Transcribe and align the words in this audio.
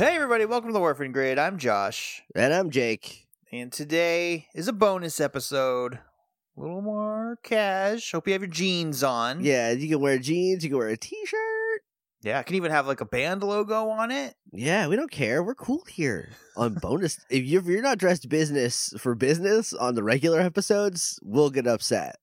Hey, 0.00 0.16
everybody, 0.16 0.46
welcome 0.46 0.70
to 0.70 0.72
the 0.72 0.78
Morphin 0.78 1.12
Grid. 1.12 1.38
I'm 1.38 1.58
Josh, 1.58 2.22
And 2.34 2.54
I'm 2.54 2.70
Jake. 2.70 3.26
and 3.52 3.70
today 3.70 4.46
is 4.54 4.66
a 4.66 4.72
bonus 4.72 5.20
episode. 5.20 5.98
A 6.56 6.58
little 6.58 6.80
more 6.80 7.38
cash. 7.42 8.10
Hope 8.12 8.26
you 8.26 8.32
have 8.32 8.40
your 8.40 8.50
jeans 8.50 9.02
on. 9.02 9.44
Yeah, 9.44 9.72
you 9.72 9.90
can 9.90 10.00
wear 10.00 10.18
jeans, 10.18 10.64
you 10.64 10.70
can 10.70 10.78
wear 10.78 10.88
a 10.88 10.96
t-shirt. 10.96 11.82
Yeah, 12.22 12.38
I 12.38 12.44
can 12.44 12.56
even 12.56 12.70
have 12.70 12.86
like 12.86 13.02
a 13.02 13.04
band 13.04 13.42
logo 13.42 13.90
on 13.90 14.10
it. 14.10 14.36
Yeah, 14.54 14.88
we 14.88 14.96
don't 14.96 15.10
care. 15.10 15.42
We're 15.42 15.54
cool 15.54 15.82
here. 15.86 16.30
On 16.56 16.72
bonus, 16.72 17.20
if 17.30 17.44
you're, 17.44 17.60
if 17.60 17.66
you're 17.66 17.82
not 17.82 17.98
dressed 17.98 18.26
business 18.30 18.94
for 18.96 19.14
business 19.14 19.74
on 19.74 19.96
the 19.96 20.02
regular 20.02 20.40
episodes, 20.40 21.20
we'll 21.22 21.50
get 21.50 21.66
upset. 21.66 22.16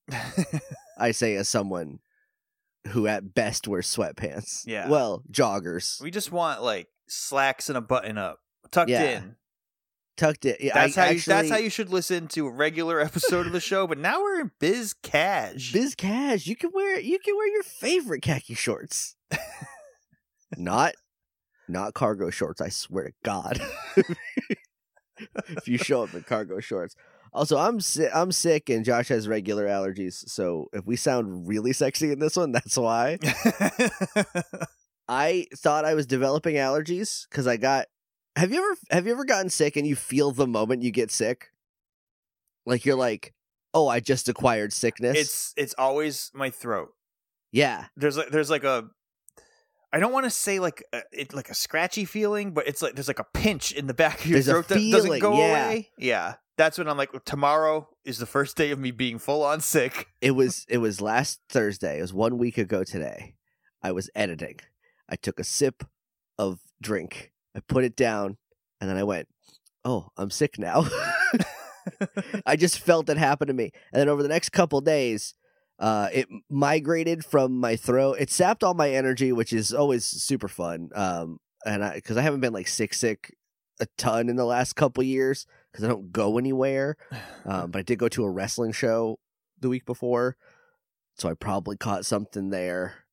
I 0.98 1.12
say 1.12 1.36
as 1.36 1.48
someone 1.48 2.00
who 2.88 3.06
at 3.06 3.34
best 3.34 3.68
wears 3.68 3.86
sweatpants. 3.86 4.66
Yeah. 4.66 4.88
Well, 4.88 5.22
joggers. 5.30 6.02
we 6.02 6.10
just 6.10 6.32
want 6.32 6.60
like 6.60 6.88
slacks 7.08 7.68
and 7.68 7.76
a 7.78 7.80
button 7.80 8.18
up 8.18 8.40
tucked 8.70 8.90
Yeah. 8.90 9.18
in. 9.18 9.36
Tucked 10.16 10.46
it. 10.46 10.60
Yeah, 10.60 10.74
That's 10.74 10.98
I 10.98 11.04
how 11.04 11.10
you, 11.12 11.20
that's 11.20 11.48
how 11.48 11.58
you 11.58 11.70
should 11.70 11.90
listen 11.90 12.26
to 12.28 12.46
a 12.48 12.50
regular 12.50 12.98
episode 13.04 13.46
of 13.46 13.52
the 13.52 13.60
show. 13.60 13.86
But 13.86 13.98
now 13.98 14.20
we're 14.20 14.40
in 14.40 14.50
biz 14.58 14.92
cash. 15.02 15.72
Biz 15.72 15.94
cash. 15.94 16.46
You 16.46 16.56
can 16.56 16.70
wear 16.74 16.98
you 16.98 17.20
can 17.20 17.36
wear 17.36 17.46
your 17.48 17.62
favorite 17.62 18.22
khaki 18.22 18.54
shorts. 18.54 19.14
not 20.56 20.94
not 21.68 21.94
cargo 21.94 22.30
shorts, 22.30 22.60
I 22.60 22.68
swear 22.68 23.04
to 23.04 23.12
God. 23.22 23.60
if 25.48 25.68
you 25.68 25.78
show 25.78 26.02
up 26.02 26.14
in 26.14 26.22
cargo 26.22 26.58
shorts. 26.60 26.96
Also, 27.32 27.56
I'm 27.58 27.78
si- 27.78 28.08
I'm 28.12 28.32
sick 28.32 28.70
and 28.70 28.84
Josh 28.84 29.08
has 29.08 29.28
regular 29.28 29.66
allergies, 29.66 30.14
so 30.28 30.68
if 30.72 30.84
we 30.86 30.96
sound 30.96 31.46
really 31.46 31.72
sexy 31.74 32.10
in 32.10 32.18
this 32.18 32.36
one, 32.36 32.50
that's 32.52 32.76
why. 32.76 33.18
I 35.08 35.46
thought 35.56 35.84
I 35.84 35.94
was 35.94 36.06
developing 36.06 36.56
allergies 36.56 37.28
cuz 37.30 37.46
I 37.46 37.56
got 37.56 37.86
Have 38.36 38.52
you 38.52 38.58
ever 38.58 38.80
have 38.90 39.06
you 39.06 39.12
ever 39.12 39.24
gotten 39.24 39.50
sick 39.50 39.76
and 39.76 39.86
you 39.86 39.96
feel 39.96 40.32
the 40.32 40.46
moment 40.46 40.82
you 40.82 40.90
get 40.90 41.10
sick? 41.10 41.50
Like 42.66 42.84
you're 42.84 42.96
like, 42.96 43.34
"Oh, 43.72 43.88
I 43.88 44.00
just 44.00 44.28
acquired 44.28 44.72
sickness." 44.72 45.16
it's 45.16 45.54
it's 45.56 45.74
always 45.78 46.30
my 46.34 46.50
throat. 46.50 46.90
yeah. 47.50 47.86
there's 47.96 48.16
like 48.16 48.28
there's 48.28 48.50
like 48.50 48.64
a 48.64 48.90
I 49.92 50.00
don't 50.00 50.12
want 50.12 50.24
to 50.24 50.30
say 50.30 50.58
like 50.58 50.84
a, 50.92 51.02
it 51.12 51.32
like 51.32 51.48
a 51.48 51.54
scratchy 51.54 52.04
feeling, 52.04 52.52
but 52.52 52.68
it's 52.68 52.82
like 52.82 52.94
there's 52.94 53.08
like 53.08 53.20
a 53.20 53.26
pinch 53.32 53.72
in 53.72 53.86
the 53.86 53.94
back 53.94 54.20
of 54.20 54.26
your 54.26 54.40
There's 54.40 54.46
throat 54.46 54.68
that 54.68 54.90
doesn't 54.92 55.18
go 55.20 55.38
yeah. 55.38 55.64
away. 55.64 55.90
Yeah, 55.98 56.34
that's 56.58 56.76
when 56.76 56.88
I'm 56.88 56.98
like, 56.98 57.24
tomorrow 57.24 57.88
is 58.04 58.18
the 58.18 58.26
first 58.26 58.56
day 58.56 58.70
of 58.70 58.78
me 58.78 58.90
being 58.90 59.18
full 59.18 59.42
on 59.42 59.60
sick. 59.60 60.08
it 60.20 60.32
was 60.32 60.66
it 60.68 60.78
was 60.78 61.00
last 61.00 61.40
Thursday. 61.48 61.98
It 61.98 62.02
was 62.02 62.12
one 62.12 62.36
week 62.36 62.58
ago 62.58 62.84
today. 62.84 63.34
I 63.82 63.92
was 63.92 64.10
editing. 64.14 64.60
I 65.08 65.16
took 65.16 65.40
a 65.40 65.44
sip 65.44 65.84
of 66.38 66.60
drink. 66.80 67.32
I 67.56 67.60
put 67.60 67.84
it 67.84 67.96
down, 67.96 68.36
and 68.80 68.88
then 68.88 68.96
I 68.96 69.04
went, 69.04 69.28
"Oh, 69.84 70.08
I'm 70.16 70.30
sick 70.30 70.58
now." 70.58 70.86
I 72.46 72.56
just 72.56 72.78
felt 72.78 73.08
it 73.08 73.16
happen 73.16 73.48
to 73.48 73.54
me, 73.54 73.70
and 73.92 74.00
then 74.00 74.08
over 74.08 74.22
the 74.22 74.28
next 74.28 74.50
couple 74.50 74.80
days, 74.80 75.34
uh, 75.78 76.08
it 76.12 76.28
migrated 76.50 77.24
from 77.24 77.58
my 77.58 77.76
throat. 77.76 78.16
It 78.20 78.30
sapped 78.30 78.64
all 78.64 78.74
my 78.74 78.90
energy, 78.90 79.32
which 79.32 79.52
is 79.52 79.72
always 79.72 80.04
super 80.04 80.48
fun. 80.48 80.90
Um, 80.94 81.38
and 81.64 81.84
I 81.84 81.94
because 81.94 82.16
I 82.16 82.22
haven't 82.22 82.40
been 82.40 82.52
like 82.52 82.68
sick 82.68 82.94
sick 82.94 83.34
a 83.80 83.86
ton 83.96 84.28
in 84.28 84.36
the 84.36 84.44
last 84.44 84.74
couple 84.74 85.02
years 85.04 85.46
because 85.70 85.84
I 85.84 85.88
don't 85.88 86.12
go 86.12 86.38
anywhere. 86.38 86.96
Um, 87.44 87.70
but 87.70 87.78
I 87.78 87.82
did 87.82 87.98
go 87.98 88.08
to 88.08 88.24
a 88.24 88.30
wrestling 88.30 88.72
show 88.72 89.18
the 89.60 89.68
week 89.68 89.86
before, 89.86 90.36
so 91.16 91.28
I 91.28 91.34
probably 91.34 91.76
caught 91.76 92.04
something 92.04 92.50
there. 92.50 93.04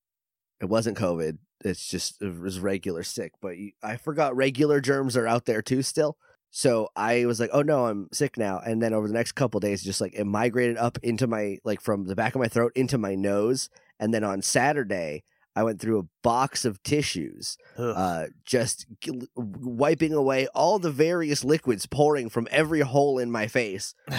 It 0.60 0.66
wasn't 0.66 0.98
COVID. 0.98 1.38
It's 1.64 1.88
just 1.88 2.22
it 2.22 2.40
was 2.40 2.60
regular 2.60 3.04
sick. 3.04 3.34
But 3.42 3.58
you, 3.58 3.72
I 3.82 3.98
forgot 3.98 4.36
regular 4.36 4.82
germs 4.82 5.16
are 5.18 5.28
out 5.28 5.46
there 5.46 5.62
too 5.62 5.82
still. 5.82 6.18
So 6.52 6.90
I 6.96 7.26
was 7.26 7.40
like, 7.40 7.50
"Oh 7.54 7.62
no, 7.62 7.88
I'm 7.88 8.08
sick 8.14 8.38
now." 8.38 8.60
And 8.60 8.82
then 8.82 8.94
over 8.94 9.08
the 9.08 9.14
next 9.14 9.34
couple 9.34 9.60
days, 9.60 9.84
just 9.84 10.02
like 10.02 10.14
it 10.14 10.26
migrated 10.26 10.78
up 10.78 10.98
into 11.04 11.28
my 11.28 11.58
like 11.64 11.82
from 11.82 12.06
the 12.06 12.16
back 12.16 12.36
of 12.36 12.42
my 12.42 12.48
throat 12.48 12.72
into 12.76 12.98
my 12.98 13.16
nose. 13.16 13.70
And 14.00 14.14
then 14.14 14.24
on 14.24 14.42
Saturday, 14.42 15.24
I 15.56 15.64
went 15.64 15.80
through 15.80 16.00
a 16.00 16.08
box 16.22 16.66
of 16.66 16.84
tissues 16.84 17.58
uh, 17.78 18.26
just 18.46 18.86
g- 19.00 19.22
wiping 19.36 20.14
away 20.14 20.48
all 20.48 20.80
the 20.80 20.92
various 20.92 21.46
liquids 21.46 21.86
pouring 21.86 22.30
from 22.30 22.48
every 22.52 22.82
hole 22.82 23.18
in 23.20 23.32
my 23.32 23.48
face. 23.48 23.96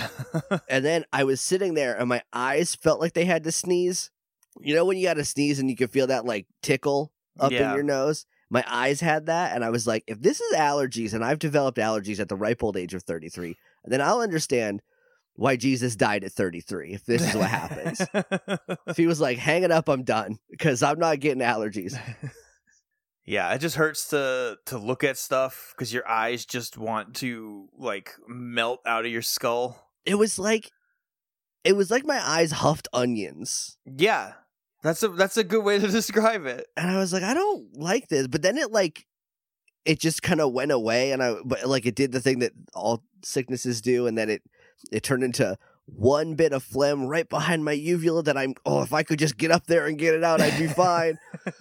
And 0.68 0.84
then 0.84 1.04
I 1.12 1.24
was 1.24 1.40
sitting 1.40 1.74
there 1.74 1.96
and 1.96 2.08
my 2.08 2.22
eyes 2.32 2.74
felt 2.74 3.00
like 3.00 3.12
they 3.12 3.24
had 3.24 3.44
to 3.44 3.52
sneeze. 3.52 4.10
You 4.60 4.74
know, 4.74 4.84
when 4.84 4.96
you 4.96 5.06
got 5.06 5.14
to 5.14 5.24
sneeze 5.24 5.58
and 5.58 5.68
you 5.70 5.76
can 5.76 5.88
feel 5.88 6.06
that 6.08 6.24
like 6.24 6.46
tickle 6.62 7.12
up 7.38 7.52
Yeah. 7.52 7.70
in 7.70 7.74
your 7.74 7.84
nose? 7.84 8.26
My 8.50 8.64
eyes 8.68 9.00
had 9.00 9.26
that. 9.26 9.54
And 9.54 9.64
I 9.64 9.70
was 9.70 9.86
like, 9.86 10.04
if 10.06 10.20
this 10.20 10.40
is 10.40 10.56
allergies 10.56 11.12
and 11.14 11.24
I've 11.24 11.38
developed 11.40 11.78
allergies 11.78 12.20
at 12.20 12.28
the 12.28 12.36
ripe 12.36 12.62
old 12.62 12.76
age 12.76 12.94
of 12.94 13.02
33, 13.02 13.56
then 13.84 14.00
I'll 14.00 14.20
understand 14.20 14.82
why 15.34 15.56
Jesus 15.56 15.96
died 15.96 16.24
at 16.24 16.32
33 16.32 16.92
if 16.94 17.04
this 17.04 17.22
is 17.28 17.34
what 17.34 17.50
happens. 17.50 18.00
if 18.86 18.96
he 18.96 19.06
was 19.06 19.20
like, 19.20 19.38
hang 19.38 19.64
it 19.64 19.70
up, 19.70 19.88
I'm 19.88 20.02
done 20.04 20.38
because 20.50 20.82
I'm 20.82 20.98
not 20.98 21.20
getting 21.20 21.42
allergies. 21.42 21.98
yeah, 23.24 23.52
it 23.52 23.58
just 23.58 23.76
hurts 23.76 24.08
to 24.10 24.58
to 24.66 24.78
look 24.78 25.02
at 25.04 25.18
stuff 25.18 25.74
because 25.76 25.92
your 25.92 26.06
eyes 26.08 26.46
just 26.46 26.78
want 26.78 27.14
to 27.16 27.68
like 27.76 28.12
melt 28.28 28.80
out 28.86 29.04
of 29.04 29.10
your 29.10 29.22
skull. 29.22 29.90
it 30.04 30.14
was 30.14 30.38
like 30.38 30.70
it 31.64 31.74
was 31.76 31.90
like 31.90 32.04
my 32.06 32.20
eyes 32.24 32.52
huffed 32.52 32.86
onions 32.92 33.76
Yeah, 33.84 34.34
that's 34.86 35.02
a 35.02 35.08
that's 35.08 35.36
a 35.36 35.44
good 35.44 35.64
way 35.64 35.78
to 35.78 35.86
describe 36.00 36.46
it. 36.46 36.66
and 36.76 36.90
i 36.90 36.96
was 36.98 37.12
like 37.12 37.22
i 37.22 37.34
don't 37.34 37.76
like 37.76 38.08
this. 38.08 38.26
But 38.26 38.42
then 38.42 38.56
it 38.56 38.70
like 38.70 39.06
it 39.84 40.00
just 40.00 40.22
kind 40.22 40.40
of 40.40 40.52
went 40.52 40.72
away 40.72 41.12
and 41.12 41.22
i 41.22 41.36
but 41.44 41.66
like 41.66 41.86
it 41.86 41.94
did 41.94 42.12
the 42.12 42.20
thing 42.20 42.40
that 42.40 42.52
all 42.74 43.02
sicknesses 43.24 43.80
do 43.80 44.06
and 44.06 44.16
then 44.16 44.28
it 44.28 44.42
it 44.92 45.02
turned 45.02 45.22
into 45.24 45.56
one 45.86 46.34
bit 46.34 46.52
of 46.52 46.64
phlegm 46.64 47.06
right 47.06 47.28
behind 47.28 47.64
my 47.64 47.72
uvula 47.72 48.22
that 48.22 48.36
i'm 48.36 48.54
oh 48.64 48.82
if 48.82 48.92
i 48.92 49.02
could 49.04 49.18
just 49.20 49.36
get 49.36 49.52
up 49.52 49.66
there 49.66 49.86
and 49.86 49.98
get 49.98 50.14
it 50.14 50.24
out 50.24 50.40
i'd 50.40 50.58
be 50.58 50.66
fine. 50.66 51.18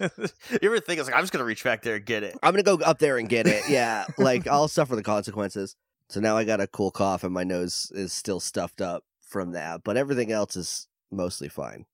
You 0.62 0.68
ever 0.70 0.80
think 0.80 0.98
it's 1.00 1.08
like 1.08 1.14
I'm 1.16 1.22
just 1.22 1.32
gonna 1.32 1.44
reach 1.44 1.62
back 1.64 1.82
there 1.82 1.96
and 1.96 2.04
get 2.04 2.22
it? 2.22 2.36
i'm 2.42 2.52
gonna 2.52 2.62
go 2.64 2.74
up 2.84 2.98
there 2.98 3.18
and 3.18 3.28
get 3.28 3.46
it 3.46 3.62
yeah. 3.68 4.04
Like 4.18 4.46
i'll 4.46 4.68
suffer 4.68 4.96
the 4.96 5.02
consequences. 5.02 5.76
So 6.08 6.20
now 6.20 6.36
i 6.36 6.44
got 6.44 6.60
a 6.60 6.66
cool 6.66 6.90
cough 6.90 7.22
and 7.24 7.32
my 7.32 7.44
nose 7.44 7.90
is 7.94 8.12
still 8.12 8.40
stuffed 8.40 8.80
up 8.80 9.04
from 9.20 9.52
that 9.52 9.82
but 9.84 9.96
everything 9.96 10.30
else 10.32 10.56
is 10.56 10.88
mostly 11.10 11.48
fine 11.48 11.86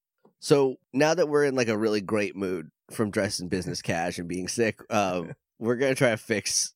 so 0.44 0.76
now 0.92 1.14
that 1.14 1.28
we're 1.28 1.44
in 1.44 1.54
like 1.54 1.68
a 1.68 1.78
really 1.78 2.00
great 2.00 2.34
mood 2.34 2.68
from 2.90 3.10
dressing 3.10 3.48
business 3.48 3.80
cash 3.80 4.18
and 4.18 4.28
being 4.28 4.48
sick 4.48 4.80
um 4.92 5.32
we're 5.58 5.76
gonna 5.76 5.94
try 5.94 6.10
to 6.10 6.16
fix 6.16 6.74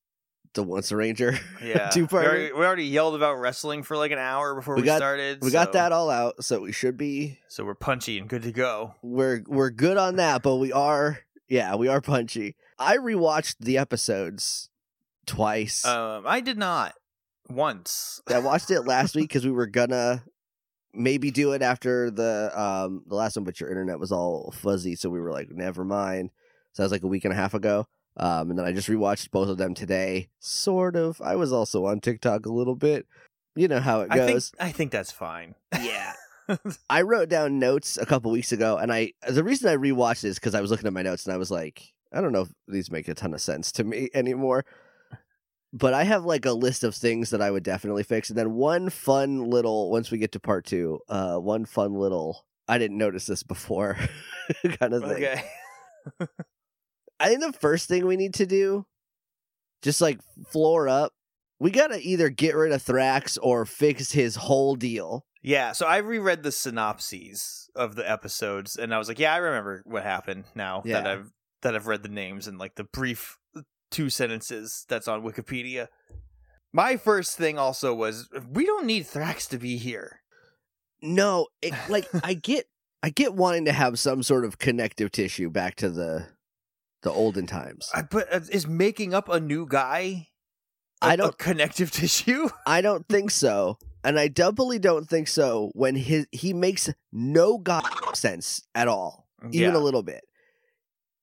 the 0.55 0.63
once 0.63 0.91
a 0.93 0.97
ranger 0.97 1.39
Yeah, 1.63 1.91
two 1.91 2.03
we 2.03 2.07
part 2.07 2.25
already, 2.27 2.53
we 2.53 2.65
already 2.65 2.85
yelled 2.85 3.15
about 3.17 3.35
wrestling 3.35 3.83
for 3.83 3.97
like 3.97 4.13
an 4.13 4.19
hour 4.19 4.55
before 4.55 4.77
We 4.77 4.83
we, 4.83 4.87
got- 4.87 4.97
started. 4.99 5.43
we 5.43 5.51
got 5.51 5.73
that 5.75 5.93
all 5.93 6.09
out 6.09 6.43
so 6.45 6.61
we 6.61 6.73
should 6.73 6.97
be 6.97 7.39
so 7.49 7.65
we're 7.65 7.75
punchy 7.75 8.19
and 8.19 8.29
good 8.29 8.43
to 8.45 8.53
go. 8.53 8.95
we're 9.03 9.43
we're 9.47 9.71
good 9.71 9.97
on 9.99 10.17
that 10.17 10.43
but 10.43 10.57
we 10.57 10.73
are 10.73 11.19
yeah 11.49 11.75
we 11.77 11.89
are 11.89 12.01
punchy 12.01 12.57
i 12.79 12.97
rewatched 12.97 13.57
the 13.61 13.77
episodes 13.77 14.71
twice 15.27 15.85
Um, 15.85 16.23
I 16.27 16.41
did 16.41 16.57
not 16.57 16.95
once. 17.51 18.21
I 18.29 18.39
watched 18.39 18.71
it 18.71 18.83
last 18.83 19.15
week 19.15 19.29
because 19.29 19.45
we 19.45 19.51
were 19.53 19.67
gonna 19.67 20.25
maybe 20.97 21.31
do 21.31 21.53
it 21.53 21.63
after 21.63 22.11
the 22.11 22.51
um 22.59 23.03
the 23.07 23.15
last 23.15 23.37
one, 23.37 23.45
but 23.45 23.61
your 23.61 23.71
internet 23.71 23.99
was 23.99 24.13
all 24.13 24.53
fuzzy, 24.53 24.97
so 24.97 25.11
we 25.11 25.21
were 25.21 25.33
like, 25.33 25.51
never 25.51 25.85
mind. 25.85 26.31
So 26.73 26.83
that 26.83 26.87
was 26.87 26.93
like 26.93 27.03
a 27.03 27.09
week 27.09 27.25
and 27.25 27.33
a 27.33 27.37
half 27.37 27.55
ago. 27.55 27.87
Um, 28.19 28.51
and 28.51 28.59
then 28.59 28.67
I 28.67 28.73
just 28.73 28.89
rewatched 28.89 29.31
both 29.31 29.49
of 29.49 29.59
them 29.59 29.75
today. 29.75 30.29
Sort 30.39 30.97
of. 30.97 31.21
I 31.21 31.37
was 31.37 31.53
also 31.53 31.85
on 31.85 32.01
TikTok 32.01 32.47
a 32.47 32.53
little 32.53 32.75
bit. 32.75 33.07
You 33.55 33.69
know 33.69 33.81
how 33.81 34.01
it 34.01 34.09
I 34.11 34.19
think 34.19 34.33
goes. 34.33 34.53
I 34.59 34.73
think 34.73 34.91
that's 34.91 35.13
fine. 35.13 35.55
Yeah. 35.81 36.13
I 36.91 37.03
wrote 37.03 37.29
down 37.29 37.59
notes 37.59 37.97
a 37.97 38.07
couple 38.07 38.31
weeks 38.31 38.53
ago, 38.53 38.77
and 38.77 38.93
I 38.93 39.13
the 39.29 39.45
reason 39.45 39.69
I 39.69 39.77
rewatched 39.77 40.25
is 40.25 40.37
because 40.37 40.55
I 40.55 40.61
was 40.61 40.71
looking 40.71 40.87
at 40.87 40.93
my 40.93 41.03
notes 41.03 41.27
and 41.27 41.35
I 41.35 41.39
was 41.39 41.51
like, 41.51 41.93
I 42.13 42.21
don't 42.21 42.33
know 42.33 42.43
if 42.43 42.49
these 42.69 42.91
make 42.91 43.09
a 43.09 43.15
ton 43.15 43.35
of 43.35 43.41
sense 43.41 43.73
to 43.73 43.85
me 43.85 44.09
anymore. 44.15 44.65
But 45.73 45.95
I 45.95 46.05
have 46.05 46.25
like 46.25 46.47
a 46.47 46.53
list 46.53 46.85
of 46.85 46.95
things 46.95 47.31
that 47.31 47.43
I 47.43 47.51
would 47.51 47.63
definitely 47.65 48.03
fix, 48.03 48.31
and 48.31 48.39
then 48.39 48.55
one 48.55 48.89
fun 48.91 49.51
little 49.51 49.91
once 49.91 50.11
we 50.11 50.19
get 50.19 50.33
to 50.33 50.41
part 50.41 50.65
two, 50.65 51.01
uh, 51.09 51.37
one 51.37 51.65
fun 51.65 51.95
little 51.95 52.47
I 52.69 52.79
didn't 52.79 52.99
notice 52.99 53.27
this 53.27 53.43
before 53.43 53.97
kind 54.79 54.95
of 54.95 55.03
thing. 55.03 55.25
Okay. 55.25 55.45
I 57.21 57.29
think 57.29 57.41
the 57.41 57.53
first 57.53 57.89
thing 57.89 58.07
we 58.07 58.17
need 58.17 58.35
to 58.35 58.47
do, 58.47 58.87
just 59.83 60.01
like 60.01 60.21
floor 60.49 60.89
up, 60.89 61.13
we 61.59 61.71
gotta 61.71 61.99
either 62.01 62.29
get 62.29 62.55
rid 62.55 62.73
of 62.73 62.83
Thrax 62.83 63.39
or 63.41 63.65
fix 63.65 64.13
his 64.13 64.37
whole 64.37 64.77
deal. 64.77 65.25
Yeah, 65.43 65.73
so 65.73 65.87
I 65.87 65.99
reread 65.99 66.43
the 66.43 66.53
synopses 66.53 67.71
of 67.75 67.95
the 67.95 68.09
episodes, 68.11 68.77
and 68.77 68.93
I 68.93 68.99
was 68.99 69.09
like, 69.09 69.19
"Yeah, 69.19 69.33
I 69.33 69.39
remember 69.39 69.83
what 69.87 70.03
happened." 70.03 70.45
Now 70.55 70.83
that 70.85 71.07
I've 71.07 71.31
that 71.63 71.75
I've 71.75 71.87
read 71.87 72.03
the 72.03 72.09
names 72.09 72.47
and 72.47 72.59
like 72.59 72.75
the 72.75 72.85
brief 72.85 73.39
two 73.91 74.11
sentences 74.11 74.85
that's 74.89 75.09
on 75.09 75.23
Wikipedia. 75.23 75.89
My 76.73 76.97
first 76.97 77.37
thing 77.37 77.59
also 77.59 77.95
was 77.95 78.29
we 78.51 78.67
don't 78.67 78.87
need 78.87 79.05
Thrax 79.05 79.49
to 79.51 79.59
be 79.59 79.77
here. 79.77 80.21
No, 81.03 81.47
it, 81.63 81.73
like 81.89 82.07
I 82.25 82.35
get, 82.35 82.67
I 83.03 83.11
get 83.11 83.35
wanting 83.35 83.65
to 83.67 83.73
have 83.73 83.99
some 83.99 84.23
sort 84.23 84.45
of 84.45 84.59
connective 84.59 85.11
tissue 85.13 85.51
back 85.51 85.77
to 85.77 85.89
the, 85.91 86.27
the 87.03 87.11
olden 87.11 87.47
times. 87.47 87.91
I, 87.95 88.03
but 88.03 88.33
uh, 88.33 88.41
is 88.51 88.67
making 88.67 89.15
up 89.15 89.29
a 89.29 89.41
new 89.41 89.67
guy? 89.67 90.29
I 91.03 91.17
don't- 91.17 91.37
connective 91.39 91.91
tissue. 91.93 92.49
I 92.67 92.81
don't 92.81 93.07
think 93.09 93.31
so. 93.31 93.79
And 94.03 94.19
I 94.21 94.29
doubly 94.29 94.79
don't 94.79 95.09
think 95.09 95.27
so 95.29 95.71
when 95.75 95.97
his 95.97 96.27
he 96.31 96.53
makes 96.53 96.89
no 97.13 97.59
god 97.59 97.83
sense 98.15 98.63
at 98.75 98.87
all. 98.87 99.27
Even 99.51 99.73
Yeah. 99.75 99.77
a 99.77 99.83
little 99.83 100.03
bit. 100.05 100.23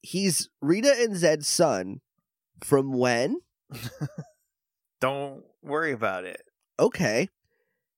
He's 0.01 0.49
Rita 0.61 0.93
and 0.99 1.15
Zed's 1.15 1.47
son 1.47 2.01
from 2.63 2.93
when? 2.93 3.39
Don't 5.01 5.43
worry 5.61 5.91
about 5.91 6.25
it. 6.25 6.41
Okay. 6.79 7.29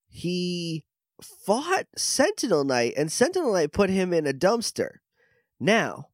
He 0.07 0.85
fought 1.21 1.85
Sentinel 1.95 2.63
Knight 2.63 2.93
and 2.97 3.11
Sentinel 3.11 3.53
Knight 3.53 3.71
put 3.71 3.89
him 3.89 4.13
in 4.13 4.27
a 4.27 4.33
dumpster. 4.33 4.97
Now, 5.59 6.07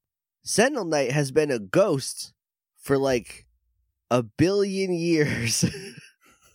Sentinel 0.44 0.86
Knight 0.86 1.12
has 1.12 1.32
been 1.32 1.52
a 1.52 1.60
ghost 1.60 2.34
for 2.78 2.98
like 2.98 3.46
a 4.10 4.24
billion 4.24 4.94
years. 4.94 5.66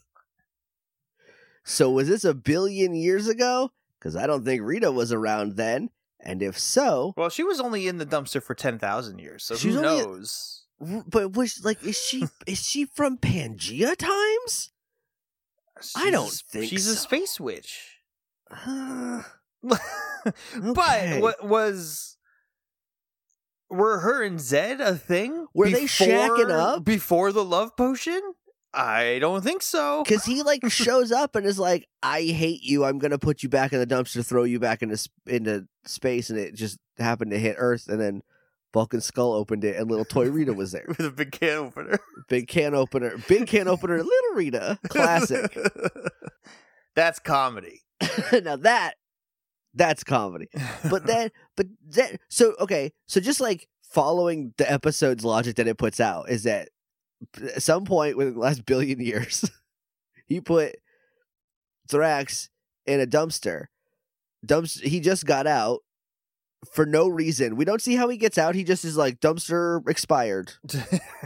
so 1.64 1.90
was 1.90 2.08
this 2.08 2.24
a 2.24 2.34
billion 2.34 2.94
years 2.94 3.28
ago? 3.28 3.70
Because 3.98 4.16
I 4.16 4.26
don't 4.26 4.44
think 4.44 4.62
Rita 4.62 4.92
was 4.92 5.12
around 5.12 5.56
then. 5.56 5.90
And 6.20 6.42
if 6.42 6.58
so, 6.58 7.14
Well, 7.16 7.28
she 7.28 7.44
was 7.44 7.60
only 7.60 7.86
in 7.86 7.98
the 7.98 8.06
dumpster 8.06 8.42
for 8.42 8.54
ten 8.54 8.78
thousand 8.78 9.20
years, 9.20 9.44
so 9.44 9.56
who 9.56 9.80
knows? 9.80 10.65
But 10.80 11.32
was 11.36 11.60
like, 11.64 11.82
is 11.84 11.98
she 11.98 12.24
is 12.46 12.64
she 12.64 12.84
from 12.86 13.18
Pangea 13.18 13.96
times? 13.96 14.72
I 15.94 16.10
don't 16.10 16.26
She's- 16.26 16.42
think 16.50 16.70
she's 16.70 16.86
a 16.86 16.96
space 16.96 17.38
witch. 17.38 17.98
Uh, 18.50 19.22
but 19.62 21.20
what 21.20 21.44
was 21.44 22.16
were 23.68 23.98
her 23.98 24.22
and 24.22 24.40
Zed 24.40 24.80
a 24.80 24.94
thing? 24.96 25.46
Were 25.54 25.68
they 25.68 25.84
shacking 25.84 26.50
up? 26.50 26.84
before 26.84 27.32
the 27.32 27.44
love 27.44 27.76
potion? 27.76 28.20
I 28.72 29.18
don't 29.20 29.42
think 29.42 29.62
so. 29.62 30.02
Because 30.04 30.24
he 30.24 30.42
like 30.42 30.60
shows 30.70 31.10
up 31.10 31.34
and 31.34 31.46
is 31.46 31.58
like, 31.58 31.88
"I 32.02 32.22
hate 32.22 32.62
you. 32.62 32.84
I'm 32.84 32.98
gonna 32.98 33.18
put 33.18 33.42
you 33.42 33.48
back 33.48 33.72
in 33.72 33.78
the 33.80 33.86
dumpster, 33.86 34.24
throw 34.24 34.44
you 34.44 34.58
back 34.60 34.82
into 34.82 34.96
sp- 35.00 35.26
into 35.26 35.66
space," 35.84 36.30
and 36.30 36.38
it 36.38 36.54
just 36.54 36.78
happened 36.98 37.30
to 37.32 37.38
hit 37.38 37.56
Earth, 37.58 37.88
and 37.88 38.00
then 38.00 38.22
Bulk 38.76 38.92
and 38.92 39.02
Skull 39.02 39.32
opened 39.32 39.64
it, 39.64 39.76
and 39.76 39.88
little 39.90 40.04
toy 40.04 40.28
Rita 40.28 40.52
was 40.52 40.72
there. 40.72 40.84
with 40.88 41.00
a 41.00 41.10
big 41.10 41.32
can 41.32 41.56
opener. 41.56 41.98
Big 42.28 42.46
can 42.46 42.74
opener, 42.74 43.16
big 43.26 43.46
can 43.46 43.68
opener, 43.68 43.96
little 43.96 44.34
Rita, 44.34 44.78
classic. 44.90 45.56
That's 46.94 47.18
comedy. 47.18 47.80
now 48.42 48.56
that 48.56 48.96
that's 49.72 50.04
comedy. 50.04 50.48
But 50.90 51.06
then, 51.06 51.30
but 51.56 51.68
then, 51.86 52.18
so 52.28 52.54
okay, 52.60 52.92
so 53.06 53.18
just 53.18 53.40
like 53.40 53.66
following 53.82 54.52
the 54.58 54.70
episode's 54.70 55.24
logic 55.24 55.56
that 55.56 55.68
it 55.68 55.78
puts 55.78 55.98
out 55.98 56.28
is 56.28 56.42
that 56.42 56.68
at 57.42 57.62
some 57.62 57.86
point 57.86 58.18
within 58.18 58.34
the 58.34 58.40
last 58.40 58.66
billion 58.66 59.00
years, 59.00 59.50
he 60.26 60.42
put 60.42 60.76
Thrax 61.88 62.50
in 62.84 63.00
a 63.00 63.06
dumpster. 63.06 63.68
Dumpster. 64.46 64.82
He 64.82 65.00
just 65.00 65.24
got 65.24 65.46
out 65.46 65.80
for 66.72 66.86
no 66.86 67.08
reason. 67.08 67.56
We 67.56 67.64
don't 67.64 67.82
see 67.82 67.96
how 67.96 68.08
he 68.08 68.16
gets 68.16 68.38
out. 68.38 68.54
He 68.54 68.64
just 68.64 68.84
is 68.84 68.96
like 68.96 69.20
dumpster 69.20 69.86
expired, 69.88 70.52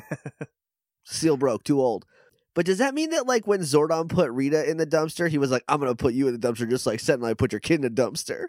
seal 1.04 1.36
broke, 1.36 1.64
too 1.64 1.80
old. 1.80 2.04
But 2.54 2.66
does 2.66 2.78
that 2.78 2.94
mean 2.94 3.10
that 3.10 3.26
like 3.26 3.46
when 3.46 3.60
Zordon 3.60 4.08
put 4.08 4.30
Rita 4.30 4.68
in 4.68 4.76
the 4.76 4.86
dumpster, 4.86 5.28
he 5.28 5.38
was 5.38 5.50
like, 5.50 5.64
"I'm 5.68 5.80
gonna 5.80 5.94
put 5.94 6.14
you 6.14 6.28
in 6.28 6.38
the 6.38 6.48
dumpster 6.48 6.68
just 6.68 6.86
like 6.86 7.00
Sentinel 7.00 7.28
Knight 7.28 7.38
put 7.38 7.52
your 7.52 7.60
kid 7.60 7.82
in 7.84 7.94
the 7.94 8.02
dumpster," 8.02 8.46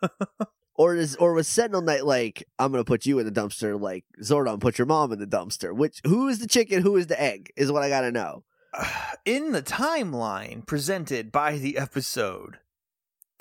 or 0.74 0.94
is 0.94 1.16
or 1.16 1.32
was 1.32 1.48
Sentinel 1.48 1.82
Knight 1.82 2.06
like, 2.06 2.46
"I'm 2.58 2.70
gonna 2.70 2.84
put 2.84 3.04
you 3.04 3.18
in 3.18 3.26
the 3.26 3.32
dumpster 3.32 3.78
like 3.80 4.04
Zordon 4.22 4.60
put 4.60 4.78
your 4.78 4.86
mom 4.86 5.12
in 5.12 5.18
the 5.18 5.26
dumpster"? 5.26 5.74
Which 5.74 6.00
who 6.04 6.28
is 6.28 6.38
the 6.38 6.46
chicken? 6.46 6.82
Who 6.82 6.96
is 6.96 7.08
the 7.08 7.20
egg? 7.20 7.52
Is 7.56 7.72
what 7.72 7.82
I 7.82 7.88
gotta 7.88 8.12
know. 8.12 8.44
in 9.24 9.52
the 9.52 9.62
timeline 9.62 10.66
presented 10.66 11.32
by 11.32 11.58
the 11.58 11.78
episode, 11.78 12.58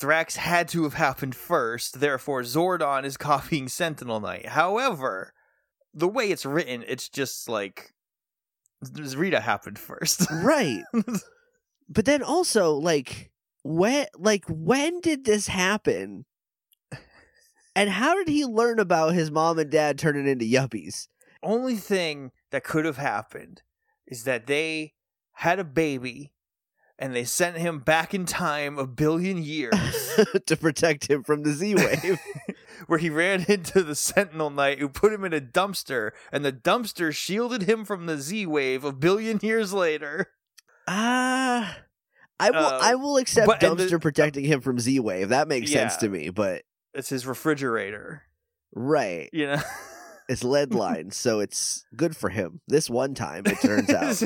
Thrax 0.01 0.35
had 0.35 0.67
to 0.69 0.83
have 0.83 0.95
happened 0.95 1.35
first, 1.35 1.99
therefore 1.99 2.41
Zordon 2.41 3.05
is 3.05 3.17
copying 3.31 3.67
Sentinel 3.67 4.19
Knight. 4.19 4.47
However, 4.47 5.33
the 5.93 6.07
way 6.07 6.31
it's 6.31 6.45
written, 6.45 6.83
it's 6.87 7.07
just 7.07 7.47
like 7.47 7.93
Rita 9.15 9.41
happened 9.41 9.77
first. 9.77 10.25
Right. 10.31 10.83
but 11.87 12.05
then 12.05 12.23
also 12.23 12.73
like 12.73 13.31
when 13.63 14.07
like 14.17 14.45
when 14.47 15.01
did 15.01 15.25
this 15.25 15.47
happen? 15.47 16.25
And 17.75 17.89
how 17.89 18.15
did 18.15 18.27
he 18.27 18.43
learn 18.43 18.79
about 18.79 19.13
his 19.13 19.31
mom 19.31 19.57
and 19.59 19.69
dad 19.69 19.97
turning 19.97 20.27
into 20.27 20.45
yuppies? 20.45 21.07
Only 21.41 21.75
thing 21.75 22.31
that 22.51 22.63
could 22.65 22.83
have 22.85 22.97
happened 22.97 23.61
is 24.05 24.25
that 24.25 24.47
they 24.47 24.93
had 25.33 25.57
a 25.59 25.63
baby 25.63 26.33
and 27.01 27.13
they 27.15 27.25
sent 27.25 27.57
him 27.57 27.79
back 27.79 28.13
in 28.13 28.25
time 28.25 28.77
a 28.77 28.87
billion 28.87 29.41
years 29.43 29.73
to 30.45 30.55
protect 30.55 31.09
him 31.09 31.23
from 31.23 31.43
the 31.43 31.51
Z 31.51 31.75
wave. 31.75 32.19
where 32.87 32.99
he 32.99 33.09
ran 33.09 33.45
into 33.49 33.83
the 33.83 33.95
Sentinel 33.95 34.49
Knight 34.49 34.79
who 34.79 34.87
put 34.87 35.11
him 35.13 35.23
in 35.25 35.33
a 35.33 35.41
dumpster, 35.41 36.11
and 36.31 36.45
the 36.45 36.53
dumpster 36.53 37.13
shielded 37.13 37.63
him 37.63 37.83
from 37.85 38.05
the 38.05 38.17
Z 38.17 38.45
wave 38.45 38.83
a 38.85 38.93
billion 38.93 39.39
years 39.41 39.73
later. 39.73 40.27
Ah, 40.87 41.77
I 42.39 42.49
will. 42.51 42.57
Uh, 42.65 42.79
I 42.81 42.95
will 42.95 43.17
accept 43.17 43.47
but- 43.47 43.61
and 43.63 43.77
the- 43.77 43.85
dumpster 43.85 44.01
protecting 44.01 44.45
him 44.45 44.61
from 44.61 44.79
Z 44.79 44.99
Wave. 44.99 45.29
That 45.29 45.47
makes 45.47 45.71
sense 45.71 45.95
to 45.97 46.09
me. 46.09 46.29
But 46.29 46.63
It's 46.93 47.09
his 47.09 47.25
refrigerator, 47.27 48.23
right, 48.73 49.29
you 49.31 49.47
know. 49.47 49.61
it's 50.27 50.43
lead 50.43 50.73
lines, 50.73 51.15
so 51.17 51.39
it's 51.39 51.85
good 51.95 52.15
for 52.17 52.29
him. 52.29 52.61
This 52.67 52.89
one 52.89 53.13
time, 53.13 53.43
it 53.45 53.59
turns 53.61 53.89
out. 53.91 54.23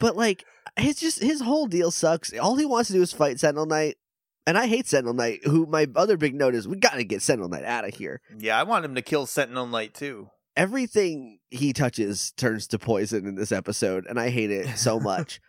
but 0.00 0.16
like, 0.16 0.44
his 0.78 0.96
just 0.96 1.20
his 1.22 1.40
whole 1.40 1.66
deal 1.66 1.90
sucks. 1.90 2.32
All 2.38 2.56
he 2.56 2.64
wants 2.66 2.88
to 2.88 2.94
do 2.94 3.02
is 3.02 3.12
fight 3.12 3.38
Sentinel 3.40 3.66
Knight, 3.66 3.96
and 4.46 4.56
I 4.58 4.66
hate 4.66 4.86
Sentinel 4.86 5.14
Knight. 5.14 5.40
Who 5.44 5.66
my 5.66 5.86
other 5.96 6.16
big 6.16 6.34
note 6.34 6.54
is, 6.54 6.66
we 6.68 6.76
got 6.76 6.94
to 6.94 7.04
get 7.04 7.22
Sentinel 7.22 7.48
Knight 7.48 7.64
out 7.64 7.86
of 7.86 7.94
here. 7.94 8.20
yeah, 8.38 8.58
I 8.58 8.62
want 8.62 8.84
him 8.84 8.94
to 8.94 9.02
kill 9.02 9.26
Sentinel 9.26 9.66
Knight 9.66 9.94
too. 9.94 10.30
everything 10.56 11.38
he 11.50 11.72
touches 11.72 12.32
turns 12.36 12.66
to 12.68 12.78
poison 12.78 13.26
in 13.26 13.34
this 13.36 13.52
episode 13.52 14.04
and 14.06 14.18
i 14.20 14.28
hate 14.28 14.50
it 14.50 14.76
so 14.76 14.98
much 15.12 15.40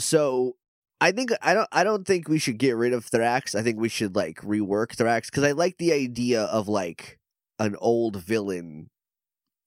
so 0.00 0.56
i 1.00 1.12
think 1.12 1.30
i 1.42 1.52
don't 1.54 1.68
i 1.70 1.84
don't 1.84 2.06
think 2.06 2.28
we 2.28 2.38
should 2.40 2.58
get 2.58 2.74
rid 2.74 2.92
of 2.92 3.04
thrax 3.08 3.54
i 3.54 3.62
think 3.62 3.78
we 3.78 3.88
should 3.90 4.16
like 4.16 4.38
rework 4.40 4.96
thrax 4.96 5.26
because 5.26 5.44
i 5.44 5.52
like 5.52 5.76
the 5.78 5.92
idea 5.92 6.42
of 6.44 6.66
like 6.66 7.20
an 7.60 7.76
old 7.78 8.16
villain 8.16 8.88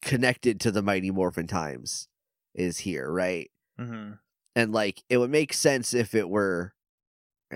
connected 0.02 0.60
to 0.60 0.72
the 0.72 0.82
mighty 0.82 1.12
morphin 1.12 1.48
times 1.48 2.08
is 2.56 2.80
here 2.80 3.10
right 3.12 3.50
hmm 3.80 4.12
and 4.56 4.72
like 4.72 5.04
it 5.10 5.18
would 5.18 5.32
make 5.32 5.54
sense 5.54 5.94
if 5.94 6.16
it 6.16 6.30
were 6.30 6.74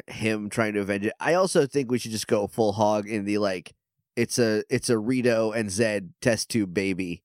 him 0.07 0.49
trying 0.49 0.73
to 0.73 0.81
avenge 0.81 1.05
it. 1.05 1.13
I 1.19 1.33
also 1.35 1.65
think 1.65 1.89
we 1.89 1.99
should 1.99 2.11
just 2.11 2.27
go 2.27 2.47
full 2.47 2.73
hog 2.73 3.07
in 3.07 3.25
the 3.25 3.37
like 3.37 3.73
it's 4.15 4.39
a 4.39 4.63
it's 4.69 4.89
a 4.89 4.97
Rito 4.97 5.51
and 5.51 5.69
Zed 5.71 6.13
test 6.21 6.49
tube 6.49 6.73
baby 6.73 7.23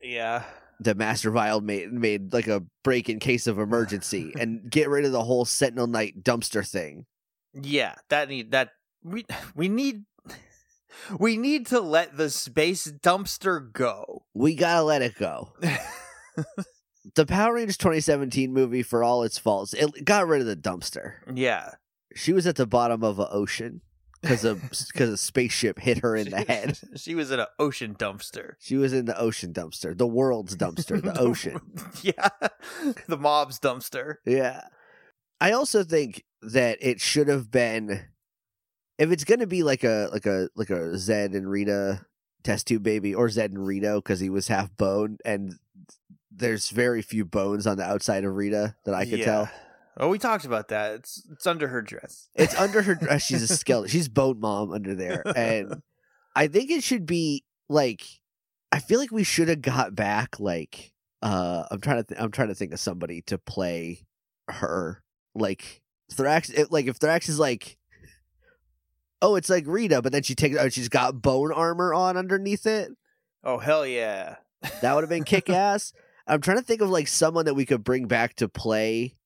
Yeah. 0.00 0.44
The 0.82 0.94
Master 0.94 1.30
Vile 1.30 1.60
made 1.60 1.92
made 1.92 2.32
like 2.32 2.46
a 2.46 2.62
break 2.82 3.08
in 3.10 3.18
case 3.18 3.46
of 3.46 3.58
emergency 3.58 4.32
and 4.38 4.70
get 4.70 4.88
rid 4.88 5.04
of 5.04 5.12
the 5.12 5.24
whole 5.24 5.44
Sentinel 5.44 5.86
Knight 5.86 6.22
dumpster 6.22 6.66
thing. 6.66 7.06
Yeah, 7.52 7.96
that 8.08 8.28
need 8.28 8.52
that 8.52 8.70
we 9.02 9.26
we 9.54 9.68
need 9.68 10.04
we 11.18 11.36
need 11.36 11.66
to 11.66 11.80
let 11.80 12.16
the 12.16 12.30
space 12.30 12.86
dumpster 12.86 13.72
go. 13.72 14.24
We 14.34 14.54
gotta 14.54 14.82
let 14.82 15.02
it 15.02 15.16
go. 15.16 15.52
The 17.14 17.26
Power 17.26 17.54
Rangers 17.54 17.78
2017 17.78 18.52
movie, 18.52 18.82
for 18.82 19.02
all 19.02 19.22
its 19.22 19.38
faults, 19.38 19.72
it 19.74 20.04
got 20.04 20.26
rid 20.28 20.40
of 20.40 20.46
the 20.46 20.56
dumpster. 20.56 21.14
yeah. 21.34 21.72
She 22.14 22.32
was 22.32 22.46
at 22.46 22.56
the 22.56 22.66
bottom 22.66 23.04
of 23.04 23.20
an 23.20 23.28
ocean 23.30 23.82
because 24.20 24.44
a 24.44 24.56
because 24.56 25.10
a 25.10 25.16
spaceship 25.16 25.78
hit 25.78 25.98
her 25.98 26.16
in 26.16 26.28
the 26.30 26.40
head. 26.40 26.76
She 26.96 27.14
was 27.14 27.30
in 27.30 27.38
an 27.38 27.46
ocean 27.58 27.94
dumpster. 27.94 28.54
She 28.58 28.76
was 28.76 28.92
in 28.92 29.04
the 29.04 29.16
ocean 29.18 29.52
dumpster, 29.52 29.96
the 29.96 30.08
world's 30.08 30.56
dumpster, 30.56 31.00
the 31.00 31.16
ocean. 31.20 31.60
yeah. 32.02 32.28
The 33.06 33.16
mob's 33.16 33.60
dumpster. 33.60 34.16
Yeah. 34.26 34.62
I 35.40 35.52
also 35.52 35.84
think 35.84 36.24
that 36.42 36.78
it 36.80 37.00
should 37.00 37.28
have 37.28 37.50
been 37.50 38.02
if 38.98 39.12
it's 39.12 39.24
going 39.24 39.40
to 39.40 39.46
be 39.46 39.62
like 39.62 39.84
a 39.84 40.08
like 40.12 40.26
a 40.26 40.48
like 40.56 40.70
a 40.70 40.98
Zed 40.98 41.32
and 41.32 41.48
Rita 41.48 42.04
test 42.42 42.66
tube 42.66 42.82
baby 42.82 43.14
or 43.14 43.28
Zed 43.30 43.52
and 43.52 43.64
Rito 43.64 44.00
cuz 44.00 44.18
he 44.18 44.30
was 44.30 44.48
half 44.48 44.76
bone 44.76 45.18
and 45.24 45.54
there's 46.30 46.70
very 46.70 47.02
few 47.02 47.24
bones 47.24 47.66
on 47.66 47.76
the 47.76 47.84
outside 47.84 48.24
of 48.24 48.34
Rita 48.34 48.76
that 48.84 48.94
I 48.94 49.04
could 49.04 49.18
Yeah. 49.20 49.24
tell. 49.24 49.50
Oh, 49.96 50.08
we 50.08 50.18
talked 50.18 50.44
about 50.44 50.68
that. 50.68 50.94
It's 50.94 51.22
it's 51.30 51.46
under 51.46 51.68
her 51.68 51.82
dress. 51.82 52.28
It's 52.34 52.54
under 52.58 52.82
her 52.82 52.94
dress. 52.94 53.22
She's 53.24 53.42
a 53.42 53.48
skeleton. 53.56 53.90
She's 53.90 54.08
bone 54.08 54.40
mom 54.40 54.72
under 54.72 54.94
there. 54.94 55.22
And 55.36 55.82
I 56.34 56.46
think 56.46 56.70
it 56.70 56.82
should 56.82 57.04
be 57.06 57.44
like 57.68 58.02
I 58.72 58.78
feel 58.78 58.98
like 59.00 59.10
we 59.10 59.24
should 59.24 59.48
have 59.48 59.60
got 59.62 59.94
back 59.94 60.38
like 60.40 60.92
uh 61.22 61.64
I'm 61.70 61.80
trying 61.80 61.98
to 61.98 62.04
th- 62.04 62.20
I'm 62.20 62.30
trying 62.30 62.48
to 62.48 62.54
think 62.54 62.72
of 62.72 62.80
somebody 62.80 63.20
to 63.22 63.36
play 63.36 64.06
her 64.48 65.02
like 65.34 65.82
Thrax 66.14 66.50
it, 66.56 66.72
like 66.72 66.86
if 66.86 66.98
Thrax 66.98 67.28
is 67.28 67.38
like 67.38 67.76
oh 69.22 69.34
it's 69.34 69.50
like 69.50 69.64
Rita 69.66 70.00
but 70.02 70.12
then 70.12 70.22
she 70.22 70.34
takes 70.34 70.56
oh 70.56 70.68
she's 70.68 70.88
got 70.88 71.20
bone 71.20 71.52
armor 71.52 71.92
on 71.92 72.16
underneath 72.16 72.66
it 72.66 72.90
Oh 73.42 73.56
hell 73.58 73.86
yeah! 73.86 74.36
That 74.82 74.94
would 74.94 75.00
have 75.02 75.08
been 75.08 75.24
kick 75.24 75.48
ass. 75.48 75.94
I'm 76.30 76.40
trying 76.40 76.58
to 76.58 76.62
think 76.62 76.80
of 76.80 76.88
like 76.90 77.08
someone 77.08 77.44
that 77.46 77.54
we 77.54 77.66
could 77.66 77.84
bring 77.84 78.06
back 78.06 78.34
to 78.36 78.48
play 78.48 79.16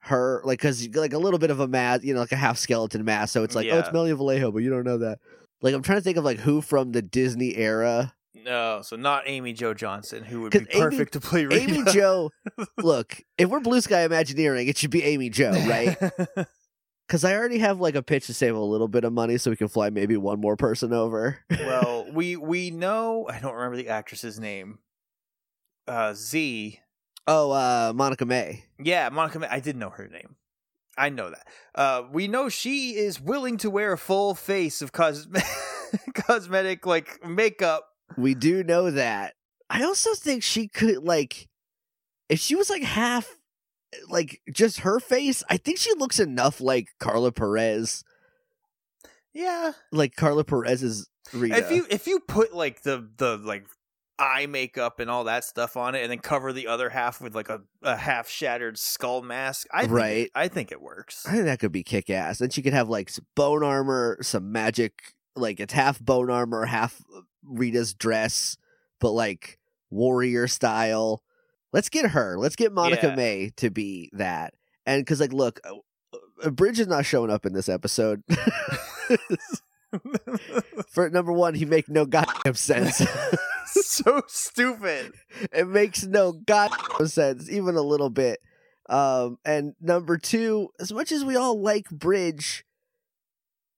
her, 0.00 0.40
like 0.44 0.58
because 0.60 0.88
like 0.96 1.12
a 1.12 1.18
little 1.18 1.38
bit 1.38 1.50
of 1.50 1.60
a 1.60 1.66
mask, 1.68 2.04
you 2.04 2.14
know, 2.14 2.20
like 2.20 2.32
a 2.32 2.36
half 2.36 2.58
skeleton 2.58 3.04
mask. 3.04 3.32
So 3.32 3.42
it's 3.42 3.54
like, 3.54 3.66
oh, 3.70 3.78
it's 3.78 3.88
Yeah. 3.88 3.92
Melanie 3.92 4.12
Vallejo, 4.12 4.52
but 4.52 4.58
you 4.62 4.70
don't 4.70 4.84
know 4.84 4.98
that. 4.98 5.18
Like 5.62 5.74
I'm 5.74 5.82
trying 5.82 5.98
to 5.98 6.02
think 6.02 6.16
of 6.16 6.24
like 6.24 6.38
who 6.38 6.60
from 6.60 6.92
the 6.92 7.02
Disney 7.02 7.56
era. 7.56 8.12
No, 8.34 8.80
so 8.82 8.94
not 8.96 9.24
Amy 9.26 9.52
Jo 9.54 9.74
Johnson, 9.74 10.22
who 10.22 10.42
would 10.42 10.52
be 10.52 10.58
Amy- 10.58 10.80
perfect 10.80 11.14
to 11.14 11.20
play 11.20 11.46
Rita. 11.46 11.62
Amy 11.72 11.90
Jo. 11.90 12.30
Look, 12.78 13.20
if 13.38 13.48
we're 13.48 13.60
Blue 13.60 13.80
Sky 13.80 14.02
Imagineering, 14.04 14.68
it 14.68 14.76
should 14.78 14.90
be 14.90 15.02
Amy 15.02 15.30
Jo, 15.30 15.50
right? 15.66 15.96
Because 17.06 17.24
I 17.24 17.36
already 17.36 17.58
have 17.58 17.78
like 17.78 17.94
a 17.94 18.02
pitch 18.02 18.26
to 18.26 18.34
save 18.34 18.56
a 18.56 18.60
little 18.60 18.88
bit 18.88 19.04
of 19.04 19.12
money, 19.12 19.38
so 19.38 19.48
we 19.48 19.56
can 19.56 19.68
fly 19.68 19.90
maybe 19.90 20.16
one 20.16 20.40
more 20.40 20.56
person 20.56 20.92
over. 20.92 21.38
well, 21.50 22.04
we 22.12 22.34
we 22.34 22.72
know 22.72 23.28
I 23.30 23.38
don't 23.38 23.54
remember 23.54 23.76
the 23.76 23.90
actress's 23.90 24.40
name. 24.40 24.80
Uh, 25.88 26.14
Z. 26.14 26.80
oh, 27.26 27.50
uh, 27.52 27.92
Monica 27.94 28.24
May. 28.24 28.64
Yeah, 28.78 29.08
Monica. 29.10 29.38
May. 29.38 29.46
I 29.48 29.60
did 29.60 29.76
know 29.76 29.90
her 29.90 30.08
name. 30.08 30.36
I 30.98 31.10
know 31.10 31.30
that. 31.30 31.46
Uh, 31.74 32.02
we 32.10 32.26
know 32.26 32.48
she 32.48 32.96
is 32.96 33.20
willing 33.20 33.56
to 33.58 33.68
wear 33.70 33.92
a 33.92 33.98
full 33.98 34.34
face 34.34 34.80
of 34.80 34.92
cos- 34.92 35.28
cosmetic 36.14 36.86
like 36.86 37.24
makeup. 37.26 37.84
We 38.16 38.34
do 38.34 38.64
know 38.64 38.90
that. 38.90 39.34
I 39.68 39.82
also 39.82 40.14
think 40.14 40.42
she 40.42 40.68
could 40.68 41.04
like 41.04 41.48
if 42.28 42.38
she 42.40 42.54
was 42.54 42.70
like 42.70 42.82
half 42.82 43.28
like 44.08 44.40
just 44.52 44.80
her 44.80 44.98
face, 45.00 45.42
I 45.50 45.56
think 45.58 45.78
she 45.78 45.92
looks 45.94 46.18
enough 46.18 46.60
like 46.60 46.88
Carla 46.98 47.30
Perez. 47.32 48.02
Yeah, 49.34 49.72
Like 49.92 50.16
Carla 50.16 50.44
Perez's 50.44 51.08
Rita. 51.32 51.56
if 51.58 51.70
you 51.70 51.86
if 51.90 52.06
you 52.06 52.20
put 52.20 52.54
like 52.54 52.82
the 52.82 53.06
the 53.18 53.36
like 53.36 53.66
eye 54.18 54.46
makeup 54.46 54.98
and 55.00 55.10
all 55.10 55.24
that 55.24 55.44
stuff 55.44 55.76
on 55.76 55.94
it, 55.94 56.02
and 56.02 56.10
then 56.10 56.18
cover 56.18 56.52
the 56.52 56.66
other 56.66 56.88
half 56.90 57.20
with 57.20 57.34
like 57.34 57.48
a, 57.48 57.60
a 57.82 57.96
half 57.96 58.28
shattered 58.28 58.78
skull 58.78 59.22
mask, 59.22 59.66
I 59.72 59.80
think 59.82 59.90
it- 59.90 59.94
Right. 59.94 60.30
I 60.34 60.48
think 60.48 60.72
it 60.72 60.80
works. 60.80 61.26
I 61.26 61.32
think 61.32 61.44
that 61.44 61.58
could 61.60 61.72
be 61.72 61.82
kick 61.82 62.08
ass. 62.10 62.38
Then 62.38 62.50
she 62.50 62.62
could 62.62 62.72
have 62.72 62.88
like 62.88 63.10
bone 63.34 63.62
armor, 63.62 64.18
some 64.22 64.50
magic 64.52 65.14
like 65.34 65.60
it's 65.60 65.74
half 65.74 66.00
bone 66.00 66.30
armor, 66.30 66.64
half 66.64 67.02
Rita's 67.44 67.92
dress, 67.94 68.56
but 69.00 69.10
like 69.12 69.58
warrior 69.90 70.48
style. 70.48 71.22
Let's 71.72 71.88
get 71.90 72.10
her. 72.12 72.38
Let's 72.38 72.56
get 72.56 72.72
Monica 72.72 73.08
Yeah. 73.08 73.14
May 73.16 73.50
to 73.56 73.68
be 73.70 74.08
that. 74.14 74.54
And 74.86 75.02
because 75.04 75.20
like 75.20 75.32
look, 75.34 75.60
uh, 75.64 75.74
uh, 76.42 76.50
Bridge 76.50 76.80
is 76.80 76.86
not 76.86 77.04
showing 77.04 77.30
up 77.30 77.44
in 77.44 77.52
this 77.52 77.68
episode. 77.68 78.22
For 80.88 81.08
number 81.10 81.32
one, 81.32 81.54
he 81.54 81.64
make 81.64 81.88
no 81.88 82.04
goddamn 82.06 82.54
sense. 82.54 83.02
so 83.84 84.22
stupid. 84.28 85.12
it 85.52 85.68
makes 85.68 86.04
no 86.04 86.32
goddamn 86.32 87.06
sense, 87.06 87.50
even 87.50 87.76
a 87.76 87.82
little 87.82 88.10
bit. 88.10 88.40
Um, 88.88 89.38
and 89.44 89.74
number 89.80 90.16
two, 90.16 90.70
as 90.78 90.92
much 90.92 91.10
as 91.10 91.24
we 91.24 91.36
all 91.36 91.60
like 91.60 91.90
Bridge, 91.90 92.64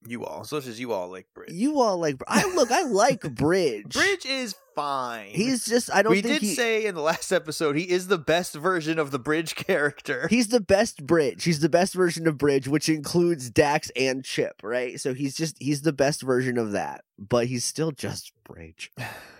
You 0.07 0.25
all, 0.25 0.45
such 0.45 0.66
as 0.66 0.78
you 0.78 0.92
all 0.92 1.09
like 1.09 1.26
Bridge. 1.35 1.52
you 1.52 1.80
all 1.80 1.99
like. 1.99 2.16
I 2.28 2.45
look, 2.54 2.71
I 2.71 2.83
like 2.83 3.23
Bridge. 3.35 3.95
Bridge 3.95 4.26
is 4.26 4.54
fine. 4.75 5.30
He's 5.30 5.64
just. 5.64 5.90
I 5.92 6.02
don't 6.02 6.12
we 6.12 6.21
did 6.21 6.42
he, 6.42 6.54
say 6.54 6.85
in 6.85 6.95
the 6.95 7.00
last 7.00 7.33
episode 7.33 7.76
he 7.76 7.88
is 7.88 8.09
the 8.09 8.18
best 8.18 8.54
version 8.54 8.99
of 8.99 9.11
the 9.11 9.18
Bridge 9.18 9.54
character. 9.54 10.28
he's 10.30 10.49
the 10.49 10.61
best 10.61 11.07
Bridge. 11.07 11.45
He's 11.45 11.61
the 11.61 11.71
best 11.71 11.95
version 11.95 12.26
of 12.28 12.37
Bridge, 12.37 12.68
which 12.68 12.90
includes 12.90 13.49
Dax 13.49 13.90
and 13.97 14.25
Chip, 14.25 14.61
right? 14.62 15.00
So 15.00 15.14
he's 15.14 15.35
just 15.35 15.57
he's 15.59 15.83
the 15.83 15.92
best 15.95 16.21
version 16.21 16.59
of 16.59 16.73
that, 16.73 17.04
but 17.18 17.47
he's 17.47 17.64
still 17.64 17.92
just 17.92 18.33
Bridge. 18.45 18.92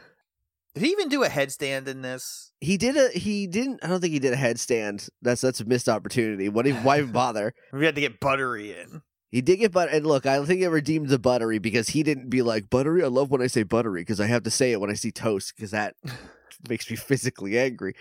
Did 0.75 0.85
he 0.85 0.91
even 0.91 1.09
do 1.09 1.25
a 1.25 1.29
headstand 1.29 1.89
in 1.89 2.03
this? 2.03 2.53
He 2.61 2.77
did 2.77 2.97
a 2.97 3.09
he 3.17 3.47
didn't. 3.47 3.81
I 3.83 3.89
don't 3.89 4.01
think 4.01 4.13
he 4.13 4.19
did 4.19 4.33
a 4.33 4.37
headstand. 4.37 5.09
That's 5.23 5.41
that's 5.41 5.61
a 5.61 5.65
missed 5.65 5.89
opportunity. 5.89 6.49
What 6.49 6.67
why 6.69 6.99
even 6.99 7.13
bother? 7.13 7.55
We 7.73 7.85
had 7.85 7.95
to 7.95 8.01
get 8.01 8.21
Buttery 8.21 8.79
in. 8.79 9.03
He 9.31 9.43
did 9.43 9.59
get 9.59 9.73
butter, 9.73 9.91
and 9.93 10.07
look, 10.07 10.25
I 10.25 10.43
think 10.47 10.63
it 10.63 10.69
redeemed 10.69 11.09
the 11.11 11.19
buttery 11.19 11.59
because 11.59 11.91
he 11.91 12.03
didn't 12.03 12.31
be 12.31 12.41
like 12.41 12.71
buttery. 12.71 13.05
I 13.05 13.09
love 13.09 13.31
when 13.31 13.43
I 13.43 13.47
say 13.47 13.63
buttery 13.63 14.01
because 14.01 14.21
I 14.21 14.27
have 14.27 14.45
to 14.45 14.51
say 14.51 14.73
it 14.73 14.81
when 14.81 14.89
I 14.89 14.95
see 14.95 15.11
toast 15.11 15.53
because 15.55 15.71
that 15.73 15.97
makes 16.69 16.89
me 16.91 16.97
physically 16.97 17.59
angry. 17.59 17.95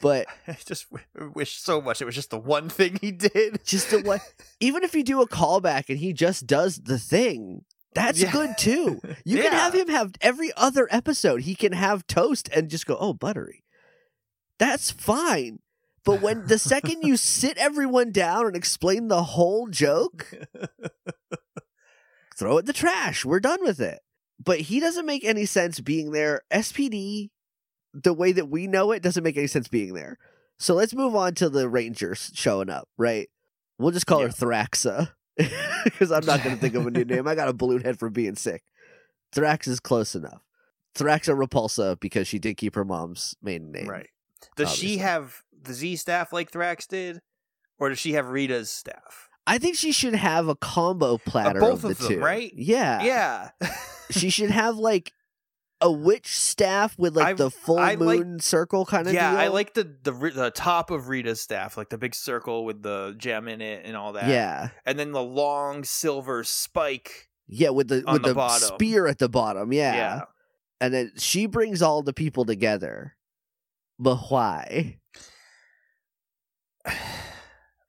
But 0.00 0.26
I 0.48 0.56
just 0.64 0.86
w- 0.90 1.32
wish 1.34 1.58
so 1.58 1.82
much 1.82 2.00
it 2.00 2.06
was 2.06 2.14
just 2.14 2.30
the 2.30 2.38
one 2.38 2.70
thing 2.70 2.98
he 3.02 3.12
did. 3.12 3.62
just 3.64 3.90
the 3.90 4.00
what, 4.00 4.22
even 4.58 4.82
if 4.82 4.94
you 4.94 5.04
do 5.04 5.20
a 5.20 5.28
callback 5.28 5.90
and 5.90 5.98
he 5.98 6.14
just 6.14 6.46
does 6.46 6.78
the 6.78 6.98
thing, 6.98 7.66
that's 7.94 8.20
Yeah. 8.20 8.32
good 8.32 8.56
too. 8.58 9.00
You 9.24 9.42
can 9.42 9.52
have 9.52 9.74
him 9.74 9.88
have 9.88 10.12
every 10.20 10.50
other 10.56 10.88
episode. 10.90 11.42
He 11.42 11.54
can 11.54 11.72
have 11.72 12.06
toast 12.06 12.48
and 12.54 12.68
just 12.70 12.86
go, 12.86 12.96
oh, 12.98 13.12
buttery. 13.12 13.64
That's 14.58 14.90
fine. 14.90 15.60
But 16.04 16.20
when 16.22 16.46
the 16.46 16.58
second 16.58 17.02
you 17.02 17.16
sit 17.18 17.56
everyone 17.58 18.10
down 18.12 18.46
and 18.46 18.56
explain 18.56 19.08
the 19.08 19.22
whole 19.22 19.68
joke, 19.68 20.30
throw 22.36 22.56
it 22.56 22.60
in 22.60 22.66
the 22.66 22.72
trash. 22.72 23.24
We're 23.24 23.40
done 23.40 23.62
with 23.62 23.80
it. 23.80 24.00
But 24.42 24.60
he 24.60 24.80
doesn't 24.80 25.04
make 25.06 25.24
any 25.24 25.44
sense 25.44 25.80
being 25.80 26.12
there. 26.12 26.40
SPD, 26.50 27.28
the 27.92 28.14
way 28.14 28.32
that 28.32 28.48
we 28.48 28.66
know 28.66 28.92
it, 28.92 29.02
doesn't 29.02 29.22
make 29.22 29.36
any 29.36 29.46
sense 29.46 29.68
being 29.68 29.92
there. 29.94 30.16
So 30.58 30.74
let's 30.74 30.94
move 30.94 31.14
on 31.14 31.34
to 31.36 31.48
the 31.50 31.68
Rangers 31.68 32.30
showing 32.34 32.70
up, 32.70 32.88
right? 32.96 33.28
We'll 33.78 33.92
just 33.92 34.06
call 34.06 34.20
Yeah. 34.20 34.26
her 34.28 34.32
Thraxa 34.32 35.10
because 35.84 36.10
I'm 36.12 36.24
not 36.26 36.42
going 36.42 36.56
to 36.56 36.60
think 36.60 36.74
of 36.74 36.86
a 36.86 36.90
new 36.90 37.04
name. 37.04 37.26
I 37.26 37.34
got 37.34 37.48
a 37.48 37.52
balloon 37.52 37.82
head 37.82 37.98
for 37.98 38.10
being 38.10 38.34
sick. 38.36 38.62
Thrax 39.34 39.68
is 39.68 39.80
close 39.80 40.14
enough. 40.14 40.42
Thraxa 40.94 41.36
Repulsa 41.36 41.98
because 42.00 42.26
she 42.26 42.38
did 42.38 42.56
keep 42.56 42.74
her 42.74 42.84
mom's 42.84 43.36
maiden 43.42 43.70
name. 43.70 43.88
Right. 43.88 44.08
Does 44.56 44.68
obviously. 44.68 44.88
she 44.88 44.98
have 44.98 45.42
the 45.62 45.74
Z 45.74 45.96
staff 45.96 46.32
like 46.32 46.50
Thrax 46.50 46.88
did? 46.88 47.20
Or 47.78 47.88
does 47.88 47.98
she 47.98 48.12
have 48.12 48.28
Rita's 48.28 48.70
staff? 48.70 49.28
I 49.46 49.58
think 49.58 49.76
she 49.76 49.92
should 49.92 50.14
have 50.14 50.48
a 50.48 50.54
combo 50.54 51.14
uh, 51.14 51.18
platter 51.18 51.60
both 51.60 51.84
of 51.84 51.90
of 51.92 51.98
the 51.98 52.04
them, 52.04 52.12
two. 52.14 52.20
right? 52.20 52.52
Yeah. 52.54 53.02
Yeah. 53.02 53.50
she 54.10 54.30
should 54.30 54.50
have 54.50 54.76
like 54.76 55.12
a 55.82 55.90
witch 55.90 56.28
staff 56.28 56.98
with 56.98 57.16
like 57.16 57.26
I- 57.26 57.32
the 57.34 57.50
full 57.50 57.78
I 57.78 57.94
like- 57.94 58.20
moon 58.20 58.40
circle 58.40 58.84
kind 58.84 59.06
of 59.06 59.14
yeah, 59.14 59.30
deal. 59.32 59.40
I 59.40 59.48
like 59.48 59.74
the, 59.74 59.84
the 60.02 60.12
the 60.12 60.50
top 60.50 60.90
of 60.90 61.08
Rita's 61.08 61.40
staff, 61.40 61.76
like 61.76 61.88
the 61.88 61.98
big 61.98 62.14
circle 62.14 62.64
with 62.64 62.82
the 62.82 63.14
gem 63.16 63.48
in 63.48 63.60
it 63.60 63.84
and 63.86 63.96
all 63.96 64.12
that. 64.12 64.28
Yeah, 64.28 64.68
And 64.84 64.98
then 64.98 65.12
the 65.12 65.22
long 65.22 65.84
silver 65.84 66.44
spike. 66.44 67.28
yeah, 67.48 67.70
with 67.70 67.88
the 67.88 68.02
with 68.10 68.22
the 68.22 68.34
the, 68.34 68.48
spear 68.58 69.06
at 69.06 69.18
the 69.18 69.28
bottom. 69.28 69.72
Yeah. 69.72 69.94
Yeah. 69.94 70.20
and 70.80 70.92
then 70.94 71.12
she 71.16 71.46
brings 71.46 71.80
all 71.82 72.02
the 72.02 72.12
people 72.12 72.44
together. 72.44 73.16
But 73.98 74.16
why? 74.30 74.98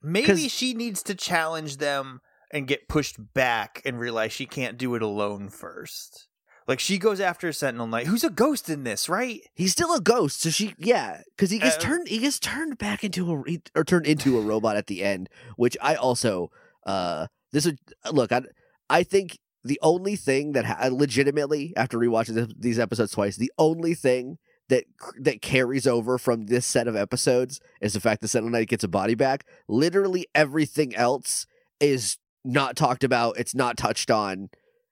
maybe 0.02 0.48
she 0.50 0.74
needs 0.74 1.04
to 1.04 1.16
challenge 1.16 1.78
them 1.78 2.22
and 2.52 2.68
get 2.68 2.88
pushed 2.90 3.18
back 3.34 3.82
and 3.86 4.00
realize 4.00 4.32
she 4.34 4.46
can't 4.46 4.78
do 4.78 4.96
it 4.96 5.02
alone 5.02 5.50
first. 5.50 6.28
Like 6.72 6.80
she 6.80 6.98
goes 6.98 7.20
after 7.20 7.52
Sentinel 7.52 7.86
Knight, 7.86 8.08
who's 8.08 8.24
a 8.24 8.30
ghost 8.30 8.70
in 8.70 8.86
this, 8.86 9.10
right? 9.10 9.42
He's 9.56 9.74
still 9.74 9.94
a 9.94 10.00
ghost, 10.00 10.40
so 10.40 10.50
she 10.50 10.74
yeah, 10.78 11.20
because 11.36 11.50
he 11.52 11.60
gets 11.60 11.76
Uh, 11.76 11.80
turned 11.80 12.08
he 12.08 12.20
gets 12.20 12.40
turned 12.40 12.78
back 12.78 13.04
into 13.04 13.30
a 13.30 13.44
he- 13.46 13.62
or 13.76 13.84
turned 13.84 14.08
into 14.08 14.38
a 14.38 14.42
robot 14.42 14.78
at 14.78 14.88
the 14.88 15.04
end, 15.04 15.28
which 15.58 15.76
I 15.82 15.96
also 15.96 16.50
uh 16.86 17.28
this 17.52 17.66
would 17.66 17.78
look 18.14 18.32
I 18.32 18.44
I 18.90 19.04
think 19.04 19.38
the 19.66 19.80
only 19.82 20.16
thing 20.16 20.54
that 20.54 20.64
ha- 20.64 20.88
legitimately 20.90 21.74
after 21.76 21.98
rewatching 21.98 22.36
this, 22.36 22.48
these 22.58 22.80
episodes 22.80 23.12
twice, 23.12 23.36
the 23.36 23.52
only 23.58 23.94
thing 23.94 24.38
that 24.70 24.86
that 25.20 25.42
carries 25.42 25.86
over 25.86 26.18
from 26.18 26.46
this 26.46 26.66
set 26.66 26.88
of 26.88 26.96
episodes 26.96 27.60
is 27.82 27.92
the 27.92 28.00
fact 28.00 28.22
that 28.22 28.30
Sentinel 28.30 28.54
Knight 28.54 28.70
gets 28.70 28.86
a 28.86 28.88
body 28.88 29.16
back. 29.16 29.46
Literally 29.68 30.26
everything 30.34 30.96
else 30.96 31.46
is 31.82 32.18
not 32.46 32.78
talked 32.78 33.04
about. 33.04 33.38
It's 33.38 33.54
not 33.54 33.76
touched 33.76 34.10
on. 34.10 34.50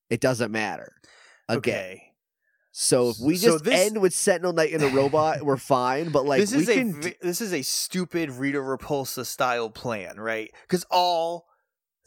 It 0.10 0.20
doesn't 0.20 0.52
matter. 0.52 0.92
Again. 1.50 1.76
Okay. 1.76 2.04
So 2.72 3.10
if 3.10 3.18
we 3.20 3.36
So 3.36 3.54
just 3.54 3.64
this- 3.66 3.88
end 3.88 4.00
with 4.02 4.14
Sentinel 4.14 4.54
Knight 4.54 4.72
and 4.74 4.84
a 4.84 4.90
robot, 4.90 5.42
we're 5.44 5.58
fine. 5.78 6.10
But 6.12 6.26
like 6.26 6.40
this 6.40 6.54
is 6.54 6.70
a 6.70 6.84
vi- 6.84 7.16
this 7.22 7.42
is 7.42 7.52
a 7.54 7.62
stupid 7.64 8.32
Rita 8.32 8.60
Repulsa 8.60 9.26
style 9.26 9.70
plan, 9.70 10.20
right? 10.20 10.52
Because 10.68 10.86
all 10.92 11.48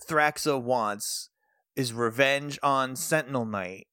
Thraxa 0.08 0.60
wants 0.62 1.28
is 1.76 1.92
revenge 1.92 2.58
on 2.62 2.96
Sentinel 2.96 3.44
Knight 3.44 3.86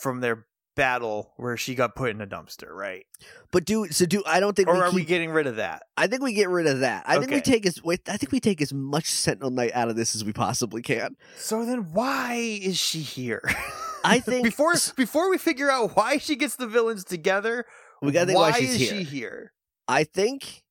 from 0.00 0.20
their 0.20 0.46
battle 0.76 1.32
where 1.36 1.56
she 1.56 1.74
got 1.74 1.94
put 1.94 2.10
in 2.10 2.20
a 2.20 2.26
dumpster, 2.26 2.68
right? 2.70 3.04
but 3.52 3.64
do 3.64 3.86
so 3.90 4.04
do 4.06 4.22
I 4.26 4.40
don't 4.40 4.56
think 4.56 4.68
Or 4.68 4.74
we 4.74 4.80
are 4.80 4.86
keep, 4.88 4.94
we 4.96 5.04
getting 5.04 5.30
rid 5.30 5.46
of 5.46 5.56
that? 5.56 5.82
I 5.96 6.06
think 6.08 6.22
we 6.22 6.32
get 6.32 6.48
rid 6.48 6.66
of 6.66 6.80
that. 6.80 7.04
I 7.06 7.18
think 7.18 7.30
we 7.30 7.40
take 7.40 7.64
as 7.66 7.82
wait, 7.82 8.08
I 8.08 8.16
think 8.16 8.32
we 8.32 8.40
take 8.40 8.60
as 8.60 8.72
much 8.72 9.06
Sentinel 9.10 9.50
Knight 9.50 9.70
out 9.74 9.88
of 9.88 9.96
this 9.96 10.14
as 10.16 10.24
we 10.24 10.32
possibly 10.32 10.82
can. 10.82 11.16
So 11.36 11.64
then 11.64 11.92
why 11.92 12.34
is 12.62 12.76
she 12.78 13.00
here? 13.00 13.42
I 14.04 14.20
think 14.20 14.44
before 14.44 14.74
before 14.96 15.30
we 15.30 15.38
figure 15.38 15.70
out 15.70 15.96
why 15.96 16.18
she 16.18 16.36
gets 16.36 16.56
the 16.56 16.66
villains 16.66 17.04
together, 17.04 17.64
we 18.02 18.12
gotta 18.12 18.26
think 18.26 18.38
why, 18.38 18.50
why, 18.50 18.58
she's 18.58 18.74
is 18.74 18.80
here. 18.90 18.98
she 18.98 19.02
here? 19.04 19.52
I 19.88 20.04
think 20.04 20.62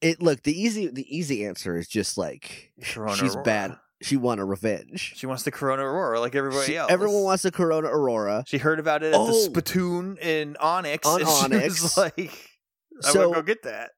it 0.00 0.20
look 0.22 0.42
the 0.42 0.58
easy 0.58 0.88
the 0.88 1.06
easy 1.14 1.44
answer 1.44 1.76
is 1.76 1.88
just 1.88 2.18
like 2.18 2.72
Sharona 2.82 3.14
she's 3.16 3.32
Aurora. 3.34 3.44
bad. 3.44 3.76
she 4.02 4.16
wanted 4.16 4.44
revenge. 4.44 5.14
She 5.16 5.26
wants 5.26 5.42
the 5.42 5.50
Corona 5.50 5.82
Aurora 5.84 6.20
like 6.20 6.34
everybody 6.34 6.66
She- 6.66 6.76
else. 6.76 6.90
everyone 6.90 7.22
wants 7.22 7.42
the 7.42 7.50
Corona 7.50 7.88
Aurora. 7.88 8.44
She 8.46 8.58
heard 8.58 8.78
about 8.78 9.02
it 9.02 9.14
at 9.14 9.18
Oh. 9.20 9.26
the 9.28 9.32
Spittoon 9.32 10.18
in 10.18 10.56
Onyx. 10.60 11.06
On 11.06 11.22
Onyx. 11.24 11.82
was 11.82 11.96
like, 11.96 12.18
I 13.04 13.10
So- 13.10 13.30
want 13.30 13.36
to 13.36 13.42
go 13.42 13.46
get 13.46 13.62
that. 13.62 13.90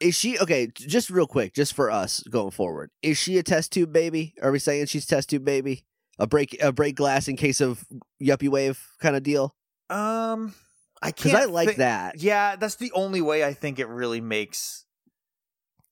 Is 0.00 0.14
she 0.14 0.38
okay? 0.38 0.68
Just 0.76 1.10
real 1.10 1.26
quick, 1.26 1.54
just 1.54 1.74
for 1.74 1.90
us 1.90 2.22
going 2.30 2.52
forward, 2.52 2.90
is 3.02 3.18
she 3.18 3.36
a 3.38 3.42
test 3.42 3.72
tube 3.72 3.92
baby? 3.92 4.34
Are 4.40 4.52
we 4.52 4.60
saying 4.60 4.86
she's 4.86 5.06
test 5.06 5.30
tube 5.30 5.44
baby? 5.44 5.84
A 6.18 6.26
break 6.26 6.60
a 6.62 6.72
break 6.72 6.96
glass 6.96 7.28
in 7.28 7.36
case 7.36 7.60
of 7.60 7.84
yuppie 8.20 8.48
wave 8.48 8.84
kind 9.00 9.14
of 9.16 9.22
deal? 9.22 9.54
Um, 9.88 10.54
I 11.00 11.10
Because 11.10 11.32
can't. 11.32 11.42
I 11.42 11.46
like 11.46 11.68
thi- 11.70 11.74
that. 11.76 12.20
Yeah, 12.20 12.56
that's 12.56 12.74
the 12.76 12.90
only 12.92 13.20
way 13.20 13.44
I 13.44 13.52
think 13.54 13.78
it 13.78 13.86
really 13.88 14.20
makes 14.20 14.84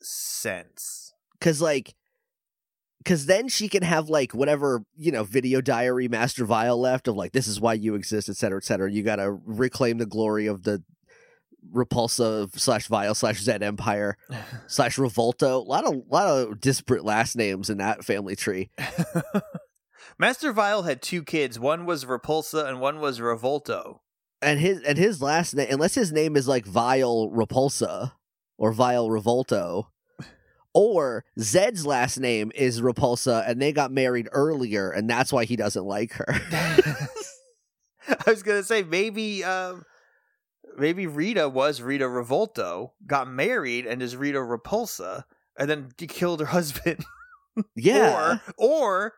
sense. 0.02 1.12
Because 1.38 1.61
like, 1.62 1.95
because 2.99 3.26
then 3.26 3.49
she 3.49 3.68
can 3.68 3.83
have 3.83 4.09
like 4.09 4.33
whatever 4.33 4.83
you 4.97 5.12
know 5.12 5.23
video 5.23 5.61
diary 5.61 6.09
Master 6.09 6.45
Vile 6.45 6.78
left 6.80 7.06
of 7.09 7.14
like 7.16 7.33
this 7.33 7.47
is 7.47 7.61
why 7.61 7.75
you 7.75 7.95
exist, 7.95 8.28
et 8.28 8.37
cetera, 8.37 8.59
et 8.59 8.64
cetera. 8.64 8.90
You 8.90 9.02
got 9.02 9.16
to 9.16 9.30
reclaim 9.45 9.99
the 9.99 10.06
glory 10.06 10.47
of 10.47 10.64
the 10.64 10.83
repulsive 11.73 12.50
slash 12.56 12.87
Vile 12.88 13.14
slash 13.14 13.40
Zed 13.40 13.62
Empire 13.62 14.16
slash 14.66 14.97
Revolto. 14.97 15.64
A 15.64 15.68
lot 15.68 15.85
of 15.85 16.02
lot 16.11 16.26
of 16.26 16.61
disparate 16.61 17.04
last 17.04 17.37
names 17.37 17.71
in 17.71 17.78
that 17.78 18.04
family 18.04 18.35
tree. 18.35 18.71
Master 20.18 20.52
Vile 20.52 20.82
had 20.82 21.02
two 21.02 21.23
kids. 21.23 21.58
One 21.58 21.85
was 21.87 22.04
Repulsa 22.04 22.66
and 22.66 22.80
one 22.80 23.00
was 23.00 23.20
Revolto. 23.20 23.99
and 24.42 24.58
his 24.61 24.80
and 24.82 24.99
his 24.99 25.20
last 25.23 25.54
name 25.54 25.68
unless 25.70 25.94
his 25.94 26.12
name 26.12 26.37
is 26.37 26.46
like 26.49 26.66
Vile 26.66 27.30
Repulsa 27.30 28.12
or 28.58 28.73
Vile 28.73 29.08
Revolto 29.08 29.87
or 30.75 31.25
Zed's 31.38 31.87
last 31.87 32.18
name 32.18 32.52
is 32.54 32.80
Repulsa 32.80 33.49
and 33.49 33.61
they 33.61 33.73
got 33.73 33.90
married 33.90 34.28
earlier 34.32 34.90
and 34.90 35.08
that's 35.08 35.32
why 35.32 35.44
he 35.44 35.56
doesn't 35.56 35.85
like 35.85 36.12
her. 36.14 36.26
I 38.08 38.30
was 38.30 38.42
gonna 38.42 38.62
say 38.62 38.82
maybe 38.82 39.42
um 39.44 39.85
maybe 40.78 41.06
Rita 41.06 41.49
was 41.49 41.80
Rita 41.82 42.04
Revolto, 42.04 42.90
got 43.06 43.28
married 43.28 43.87
and 43.87 44.02
is 44.02 44.16
Rita 44.16 44.38
Repulsa, 44.38 45.25
and 45.58 45.68
then 45.68 45.92
killed 45.96 46.40
her 46.40 46.46
husband. 46.46 47.04
yeah. 47.75 48.38
Or 48.56 48.68
or 48.68 49.12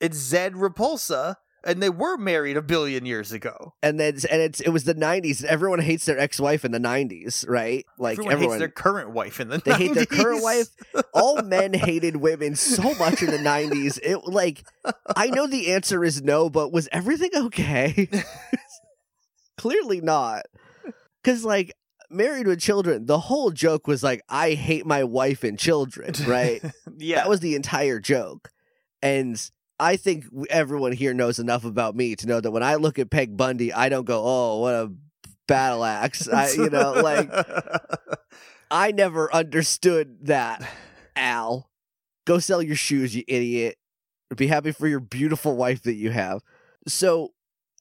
it's 0.00 0.16
Zed 0.16 0.54
Repulsa 0.54 1.36
and 1.64 1.82
they 1.82 1.90
were 1.90 2.16
married 2.16 2.56
a 2.56 2.62
billion 2.62 3.04
years 3.04 3.32
ago. 3.32 3.74
and 3.82 3.98
then 3.98 4.14
and 4.30 4.40
it's 4.40 4.60
it 4.60 4.70
was 4.70 4.84
the 4.84 4.94
90s 4.94 5.44
everyone 5.44 5.80
hates 5.80 6.04
their 6.06 6.18
ex-wife 6.18 6.64
in 6.64 6.72
the 6.72 6.78
90s, 6.78 7.48
right? 7.48 7.84
Like 7.98 8.14
everyone, 8.14 8.32
everyone, 8.32 8.54
hates 8.54 8.60
their 8.60 8.68
current 8.68 9.10
wife 9.10 9.40
in 9.40 9.48
the 9.48 9.58
they 9.58 9.74
hate 9.74 9.94
their 9.94 10.06
current 10.06 10.42
wife. 10.42 10.68
all 11.14 11.42
men 11.42 11.74
hated 11.74 12.16
women 12.16 12.54
so 12.54 12.94
much 12.94 13.22
in 13.22 13.30
the 13.30 13.38
90s. 13.38 13.98
It 14.02 14.24
like 14.24 14.64
I 15.16 15.28
know 15.28 15.46
the 15.46 15.72
answer 15.72 16.04
is 16.04 16.22
no, 16.22 16.48
but 16.48 16.72
was 16.72 16.88
everything 16.92 17.30
okay? 17.34 18.08
Clearly 19.58 20.00
not. 20.00 20.46
Cuz 21.24 21.44
like 21.44 21.74
married 22.08 22.46
with 22.46 22.60
children, 22.60 23.06
the 23.06 23.18
whole 23.18 23.50
joke 23.50 23.86
was 23.86 24.02
like 24.02 24.22
I 24.28 24.52
hate 24.52 24.86
my 24.86 25.04
wife 25.04 25.42
and 25.44 25.58
children, 25.58 26.14
right? 26.26 26.62
yeah. 26.96 27.16
That 27.16 27.28
was 27.28 27.40
the 27.40 27.56
entire 27.56 27.98
joke. 27.98 28.50
And 29.02 29.38
I 29.80 29.96
think 29.96 30.26
everyone 30.50 30.92
here 30.92 31.14
knows 31.14 31.38
enough 31.38 31.64
about 31.64 31.94
me 31.94 32.16
to 32.16 32.26
know 32.26 32.40
that 32.40 32.50
when 32.50 32.62
I 32.62 32.76
look 32.76 32.98
at 32.98 33.10
Peg 33.10 33.36
Bundy, 33.36 33.72
I 33.72 33.88
don't 33.88 34.04
go, 34.04 34.22
"Oh, 34.24 34.60
what 34.60 34.74
a 34.74 34.92
battle 35.46 35.84
axe." 35.84 36.28
I, 36.28 36.50
you 36.52 36.70
know, 36.70 36.92
like 36.92 37.30
I 38.70 38.92
never 38.92 39.32
understood 39.32 40.26
that. 40.26 40.68
Al, 41.16 41.68
go 42.26 42.38
sell 42.38 42.62
your 42.62 42.76
shoes, 42.76 43.14
you 43.14 43.24
idiot. 43.26 43.76
Be 44.36 44.46
happy 44.46 44.72
for 44.72 44.86
your 44.86 45.00
beautiful 45.00 45.56
wife 45.56 45.82
that 45.82 45.94
you 45.94 46.10
have. 46.10 46.42
So, 46.86 47.32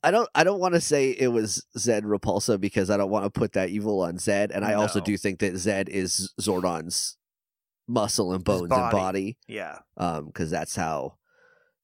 I 0.02 0.12
don't. 0.12 0.30
I 0.34 0.44
don't 0.44 0.60
want 0.60 0.76
to 0.76 0.82
say 0.82 1.12
it 1.12 1.28
was 1.28 1.66
Zed 1.78 2.04
Repulsa 2.04 2.60
because 2.60 2.90
I 2.90 2.98
don't 2.98 3.10
want 3.10 3.26
to 3.26 3.30
put 3.30 3.54
that 3.54 3.70
evil 3.70 4.02
on 4.02 4.18
Zed, 4.18 4.52
and 4.52 4.64
I 4.64 4.74
also 4.74 5.00
do 5.00 5.18
think 5.18 5.40
that 5.40 5.58
Zed 5.58 5.90
is 5.90 6.34
Zordon's 6.40 7.18
muscle 7.88 8.34
and 8.34 8.44
bones 8.44 8.62
and 8.62 8.70
body. 8.70 8.96
body, 8.96 9.38
yeah. 9.48 9.80
um, 9.98 10.26
because 10.28 10.52
that's 10.52 10.76
how, 10.76 11.18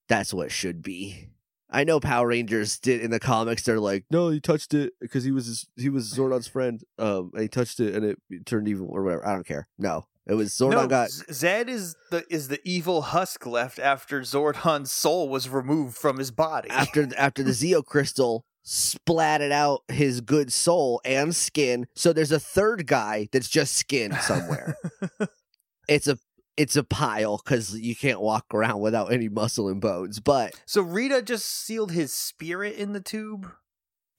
that's 0.07 0.33
what 0.33 0.47
it 0.47 0.51
should 0.51 0.81
be. 0.81 1.29
I 1.69 1.83
know 1.83 1.99
Power 1.99 2.27
Rangers 2.27 2.77
did 2.77 3.01
in 3.01 3.09
the 3.09 3.19
comics. 3.19 3.63
They're 3.63 3.79
like, 3.79 4.05
no, 4.11 4.29
he 4.29 4.39
touched 4.39 4.75
it 4.75 4.93
because 5.01 5.23
he 5.23 5.31
was 5.31 5.47
his, 5.47 5.67
he 5.75 5.89
was 5.89 6.13
Zordon's 6.13 6.47
friend. 6.47 6.83
Um, 6.99 7.31
and 7.33 7.41
he 7.41 7.47
touched 7.47 7.79
it 7.79 7.95
and 7.95 8.05
it 8.05 8.19
turned 8.45 8.67
evil 8.67 8.89
or 8.91 9.03
whatever. 9.03 9.27
I 9.27 9.33
don't 9.33 9.47
care. 9.47 9.67
No, 9.79 10.05
it 10.27 10.35
was 10.35 10.51
Zordon 10.51 10.71
no, 10.73 10.87
got 10.87 11.09
Zed 11.09 11.69
is 11.69 11.95
the 12.11 12.23
is 12.29 12.47
the 12.47 12.59
evil 12.63 13.01
husk 13.01 13.47
left 13.47 13.79
after 13.79 14.21
Zordon's 14.21 14.91
soul 14.91 15.27
was 15.29 15.49
removed 15.49 15.97
from 15.97 16.19
his 16.19 16.29
body. 16.29 16.69
after 16.69 17.09
after 17.17 17.41
the 17.41 17.51
Zeo 17.51 17.83
crystal 17.83 18.45
splatted 18.65 19.51
out 19.51 19.81
his 19.87 20.21
good 20.21 20.53
soul 20.53 21.01
and 21.03 21.35
skin. 21.35 21.87
So 21.95 22.13
there's 22.13 22.31
a 22.31 22.39
third 22.39 22.87
guy 22.87 23.27
that's 23.31 23.49
just 23.49 23.73
skin 23.73 24.13
somewhere. 24.21 24.77
it's 25.89 26.07
a 26.07 26.17
it's 26.57 26.75
a 26.75 26.83
pile 26.83 27.41
because 27.43 27.77
you 27.79 27.95
can't 27.95 28.21
walk 28.21 28.45
around 28.53 28.79
without 28.81 29.11
any 29.11 29.29
muscle 29.29 29.69
and 29.69 29.81
bones. 29.81 30.19
But 30.19 30.53
so 30.65 30.81
Rita 30.81 31.21
just 31.21 31.45
sealed 31.45 31.91
his 31.91 32.13
spirit 32.13 32.75
in 32.75 32.93
the 32.93 33.01
tube. 33.01 33.51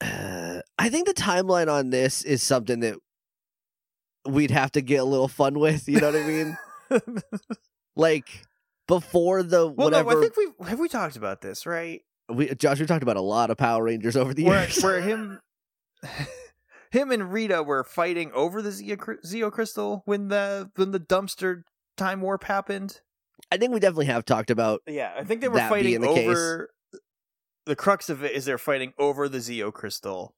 uh, 0.01 0.61
I 0.77 0.89
think 0.89 1.07
the 1.07 1.13
timeline 1.13 1.71
on 1.71 1.89
this 1.89 2.21
is 2.23 2.43
something 2.43 2.81
that 2.81 2.97
we'd 4.27 4.51
have 4.51 4.71
to 4.73 4.81
get 4.81 4.97
a 4.97 5.03
little 5.05 5.27
fun 5.27 5.59
with. 5.59 5.87
You 5.87 5.99
know 6.01 6.11
what 6.11 6.21
I 6.21 6.27
mean? 6.27 6.57
like 7.95 8.43
before 8.87 9.43
the 9.43 9.67
Well, 9.67 9.87
whatever 9.87 10.11
no, 10.11 10.17
I 10.17 10.21
think 10.21 10.37
we 10.37 10.67
have 10.67 10.79
we 10.79 10.89
talked 10.89 11.15
about 11.15 11.41
this, 11.41 11.65
right? 11.65 12.01
we 12.27 12.53
Josh, 12.55 12.79
we 12.79 12.85
talked 12.85 13.03
about 13.03 13.17
a 13.17 13.21
lot 13.21 13.49
of 13.51 13.57
Power 13.57 13.83
Rangers 13.83 14.17
over 14.17 14.33
the 14.33 14.43
Where, 14.45 14.61
years. 14.63 14.83
where 14.83 15.01
him, 15.01 15.39
him 16.91 17.11
and 17.11 17.31
Rita 17.31 17.63
were 17.63 17.83
fighting 17.83 18.31
over 18.33 18.61
the 18.61 18.69
Zeo, 18.69 18.97
Zeo 19.25 19.51
crystal 19.51 20.01
when 20.05 20.27
the 20.27 20.69
when 20.75 20.91
the 20.91 20.99
dumpster 20.99 21.63
time 21.95 22.21
warp 22.21 22.43
happened. 22.43 23.01
I 23.51 23.57
think 23.57 23.73
we 23.73 23.79
definitely 23.79 24.05
have 24.07 24.25
talked 24.25 24.49
about 24.51 24.81
Yeah, 24.87 25.13
I 25.15 25.23
think 25.23 25.41
they 25.41 25.47
were 25.49 25.59
fighting 25.59 25.99
being 25.99 26.01
the 26.01 26.13
case. 26.13 26.27
over. 26.29 26.69
The 27.65 27.75
crux 27.75 28.09
of 28.09 28.23
it 28.23 28.33
is 28.33 28.45
they're 28.45 28.57
fighting 28.57 28.93
over 28.97 29.27
the 29.27 29.39
Zeo 29.39 29.73
crystal 29.73 30.35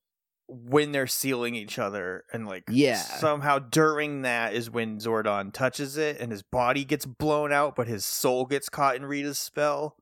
when 0.48 0.93
they're 0.93 1.08
sealing 1.08 1.56
each 1.56 1.78
other, 1.78 2.24
and 2.32 2.48
like 2.48 2.63
Yeah. 2.70 2.96
somehow 2.96 3.60
during 3.60 4.22
that 4.22 4.54
is 4.54 4.70
when 4.70 4.98
Zordon 5.00 5.52
touches 5.52 5.98
it, 5.98 6.22
and 6.22 6.32
his 6.32 6.41
body 6.41 6.86
gets 6.86 7.06
blown 7.06 7.52
out, 7.52 7.76
but 7.76 7.88
his 7.89 8.06
soul 8.06 8.46
gets 8.46 8.70
caught 8.70 8.96
in 8.96 9.06
Rita's 9.06 9.38
spell, 9.39 9.98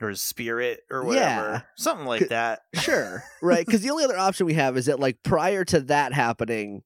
or 0.00 0.08
his 0.08 0.22
spirit, 0.22 0.80
or 0.90 1.04
whatever, 1.04 1.50
Yeah. 1.52 1.60
something 1.76 2.06
like 2.06 2.22
C- 2.22 2.28
that. 2.28 2.62
Sure, 2.74 3.22
right? 3.42 3.64
Because 3.66 3.82
the 3.82 3.90
only 3.90 4.04
other 4.04 4.16
option 4.18 4.46
we 4.46 4.54
have 4.54 4.76
is 4.78 4.86
that, 4.86 4.98
like, 4.98 5.22
prior 5.22 5.64
to 5.66 5.80
that 5.80 6.14
happening, 6.14 6.82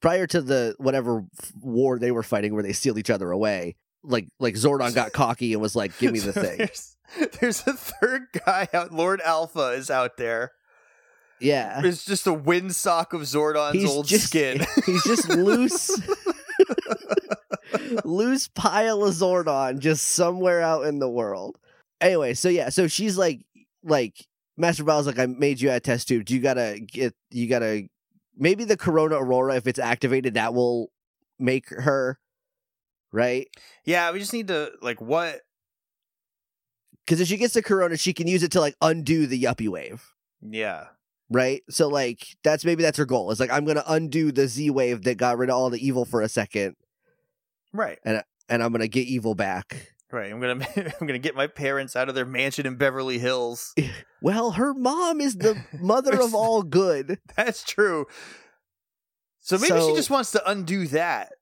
prior 0.00 0.26
to 0.26 0.40
the 0.40 0.74
whatever 0.78 1.24
war 1.60 1.98
they 1.98 2.10
were 2.10 2.22
fighting, 2.22 2.54
where 2.54 2.62
they 2.62 2.72
sealed 2.72 2.98
each 2.98 3.10
other 3.10 3.30
away, 3.30 3.76
like, 4.02 4.28
like 4.38 4.54
Zordon 4.54 4.94
got 4.94 5.12
cocky 5.12 5.52
and 5.52 5.62
was 5.62 5.76
like, 5.76 5.98
"Give 5.98 6.12
me 6.12 6.20
the 6.20 6.32
thing." 6.44 6.58
there's, 6.58 6.96
there's 7.40 7.66
a 7.66 7.72
third 7.72 8.22
guy 8.44 8.68
out. 8.72 8.92
Lord 8.92 9.20
Alpha 9.22 9.70
is 9.70 9.90
out 9.90 10.16
there. 10.16 10.52
Yeah, 11.40 11.80
It's 11.84 12.04
just 12.04 12.26
a 12.26 12.32
windsock 12.34 13.12
of 13.12 13.20
Zordon's 13.22 13.74
he's 13.74 13.88
old 13.88 14.06
just 14.06 14.26
skin. 14.26 14.60
he's 14.86 15.04
just 15.04 15.28
loose, 15.28 15.88
loose 18.04 18.48
pile 18.48 19.04
of 19.04 19.14
Zordon 19.14 19.78
just 19.78 20.04
somewhere 20.08 20.60
out 20.60 20.86
in 20.86 20.98
the 20.98 21.08
world. 21.08 21.56
Anyway, 22.00 22.34
so 22.34 22.48
yeah, 22.48 22.70
so 22.70 22.86
she's 22.88 23.16
like, 23.16 23.44
like 23.84 24.14
Master 24.56 24.84
Vile's 24.84 25.06
like, 25.06 25.18
I 25.18 25.26
made 25.26 25.60
you 25.60 25.70
a 25.70 25.78
test 25.80 26.08
tube. 26.08 26.24
Do 26.24 26.34
you 26.34 26.40
gotta 26.40 26.78
get, 26.84 27.14
you 27.30 27.48
gotta 27.48 27.88
maybe 28.38 28.64
the 28.64 28.76
Corona 28.76 29.16
Aurora, 29.16 29.56
if 29.56 29.66
it's 29.66 29.78
activated, 29.78 30.34
that 30.34 30.54
will 30.54 30.90
make 31.38 31.68
her 31.68 32.18
right. 33.12 33.48
yeah, 33.84 34.10
we 34.12 34.18
just 34.18 34.32
need 34.32 34.48
to 34.48 34.72
like 34.80 35.00
what? 35.00 35.40
Because 37.04 37.20
if 37.20 37.28
she 37.28 37.36
gets 37.36 37.54
the 37.54 37.62
Corona, 37.62 37.96
she 37.96 38.12
can 38.12 38.26
use 38.26 38.42
it 38.42 38.52
to 38.52 38.60
like 38.60 38.76
undo 38.80 39.26
the 39.26 39.42
Yuppie 39.42 39.68
wave. 39.68 40.04
Yeah, 40.40 40.84
Right, 41.30 41.62
so 41.68 41.88
like 41.88 42.26
that's 42.42 42.64
maybe 42.64 42.82
that's 42.82 42.96
her 42.96 43.04
goal. 43.04 43.30
It's 43.30 43.40
like 43.40 43.52
I'm 43.52 43.66
gonna 43.66 43.84
undo 43.86 44.32
the 44.32 44.48
Z 44.48 44.70
wave 44.70 45.02
that 45.02 45.18
got 45.18 45.36
rid 45.36 45.50
of 45.50 45.56
all 45.56 45.68
the 45.68 45.86
evil 45.86 46.06
for 46.06 46.22
a 46.22 46.28
second, 46.28 46.74
right, 47.74 47.98
and 48.02 48.22
and 48.48 48.62
I'm 48.62 48.72
gonna 48.72 48.88
get 48.88 49.06
evil 49.06 49.34
back. 49.34 49.92
Right. 50.12 50.30
I'm 50.32 50.40
gonna 50.40 50.66
I'm 51.00 51.06
gonna 51.06 51.18
get 51.18 51.34
my 51.34 51.46
parents 51.46 51.96
out 51.96 52.08
of 52.08 52.14
their 52.14 52.26
mansion 52.26 52.66
in 52.66 52.76
Beverly 52.76 53.18
Hills. 53.18 53.74
Well, 54.20 54.50
her 54.50 54.74
mom 54.74 55.20
is 55.20 55.36
the 55.36 55.56
mother 55.80 56.20
of 56.20 56.34
all 56.34 56.64
good. 56.64 57.20
That's 57.36 57.62
true. 57.62 58.06
So 59.40 59.56
maybe 59.58 59.68
So- 59.68 59.88
she 59.90 59.94
just 59.94 60.10
wants 60.10 60.32
to 60.32 60.50
undo 60.50 60.88
that. 60.88 61.32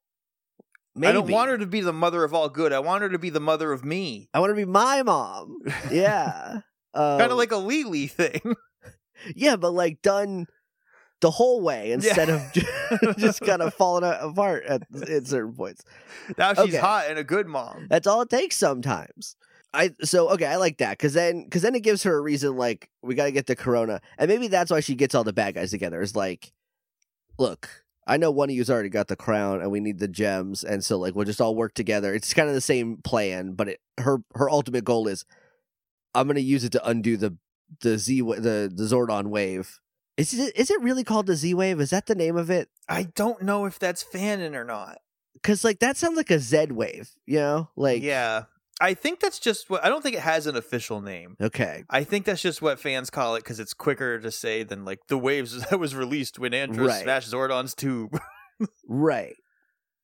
Maybe. 0.95 1.09
I 1.09 1.13
don't 1.13 1.31
want 1.31 1.51
her 1.51 1.57
to 1.59 1.67
be 1.67 1.81
the 1.81 1.93
mother 1.95 2.23
of 2.23 2.35
all 2.35 2.49
good. 2.51 2.73
I 2.75 2.79
want 2.81 3.01
her 3.03 3.09
to 3.09 3.19
be 3.19 3.31
the 3.31 3.41
mother 3.41 3.73
of 3.73 3.83
me. 3.85 4.29
I 4.35 4.41
want 4.41 4.51
her 4.51 4.55
to 4.57 4.67
be 4.67 4.71
my 4.71 5.03
mom. 5.03 5.59
Yeah. 5.91 6.61
Um, 6.95 7.19
kind 7.19 7.33
of 7.33 7.39
like 7.39 7.53
a 7.53 7.57
Lily 7.57 8.07
thing. 8.09 8.41
yeah, 9.35 9.57
but 9.57 9.73
like 9.73 10.01
done 10.03 10.47
the 11.21 11.31
whole 11.31 11.61
way 11.63 11.93
instead 11.93 12.29
of 12.29 12.43
just 13.19 13.41
kind 13.41 13.63
of 13.63 13.73
falling 13.75 14.05
apart 14.05 14.65
at, 14.67 14.83
at 15.09 15.27
certain 15.27 15.55
points. 15.55 15.83
Now 16.37 16.55
she's 16.55 16.65
Okay. 16.75 16.77
hot 16.77 17.07
and 17.09 17.19
a 17.19 17.25
good 17.25 17.47
mom. 17.47 17.87
That's 17.89 18.07
all 18.07 18.21
it 18.23 18.31
takes 18.31 18.57
sometimes. 18.57 19.37
I 19.75 19.91
so 20.03 20.29
okay, 20.31 20.47
I 20.47 20.57
like 20.57 20.79
that 20.79 20.93
because 20.93 21.13
then 21.15 21.45
because 21.45 21.63
then 21.63 21.75
it 21.75 21.81
gives 21.83 22.03
her 22.05 22.17
a 22.17 22.21
reason 22.21 22.57
like 22.57 22.89
we 23.03 23.15
got 23.15 23.25
to 23.27 23.33
get 23.33 23.47
the 23.47 23.57
corona, 23.57 24.01
and 24.19 24.29
maybe 24.29 24.49
that's 24.49 24.71
why 24.71 24.81
she 24.81 24.95
gets 24.95 25.15
all 25.15 25.25
the 25.25 25.33
bad 25.35 25.55
guys 25.55 25.71
together. 25.71 26.01
Is 26.01 26.17
like, 26.17 26.53
look, 27.39 27.69
I 28.07 28.17
know 28.17 28.31
one 28.31 28.49
of 28.49 28.55
you's 28.57 28.71
already 28.71 28.89
got 28.89 29.09
the 29.09 29.17
crown, 29.17 29.61
and 29.61 29.71
we 29.71 29.81
need 29.81 29.99
the 29.99 30.09
gems, 30.09 30.65
and 30.65 30.83
so 30.85 30.99
like 30.99 31.15
we'll 31.15 31.25
just 31.27 31.41
all 31.41 31.55
work 31.55 31.75
together. 31.75 32.15
It's 32.15 32.33
kind 32.33 32.49
of 32.49 32.55
the 32.55 32.61
same 32.61 32.99
plan, 32.99 33.53
but 33.53 33.69
it, 33.69 33.81
her 33.99 34.19
her 34.35 34.49
ultimate 34.49 34.85
goal 34.85 35.09
is 35.09 35.25
I'm 36.15 36.27
gonna 36.27 36.41
use 36.41 36.65
it 36.65 36.73
to 36.73 36.89
undo 36.89 37.17
the 37.17 37.37
the 37.81 37.99
Z 37.99 38.21
the 38.23 38.73
the 38.75 38.85
Zordon 38.85 39.27
wave. 39.27 39.79
Is 40.17 40.33
it 40.39 40.57
is 40.57 40.71
it 40.71 40.81
really 40.81 41.05
called 41.05 41.27
the 41.27 41.37
Z 41.37 41.53
wave? 41.55 41.81
Is 41.81 41.91
that 41.91 42.07
the 42.07 42.15
name 42.15 42.37
of 42.37 42.51
it? 42.51 42.69
I 42.89 43.05
don't 43.15 43.43
know 43.43 43.67
if 43.67 43.79
that's 43.79 44.03
fanon 44.05 44.55
or 44.55 44.65
not. 44.65 44.99
Because 45.35 45.63
like 45.65 45.79
that 45.81 45.97
sounds 45.97 46.17
like 46.17 46.31
a 46.31 46.39
Z 46.39 46.67
wave, 46.71 47.11
you 47.27 47.39
know? 47.39 47.69
Like 47.77 48.03
yeah. 48.03 48.45
I 48.81 48.93
think 48.93 49.21
that's 49.21 49.39
just 49.39 49.71
what 49.71 49.85
I 49.85 49.89
don't 49.89 50.03
think 50.03 50.17
it 50.17 50.23
has 50.23 50.47
an 50.47 50.55
official 50.57 51.01
name. 51.01 51.37
okay, 51.41 51.85
I 51.89 52.05
think 52.05 52.27
that's 52.27 52.43
just 52.43 52.61
what 52.61 52.79
fans 52.79 53.09
call 53.09 53.35
it 53.37 53.41
because 53.43 53.59
it's 53.59 53.73
quicker 53.73 54.19
to 54.19 54.31
say 54.31 54.65
than 54.65 54.85
like 54.85 55.01
the 55.09 55.17
waves 55.19 55.59
that 55.71 55.79
was 55.79 55.95
released 55.95 56.39
when 56.39 56.53
Andrew 56.55 56.87
Right. 56.87 57.03
smashed 57.03 57.31
Zordon's 57.33 57.75
tube. 57.75 58.19
right. 58.89 59.35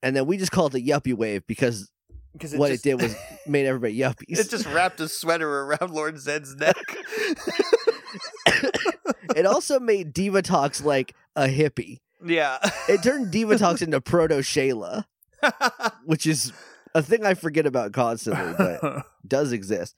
And 0.02 0.16
then 0.16 0.26
we 0.26 0.36
just 0.36 0.52
call 0.52 0.66
it 0.66 0.72
the 0.72 0.86
yuppie 0.86 1.14
wave 1.14 1.46
because 1.46 1.90
Because 2.32 2.54
what 2.54 2.70
just, 2.70 2.84
it 2.86 2.90
did 2.96 3.02
was 3.02 3.14
made 3.46 3.66
everybody 3.66 3.96
yuppies. 3.98 4.38
it 4.38 4.48
just 4.50 4.66
wrapped 4.66 5.00
a 5.00 5.08
sweater 5.08 5.62
around 5.62 5.90
Lord 5.90 6.18
Zed's 6.18 6.54
neck. 6.56 6.76
it 9.36 9.46
also 9.46 9.80
made 9.80 10.14
Divatox 10.14 10.84
like 10.84 11.14
a 11.36 11.46
hippie. 11.46 12.00
yeah. 12.24 12.58
It 12.88 13.02
turned 13.02 13.32
Divatox 13.32 13.82
into 13.82 14.00
Proto 14.00 14.36
Shayla, 14.36 15.04
which 16.04 16.26
is 16.26 16.52
a 16.94 17.02
thing 17.02 17.24
I 17.24 17.34
forget 17.34 17.66
about 17.66 17.92
constantly, 17.92 18.54
but 18.56 19.06
does 19.26 19.52
exist. 19.52 19.94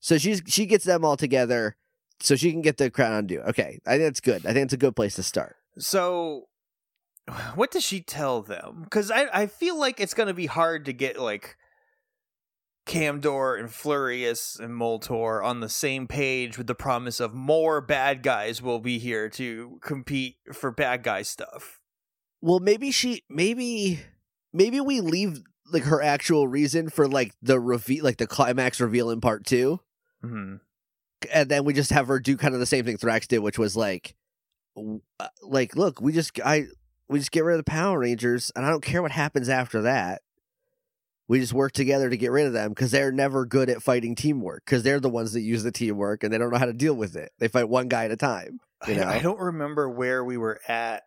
So 0.00 0.18
she's 0.18 0.42
she 0.46 0.66
gets 0.66 0.84
them 0.84 1.04
all 1.04 1.16
together 1.16 1.76
so 2.20 2.36
she 2.36 2.52
can 2.52 2.62
get 2.62 2.76
the 2.76 2.90
crown 2.90 3.12
undo. 3.12 3.40
Okay, 3.40 3.80
I 3.86 3.92
think 3.92 4.02
that's 4.02 4.20
good. 4.20 4.46
I 4.46 4.52
think 4.52 4.64
it's 4.64 4.72
a 4.74 4.78
good 4.78 4.96
place 4.96 5.14
to 5.16 5.22
start. 5.22 5.56
So, 5.78 6.48
what 7.54 7.70
does 7.70 7.84
she 7.84 8.00
tell 8.00 8.42
them? 8.42 8.82
Because 8.84 9.10
I, 9.10 9.26
I 9.32 9.46
feel 9.46 9.78
like 9.78 10.00
it's 10.00 10.14
going 10.14 10.28
to 10.28 10.34
be 10.34 10.46
hard 10.46 10.84
to 10.86 10.92
get 10.92 11.18
like 11.20 11.56
Kamdor 12.86 13.58
and 13.58 13.68
Flurius 13.68 14.58
and 14.58 14.74
Moltor 14.74 15.44
on 15.44 15.60
the 15.60 15.68
same 15.68 16.06
page 16.06 16.56
with 16.56 16.66
the 16.66 16.74
promise 16.74 17.20
of 17.20 17.34
more 17.34 17.80
bad 17.80 18.22
guys 18.22 18.62
will 18.62 18.78
be 18.78 18.98
here 18.98 19.28
to 19.30 19.78
compete 19.82 20.36
for 20.52 20.70
bad 20.70 21.02
guy 21.02 21.22
stuff. 21.22 21.80
Well, 22.40 22.60
maybe 22.60 22.90
she 22.90 23.24
maybe 23.28 24.00
maybe 24.52 24.80
we 24.80 25.00
leave 25.00 25.42
like 25.72 25.84
her 25.84 26.00
actual 26.00 26.46
reason 26.46 26.88
for 26.88 27.08
like 27.08 27.34
the 27.42 27.58
reveal 27.58 28.04
like 28.04 28.18
the 28.18 28.26
climax 28.26 28.80
reveal 28.80 29.10
in 29.10 29.20
part 29.20 29.44
2 29.44 29.80
hmm 30.22 30.54
and 31.32 31.48
then 31.48 31.64
we 31.64 31.72
just 31.72 31.90
have 31.90 32.06
her 32.06 32.20
do 32.20 32.36
kind 32.36 32.54
of 32.54 32.60
the 32.60 32.66
same 32.66 32.84
thing 32.84 32.96
Thrax 32.96 33.26
did 33.26 33.40
which 33.40 33.58
was 33.58 33.76
like 33.76 34.14
uh, 35.20 35.28
like 35.42 35.76
look, 35.76 36.00
we 36.00 36.12
just 36.12 36.38
I 36.44 36.66
we 37.08 37.18
just 37.18 37.32
get 37.32 37.44
rid 37.44 37.54
of 37.58 37.64
the 37.64 37.70
Power 37.70 38.00
Rangers 38.00 38.50
and 38.54 38.64
I 38.64 38.70
don't 38.70 38.82
care 38.82 39.02
what 39.02 39.12
happens 39.12 39.48
after 39.48 39.82
that. 39.82 40.22
We 41.28 41.40
just 41.40 41.52
work 41.52 41.72
together 41.72 42.08
to 42.08 42.16
get 42.16 42.30
rid 42.30 42.46
of 42.46 42.52
them 42.52 42.70
because 42.70 42.92
they're 42.92 43.10
never 43.10 43.44
good 43.44 43.68
at 43.68 43.82
fighting 43.82 44.14
teamwork 44.14 44.64
because 44.64 44.82
they're 44.82 45.00
the 45.00 45.08
ones 45.08 45.32
that 45.32 45.40
use 45.40 45.64
the 45.64 45.72
teamwork 45.72 46.22
and 46.22 46.32
they 46.32 46.38
don't 46.38 46.50
know 46.50 46.58
how 46.58 46.66
to 46.66 46.72
deal 46.72 46.94
with 46.94 47.16
it. 47.16 47.32
They 47.38 47.48
fight 47.48 47.68
one 47.68 47.88
guy 47.88 48.04
at 48.04 48.12
a 48.12 48.16
time. 48.16 48.60
You 48.86 48.94
I, 48.94 48.96
know? 48.96 49.06
I 49.08 49.18
don't 49.18 49.40
remember 49.40 49.90
where 49.90 50.24
we 50.24 50.36
were 50.36 50.60
at 50.68 51.02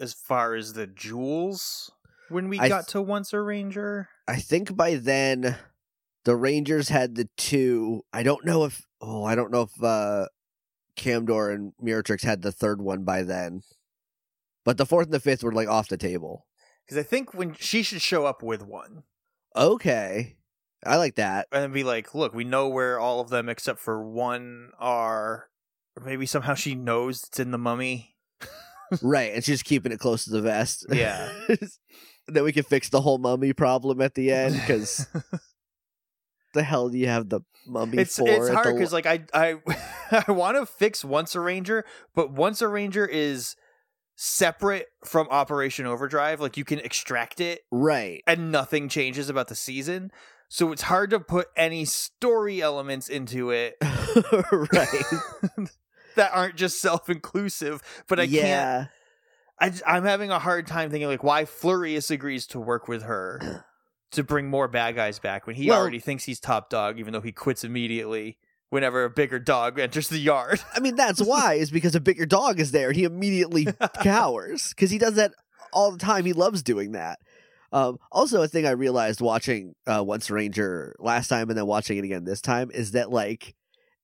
as 0.00 0.12
far 0.12 0.54
as 0.54 0.72
the 0.72 0.86
jewels 0.86 1.90
when 2.28 2.48
we 2.48 2.58
I 2.58 2.68
got 2.68 2.86
th- 2.86 2.92
to 2.92 3.02
Once 3.02 3.32
a 3.32 3.40
Ranger. 3.40 4.08
I 4.26 4.36
think 4.36 4.76
by 4.76 4.96
then 4.96 5.56
the 6.24 6.36
Rangers 6.36 6.88
had 6.88 7.14
the 7.14 7.28
two. 7.36 8.02
I 8.12 8.22
don't 8.22 8.44
know 8.44 8.64
if 8.64 8.86
oh, 9.00 9.24
I 9.24 9.34
don't 9.34 9.52
know 9.52 9.62
if 9.62 9.82
uh 9.82 10.26
Kamdor 10.96 11.54
and 11.54 11.72
Miratrix 11.82 12.24
had 12.24 12.42
the 12.42 12.52
third 12.52 12.80
one 12.80 13.04
by 13.04 13.22
then. 13.22 13.62
But 14.64 14.78
the 14.78 14.86
fourth 14.86 15.06
and 15.06 15.14
the 15.14 15.20
fifth 15.20 15.44
were 15.44 15.52
like 15.52 15.68
off 15.68 15.88
the 15.88 15.96
table. 15.96 16.45
Because 16.86 16.98
I 16.98 17.02
think 17.02 17.34
when 17.34 17.54
she 17.54 17.82
should 17.82 18.00
show 18.00 18.26
up 18.26 18.42
with 18.42 18.62
one. 18.62 19.02
Okay. 19.56 20.36
I 20.84 20.96
like 20.96 21.16
that. 21.16 21.48
and 21.50 21.72
be 21.72 21.82
like, 21.82 22.14
look, 22.14 22.32
we 22.32 22.44
know 22.44 22.68
where 22.68 23.00
all 23.00 23.20
of 23.20 23.28
them 23.28 23.48
except 23.48 23.80
for 23.80 24.04
one 24.04 24.70
are. 24.78 25.48
Or 25.96 26.04
maybe 26.04 26.26
somehow 26.26 26.54
she 26.54 26.74
knows 26.74 27.24
it's 27.24 27.40
in 27.40 27.50
the 27.50 27.58
mummy. 27.58 28.14
right, 29.02 29.32
and 29.34 29.42
she's 29.42 29.62
keeping 29.62 29.90
it 29.92 29.98
close 29.98 30.24
to 30.24 30.30
the 30.30 30.42
vest. 30.42 30.86
Yeah. 30.92 31.32
then 32.28 32.44
we 32.44 32.52
can 32.52 32.62
fix 32.64 32.88
the 32.88 33.00
whole 33.00 33.18
mummy 33.18 33.52
problem 33.52 34.00
at 34.00 34.14
the 34.14 34.30
end 34.30 34.54
because 34.54 35.06
the 36.54 36.62
hell 36.62 36.88
do 36.88 36.98
you 36.98 37.08
have 37.08 37.28
the 37.28 37.40
mummy 37.66 37.98
it's 37.98 38.16
for? 38.16 38.28
it's 38.28 38.48
hard 38.48 38.66
the- 38.66 38.74
because 38.74 38.92
like 38.92 39.06
I 39.06 39.24
I 39.32 39.56
I 40.28 40.30
want 40.32 40.56
to 40.56 40.66
fix 40.66 41.04
Once 41.04 41.34
a 41.34 41.40
Ranger, 41.40 41.84
but 42.14 42.30
Once 42.30 42.60
a 42.60 42.68
Ranger 42.68 43.06
is 43.06 43.56
separate 44.16 44.88
from 45.04 45.28
Operation 45.30 45.86
Overdrive. 45.86 46.40
Like 46.40 46.56
you 46.56 46.64
can 46.64 46.78
extract 46.80 47.40
it, 47.40 47.60
right. 47.70 48.22
and 48.26 48.50
nothing 48.50 48.88
changes 48.88 49.28
about 49.28 49.48
the 49.48 49.54
season. 49.54 50.10
So 50.48 50.72
it's 50.72 50.82
hard 50.82 51.10
to 51.10 51.20
put 51.20 51.48
any 51.56 51.84
story 51.84 52.60
elements 52.62 53.08
into 53.08 53.50
it 53.50 53.74
right. 53.82 55.04
that 56.16 56.30
aren't 56.32 56.56
just 56.56 56.80
self-inclusive. 56.80 57.82
But 58.08 58.20
I 58.20 58.26
can't 58.26 58.34
yeah. 58.34 58.86
I, 59.58 59.70
j- 59.70 59.82
I'm 59.86 60.04
having 60.04 60.30
a 60.30 60.38
hard 60.38 60.66
time 60.66 60.90
thinking 60.90 61.08
like 61.08 61.24
why 61.24 61.44
Flurius 61.44 62.10
agrees 62.10 62.46
to 62.48 62.60
work 62.60 62.88
with 62.88 63.02
her 63.02 63.64
to 64.12 64.22
bring 64.22 64.48
more 64.48 64.68
bad 64.68 64.94
guys 64.94 65.18
back 65.18 65.46
when 65.46 65.56
he 65.56 65.68
Well- 65.68 65.80
already 65.80 65.98
thinks 65.98 66.24
he's 66.24 66.38
top 66.40 66.70
dog, 66.70 66.98
even 66.98 67.12
though 67.12 67.20
he 67.20 67.32
quits 67.32 67.64
immediately 67.64 68.38
whenever 68.70 69.04
a 69.04 69.10
bigger 69.10 69.38
dog 69.38 69.78
enters 69.78 70.08
the 70.08 70.18
yard. 70.18 70.60
I 70.74 70.80
mean, 70.80 70.96
that's 70.96 71.20
why 71.20 71.54
is 71.54 71.70
because 71.70 71.94
a 71.94 72.00
bigger 72.00 72.26
dog 72.26 72.60
is 72.60 72.72
there 72.72 72.88
and 72.88 72.96
he 72.96 73.04
immediately 73.04 73.66
cowers 74.02 74.70
because 74.70 74.90
he 74.90 74.98
does 74.98 75.14
that 75.14 75.32
all 75.72 75.90
the 75.90 75.98
time. 75.98 76.24
He 76.24 76.32
loves 76.32 76.62
doing 76.62 76.92
that. 76.92 77.18
Um, 77.72 77.98
also, 78.12 78.42
a 78.42 78.48
thing 78.48 78.66
I 78.66 78.70
realized 78.70 79.20
watching 79.20 79.74
uh, 79.86 80.02
Once 80.02 80.30
Ranger 80.30 80.94
last 80.98 81.28
time 81.28 81.48
and 81.48 81.58
then 81.58 81.66
watching 81.66 81.98
it 81.98 82.04
again 82.04 82.24
this 82.24 82.40
time 82.40 82.70
is 82.72 82.92
that 82.92 83.10
like 83.10 83.54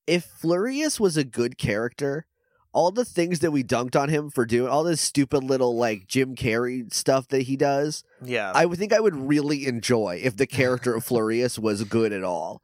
if 0.05 0.27
Flurius 0.41 0.99
was 0.99 1.15
a 1.17 1.23
good 1.23 1.57
character, 1.57 2.25
all 2.73 2.91
the 2.91 3.05
things 3.05 3.39
that 3.39 3.51
we 3.51 3.63
dunked 3.63 3.95
on 3.95 4.09
him 4.09 4.29
for 4.29 4.45
doing, 4.45 4.69
all 4.69 4.83
this 4.83 4.99
stupid 4.99 5.43
little 5.43 5.77
like 5.77 6.07
Jim 6.07 6.35
Carrey 6.35 6.91
stuff 6.93 7.27
that 7.29 7.43
he 7.43 7.55
does, 7.55 8.03
yeah, 8.23 8.51
I 8.53 8.65
would 8.65 8.77
think 8.77 8.93
I 8.93 8.99
would 8.99 9.15
really 9.15 9.65
enjoy 9.65 10.19
if 10.21 10.35
the 10.35 10.47
character 10.47 10.95
of 10.95 11.05
Flurius 11.07 11.57
was 11.57 11.83
good 11.85 12.11
at 12.11 12.23
all. 12.23 12.61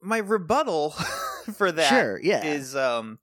My 0.00 0.18
rebuttal 0.18 0.90
for 1.56 1.70
that 1.72 1.88
sure, 1.88 2.20
yeah. 2.22 2.44
is 2.44 2.74
um, 2.76 3.18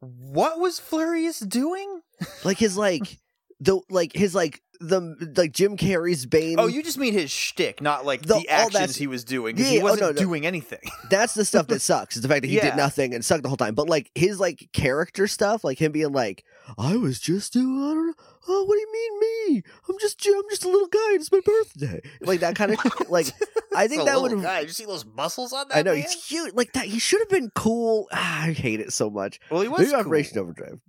what 0.00 0.58
was 0.60 0.80
Flurius 0.80 1.46
doing? 1.48 2.00
like 2.44 2.58
his 2.58 2.76
like 2.76 3.18
the 3.60 3.80
like 3.90 4.12
his 4.12 4.34
like 4.34 4.60
the 4.80 5.32
like 5.36 5.52
Jim 5.52 5.76
Carrey's 5.76 6.26
Bane. 6.26 6.56
Oh, 6.58 6.66
you 6.66 6.82
just 6.82 6.98
mean 6.98 7.12
his 7.12 7.30
shtick, 7.30 7.80
not 7.80 8.04
like 8.04 8.22
The- 8.22 8.34
the, 8.40 8.48
actions 8.48 8.96
he 8.96 9.06
was 9.06 9.24
doing. 9.24 9.56
Yeah, 9.56 9.64
he 9.66 9.80
oh, 9.80 9.84
wasn't 9.84 10.00
no, 10.02 10.08
no. 10.08 10.12
doing 10.14 10.44
anything. 10.44 10.80
That's 11.10 11.32
the 11.34 11.44
stuff 11.44 11.68
that 11.68 11.80
sucks. 11.80 12.16
Is 12.16 12.22
the 12.22 12.28
fact 12.28 12.42
that 12.42 12.48
he 12.48 12.56
Yeah. 12.56 12.70
did 12.70 12.76
nothing 12.76 13.14
and 13.14 13.24
sucked 13.24 13.44
the 13.44 13.48
whole 13.48 13.56
time. 13.56 13.74
But 13.74 13.88
like 13.88 14.10
his 14.14 14.40
like 14.40 14.68
character 14.72 15.26
stuff, 15.26 15.64
like 15.64 15.80
him 15.80 15.92
being 15.92 16.12
like, 16.12 16.44
I 16.76 16.96
was 16.96 17.20
just 17.20 17.52
doing, 17.52 17.66
I 17.82 17.94
don't 17.94 18.06
know. 18.08 18.14
Oh, 18.46 18.64
what 18.64 18.74
do 18.74 18.80
you 18.80 18.92
mean 18.92 19.54
me? 19.54 19.62
I'm 19.88 19.98
just 20.00 20.26
I'm 20.26 20.42
just 20.50 20.64
a 20.64 20.68
little 20.68 20.88
guy. 20.88 21.12
It's 21.12 21.32
my 21.32 21.40
birthday. 21.40 22.00
Like 22.20 22.40
that 22.40 22.56
kind 22.56 22.72
of 22.72 22.78
like. 23.08 23.28
I 23.78 23.88
think 23.88 24.04
that 24.04 24.14
would 24.16 24.30
little 24.32 24.38
have. 24.40 24.46
guy. 24.46 24.60
You 24.60 24.68
see 24.68 24.84
those 24.84 25.04
muscles 25.04 25.52
on 25.52 25.68
that? 25.68 25.76
I 25.78 25.82
know 25.82 25.92
man? 25.92 26.02
he's 26.02 26.14
cute. 26.16 26.56
Like 26.56 26.72
that. 26.72 26.86
He 26.86 26.98
should 26.98 27.20
have 27.20 27.28
been 27.28 27.50
cool. 27.54 28.08
Ah, 28.12 28.42
I 28.46 28.52
hate 28.52 28.80
it 28.80 28.92
so 28.92 29.10
much. 29.10 29.40
Well, 29.50 29.62
he 29.62 29.68
was 29.68 29.80
Maybe 29.80 29.90
cool. 29.92 30.00
Operation 30.00 30.38
Overdrive. 30.38 30.80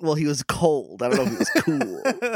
Well, 0.00 0.14
he 0.14 0.26
was 0.26 0.42
cold. 0.42 1.02
I 1.02 1.10
don't 1.10 1.16
know 1.18 1.24
if 1.24 1.30
he 1.30 1.36
was 1.36 2.34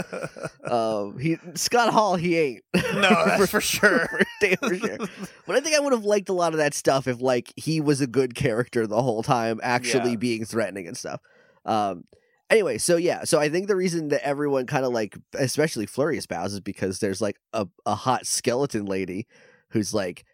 cool. 0.66 0.70
um, 0.70 1.18
he 1.18 1.38
Scott 1.54 1.92
Hall. 1.92 2.16
He 2.16 2.36
ain't. 2.36 2.62
no, 2.74 2.82
that's 3.00 3.50
for 3.50 3.60
sure. 3.62 4.06
for 4.08 4.20
damn 4.40 4.78
sure. 4.78 4.98
But 5.46 5.56
I 5.56 5.60
think 5.60 5.74
I 5.74 5.80
would 5.80 5.92
have 5.94 6.04
liked 6.04 6.28
a 6.28 6.34
lot 6.34 6.52
of 6.52 6.58
that 6.58 6.74
stuff 6.74 7.06
if 7.08 7.20
like 7.22 7.52
he 7.56 7.80
was 7.80 8.00
a 8.02 8.06
good 8.06 8.34
character 8.34 8.86
the 8.86 9.00
whole 9.02 9.22
time, 9.22 9.60
actually 9.62 10.10
Yeah. 10.10 10.16
being 10.16 10.44
threatening 10.44 10.86
and 10.88 10.96
stuff. 10.96 11.20
Um 11.64 12.04
anyway, 12.50 12.76
so 12.76 12.96
yeah, 12.96 13.24
so 13.24 13.38
I 13.38 13.48
think 13.48 13.68
the 13.68 13.76
reason 13.76 14.08
that 14.08 14.26
everyone 14.26 14.66
kind 14.66 14.84
of 14.84 14.92
like 14.92 15.16
especially 15.34 15.86
Flurry 15.86 16.18
espouse 16.18 16.52
is 16.52 16.60
because 16.60 16.98
there's 16.98 17.20
like 17.22 17.36
a, 17.54 17.66
a 17.86 17.94
hot 17.94 18.26
skeleton 18.26 18.84
lady 18.84 19.26
who's 19.70 19.92
like 19.94 20.24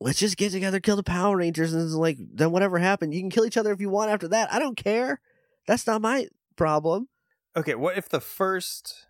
Let's 0.00 0.18
just 0.18 0.36
get 0.36 0.52
together, 0.52 0.80
kill 0.80 0.96
the 0.96 1.02
Power 1.02 1.36
Rangers, 1.36 1.72
and 1.72 1.90
like 1.94 2.18
then 2.20 2.50
whatever 2.50 2.78
happened, 2.78 3.14
you 3.14 3.20
can 3.20 3.30
kill 3.30 3.46
each 3.46 3.56
other 3.56 3.72
if 3.72 3.80
you 3.80 3.88
want 3.88 4.10
after 4.10 4.28
that. 4.28 4.52
I 4.52 4.58
don't 4.58 4.76
care. 4.76 5.20
That's 5.66 5.86
not 5.86 6.02
my 6.02 6.26
problem. 6.56 7.08
Okay, 7.56 7.74
what 7.74 7.96
if 7.96 8.08
the 8.08 8.20
first 8.20 9.06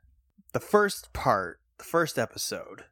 the 0.53 0.61
first 0.61 1.13
part, 1.13 1.59
the 1.79 1.85
first 1.85 2.19
episode 2.19 2.85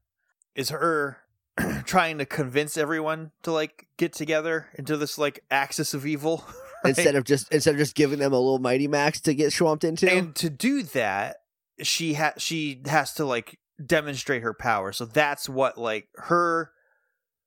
is 0.55 0.70
her 0.70 1.18
trying 1.85 2.18
to 2.18 2.26
convince 2.26 2.76
everyone 2.76 3.31
to 3.42 3.52
like 3.52 3.87
get 3.98 4.14
together 4.14 4.68
into 4.74 4.96
this 4.96 5.18
like 5.18 5.44
axis 5.50 5.92
of 5.94 6.07
evil 6.07 6.44
instead 6.85 7.14
of 7.14 7.24
just 7.24 7.52
instead 7.52 7.74
of 7.74 7.78
just 7.78 7.94
giving 7.94 8.18
them 8.18 8.33
a 8.33 8.37
little 8.37 8.59
mighty 8.59 8.88
max 8.88 9.20
to 9.20 9.35
get 9.35 9.52
swamped 9.52 9.85
into. 9.85 10.11
and 10.11 10.35
to 10.35 10.48
do 10.48 10.83
that, 10.83 11.42
she 11.83 12.14
ha- 12.14 12.35
she 12.38 12.81
has 12.87 13.12
to 13.14 13.24
like 13.24 13.59
demonstrate 13.85 14.42
her 14.42 14.55
power. 14.55 14.92
So 14.92 15.05
that's 15.05 15.48
what 15.48 15.76
like 15.76 16.09
her 16.16 16.72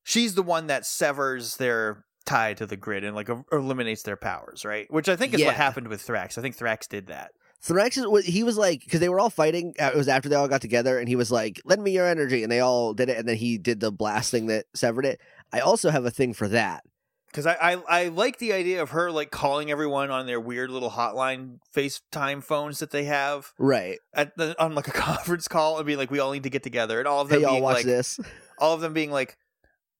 she's 0.06 0.36
the 0.36 0.42
one 0.44 0.68
that 0.68 0.86
severs 0.86 1.58
their 1.58 2.06
tie 2.26 2.54
to 2.54 2.66
the 2.66 2.78
grid 2.78 3.04
and 3.04 3.14
like 3.16 3.30
eliminates 3.52 4.04
their 4.04 4.16
powers, 4.16 4.64
right? 4.64 4.88
Which 4.90 5.10
I 5.10 5.16
think 5.18 5.34
is 5.34 5.42
Yeah. 5.42 5.48
what 5.48 5.56
happened 5.56 5.90
with 5.90 6.06
Thrax. 6.06 6.38
I 6.38 6.42
think 6.42 6.58
Thrax 6.58 6.88
did 6.88 7.08
that. 7.08 7.32
Thrax 7.64 7.98
is 7.98 8.26
he 8.26 8.44
was 8.44 8.58
like 8.58 8.82
because 8.84 9.00
they 9.00 9.10
were 9.10 9.20
all 9.20 9.30
fighting. 9.30 9.74
uh, 9.80 9.92
It 9.94 9.98
was 9.98 10.08
after 10.08 10.30
they 10.30 10.36
all 10.36 10.48
got 10.48 10.62
together, 10.62 10.98
and 11.00 11.08
he 11.10 11.16
was 11.16 11.32
like, 11.32 11.60
"Lend 11.66 11.84
me 11.84 11.92
your 11.92 12.06
energy," 12.08 12.44
and 12.44 12.52
they 12.52 12.60
all 12.60 12.94
did 12.94 13.10
it, 13.10 13.18
and 13.18 13.28
then 13.28 13.36
he 13.38 13.58
did 13.58 13.80
the 13.80 13.92
blast 13.92 14.30
thing 14.32 14.46
that 14.48 14.66
severed 14.76 15.06
it. 15.06 15.20
I 15.52 15.60
also 15.62 15.90
have 15.90 16.06
a 16.06 16.12
thing 16.12 16.34
for 16.34 16.48
that. 16.50 16.84
Because 17.28 17.48
I, 17.48 17.56
I 17.56 17.74
I 17.90 18.08
like 18.10 18.38
the 18.38 18.54
idea 18.54 18.82
of 18.82 18.92
her 18.92 19.12
like 19.12 19.30
calling 19.32 19.70
everyone 19.72 20.10
on 20.12 20.26
their 20.26 20.40
weird 20.40 20.70
little 20.70 20.92
hotline 20.92 21.58
FaceTime 21.76 22.44
phones 22.44 22.80
that 22.80 22.92
they 22.92 23.06
have 23.06 23.52
Right? 23.58 23.98
at 24.14 24.38
the, 24.38 24.56
on 24.64 24.74
like 24.76 24.88
a 24.88 24.92
conference 25.10 25.48
call 25.48 25.78
and 25.78 25.86
being 25.86 25.98
like, 26.00 26.12
we 26.12 26.20
all 26.20 26.32
need 26.32 26.44
to 26.44 26.50
get 26.50 26.64
together, 26.64 27.00
and 27.00 27.08
all 27.08 27.22
of 27.22 27.30
them 27.30 27.40
Hey, 27.42 27.46
y'all 27.48 27.62
watch 27.62 27.74
like, 27.78 27.86
this. 27.86 28.20
all 28.60 28.74
of 28.74 28.82
them 28.82 28.94
being 28.94 29.12
like, 29.12 29.38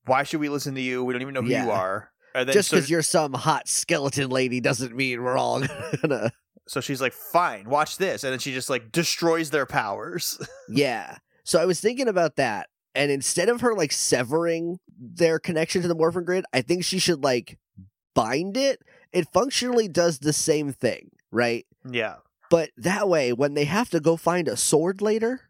why 0.06 0.22
should 0.22 0.40
we 0.40 0.48
listen 0.48 0.74
to 0.74 0.80
you? 0.80 1.04
We 1.04 1.12
don't 1.12 1.22
even 1.22 1.34
know 1.34 1.42
who 1.42 1.48
you 1.50 1.70
are. 1.70 2.10
Just 2.52 2.68
so, 2.70 2.76
because 2.76 2.90
you're 2.90 3.02
some 3.02 3.32
hot 3.32 3.66
skeleton 3.68 4.28
lady 4.30 4.60
doesn't 4.60 4.94
mean 4.94 5.22
we're 5.22 5.38
all 5.38 5.62
gonna. 6.02 6.32
so 6.68 6.80
she's 6.80 7.00
like, 7.00 7.12
fine, 7.14 7.68
watch 7.68 7.96
this, 7.96 8.24
and 8.24 8.32
then 8.32 8.38
she 8.38 8.52
just 8.52 8.68
like 8.68 8.92
destroys 8.92 9.50
their 9.50 9.66
powers. 9.66 10.38
Yeah. 10.68 11.18
So 11.44 11.60
I 11.60 11.64
was 11.64 11.80
thinking 11.80 12.08
about 12.08 12.36
that. 12.36 12.68
And 12.94 13.10
instead 13.10 13.48
of 13.48 13.60
her 13.60 13.74
like 13.74 13.92
severing 13.92 14.78
their 14.98 15.38
connection 15.38 15.80
to 15.82 15.88
the 15.88 15.94
morphin 15.94 16.24
grid, 16.24 16.44
I 16.52 16.60
think 16.62 16.82
she 16.84 16.98
should 16.98 17.22
like 17.22 17.56
bind 18.14 18.56
it. 18.56 18.80
It 19.12 19.28
functionally 19.32 19.86
does 19.88 20.18
the 20.18 20.32
same 20.32 20.72
thing, 20.72 21.10
right? 21.30 21.64
yeah, 21.88 22.16
But 22.50 22.70
that 22.76 23.08
way, 23.08 23.32
when 23.32 23.54
they 23.54 23.64
have 23.64 23.90
to 23.90 24.00
go 24.00 24.16
find 24.16 24.48
a 24.48 24.56
sword 24.56 25.00
later, 25.00 25.42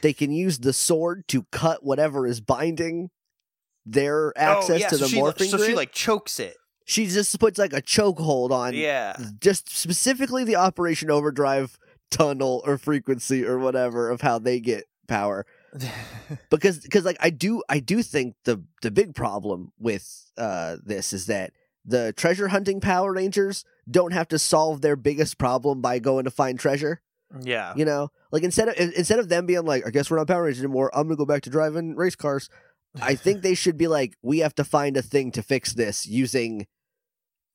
they 0.00 0.12
can 0.12 0.30
use 0.32 0.58
the 0.60 0.72
sword 0.72 1.28
to 1.28 1.44
cut 1.52 1.84
whatever 1.84 2.26
is 2.26 2.40
binding 2.40 3.10
their 3.84 4.32
access 4.36 4.70
oh, 4.70 4.74
yeah, 4.76 4.88
to 4.88 4.98
so 4.98 5.04
the 5.04 5.10
she, 5.10 5.20
morphing 5.20 5.50
so 5.50 5.56
grid. 5.56 5.70
she 5.70 5.74
like 5.74 5.92
chokes 5.92 6.38
it. 6.40 6.56
she 6.84 7.06
just 7.06 7.38
puts 7.40 7.58
like 7.58 7.72
a 7.72 7.82
chokehold 7.82 8.50
on 8.50 8.74
Yeah, 8.74 9.16
just 9.40 9.74
specifically 9.74 10.44
the 10.44 10.56
Operation 10.56 11.10
Overdrive 11.10 11.78
tunnel 12.10 12.62
or 12.66 12.78
frequency 12.78 13.44
or 13.44 13.58
whatever 13.58 14.10
of 14.10 14.20
how 14.20 14.38
they 14.38 14.60
get 14.60 14.84
power 15.08 15.46
because 16.50 16.78
because 16.78 17.04
like 17.04 17.16
I 17.20 17.30
do 17.30 17.62
I 17.68 17.80
do 17.80 18.02
think 18.02 18.34
the 18.44 18.62
the 18.82 18.90
big 18.90 19.14
problem 19.14 19.72
with 19.78 20.30
uh 20.36 20.76
this 20.84 21.12
is 21.12 21.26
that 21.26 21.52
the 21.84 22.12
treasure 22.12 22.48
hunting 22.48 22.80
Power 22.80 23.12
Rangers 23.12 23.64
don't 23.90 24.12
have 24.12 24.28
to 24.28 24.38
solve 24.38 24.80
their 24.80 24.96
biggest 24.96 25.38
problem 25.38 25.80
by 25.80 25.98
going 25.98 26.24
to 26.24 26.30
find 26.30 26.58
treasure. 26.58 27.00
yeah. 27.40 27.72
You 27.76 27.84
know, 27.84 28.10
like 28.30 28.42
instead 28.42 28.68
of 28.68 28.76
instead 28.76 29.18
of 29.18 29.28
them 29.28 29.46
being 29.46 29.64
like, 29.64 29.86
I 29.86 29.90
guess 29.90 30.10
we're 30.10 30.18
not 30.18 30.28
Power 30.28 30.44
Rangers 30.44 30.62
anymore. 30.62 30.90
I'm 30.94 31.08
gonna 31.08 31.16
go 31.16 31.26
back 31.26 31.42
to 31.42 31.50
driving 31.50 31.96
race 31.96 32.14
cars. 32.16 32.48
I 33.00 33.14
think 33.14 33.42
they 33.42 33.54
should 33.54 33.76
be 33.78 33.86
like, 33.88 34.14
we 34.22 34.40
have 34.40 34.54
to 34.56 34.64
find 34.64 34.96
a 34.96 35.02
thing 35.02 35.32
to 35.32 35.42
fix 35.42 35.72
this 35.72 36.06
using 36.06 36.66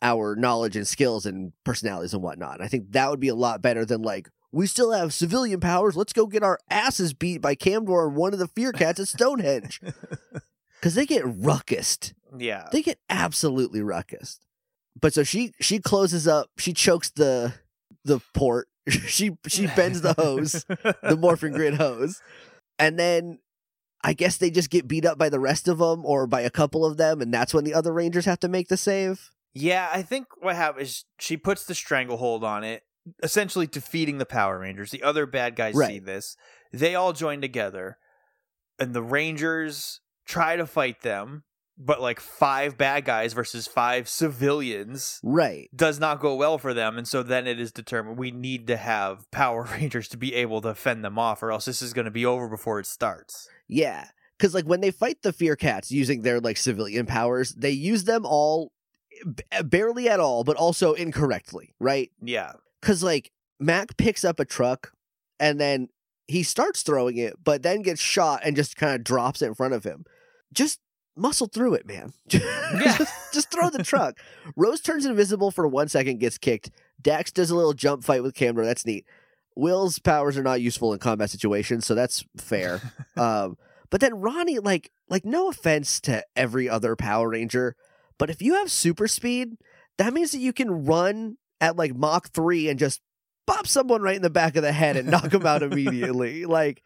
our 0.02 0.36
knowledge 0.36 0.76
and 0.76 0.88
skills 0.88 1.26
and 1.26 1.54
personalities 1.63 2.13
and 2.13 2.23
whatnot. 2.23 2.62
I 2.62 2.67
think 2.67 2.91
that 2.91 3.10
would 3.10 3.19
be 3.19 3.28
a 3.28 3.36
lot 3.36 3.62
better 3.62 3.86
than 3.86 4.02
like, 4.02 4.30
we 4.52 4.65
still 4.65 4.91
have 4.91 5.13
civilian 5.13 5.60
powers. 5.60 5.95
Let's 5.97 6.13
go 6.13 6.26
get 6.26 6.41
our 6.43 6.58
asses 6.69 7.13
beat 7.13 7.41
by 7.41 7.56
Kamdor 7.56 8.08
and 8.08 8.15
one 8.15 8.34
of 8.34 8.39
the 8.39 8.47
Fear 8.47 8.71
Cats 8.71 9.00
at 9.00 9.08
Stonehenge. 9.08 9.82
Because 10.80 10.93
they 10.93 11.08
get 11.08 11.23
ruckus. 11.26 12.13
yeah. 12.38 12.67
They 12.71 12.84
get 12.84 13.00
absolutely 13.10 13.82
ruckus. 13.82 14.39
But 15.00 15.12
so 15.12 15.23
she 15.23 15.54
she 15.60 15.80
closes 15.80 16.28
up, 16.28 16.50
she 16.58 16.71
chokes 16.71 17.10
the 17.10 17.54
the 18.06 18.19
port, 18.36 18.67
she 18.88 19.38
she 19.47 19.65
bends 19.67 20.02
the 20.02 20.13
hose, 20.13 20.65
the 21.02 21.17
morphin 21.19 21.54
grid 21.54 21.73
hose, 21.76 22.21
and 22.78 22.97
then 23.00 23.39
I 24.08 24.13
guess 24.13 24.38
they 24.38 24.50
just 24.50 24.70
get 24.70 24.88
beat 24.88 25.06
up 25.06 25.17
by 25.17 25.28
the 25.28 25.39
rest 25.39 25.67
of 25.67 25.80
them 25.80 26.06
or 26.06 26.28
by 26.28 26.39
a 26.39 26.50
couple 26.50 26.86
of 26.86 26.96
them, 26.96 27.20
and 27.22 27.34
that's 27.34 27.54
when 27.54 27.65
the 27.65 27.74
other 27.74 27.91
Rangers 27.91 28.24
have 28.24 28.39
to 28.39 28.48
make 28.48 28.70
the 28.70 28.78
save. 28.78 29.32
Yeah, 29.54 29.89
I 29.91 30.02
think 30.02 30.28
what 30.39 30.56
happens 30.56 30.88
is 30.89 31.06
she 31.20 31.36
puts 31.36 31.65
the 31.65 31.76
stranglehold 31.76 32.41
on 32.46 32.63
it, 32.63 32.84
essentially 33.22 33.67
defeating 33.67 34.17
the 34.17 34.26
Power 34.26 34.60
Rangers. 34.60 34.91
The 34.91 35.04
other 35.04 35.26
bad 35.26 35.58
guys 35.58 35.76
see 35.78 36.00
this. 36.00 36.38
They 36.72 36.96
all 36.96 37.12
join 37.12 37.41
together, 37.41 37.98
and 38.80 38.93
the 38.93 39.04
Rangers 39.04 40.00
try 40.26 40.56
to 40.56 40.65
fight 40.65 41.02
them, 41.02 41.43
but 41.78 42.00
like 42.02 42.22
five 42.22 42.78
bad 42.78 43.04
guys 43.04 43.34
versus 43.34 43.67
five 43.67 44.08
civilians 44.08 45.20
Right. 45.22 45.70
does 45.76 46.00
not 46.00 46.20
go 46.22 46.34
well 46.36 46.58
for 46.58 46.74
them. 46.74 46.98
And 46.98 47.08
so 47.08 47.24
then 47.24 47.46
it 47.46 47.60
is 47.60 47.72
determined 47.72 48.17
we 48.17 48.32
need 48.32 48.67
to 48.67 48.78
have 48.78 49.30
Power 49.32 49.63
Rangers 49.72 50.08
to 50.10 50.17
be 50.17 50.34
able 50.34 50.62
to 50.62 50.74
fend 50.76 51.04
them 51.04 51.20
off, 51.20 51.43
or 51.43 51.52
else 51.52 51.65
this 51.65 51.82
is 51.82 51.91
going 51.93 52.06
to 52.06 52.12
be 52.12 52.26
over 52.26 52.48
before 52.48 52.80
it 52.80 52.86
starts. 52.86 53.50
Yeah. 53.67 54.08
Cause 54.39 54.53
like 54.53 54.65
when 54.65 54.82
they 54.82 54.91
fight 54.91 55.21
the 55.23 55.34
Fear 55.34 55.56
Cats 55.56 55.91
using 55.91 56.21
their 56.21 56.39
like 56.39 56.58
civilian 56.58 57.06
powers, 57.06 57.53
they 57.53 57.71
use 57.71 58.03
them 58.03 58.25
all 58.25 58.71
b- 59.25 59.43
eh, 59.51 59.63
barely 59.63 60.08
at 60.08 60.19
all, 60.19 60.43
but 60.43 60.58
also 60.58 60.93
incorrectly, 60.93 61.73
right? 61.80 62.12
Yeah. 62.21 62.53
Cause 62.82 63.01
like 63.01 63.32
Mac 63.60 63.97
picks 63.97 64.23
up 64.23 64.39
a 64.39 64.45
truck 64.45 64.93
and 65.39 65.60
then 65.60 65.89
he 66.27 66.43
starts 66.43 66.84
throwing 66.84 67.17
it, 67.17 67.43
but 67.43 67.63
then 67.63 67.82
gets 67.82 68.01
shot 68.01 68.41
and 68.43 68.56
just 68.56 68.75
kind 68.75 68.95
of 68.95 69.03
drops 69.03 69.41
it 69.41 69.47
in 69.47 69.56
front 69.56 69.73
of 69.73 69.84
him. 69.84 70.06
Just 70.53 70.80
muscle 71.15 71.47
through 71.47 71.73
it, 71.73 71.88
man. 71.88 72.13
just, 72.27 73.34
just 73.34 73.51
throw 73.51 73.69
the 73.69 73.84
truck. 73.84 74.19
Rose 74.56 74.82
turns 74.82 75.06
invisible 75.06 75.51
for 75.51 75.67
one 75.67 75.88
second, 75.88 76.19
gets 76.19 76.38
kicked. 76.38 76.69
Dax 77.01 77.32
does 77.32 77.49
a 77.49 77.56
little 77.56 77.73
jump 77.73 78.03
fight 78.03 78.23
with 78.23 78.36
Camera. 78.36 78.65
That's 78.65 78.86
neat. 78.86 79.06
Will's 79.58 80.00
powers 80.00 80.38
are 80.38 80.43
not 80.43 80.62
useful 80.62 80.93
in 80.93 81.00
combat 81.00 81.30
situations, 81.30 81.86
so 81.86 81.96
that's 81.96 82.24
fair. 82.38 82.82
um, 83.17 83.58
but 83.89 84.02
then 84.02 84.15
Ronnie, 84.15 84.60
like, 84.60 84.91
like 85.10 85.26
no 85.26 85.50
offense 85.50 86.00
to 86.02 86.24
every 86.36 86.70
other 86.70 86.96
Power 86.96 87.30
Ranger, 87.30 87.76
but 88.17 88.30
if 88.30 88.41
you 88.41 88.56
have 88.56 88.72
super 88.72 89.08
speed, 89.08 89.56
that 89.98 90.13
means 90.13 90.32
that 90.32 90.39
you 90.39 90.54
can 90.54 90.86
run 90.86 91.38
at 91.62 91.76
like 91.76 91.96
Mach 91.96 92.30
three 92.30 92.70
and 92.70 92.78
just 92.80 93.02
pop 93.48 93.65
someone 93.67 94.02
right 94.02 94.15
in 94.15 94.22
the 94.22 94.30
back 94.30 94.56
of 94.56 94.62
the 94.63 94.72
head 94.72 94.98
and 94.98 95.10
knock 95.10 95.30
them 95.30 95.46
out 95.46 95.63
immediately. 95.63 96.46
Like, 96.46 96.82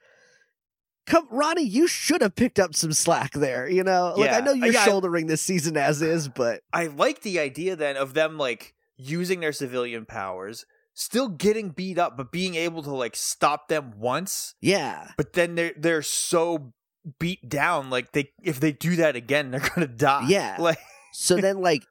come, 1.07 1.27
Ronnie, 1.31 1.63
you 1.63 1.87
should 1.87 2.21
have 2.21 2.35
picked 2.35 2.59
up 2.59 2.75
some 2.75 2.93
slack 2.93 3.31
there. 3.33 3.67
You 3.67 3.83
know, 3.83 4.13
like 4.17 4.31
I 4.31 4.39
know 4.41 4.53
you're 4.53 4.71
Yeah, 4.71 4.81
I- 4.81 4.85
shouldering 4.85 5.27
this 5.27 5.41
season 5.41 5.75
as 5.77 6.01
is, 6.01 6.27
but 6.29 6.61
I 6.71 6.87
like 6.87 7.21
the 7.21 7.39
idea 7.39 7.75
then 7.75 7.97
of 7.97 8.13
them 8.13 8.37
like 8.37 8.73
using 8.97 9.39
their 9.39 9.53
civilian 9.53 10.05
powers, 10.05 10.65
still 10.93 11.29
getting 11.29 11.69
beat 11.69 11.97
up, 11.97 12.17
but 12.17 12.31
being 12.31 12.55
able 12.55 12.83
to 12.83 12.91
like 12.91 13.15
stop 13.15 13.67
them 13.67 13.93
once. 13.97 14.55
yeah, 14.61 15.11
But 15.17 15.33
then 15.33 15.55
they're 15.55 15.73
they're 15.77 16.01
so 16.01 16.73
beat 17.19 17.47
down, 17.49 17.89
like 17.89 18.11
they 18.11 18.31
if 18.43 18.59
they 18.59 18.71
do 18.71 18.95
that 18.97 19.15
again, 19.15 19.51
they're 19.51 19.59
gonna 19.75 19.87
die. 19.87 20.25
Yeah. 20.27 20.57
like 20.59 20.79
So 21.13 21.37
then, 21.37 21.61
like, 21.61 21.83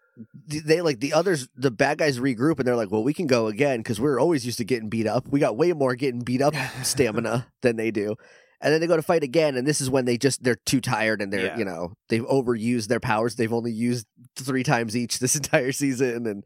they 0.47 0.81
like 0.83 1.01
the 1.01 1.13
others, 1.15 1.49
the 1.57 1.71
bad 1.71 1.99
guys 1.99 2.19
regroup 2.19 2.59
and 2.59 2.67
they're 2.69 2.77
like, 2.77 2.91
well, 2.91 3.03
we 3.03 3.13
can 3.15 3.27
go 3.27 3.47
again 3.49 3.81
because 3.81 4.01
we're 4.01 4.21
always 4.21 4.45
used 4.47 4.59
to 4.59 4.65
getting 4.65 4.89
beat 4.89 5.07
up. 5.07 5.29
We 5.29 5.41
got 5.41 5.57
way 5.57 5.73
more 5.73 5.95
getting 5.95 6.21
beat 6.21 6.43
up 6.43 6.55
stamina 6.83 7.47
than 7.63 7.77
they 7.77 7.91
do. 7.91 8.17
And 8.63 8.73
then 8.75 8.81
they 8.83 8.87
go 8.87 8.97
to 8.97 9.03
fight 9.03 9.23
again, 9.23 9.57
and 9.57 9.67
this 9.67 9.81
is 9.81 9.89
when 9.89 10.05
they 10.05 10.19
just 10.19 10.43
they're 10.45 10.59
too 10.67 10.83
tired 10.83 11.23
and 11.23 11.33
they're 11.33 11.47
Yeah. 11.47 11.57
you 11.59 11.65
know 11.65 11.95
they've 12.11 12.27
overused 12.27 12.89
their 12.89 13.01
powers. 13.01 13.37
They've 13.37 13.53
only 13.53 13.73
used 13.73 14.07
three 14.37 14.63
times 14.63 14.95
each 14.95 15.19
this 15.19 15.35
entire 15.41 15.73
season, 15.73 16.27
and 16.27 16.45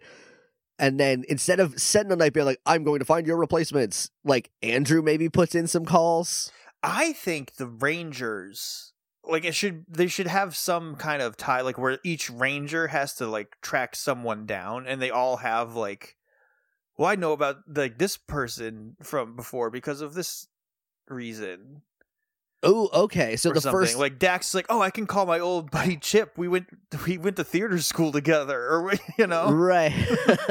and 0.79 0.99
then 0.99 1.25
instead 1.29 1.61
of 1.61 1.81
Sentinel 1.81 2.19
Knight 2.19 2.33
being 2.33 2.47
like, 2.47 2.61
"I'm 2.67 2.85
going 2.85 2.99
to 2.99 3.05
find 3.05 3.27
your 3.27 3.37
replacements," 3.37 4.11
like 4.25 4.51
Andrew 4.63 5.03
maybe 5.03 5.29
puts 5.29 5.55
in 5.55 5.67
some 5.67 5.85
calls. 5.85 6.51
I 6.83 7.13
think 7.13 7.55
the 7.55 7.67
Rangers 7.67 8.95
like 9.29 9.45
it 9.45 9.55
should 9.55 9.85
they 9.89 10.07
should 10.07 10.27
have 10.27 10.57
some 10.57 10.97
kind 10.97 11.23
of 11.23 11.37
tie 11.37 11.61
like 11.61 11.79
where 11.79 11.99
each 12.05 12.31
ranger 12.31 12.89
has 12.89 13.15
to 13.15 13.27
like 13.27 13.61
track 13.61 13.97
someone 13.97 14.47
down 14.47 14.87
and 14.87 15.01
they 15.01 15.11
all 15.11 15.39
have 15.39 15.75
like 15.75 16.17
well 16.97 17.09
I 17.09 17.15
know 17.15 17.33
about 17.33 17.57
like 17.69 17.99
this 17.99 18.17
person 18.17 18.97
from 19.03 19.37
before 19.37 19.71
because 19.71 20.01
of 20.01 20.15
this 20.15 20.49
reason 21.09 21.83
Oh, 22.65 22.89
okay. 23.05 23.37
So 23.37 23.53
the 23.53 23.61
something. 23.61 23.81
first 23.81 23.99
like 23.99 24.19
Dax 24.19 24.49
is 24.49 24.55
like, 24.55 24.67
oh, 24.69 24.81
I 24.81 24.91
can 24.91 25.07
call 25.07 25.27
my 25.27 25.39
old 25.39 25.71
buddy 25.71 25.97
Chip. 25.97 26.33
We 26.37 26.49
went 26.49 26.67
we 27.07 27.19
went 27.19 27.37
to 27.37 27.45
theater 27.45 27.79
school 27.79 28.11
together, 28.11 28.59
or 28.59 28.95
you 29.19 29.27
know. 29.27 29.51
right. 29.53 29.93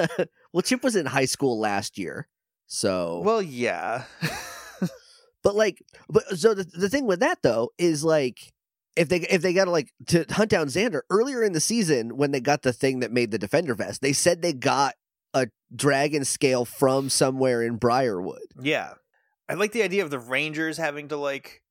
well, 0.54 0.62
Chip 0.62 0.84
was 0.84 0.96
in 0.96 1.08
high 1.08 1.26
school 1.26 1.60
last 1.60 1.98
year, 1.98 2.28
so 2.68 3.22
Well, 3.24 3.42
yeah, 3.42 4.04
But 5.44 5.56
like, 5.56 5.84
but 6.08 6.40
so 6.40 6.54
the 6.54 6.64
the 6.64 6.90
thing 6.90 7.06
with 7.06 7.20
that 7.20 7.40
though 7.42 7.72
is 7.78 8.04
like, 8.04 8.54
if 8.96 9.10
they 9.10 9.18
if 9.22 9.42
they 9.42 9.54
got 9.54 9.66
to 9.66 9.72
like 9.72 9.92
to 10.08 10.26
hunt 10.30 10.50
down 10.50 10.68
Xander 10.68 11.02
earlier 11.10 11.44
in 11.44 11.52
the 11.52 11.60
season 11.60 12.16
when 12.16 12.32
they 12.32 12.40
got 12.40 12.62
the 12.62 12.72
thing 12.72 13.02
that 13.02 13.12
made 13.12 13.32
the 13.32 13.38
Defender 13.38 13.76
vest, 13.76 14.02
they 14.02 14.14
said 14.14 14.42
they 14.42 14.54
got 14.54 14.96
a 15.34 15.48
dragon 15.76 16.24
scale 16.24 16.64
from 16.64 17.10
somewhere 17.10 17.62
in 17.62 17.76
Briarwood. 17.76 18.44
yeah. 18.62 18.94
I 19.50 19.56
like 19.56 19.74
the 19.74 19.84
idea 19.84 20.04
of 20.04 20.10
the 20.10 20.20
Rangers 20.20 20.78
having 20.78 21.10
to 21.10 21.18
like 21.18 21.63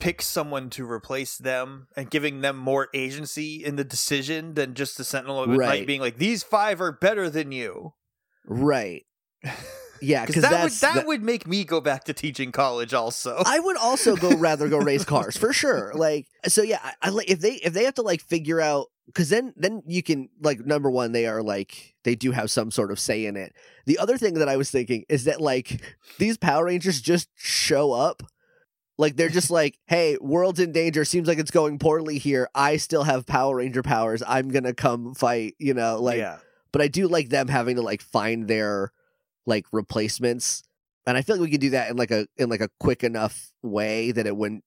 pick 0.00 0.22
someone 0.22 0.70
to 0.70 0.90
replace 0.90 1.36
them 1.36 1.86
and 1.96 2.10
giving 2.10 2.40
them 2.40 2.56
more 2.56 2.88
agency 2.94 3.64
in 3.64 3.76
the 3.76 3.84
decision 3.84 4.54
than 4.54 4.74
just 4.74 4.96
the 4.96 5.04
Sentinel 5.04 5.42
of 5.44 5.50
the 5.50 5.56
Night 5.56 5.66
Right. 5.68 5.86
being 5.86 6.00
like, 6.00 6.16
these 6.18 6.42
five 6.42 6.80
are 6.80 6.92
better 6.92 7.30
than 7.30 7.52
you. 7.52 7.94
right. 8.46 9.04
Yeah, 10.02 10.24
Because 10.24 10.44
that, 10.44 10.62
would, 10.62 10.72
that 10.72 10.94
that- 10.94 11.06
would 11.06 11.22
make 11.22 11.46
me 11.46 11.62
go 11.62 11.82
back 11.82 12.04
to 12.04 12.14
teaching 12.14 12.52
college 12.52 12.94
also. 12.94 13.42
I 13.44 13.60
would 13.60 13.76
also 13.76 14.16
go 14.16 14.30
rather 14.38 14.66
go 14.70 14.78
race 14.78 15.04
cars 15.04 15.36
for 15.36 15.52
sure. 15.52 15.92
Like 15.94 16.26
so, 16.46 16.62
yeah. 16.62 16.78
I, 17.02 17.10
I 17.10 17.18
if 17.28 17.40
they 17.40 17.56
if 17.56 17.74
they 17.74 17.84
have 17.84 17.96
to 17.96 18.02
like 18.02 18.22
figure 18.22 18.62
out 18.62 18.86
because 19.04 19.28
then 19.28 19.52
then 19.58 19.82
you 19.86 20.02
can 20.02 20.30
like 20.40 20.64
number 20.64 20.90
one 20.90 21.12
they 21.12 21.26
are 21.26 21.42
like 21.42 21.96
they 22.04 22.14
do 22.14 22.30
have 22.30 22.50
some 22.50 22.70
sort 22.70 22.90
of 22.90 22.98
say 22.98 23.26
in 23.26 23.36
it. 23.36 23.52
The 23.84 23.98
other 23.98 24.16
thing 24.16 24.32
that 24.38 24.48
I 24.48 24.56
was 24.56 24.70
thinking 24.70 25.04
is 25.10 25.24
that 25.24 25.38
like 25.38 25.82
these 26.16 26.38
Power 26.38 26.64
Rangers 26.64 27.02
just 27.02 27.28
show 27.34 27.92
up. 27.92 28.22
Like 29.00 29.16
they're 29.16 29.30
just 29.30 29.50
like, 29.50 29.78
hey, 29.86 30.18
world's 30.20 30.60
in 30.60 30.72
danger. 30.72 31.04
Seems 31.04 31.26
like 31.26 31.38
it's 31.38 31.50
going 31.50 31.78
poorly 31.78 32.18
here. 32.18 32.48
I 32.54 32.76
still 32.76 33.04
have 33.04 33.26
Power 33.26 33.56
Ranger 33.56 33.82
powers. 33.82 34.22
I'm 34.26 34.50
gonna 34.50 34.74
come 34.74 35.14
fight. 35.14 35.54
You 35.58 35.74
know, 35.74 36.00
like 36.00 36.18
yeah. 36.18 36.38
but 36.70 36.82
I 36.82 36.88
do 36.88 37.08
like 37.08 37.30
them 37.30 37.48
having 37.48 37.76
to 37.76 37.82
like 37.82 38.02
find 38.02 38.46
their 38.46 38.92
like 39.46 39.64
replacements, 39.72 40.62
and 41.06 41.16
I 41.16 41.22
feel 41.22 41.36
like 41.36 41.42
we 41.42 41.50
could 41.50 41.60
do 41.62 41.70
that 41.70 41.90
in 41.90 41.96
like 41.96 42.10
a 42.10 42.26
in 42.36 42.48
like 42.50 42.60
a 42.60 42.68
quick 42.78 43.02
enough 43.02 43.52
way 43.62 44.12
that 44.12 44.26
it 44.26 44.36
wouldn't, 44.36 44.64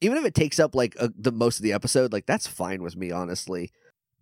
even 0.00 0.16
if 0.16 0.24
it 0.24 0.34
takes 0.34 0.58
up 0.58 0.74
like 0.74 0.96
a, 0.98 1.12
the 1.16 1.32
most 1.32 1.58
of 1.58 1.62
the 1.62 1.72
episode, 1.74 2.12
like 2.12 2.26
that's 2.26 2.46
fine 2.46 2.82
with 2.82 2.96
me, 2.96 3.10
honestly. 3.12 3.70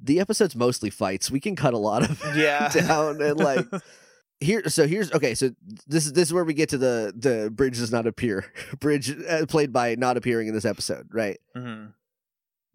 The 0.00 0.18
episode's 0.18 0.56
mostly 0.56 0.90
fights. 0.90 1.30
We 1.30 1.38
can 1.38 1.54
cut 1.54 1.72
a 1.72 1.78
lot 1.78 2.02
of 2.02 2.20
Yeah. 2.36 2.68
down 2.68 3.22
and 3.22 3.38
like 3.38 3.66
here. 4.40 4.68
So 4.68 4.86
here's 4.86 5.12
okay. 5.12 5.34
So 5.34 5.50
this 5.86 6.06
is 6.06 6.12
this 6.12 6.28
is 6.28 6.32
where 6.34 6.44
we 6.44 6.54
get 6.54 6.68
to 6.70 6.78
the 6.78 7.12
the 7.16 7.50
bridge 7.50 7.78
does 7.78 7.92
not 7.92 8.06
appear. 8.06 8.44
Bridge 8.80 9.10
uh, 9.28 9.46
played 9.46 9.72
by 9.72 9.94
not 9.96 10.16
appearing 10.16 10.48
in 10.48 10.54
this 10.54 10.64
episode, 10.64 11.08
right? 11.12 11.38
Mhm. 11.56 11.92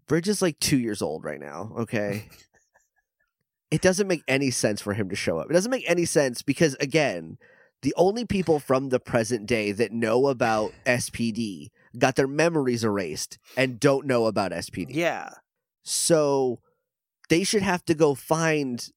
Bridge 0.07 0.27
is 0.27 0.41
like 0.41 0.59
two 0.59 0.77
years 0.77 1.01
old 1.01 1.23
right 1.23 1.39
now. 1.39 1.71
Okay. 1.79 2.29
it 3.71 3.81
doesn't 3.81 4.07
make 4.07 4.23
any 4.27 4.49
sense 4.49 4.81
for 4.81 4.93
him 4.93 5.09
to 5.09 5.15
show 5.15 5.37
up. 5.37 5.49
It 5.49 5.53
doesn't 5.53 5.69
make 5.69 5.87
any 5.87 6.05
sense 6.05 6.41
because, 6.41 6.73
again, 6.79 7.37
the 7.83 7.93
only 7.95 8.25
people 8.25 8.59
from 8.59 8.89
the 8.89 8.99
present 8.99 9.45
day 9.45 9.71
that 9.71 9.91
know 9.91 10.27
about 10.27 10.73
SPD 10.85 11.67
got 11.97 12.15
their 12.15 12.27
memories 12.27 12.83
erased 12.83 13.37
and 13.55 13.79
don't 13.79 14.07
know 14.07 14.25
about 14.25 14.51
SPD. 14.51 14.87
Yeah. 14.89 15.29
So 15.83 16.59
they 17.29 17.43
should 17.43 17.61
have 17.61 17.85
to 17.85 17.93
go 17.93 18.15
find. 18.15 18.89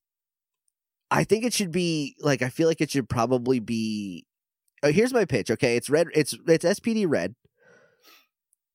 I 1.12 1.24
think 1.24 1.44
it 1.44 1.52
should 1.52 1.70
be 1.72 2.16
like 2.20 2.42
I 2.42 2.48
feel 2.48 2.68
like 2.68 2.80
it 2.80 2.90
should 2.90 3.08
probably 3.08 3.60
be. 3.60 4.26
Uh, 4.82 4.88
here's 4.88 5.12
my 5.12 5.24
pitch. 5.24 5.50
Okay, 5.50 5.76
it's 5.76 5.88
red. 5.90 6.08
It's 6.14 6.34
it's 6.48 6.64
SPD 6.64 7.06
red. 7.08 7.34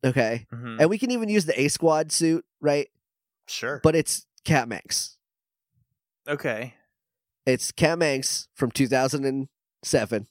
Okay, 0.06 0.45
Mhm. 0.54 0.80
and 0.80 0.89
we 0.89 0.97
can 1.00 1.12
even 1.12 1.28
use 1.30 1.45
the 1.45 1.60
A 1.60 1.67
Squad 1.67 2.12
suit, 2.12 2.45
right? 2.62 2.88
Sure. 3.47 3.80
But 3.84 3.95
it's 3.95 4.26
Kat 4.45 4.67
Manx. 4.69 5.17
okay. 6.28 6.76
It's 7.45 7.71
Kat 7.71 7.97
Manx 7.97 8.47
from 8.54 8.71
2007. 8.71 10.28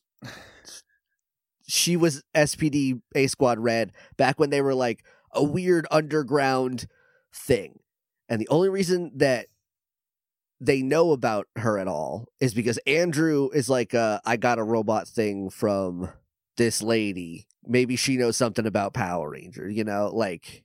she 1.67 1.97
was 1.97 2.23
SPD 2.35 3.01
A 3.15 3.27
Squad 3.27 3.59
Red 3.59 3.93
back 4.17 4.39
when 4.39 4.51
they 4.51 4.61
were 4.63 4.75
like 4.75 5.03
a 5.33 5.43
weird 5.43 5.87
underground 5.91 6.87
thing. 7.35 7.81
And 8.29 8.41
the 8.41 8.49
only 8.49 8.69
reason 8.69 9.13
that 9.17 9.47
they 10.61 10.83
know 10.83 11.13
about 11.13 11.49
her 11.57 11.79
at 11.79 11.89
all 11.89 12.29
is 12.41 12.55
because 12.55 12.79
Andrew 12.87 13.51
is 13.53 13.69
like, 13.69 13.95
uh, 13.95 14.21
I 14.25 14.37
got 14.37 14.59
a 14.59 14.65
robot 14.65 15.07
thing 15.07 15.51
from 15.51 16.11
this 16.57 16.83
lady. 16.83 17.47
Maybe 17.67 17.97
she 17.97 18.17
knows 18.17 18.37
something 18.37 18.67
about 18.67 18.95
Power 18.95 19.31
Ranger, 19.31 19.69
you 19.69 19.85
know, 19.85 20.11
like 20.15 20.65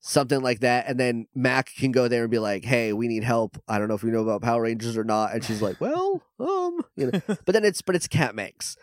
something 0.00 0.40
like 0.40 0.60
that. 0.60 0.86
And 0.88 0.98
then 0.98 1.26
Mack 1.34 1.74
can 1.76 1.92
go 1.92 2.08
there 2.08 2.22
and 2.22 2.30
be 2.30 2.38
like, 2.40 2.64
Hey, 2.64 2.92
we 2.92 3.06
need 3.06 3.22
help. 3.22 3.62
I 3.68 3.78
don't 3.78 3.88
know 3.88 3.94
if 3.94 4.02
we 4.02 4.10
know 4.10 4.22
about 4.22 4.42
Power 4.42 4.62
Rangers 4.62 4.96
or 4.96 5.04
not. 5.04 5.32
And 5.34 5.44
she's 5.44 5.62
like, 5.62 5.80
Well, 5.80 6.22
um, 6.40 6.80
you 6.96 7.10
know, 7.10 7.20
but 7.26 7.52
then 7.52 7.64
it's, 7.64 7.82
but 7.82 7.94
it's 7.94 8.08
Kat 8.08 8.34
Manx 8.34 8.76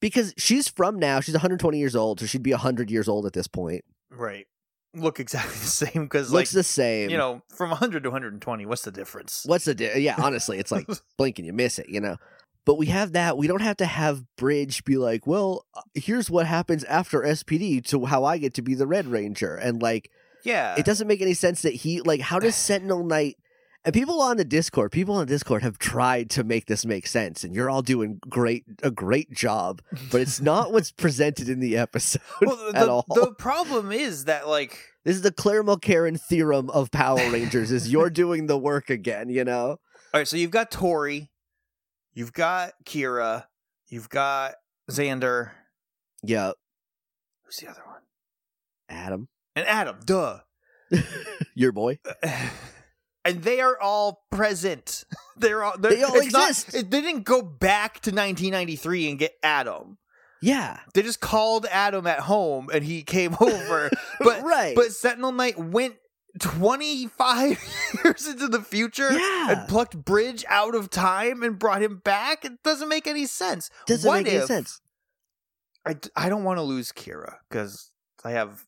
because 0.00 0.34
she's 0.36 0.68
from 0.68 0.98
now. 0.98 1.20
She's 1.20 1.34
120 1.34 1.78
years 1.78 1.94
old, 1.96 2.20
so 2.20 2.26
she'd 2.26 2.42
be 2.42 2.52
100 2.52 2.90
years 2.90 3.08
old 3.08 3.26
at 3.26 3.32
this 3.32 3.46
point. 3.46 3.84
Right. 4.10 4.46
Look 4.94 5.20
exactly 5.20 5.52
the 5.60 5.66
same 5.66 6.04
because, 6.04 6.30
like, 6.32 6.42
Looks 6.42 6.52
the 6.52 6.62
same. 6.62 7.10
you 7.10 7.16
know, 7.16 7.42
from 7.48 7.70
100 7.70 8.02
to 8.02 8.10
120, 8.10 8.66
what's 8.66 8.82
the 8.82 8.90
difference? 8.90 9.44
What's 9.46 9.64
the 9.64 9.74
di- 9.74 9.98
yeah? 9.98 10.16
Honestly, 10.18 10.58
it's 10.58 10.72
like 10.72 10.88
blink 11.16 11.38
and 11.38 11.46
you 11.46 11.52
miss 11.52 11.78
it, 11.78 11.88
you 11.88 12.00
know. 12.00 12.16
But 12.64 12.76
we 12.76 12.86
have 12.86 13.12
that. 13.12 13.38
We 13.38 13.46
don't 13.46 13.62
have 13.62 13.78
to 13.78 13.86
have 13.86 14.24
Bridge 14.36 14.84
be 14.84 14.98
like, 14.98 15.26
well, 15.26 15.64
uh, 15.74 15.80
here's 15.94 16.30
what 16.30 16.46
happens 16.46 16.84
after 16.84 17.22
SPD 17.22 17.82
to 17.86 18.04
how 18.04 18.24
I 18.24 18.36
get 18.36 18.52
to 18.54 18.62
be 18.62 18.74
the 18.74 18.86
Red 18.86 19.06
Ranger, 19.06 19.54
and 19.54 19.80
like 19.80 20.10
yeah. 20.44 20.74
it 20.76 20.84
doesn't 20.84 21.08
make 21.08 21.22
any 21.22 21.34
sense 21.34 21.62
that 21.62 21.72
he 21.72 22.00
like 22.02 22.20
how 22.20 22.38
does 22.38 22.54
Sentinel 22.56 23.04
Knight 23.04 23.38
and 23.84 23.94
people 23.94 24.20
on 24.20 24.36
the 24.36 24.44
Discord, 24.44 24.92
people 24.92 25.14
on 25.14 25.26
Discord 25.26 25.62
have 25.62 25.78
tried 25.78 26.30
to 26.30 26.44
make 26.44 26.66
this 26.66 26.84
make 26.84 27.06
sense, 27.06 27.44
and 27.44 27.54
you're 27.54 27.70
all 27.70 27.82
doing 27.82 28.20
great 28.28 28.64
a 28.82 28.90
great 28.90 29.30
job, 29.32 29.80
but 30.10 30.20
it's 30.20 30.40
not 30.40 30.72
what's 30.72 30.90
presented 30.90 31.48
in 31.48 31.60
the 31.60 31.76
episode 31.76 32.20
well, 32.42 32.56
the, 32.72 32.78
at 32.78 32.88
all. 32.88 33.04
the 33.08 33.32
problem 33.32 33.92
is 33.92 34.24
that, 34.26 34.48
like, 34.48 34.78
This 35.04 35.16
is 35.16 35.22
the 35.22 35.32
Claire 35.32 35.62
Mulcairn 35.64 36.20
theorem 36.20 36.70
of 36.70 36.90
Power 36.90 37.18
Rangers: 37.30 37.70
is 37.70 37.90
you're 37.90 38.10
doing 38.10 38.46
the 38.46 38.58
work 38.58 38.90
again, 38.90 39.28
you 39.30 39.44
know. 39.44 39.68
all 39.70 39.78
right, 40.14 40.28
so 40.28 40.36
you've 40.36 40.50
got 40.50 40.70
Tori, 40.70 41.30
you've 42.12 42.32
got 42.32 42.72
Kira, 42.84 43.44
you've 43.88 44.08
got 44.08 44.54
Xander. 44.90 45.50
Yeah, 46.22 46.52
Who's 47.44 47.56
the 47.56 47.70
other 47.70 47.82
one? 47.86 48.00
Adam, 48.88 49.28
And 49.54 49.66
Adam, 49.66 49.96
duh. 50.04 50.40
your 51.54 51.72
boy. 51.72 51.98
And 53.28 53.42
they 53.42 53.60
are 53.60 53.78
all 53.80 54.24
present. 54.30 55.04
They're 55.36 55.62
all 55.62 55.78
they're, 55.78 55.92
They 55.92 56.02
all 56.02 56.14
not- 56.16 56.50
exist. 56.50 56.74
it- 56.74 56.90
they 56.90 57.00
didn't 57.00 57.22
go 57.24 57.42
back 57.42 57.94
to 58.00 58.10
1993 58.10 59.10
and 59.10 59.18
get 59.20 59.34
Adam. 59.42 59.98
Yeah, 60.42 60.78
They 60.94 61.02
just 61.02 61.20
called 61.20 61.66
Adam 61.70 62.06
at 62.06 62.20
home 62.20 62.70
and 62.72 62.82
he 62.84 63.02
came 63.02 63.36
over. 63.40 63.90
but 64.20 64.42
right. 64.42 64.74
but 64.74 64.92
Sentinel 64.92 65.32
Knight 65.32 65.56
went 65.58 65.94
25 66.40 67.58
years 68.04 68.26
into 68.28 68.48
the 68.48 68.60
future 68.62 69.12
yeah, 69.12 69.50
and 69.50 69.68
plucked 69.68 69.96
Bridge 70.04 70.44
out 70.48 70.74
of 70.74 70.90
time 70.90 71.42
and 71.42 71.58
brought 71.58 71.82
him 71.82 71.98
back. 72.04 72.44
It 72.44 72.62
doesn't 72.62 72.88
make 72.88 73.06
any 73.06 73.26
sense. 73.26 73.70
doesn't 73.86 74.06
what 74.08 74.24
make 74.24 74.32
any 74.32 74.36
if- 74.42 74.46
sense. 74.46 74.80
I, 75.86 75.96
I 76.16 76.28
don't 76.28 76.44
want 76.44 76.58
to 76.58 76.62
lose 76.62 76.92
Kira 76.92 77.36
because 77.48 77.90
I 78.24 78.32
have 78.32 78.64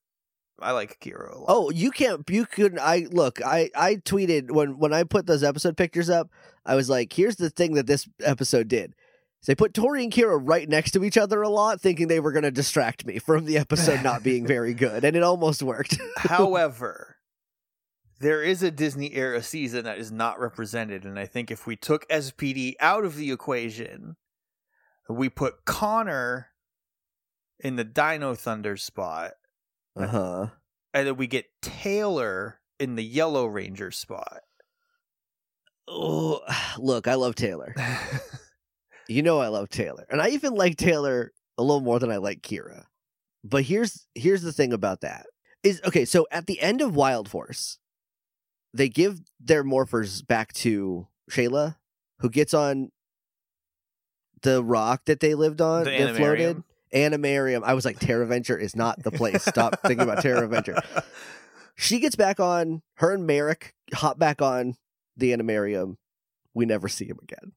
I 0.60 0.72
like 0.72 1.00
Kira 1.00 1.34
a 1.34 1.38
lot. 1.38 1.46
Oh, 1.48 1.70
you 1.70 1.90
can't. 1.90 2.28
You 2.28 2.46
couldn't. 2.46 2.78
I 2.78 3.06
look. 3.10 3.40
I 3.44 3.70
I 3.74 3.96
tweeted 3.96 4.50
when 4.50 4.78
when 4.78 4.92
I 4.92 5.04
put 5.04 5.26
those 5.26 5.42
episode 5.42 5.76
pictures 5.76 6.10
up. 6.10 6.30
I 6.66 6.74
was 6.74 6.90
like, 6.90 7.12
"Here's 7.12 7.36
the 7.36 7.50
thing 7.50 7.74
that 7.74 7.86
this 7.86 8.08
episode 8.22 8.68
did." 8.68 8.94
So 9.40 9.52
they 9.52 9.56
put 9.56 9.72
Tori 9.72 10.02
and 10.04 10.12
Kira 10.12 10.38
right 10.42 10.68
next 10.68 10.90
to 10.92 11.02
each 11.02 11.16
other 11.16 11.40
a 11.40 11.48
lot, 11.48 11.80
thinking 11.80 12.08
they 12.08 12.20
were 12.20 12.32
going 12.32 12.42
to 12.42 12.50
distract 12.50 13.06
me 13.06 13.18
from 13.18 13.46
the 13.46 13.56
episode 13.56 14.02
not 14.04 14.22
being 14.22 14.46
very 14.46 14.74
good, 14.74 15.04
and 15.04 15.16
it 15.16 15.22
almost 15.22 15.62
worked. 15.62 15.98
However, 16.16 17.16
there 18.20 18.42
is 18.42 18.62
a 18.62 18.70
Disney 18.70 19.14
era 19.14 19.42
season 19.42 19.84
that 19.84 19.98
is 19.98 20.12
not 20.12 20.38
represented, 20.38 21.04
and 21.04 21.18
I 21.18 21.24
think 21.24 21.50
if 21.50 21.66
we 21.66 21.74
took 21.74 22.06
SPD 22.10 22.74
out 22.80 23.06
of 23.06 23.16
the 23.16 23.32
equation, 23.32 24.16
we 25.08 25.30
put 25.30 25.64
Connor 25.64 26.48
in 27.58 27.76
the 27.76 27.84
Dino 27.84 28.34
Thunder 28.34 28.76
spot, 28.76 29.32
Uh 29.96 30.06
huh. 30.06 30.46
and 30.94 31.06
then 31.06 31.16
we 31.16 31.26
get 31.26 31.46
Taylor 31.62 32.60
in 32.78 32.94
the 32.94 33.04
Yellow 33.04 33.46
Ranger 33.46 33.90
spot. 33.90 34.40
Oh, 35.88 36.40
look, 36.78 37.08
I 37.08 37.14
love 37.14 37.34
Taylor. 37.34 37.74
You 39.08 39.22
know 39.24 39.40
I 39.40 39.48
love 39.48 39.68
Taylor. 39.70 40.06
And 40.08 40.22
I 40.22 40.28
even 40.28 40.54
like 40.54 40.76
Taylor 40.76 41.32
a 41.58 41.64
little 41.64 41.80
more 41.80 41.98
than 41.98 42.12
I 42.12 42.18
like 42.18 42.42
Kira. 42.42 42.84
But 43.42 43.64
here's 43.64 44.06
here's 44.14 44.42
the 44.42 44.52
thing 44.52 44.72
about 44.72 45.00
that. 45.00 45.26
Is 45.64 45.80
okay, 45.84 46.04
so 46.04 46.28
at 46.30 46.46
the 46.46 46.60
end 46.60 46.80
of 46.80 46.94
Wild 46.94 47.28
Force, 47.28 47.78
they 48.72 48.88
give 48.88 49.18
their 49.40 49.64
morphers 49.64 50.24
back 50.24 50.52
to 50.52 51.08
Shayla, 51.28 51.74
who 52.20 52.30
gets 52.30 52.54
on 52.54 52.92
the 54.42 54.62
rock 54.62 55.06
that 55.06 55.18
they 55.18 55.34
lived 55.34 55.60
on, 55.60 55.82
The 55.84 55.90
that 55.90 56.14
floated. 56.16 56.62
Animarium. 56.94 57.62
I 57.64 57.74
was 57.74 57.84
like, 57.84 57.98
Terra 57.98 58.26
Venture 58.26 58.58
is 58.58 58.74
not 58.74 59.02
the 59.02 59.10
place. 59.10 59.44
Stop 59.44 59.80
thinking 59.82 60.00
about 60.00 60.22
Terra 60.22 60.46
Venture. 60.46 60.76
She 61.76 61.98
gets 61.98 62.14
back 62.14 62.40
on, 62.40 62.82
her 62.96 63.14
and 63.14 63.26
Merrick 63.26 63.74
hop 63.94 64.18
back 64.18 64.42
on 64.42 64.74
the 65.16 65.32
Animarium. 65.32 65.96
We 66.52 66.66
never 66.66 66.88
see 66.90 67.06
him 67.06 67.16
again. 67.22 67.52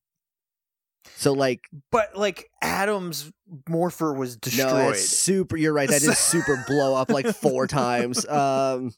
So 1.18 1.34
like 1.34 1.66
But 1.92 2.16
like 2.16 2.50
Adam's 2.62 3.34
morpher 3.68 4.14
was 4.14 4.38
destroyed. 4.38 4.72
No, 4.72 4.90
it's 4.92 5.10
super. 5.10 5.58
You're 5.58 5.74
right. 5.74 5.90
That 5.90 6.04
is 6.04 6.18
super 6.20 6.64
blow 6.68 6.96
up 6.96 7.10
like 7.10 7.28
four 7.36 7.68
times. 7.68 8.26
Um, 8.26 8.94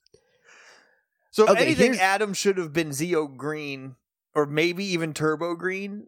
so 1.32 1.46
if 1.46 1.50
okay, 1.52 1.62
anything, 1.66 1.94
here's- 1.94 2.00
Adam 2.00 2.34
should 2.36 2.60
have 2.60 2.72
been 2.72 2.90
Zeo 2.90 3.36
Green 3.36 3.96
or 4.36 4.46
maybe 4.46 4.86
even 4.86 5.14
Turbo 5.16 5.56
Green. 5.56 6.06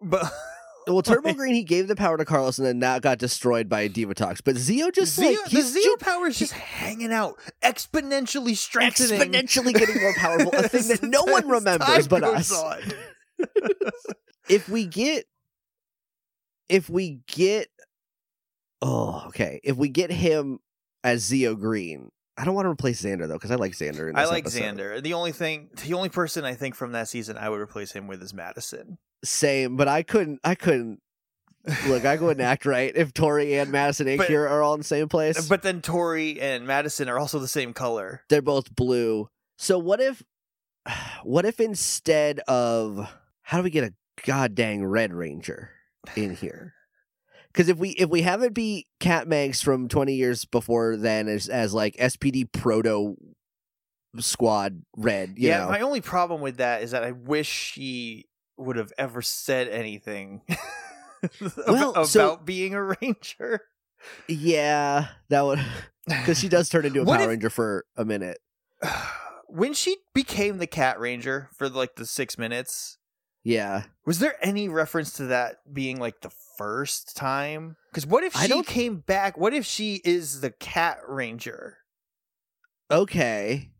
But 0.00 0.30
well, 0.86 1.02
Turbo 1.02 1.32
Green 1.34 1.54
he 1.54 1.62
gave 1.62 1.88
the 1.88 1.96
power 1.96 2.16
to 2.16 2.24
Carlos, 2.24 2.58
and 2.58 2.66
then 2.66 2.80
that 2.80 3.02
got 3.02 3.18
destroyed 3.18 3.68
by 3.68 3.88
Divatox. 3.88 4.40
But 4.44 4.56
Zeo 4.56 4.92
just 4.92 5.18
Zeo, 5.18 5.36
like 5.36 5.50
the 5.50 5.60
Zeo 5.60 5.98
power 5.98 6.26
is 6.26 6.38
just 6.38 6.52
hanging 6.52 7.12
out, 7.12 7.38
exponentially 7.62 8.56
strengthening, 8.56 9.20
exponentially 9.20 9.74
getting 9.74 10.00
more 10.00 10.14
powerful. 10.14 10.52
A 10.54 10.68
thing 10.68 10.88
that 10.88 11.02
no 11.02 11.24
one 11.24 11.48
remembers 11.48 12.08
but 12.08 12.22
us. 12.22 12.52
if 14.48 14.68
we 14.68 14.86
get 14.86 15.24
if 16.68 16.88
we 16.88 17.20
get 17.26 17.68
oh 18.80 19.24
okay 19.28 19.60
if 19.64 19.76
we 19.76 19.88
get 19.88 20.10
him 20.10 20.60
as 21.02 21.28
Zeo 21.28 21.58
Green 21.58 22.10
I 22.36 22.44
don't 22.44 22.54
want 22.54 22.66
to 22.66 22.70
replace 22.70 23.02
Xander 23.02 23.28
though 23.28 23.34
because 23.34 23.50
I 23.50 23.56
like 23.56 23.72
Xander 23.72 24.08
in 24.08 24.16
I 24.16 24.24
like 24.24 24.44
episode. 24.44 24.62
Xander. 24.78 25.02
The 25.02 25.12
only 25.12 25.32
thing, 25.32 25.68
the 25.84 25.94
only 25.94 26.08
person 26.08 26.44
I 26.44 26.54
think 26.54 26.74
from 26.74 26.92
that 26.92 27.08
season 27.08 27.36
I 27.36 27.48
would 27.48 27.60
replace 27.60 27.92
him 27.92 28.06
with 28.06 28.22
is 28.22 28.32
Madison. 28.32 28.98
Same 29.24 29.76
but 29.76 29.88
I 29.88 30.02
couldn't 30.02 30.40
I 30.44 30.54
couldn't 30.54 31.00
look 31.86 32.04
I 32.04 32.16
wouldn't 32.16 32.40
act 32.40 32.66
right 32.66 32.92
if 32.94 33.12
Tori 33.14 33.56
and 33.58 33.70
Madison 33.70 34.16
But- 34.16 34.28
Kira 34.28 34.50
are 34.50 34.62
all 34.62 34.74
in 34.74 34.80
the 34.80 34.84
same 34.84 35.08
place 35.08 35.48
But 35.48 35.62
then 35.62 35.80
Tori 35.80 36.40
and 36.40 36.66
Madison 36.66 37.08
are 37.08 37.18
also 37.18 37.38
the 37.38 37.46
same 37.48 37.72
color. 37.72 38.22
they're 38.28 38.42
both 38.42 38.74
blue 38.74 39.28
so 39.58 39.78
what 39.78 40.00
if 40.00 40.22
what 41.22 41.44
if 41.44 41.60
instead 41.60 42.40
of 42.48 43.08
how 43.42 43.58
do 43.58 43.62
we 43.62 43.70
get 43.70 43.84
a 43.84 43.94
god 44.26 44.54
dang 44.56 44.84
Red 44.84 45.12
Ranger 45.12 45.70
in 46.16 46.34
here 46.34 46.74
Because 47.52 47.68
if 47.68 47.78
we 47.78 47.90
if 47.90 48.08
we 48.10 48.22
have 48.22 48.42
it 48.42 48.52
be 48.52 48.88
Kat 48.98 49.28
Manx 49.28 49.62
from 49.62 49.86
twenty 49.86 50.14
years 50.14 50.44
before 50.44 50.96
then 50.96 51.28
as 51.28 51.48
as 51.48 51.72
like 51.72 51.94
SPD 51.96 52.50
proto 52.50 53.14
squad 54.18 54.82
red, 54.96 55.34
you 55.38 55.48
yeah, 55.48 55.60
know. 55.60 55.68
my 55.70 55.80
only 55.80 56.00
problem 56.02 56.40
with 56.42 56.56
that 56.58 56.82
is 56.82 56.90
that 56.90 57.02
I 57.04 57.12
wish 57.12 57.46
she 57.48 58.26
would 58.56 58.76
have 58.76 58.92
ever 58.98 59.22
said 59.22 59.68
anything 59.68 60.42
Well, 61.66 61.90
about 61.90 62.06
so- 62.08 62.36
being 62.36 62.74
a 62.74 62.82
ranger. 62.82 63.62
yeah, 64.28 65.08
that 65.28 65.42
would 65.42 65.60
because 66.06 66.38
she 66.40 66.48
does 66.48 66.68
turn 66.68 66.84
into 66.84 67.00
a 67.02 67.04
What 67.04 67.16
Power 67.18 67.24
if- 67.24 67.28
Ranger 67.30 67.50
for 67.50 67.84
a 67.96 68.04
minute. 68.04 68.38
when 69.46 69.72
she 69.74 69.96
became 70.14 70.58
the 70.58 70.66
cat 70.66 70.98
ranger 70.98 71.48
for 71.56 71.68
like 71.68 71.94
the 71.96 72.06
six 72.06 72.36
minutes, 72.38 72.98
Yeah, 73.44 73.84
was 74.04 74.18
there 74.18 74.36
any 74.44 74.68
reference 74.68 75.12
to 75.14 75.26
that 75.26 75.56
being 75.72 75.98
like 76.00 76.20
the 76.22 76.32
first 76.58 77.16
time? 77.16 77.76
Because 77.90 78.06
what 78.06 78.24
if 78.24 78.36
I 78.36 78.42
she 78.42 78.48
don't- 78.48 78.66
came 78.66 78.96
back? 78.98 79.38
What 79.38 79.54
if 79.54 79.64
she 79.64 80.00
is 80.04 80.40
the 80.40 80.50
cat 80.50 80.98
ranger? 81.06 81.78
okay. 82.90 83.70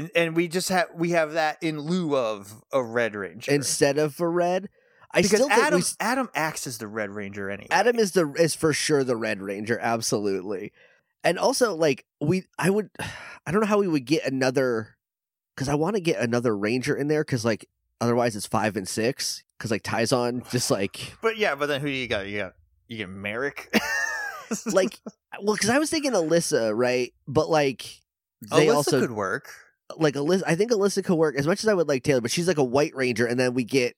And, 0.00 0.10
and 0.14 0.36
we 0.36 0.48
just 0.48 0.68
have 0.70 0.88
we 0.94 1.10
have 1.10 1.32
that 1.32 1.58
in 1.62 1.80
lieu 1.80 2.16
of 2.16 2.62
a 2.72 2.82
red 2.82 3.14
ranger 3.14 3.52
Instead 3.52 3.98
of 3.98 4.14
for 4.14 4.30
red, 4.30 4.68
I 5.12 5.22
because 5.22 5.38
still 5.38 5.48
think 5.48 5.62
Adam 5.62 5.80
we, 5.80 5.86
Adam 5.98 6.30
acts 6.34 6.66
as 6.66 6.78
the 6.78 6.86
red 6.86 7.10
ranger 7.10 7.50
anyway. 7.50 7.68
Adam 7.70 7.98
is 7.98 8.12
the 8.12 8.32
is 8.38 8.54
for 8.54 8.72
sure 8.72 9.02
the 9.02 9.16
Red 9.16 9.42
Ranger, 9.42 9.78
absolutely. 9.80 10.72
And 11.24 11.38
also, 11.38 11.74
like 11.74 12.06
we, 12.20 12.44
I 12.58 12.70
would, 12.70 12.90
I 13.46 13.50
don't 13.50 13.60
know 13.60 13.66
how 13.66 13.78
we 13.78 13.88
would 13.88 14.04
get 14.04 14.24
another, 14.24 14.96
because 15.54 15.68
I 15.68 15.74
want 15.74 15.96
to 15.96 16.00
get 16.00 16.20
another 16.20 16.56
Ranger 16.56 16.94
in 16.94 17.08
there, 17.08 17.24
because 17.24 17.44
like 17.44 17.68
otherwise 18.00 18.36
it's 18.36 18.46
five 18.46 18.76
and 18.76 18.88
six, 18.88 19.42
because 19.58 19.70
like 19.70 19.82
Tyzonn 19.82 20.48
just 20.50 20.70
like 20.70 21.14
But 21.20 21.36
yeah, 21.36 21.56
but 21.56 21.66
then 21.66 21.80
who 21.80 21.88
do 21.88 21.92
you 21.92 22.08
got? 22.08 22.28
You 22.28 22.38
got 22.38 22.54
you 22.86 22.98
get 22.98 23.08
Merrick. 23.08 23.68
like 24.66 24.98
well, 25.42 25.54
because 25.54 25.70
I 25.70 25.78
was 25.78 25.90
thinking 25.90 26.12
Alyssa, 26.12 26.72
right? 26.74 27.12
But 27.26 27.50
like 27.50 28.00
they 28.42 28.66
Alyssa 28.66 28.74
also 28.74 29.00
could 29.00 29.12
work. 29.12 29.50
Like 29.96 30.14
Alyssa. 30.14 30.42
I 30.46 30.54
think 30.54 30.70
Alyssa 30.70 31.04
could 31.04 31.16
work 31.16 31.36
as 31.36 31.46
much 31.46 31.62
as 31.62 31.68
I 31.68 31.74
would 31.74 31.88
like 31.88 32.02
Taylor, 32.02 32.20
but 32.20 32.30
she's 32.30 32.48
like 32.48 32.58
a 32.58 32.64
White 32.64 32.94
Ranger, 32.94 33.26
and 33.26 33.38
then 33.38 33.54
we 33.54 33.64
get. 33.64 33.96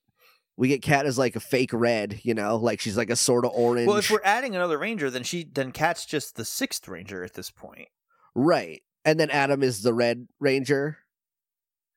We 0.55 0.67
get 0.67 0.83
Cat 0.83 1.07
as 1.07 1.17
like 1.17 1.35
a 1.35 1.39
fake 1.39 1.73
red, 1.73 2.19
you 2.21 2.35
know, 2.35 2.57
like 2.57 2.79
she's 2.79 2.95
like 2.95 3.09
a 3.09 3.15
sort 3.15 3.43
of 3.43 3.49
orange. 3.55 3.87
Well, 3.87 3.97
if 3.97 4.11
we're 4.11 4.21
adding 4.23 4.55
another 4.55 4.77
ranger, 4.77 5.09
then 5.09 5.23
she 5.23 5.43
then 5.51 5.71
Cat's 5.71 6.05
just 6.05 6.35
the 6.35 6.45
sixth 6.45 6.87
ranger 6.87 7.23
at 7.23 7.33
this 7.33 7.49
point 7.49 7.87
Right. 8.35 8.81
And 9.05 9.19
then 9.19 9.29
Adam 9.29 9.63
is 9.63 9.81
the 9.81 9.93
Red 9.93 10.27
Ranger, 10.39 10.97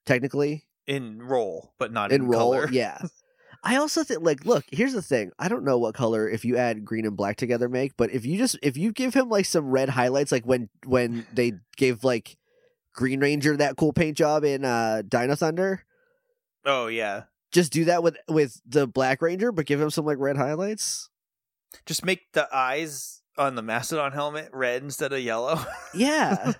technically, 0.05 0.65
in 0.85 1.21
role, 1.21 1.73
but 1.79 1.91
not 1.91 2.11
in, 2.11 2.23
in 2.23 2.27
role. 2.27 2.53
color. 2.53 2.69
Yeah. 2.71 2.99
I 3.63 3.77
also 3.77 4.03
think 4.03 4.21
like 4.21 4.45
look, 4.45 4.65
here's 4.71 4.93
the 4.93 5.01
thing. 5.01 5.31
I 5.39 5.47
don't 5.47 5.63
know 5.63 5.77
what 5.77 5.95
color 5.95 6.29
if 6.29 6.45
you 6.45 6.57
add 6.57 6.85
green 6.85 7.05
and 7.05 7.17
black 7.17 7.37
together 7.37 7.67
make, 7.67 7.97
but 7.97 8.11
if 8.11 8.25
you 8.25 8.37
just 8.37 8.57
if 8.61 8.77
you 8.77 8.91
give 8.91 9.13
him 9.13 9.29
like 9.29 9.45
some 9.45 9.65
red 9.69 9.89
highlights 9.89 10.31
like 10.31 10.45
when 10.45 10.69
when 10.85 11.25
they 11.33 11.53
gave 11.75 12.03
like 12.03 12.37
Green 12.97 13.21
Ranger 13.21 13.55
that 13.55 13.77
cool 13.77 13.93
paint 13.93 14.17
job 14.17 14.43
in 14.43 14.65
uh 14.65 15.03
Dino 15.07 15.35
Thunder, 15.35 15.85
Oh 16.65 16.87
yeah. 16.87 17.23
just 17.53 17.71
do 17.71 17.85
that 17.85 18.03
with 18.03 18.17
with 18.27 18.59
the 18.65 18.85
Black 18.87 19.21
Ranger 19.21 19.53
but 19.53 19.65
give 19.67 19.79
him 19.79 19.89
some 19.91 20.05
like 20.05 20.17
red 20.17 20.35
highlights. 20.35 21.09
Just 21.85 22.03
make 22.03 22.31
the 22.33 22.49
eyes 22.53 23.21
on 23.37 23.53
the 23.55 23.61
Mastodon 23.61 24.11
helmet 24.13 24.49
red 24.51 24.81
instead 24.83 25.13
of 25.13 25.19
yellow. 25.21 25.59
Yeah. 25.93 26.53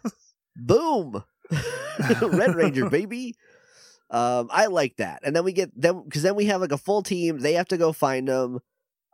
Boom. 0.55 1.23
Red 2.21 2.55
Ranger, 2.55 2.89
baby. 2.91 3.35
Um, 4.09 4.49
I 4.51 4.67
like 4.67 4.97
that. 4.97 5.21
And 5.23 5.35
then 5.35 5.43
we 5.43 5.53
get 5.53 5.69
them 5.79 6.03
because 6.03 6.23
then 6.23 6.35
we 6.35 6.45
have 6.45 6.61
like 6.61 6.71
a 6.71 6.77
full 6.77 7.01
team. 7.03 7.39
They 7.39 7.53
have 7.53 7.67
to 7.69 7.77
go 7.77 7.91
find 7.93 8.27
them. 8.27 8.59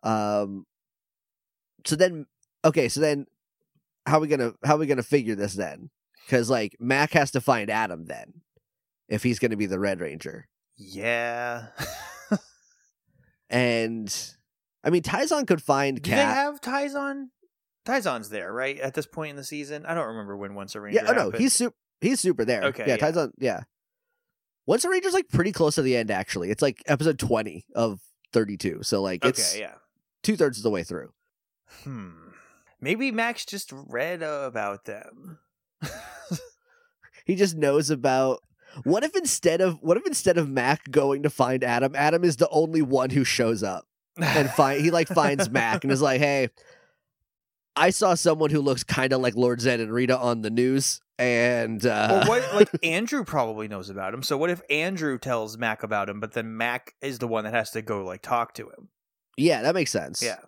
Um, 0.03 0.65
so 1.85 1.95
then, 1.95 2.25
okay, 2.65 2.89
so 2.89 2.99
then, 3.01 3.27
how 4.05 4.19
we 4.19 4.27
gonna 4.27 4.53
how 4.63 4.75
are 4.75 4.79
we 4.79 4.85
gonna 4.85 5.03
figure 5.03 5.35
this 5.35 5.53
then? 5.53 5.89
Because 6.25 6.49
like 6.49 6.75
Mack 6.79 7.11
has 7.13 7.31
to 7.31 7.41
find 7.41 7.69
Adam 7.69 8.05
then, 8.05 8.41
if 9.09 9.23
he's 9.23 9.39
gonna 9.39 9.57
be 9.57 9.65
the 9.65 9.79
Red 9.79 9.99
Ranger. 9.99 10.47
yeah. 10.77 11.67
And 13.49 14.13
I 14.83 14.89
mean, 14.89 15.03
Tyzonn 15.03 15.45
could 15.47 15.61
find 15.61 16.01
Do 16.01 16.11
they 16.11 16.17
have 16.17 16.59
Tyzonn? 16.61 17.25
Tyzonn's 17.85 18.29
there, 18.29 18.51
right? 18.51 18.79
At 18.79 18.93
this 18.93 19.05
point 19.05 19.31
in 19.31 19.35
the 19.35 19.43
season, 19.43 19.85
I 19.85 19.93
don't 19.93 20.07
remember 20.07 20.35
when 20.37 20.55
Once 20.55 20.75
a 20.75 20.81
Ranger. 20.81 21.01
yeah, 21.03 21.11
oh 21.11 21.13
no, 21.13 21.31
he's 21.31 21.53
super. 21.53 21.75
He's 22.01 22.19
super 22.19 22.45
there. 22.45 22.63
Okay, 22.65 22.85
yeah, 22.87 22.95
yeah. 22.95 23.11
Tyzonn. 23.11 23.31
Yeah. 23.37 23.61
Once 24.65 24.83
a 24.85 24.89
Ranger's 24.89 25.13
like 25.13 25.27
pretty 25.29 25.51
close 25.51 25.75
to 25.75 25.81
the 25.81 25.95
end. 25.95 26.09
Actually, 26.09 26.49
it's 26.49 26.61
like 26.61 26.81
episode 26.87 27.19
twenty 27.19 27.65
of 27.75 27.99
thirty-two. 28.31 28.79
So 28.83 29.01
like 29.01 29.23
it's 29.23 29.53
okay. 29.53 29.61
Yeah. 29.61 29.73
two 30.23 30.35
thirds 30.35 30.57
of 30.57 30.63
the 30.63 30.69
way 30.69 30.83
through. 30.83 31.11
Hmm. 31.83 32.09
Maybe 32.81 33.11
Max 33.11 33.45
just 33.45 33.71
read 33.71 34.23
about 34.23 34.85
them. 34.85 35.39
He 37.25 37.35
just 37.35 37.55
knows 37.55 37.89
about. 37.89 38.39
What 38.85 39.03
if 39.03 39.15
instead 39.15 39.61
of 39.61 39.77
what 39.81 39.97
if 39.97 40.07
instead 40.07 40.37
of 40.37 40.49
Mack 40.49 40.89
going 40.89 41.23
to 41.23 41.29
find 41.29 41.63
Adam, 41.63 41.95
Adam 41.95 42.23
is 42.23 42.37
the 42.37 42.49
only 42.49 42.81
one 42.81 43.11
who 43.11 43.23
shows 43.23 43.61
up 43.61 43.85
and 44.17 44.49
find 44.55 44.81
he 44.81 44.91
like 44.91 45.07
finds 45.07 45.49
Mack 45.49 45.83
and 45.83 45.93
is 45.93 46.01
like, 46.01 46.19
"Hey, 46.19 46.49
I 47.75 47.89
saw 47.89 48.13
someone 48.15 48.49
who 48.49 48.61
looks 48.61 48.83
kind 48.83 49.13
of 49.13 49.21
like 49.21 49.35
Lord 49.35 49.59
Zedd 49.59 49.81
and 49.81 49.91
Rita 49.91 50.17
on 50.17 50.41
the 50.41 50.49
news, 50.49 51.01
and 51.17 51.85
uh, 51.85 52.23
or 52.25 52.29
what? 52.29 52.55
Like 52.55 52.69
Andrew 52.83 53.23
probably 53.23 53.67
knows 53.67 53.89
about 53.89 54.13
him. 54.13 54.23
So 54.23 54.37
what 54.37 54.49
if 54.49 54.61
Andrew 54.69 55.17
tells 55.17 55.57
Mack 55.57 55.83
about 55.83 56.09
him, 56.09 56.19
but 56.19 56.33
then 56.33 56.57
Mack 56.57 56.93
is 57.01 57.19
the 57.19 57.27
one 57.27 57.43
that 57.43 57.53
has 57.53 57.71
to 57.71 57.81
go 57.81 58.03
like 58.03 58.21
talk 58.21 58.53
to 58.55 58.69
him? 58.69 58.89
yeah, 59.37 59.63
that 59.63 59.73
makes 59.73 59.91
sense. 59.91 60.21
Yeah. 60.21 60.39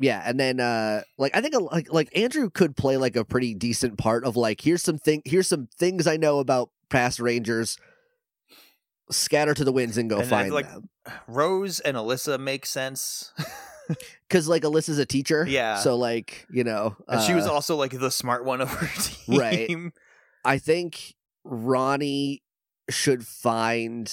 Yeah, 0.00 0.22
and 0.24 0.40
then 0.40 0.58
uh 0.60 1.02
like 1.18 1.36
I 1.36 1.40
think 1.42 1.54
like 1.70 1.92
like 1.92 2.08
Andrew 2.16 2.50
could 2.50 2.76
play 2.76 2.96
like 2.96 3.14
a 3.16 3.24
pretty 3.24 3.54
decent 3.54 3.98
part 3.98 4.24
of 4.24 4.34
like 4.36 4.60
here's 4.62 4.82
some 4.82 4.98
thing 4.98 5.22
here's 5.24 5.46
some 5.46 5.68
things 5.78 6.06
I 6.06 6.16
know 6.16 6.38
about 6.38 6.70
past 6.88 7.20
Rangers. 7.20 7.76
Scatter 9.10 9.54
to 9.54 9.64
the 9.64 9.72
winds 9.72 9.98
and 9.98 10.08
go 10.08 10.20
And 10.20 10.28
find 10.28 10.52
like- 10.52 10.68
them. 10.70 10.88
Rose 11.26 11.80
and 11.80 11.96
Alyssa 11.96 12.38
make 12.40 12.66
sense. 12.66 13.32
Because 14.28 14.46
like 14.46 14.62
Alyssa's 14.62 14.98
a 14.98 15.04
teacher, 15.04 15.44
Yeah. 15.48 15.78
So 15.78 15.96
like 15.96 16.46
you 16.48 16.62
know, 16.62 16.94
and 17.08 17.20
she 17.22 17.34
was 17.34 17.44
uh, 17.48 17.52
also 17.52 17.74
like 17.74 17.90
the 17.90 18.12
smart 18.12 18.44
one 18.44 18.60
of 18.60 18.70
her 18.70 18.86
team. 19.02 19.36
Right. 19.36 19.92
I 20.44 20.58
think 20.58 21.16
Ronnie 21.42 22.44
should 22.88 23.26
find. 23.26 24.12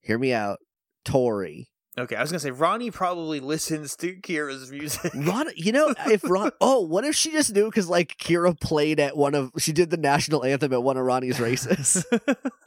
Hear 0.00 0.18
me 0.18 0.32
out, 0.32 0.58
Tori. 1.04 1.70
Okay, 1.98 2.16
I 2.16 2.22
was 2.22 2.30
gonna 2.30 2.40
say 2.40 2.50
Ronnie 2.50 2.90
probably 2.90 3.38
listens 3.40 3.96
to 3.96 4.14
Kira's 4.16 4.70
music. 4.70 5.12
Ron, 5.14 5.48
you 5.56 5.72
know, 5.72 5.94
if 6.06 6.22
Ron, 6.28 6.50
oh, 6.60 6.80
what 6.80 7.04
if 7.04 7.14
she 7.14 7.30
just 7.32 7.54
knew 7.54 7.66
because 7.66 7.88
like 7.88 8.16
Kira 8.18 8.58
played 8.58 8.98
at 8.98 9.14
one 9.16 9.34
of, 9.34 9.50
she 9.58 9.72
did 9.72 9.90
the 9.90 9.98
national 9.98 10.42
anthem 10.44 10.72
at 10.72 10.82
one 10.82 10.96
of 10.96 11.04
Ronnie's 11.04 11.38
races. 11.38 12.06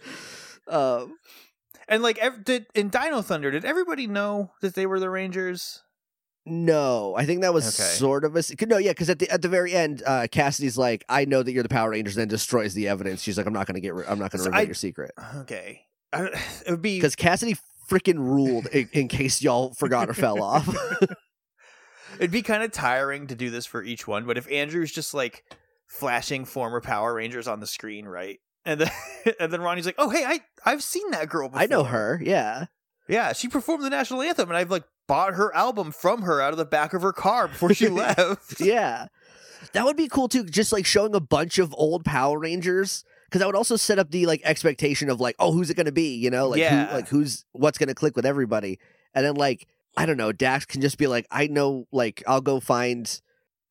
um, 0.67 1.17
and 1.87 2.03
like, 2.03 2.17
ev- 2.19 2.43
did 2.43 2.67
in 2.75 2.89
Dino 2.89 3.21
Thunder, 3.21 3.51
did 3.51 3.65
everybody 3.65 4.07
know 4.07 4.51
that 4.61 4.75
they 4.75 4.85
were 4.85 4.99
the 4.99 5.09
Rangers? 5.09 5.81
No, 6.47 7.15
I 7.17 7.25
think 7.25 7.41
that 7.41 7.53
was 7.55 7.65
Okay. 7.67 7.89
sort 7.89 8.23
of 8.23 8.35
a 8.35 8.43
no, 8.67 8.77
yeah, 8.77 8.91
because 8.91 9.09
at 9.09 9.17
the 9.17 9.27
at 9.31 9.41
the 9.41 9.49
very 9.49 9.73
end, 9.73 10.03
uh, 10.05 10.27
Cassidy's 10.31 10.77
like, 10.77 11.03
"I 11.09 11.25
know 11.25 11.41
that 11.41 11.51
you're 11.51 11.63
the 11.63 11.69
Power 11.69 11.89
Rangers," 11.89 12.13
then 12.13 12.27
destroys 12.27 12.75
the 12.75 12.87
evidence. 12.87 13.23
She's 13.23 13.35
like, 13.37 13.47
"I'm 13.47 13.53
not 13.53 13.65
going 13.65 13.73
to 13.73 13.81
get, 13.81 13.95
ri- 13.95 14.05
I'm 14.07 14.19
not 14.19 14.29
to 14.31 14.37
So 14.37 14.45
reveal 14.45 14.59
I- 14.59 14.63
your 14.65 14.75
secret," 14.75 15.09
Okay, 15.37 15.81
I, 16.13 16.25
it 16.67 16.69
would 16.69 16.83
be 16.83 16.97
because 16.99 17.15
Cassidy 17.15 17.55
freaking 17.87 18.17
ruled. 18.17 18.67
In, 18.67 18.89
in 18.93 19.07
case 19.07 19.41
y'all 19.41 19.73
forgot 19.73 20.09
or 20.09 20.13
fell 20.13 20.41
off, 20.41 20.67
It'd 22.19 22.31
be 22.31 22.41
kind 22.41 22.63
of 22.63 22.71
tiring 22.71 23.27
to 23.27 23.35
do 23.35 23.49
this 23.49 23.65
for 23.65 23.83
each 23.83 24.07
one, 24.07 24.25
but 24.25 24.37
if 24.37 24.49
Andrew's 24.49 24.91
just 24.91 25.13
like 25.13 25.43
flashing 25.87 26.45
former 26.45 26.81
Power 26.81 27.13
Rangers 27.13 27.47
on 27.47 27.59
the 27.59 27.67
screen, 27.67 28.05
right? 28.05 28.39
And 28.63 28.81
then 28.81 28.91
and 29.39 29.51
then 29.51 29.61
Ronnie's 29.61 29.85
like, 29.85 29.95
"Oh, 29.97 30.09
hey, 30.09 30.23
I 30.25 30.39
I've 30.65 30.83
seen 30.83 31.11
that 31.11 31.29
girl 31.29 31.49
before. 31.49 31.61
I 31.61 31.65
know 31.65 31.83
her. 31.83 32.19
Yeah, 32.23 32.65
Yeah, 33.07 33.33
she 33.33 33.47
performed 33.47 33.83
the 33.83 33.89
national 33.89 34.21
anthem, 34.21 34.49
and 34.49 34.57
I've 34.57 34.71
like 34.71 34.83
bought 35.07 35.33
her 35.35 35.53
album 35.55 35.91
from 35.91 36.23
her 36.23 36.41
out 36.41 36.51
of 36.51 36.57
the 36.57 36.65
back 36.65 36.93
of 36.93 37.01
her 37.01 37.13
car 37.13 37.47
before 37.47 37.73
she 37.73 37.87
left. 37.89 38.59
yeah. 38.59 39.07
That 39.73 39.85
would 39.85 39.97
be 39.97 40.07
cool 40.07 40.27
too, 40.27 40.43
just 40.43 40.71
like 40.71 40.85
showing 40.85 41.15
a 41.15 41.19
bunch 41.19 41.57
of 41.57 41.73
old 41.77 42.05
Power 42.05 42.39
Rangers. 42.39 43.03
Because 43.25 43.39
that 43.39 43.45
would 43.47 43.55
also 43.55 43.75
set 43.75 43.99
up 43.99 44.11
the 44.11 44.25
like 44.25 44.41
expectation 44.43 45.09
of 45.09 45.19
like, 45.19 45.35
oh, 45.39 45.51
who's 45.51 45.69
it 45.69 45.77
gonna 45.77 45.91
be? 45.91 46.15
You 46.15 46.29
know, 46.29 46.47
like 46.49 46.59
Yeah. 46.59 46.87
who, 46.87 46.93
like 46.95 47.07
who's 47.09 47.45
what's 47.53 47.77
gonna 47.77 47.95
click 47.95 48.15
with 48.15 48.25
everybody, 48.25 48.79
and 49.13 49.25
then 49.25 49.35
like 49.35 49.67
I 49.97 50.05
don't 50.05 50.17
know, 50.17 50.31
Dax 50.31 50.65
can 50.65 50.81
just 50.81 50.97
be 50.97 51.07
like, 51.07 51.25
I 51.31 51.47
know, 51.47 51.87
like 51.91 52.21
I'll 52.27 52.41
go 52.41 52.59
find 52.59 53.21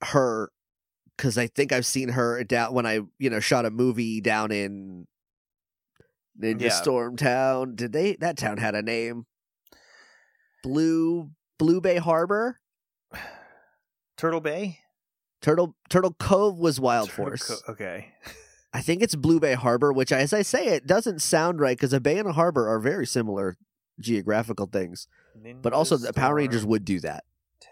her 0.02 0.50
because 1.16 1.38
I 1.38 1.46
think 1.46 1.72
I've 1.72 1.86
seen 1.86 2.10
her 2.10 2.42
down 2.44 2.74
when 2.74 2.86
I 2.86 3.00
you 3.18 3.30
know 3.30 3.40
shot 3.40 3.64
a 3.64 3.70
movie 3.70 4.20
down 4.20 4.50
in 4.50 5.06
Ninja 6.40 6.62
Yeah. 6.62 6.68
Storm 6.70 7.16
Town. 7.16 7.76
Did 7.76 7.92
they 7.92 8.16
that 8.16 8.36
town 8.36 8.56
had 8.58 8.74
a 8.74 8.82
name? 8.82 9.26
Blue 10.62 11.30
Blue 11.58 11.80
Bay 11.80 11.96
Harbor. 11.98 12.58
Turtle 14.16 14.40
Bay? 14.40 14.78
Turtle 15.42 15.76
Turtle 15.90 16.14
Cove 16.18 16.58
was 16.58 16.80
Wild 16.80 17.10
Turtle 17.10 17.24
Force. 17.24 17.62
Co- 17.62 17.72
okay. 17.72 18.08
I 18.74 18.80
think 18.82 19.02
it's 19.02 19.14
Blue 19.14 19.38
Bay 19.40 19.54
Harbor, 19.54 19.92
which, 19.92 20.10
as 20.10 20.32
I 20.32 20.42
say, 20.42 20.66
it 20.66 20.86
doesn't 20.86 21.22
sound 21.22 21.60
right 21.60 21.76
because 21.76 21.92
a 21.92 22.00
bay 22.00 22.18
and 22.18 22.28
a 22.28 22.32
harbor 22.32 22.68
are 22.68 22.80
very 22.80 23.06
similar 23.06 23.56
geographical 24.00 24.66
things. 24.66 25.06
But 25.62 25.72
also, 25.72 25.96
the 25.96 26.12
Power 26.12 26.34
Rangers 26.34 26.66
would 26.66 26.84
do 26.84 26.98
that. 27.00 27.22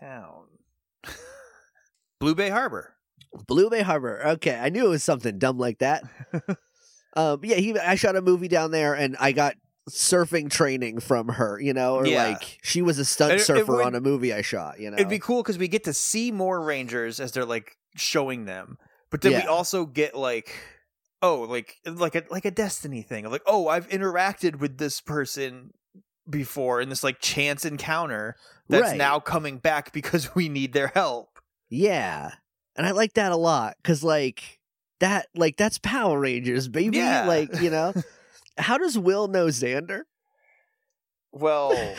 Town. 0.01 0.45
Blue 2.21 2.35
Bay 2.35 2.51
Harbor. 2.51 2.95
Blue 3.47 3.69
Bay 3.71 3.83
Harbor. 3.83 4.21
Okay, 4.27 4.57
I 4.59 4.69
knew 4.69 4.87
it 4.87 4.91
was 4.91 5.03
something 5.03 5.39
dumb 5.39 5.59
like 5.59 5.79
that. 5.79 6.05
um, 7.17 7.41
yeah, 7.43 7.57
he. 7.57 7.77
I 7.79 7.95
shot 7.95 8.15
a 8.17 8.23
movie 8.23 8.49
down 8.49 8.71
there, 8.71 8.95
and 8.95 9.17
I 9.19 9.33
got 9.33 9.55
surfing 9.91 10.51
training 10.51 11.01
from 11.01 11.29
her. 11.29 11.59
You 11.61 11.73
know, 11.73 11.97
or 11.97 12.07
Yeah. 12.07 12.29
like 12.29 12.59
she 12.63 12.83
was 12.83 12.99
a 12.99 13.05
stunt 13.05 13.33
it- 13.33 13.41
it 13.41 13.45
surfer 13.45 13.77
would- 13.77 13.87
on 13.87 13.95
a 13.95 14.01
movie 14.01 14.33
I 14.33 14.43
shot. 14.43 14.79
You 14.79 14.91
know, 14.91 14.97
It'd 14.97 15.09
be 15.09 15.19
cool 15.19 15.43
because 15.43 15.59
we 15.59 15.67
get 15.69 15.85
to 15.85 15.93
see 15.93 16.31
more 16.31 16.61
Rangers 16.63 17.21
as 17.21 17.33
they're 17.33 17.45
like 17.45 17.77
showing 17.97 18.45
them, 18.45 18.77
but 19.11 19.21
then 19.21 19.33
we 19.33 19.43
also 19.49 19.87
get 19.87 20.15
like, 20.15 20.55
oh, 21.23 21.41
like 21.43 21.77
like 21.87 22.14
a 22.14 22.25
like 22.31 22.45
a 22.45 22.51
Destiny 22.51 23.03
thing 23.03 23.29
like, 23.31 23.43
oh, 23.47 23.68
I've 23.68 23.89
interacted 23.89 24.59
with 24.59 24.79
this 24.79 25.01
person 25.01 25.73
before 26.29 26.81
in 26.81 26.89
this 26.89 27.03
like 27.03 27.20
chance 27.20 27.64
encounter 27.64 28.37
that's 28.68 28.91
Right. 28.91 28.97
now 28.97 29.18
coming 29.20 29.59
back 29.59 29.93
because 29.93 30.35
we 30.35 30.49
need 30.49 30.73
their 30.73 30.89
help. 30.89 31.39
Yeah. 31.70 32.33
And 32.77 32.87
I 32.87 32.93
like 32.93 33.14
that 33.14 33.33
a 33.33 33.37
lot 33.37 33.77
cuz 33.83 34.05
like 34.05 34.61
that 35.01 35.27
like 35.35 35.57
that's 35.57 35.79
Power 35.79 36.20
Rangers, 36.20 36.68
baby. 36.68 36.99
Yeah. 36.99 37.27
Like, 37.27 37.61
you 37.61 37.70
know. 37.70 37.93
How 38.59 38.77
does 38.79 38.99
Will 38.99 39.29
know 39.29 39.47
Xander? 39.47 40.03
Well, 41.33 41.73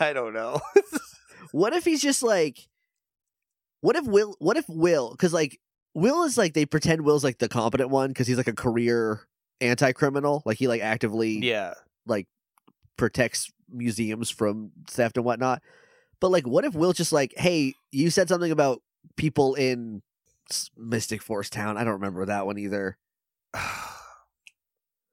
I 0.00 0.12
don't 0.12 0.32
know. 0.32 0.60
what 1.52 1.72
if 1.74 1.84
he's 1.84 2.02
just 2.02 2.22
like 2.22 2.68
what 3.80 3.96
if 3.96 4.06
Will 4.06 4.34
what 4.38 4.56
if 4.56 4.64
Will 4.68 5.14
cuz 5.16 5.32
like 5.32 5.60
Will 5.94 6.24
is 6.24 6.38
like 6.38 6.54
they 6.54 6.66
pretend 6.66 7.02
Will's 7.02 7.24
like 7.24 7.38
the 7.38 7.48
competent 7.48 7.90
one 7.90 8.14
cuz 8.14 8.26
he's 8.26 8.36
like 8.36 8.48
a 8.48 8.54
career 8.54 9.20
anti-criminal, 9.60 10.42
like 10.44 10.58
he 10.58 10.68
like 10.68 10.82
actively 10.82 11.38
yeah, 11.38 11.74
like 12.06 12.26
protects 12.96 13.50
museums 13.68 14.30
from 14.30 14.72
theft 14.86 15.16
and 15.16 15.24
whatnot. 15.24 15.62
But 16.20 16.30
like, 16.30 16.46
what 16.46 16.64
if 16.64 16.74
Will 16.74 16.92
just 16.92 17.12
like, 17.12 17.34
hey, 17.36 17.74
you 17.90 18.10
said 18.10 18.28
something 18.28 18.52
about 18.52 18.80
people 19.16 19.54
in 19.54 20.02
Mystic 20.76 21.22
Forest 21.22 21.52
Town. 21.52 21.76
I 21.76 21.84
don't 21.84 21.94
remember 21.94 22.24
that 22.26 22.46
one 22.46 22.58
either. 22.58 22.96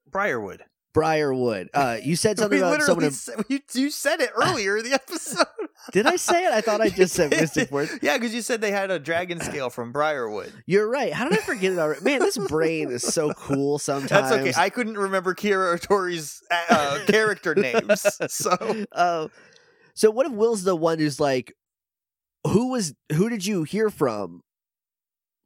Briarwood. 0.09 0.63
Briarwood. 0.99 1.69
Uh, 1.73 1.97
you 2.03 2.17
said 2.17 2.37
something 2.39 2.59
we 2.59 2.65
about 2.65 2.81
someone. 2.81 3.11
said, 3.11 3.35
you, 3.47 3.59
you 3.73 3.89
said 3.89 4.19
it 4.19 4.31
earlier 4.35 4.77
in 4.77 4.83
the 4.83 4.93
episode. 4.93 5.45
did 5.93 6.05
I 6.05 6.17
say 6.17 6.45
it? 6.45 6.51
I 6.51 6.59
thought 6.59 6.81
I 6.81 6.89
just 6.89 7.13
said. 7.13 7.31
Mystic 7.31 7.69
Forest. 7.69 7.99
Yeah, 8.01 8.17
because 8.17 8.35
you 8.35 8.41
said 8.41 8.59
they 8.59 8.71
had 8.71 8.91
a 8.91 8.99
dragon 8.99 9.39
scale 9.39 9.69
from 9.69 9.93
Briarwood. 9.93 10.51
You're 10.65 10.89
right. 10.89 11.13
How 11.13 11.29
did 11.29 11.39
I 11.39 11.41
forget 11.41 11.71
it 11.71 11.79
already? 11.79 12.03
Man, 12.03 12.19
this 12.19 12.37
brain 12.37 12.91
is 12.91 13.03
so 13.03 13.33
cool 13.33 13.79
sometimes. 13.79 14.09
That's 14.09 14.33
okay. 14.33 14.53
I 14.57 14.69
couldn't 14.69 14.97
remember 14.97 15.33
Kira 15.33 15.79
Tori's 15.79 16.43
uh, 16.51 16.99
character 17.07 17.55
names, 17.55 18.05
so 18.27 18.85
uh, 18.91 19.29
so 19.93 20.11
what 20.11 20.25
if 20.25 20.33
Will's 20.33 20.63
the 20.63 20.75
one 20.75 20.99
who's 20.99 21.19
like, 21.19 21.53
who 22.45 22.71
was 22.71 22.93
who 23.13 23.29
did 23.29 23.45
you 23.45 23.63
hear 23.63 23.89
from? 23.89 24.41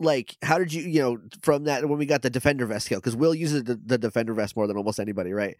Like, 0.03 0.35
how 0.41 0.57
did 0.59 0.73
you 0.73 0.83
you 0.83 1.01
know 1.01 1.17
from 1.41 1.63
that 1.65 1.87
when 1.87 1.97
we 1.97 2.05
got 2.05 2.21
the 2.21 2.29
defender 2.29 2.65
vest 2.65 2.89
kill? 2.89 2.99
Because 2.99 3.15
Will 3.15 3.33
uses 3.35 3.63
the, 3.63 3.79
the 3.85 3.97
defender 3.97 4.33
vest 4.33 4.55
more 4.55 4.67
than 4.67 4.77
almost 4.77 4.99
anybody, 4.99 5.33
right? 5.33 5.57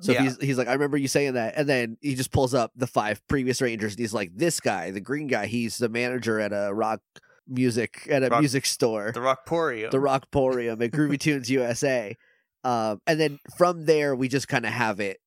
So 0.00 0.12
Yeah. 0.12 0.22
he's 0.22 0.36
he's 0.40 0.58
like, 0.58 0.68
I 0.68 0.72
remember 0.72 0.96
you 0.96 1.08
saying 1.08 1.34
that, 1.34 1.54
and 1.56 1.68
then 1.68 1.96
he 2.00 2.14
just 2.14 2.32
pulls 2.32 2.52
up 2.54 2.72
the 2.76 2.86
five 2.86 3.26
previous 3.28 3.62
Rangers, 3.62 3.92
and 3.92 4.00
he's 4.00 4.12
like, 4.14 4.32
this 4.34 4.58
guy, 4.60 4.90
the 4.90 5.00
green 5.00 5.28
guy, 5.28 5.46
he's 5.46 5.78
the 5.78 5.88
manager 5.88 6.40
at 6.40 6.52
a 6.52 6.72
rock 6.74 7.00
music 7.46 8.06
at 8.10 8.22
a 8.22 8.28
Rock- 8.28 8.40
music 8.40 8.64
store 8.66 9.12
the 9.12 9.20
Rockporium. 9.20 9.90
the 9.90 9.98
Rockporium 9.98 10.82
at 10.82 10.90
Groovy 10.92 11.18
Tunes 11.20 11.50
USA. 11.50 12.16
Um, 12.64 13.00
and 13.06 13.20
then 13.20 13.38
from 13.58 13.84
there, 13.84 14.16
we 14.16 14.26
just 14.28 14.48
kind 14.48 14.64
of 14.64 14.72
have 14.72 14.98
it 14.98 15.20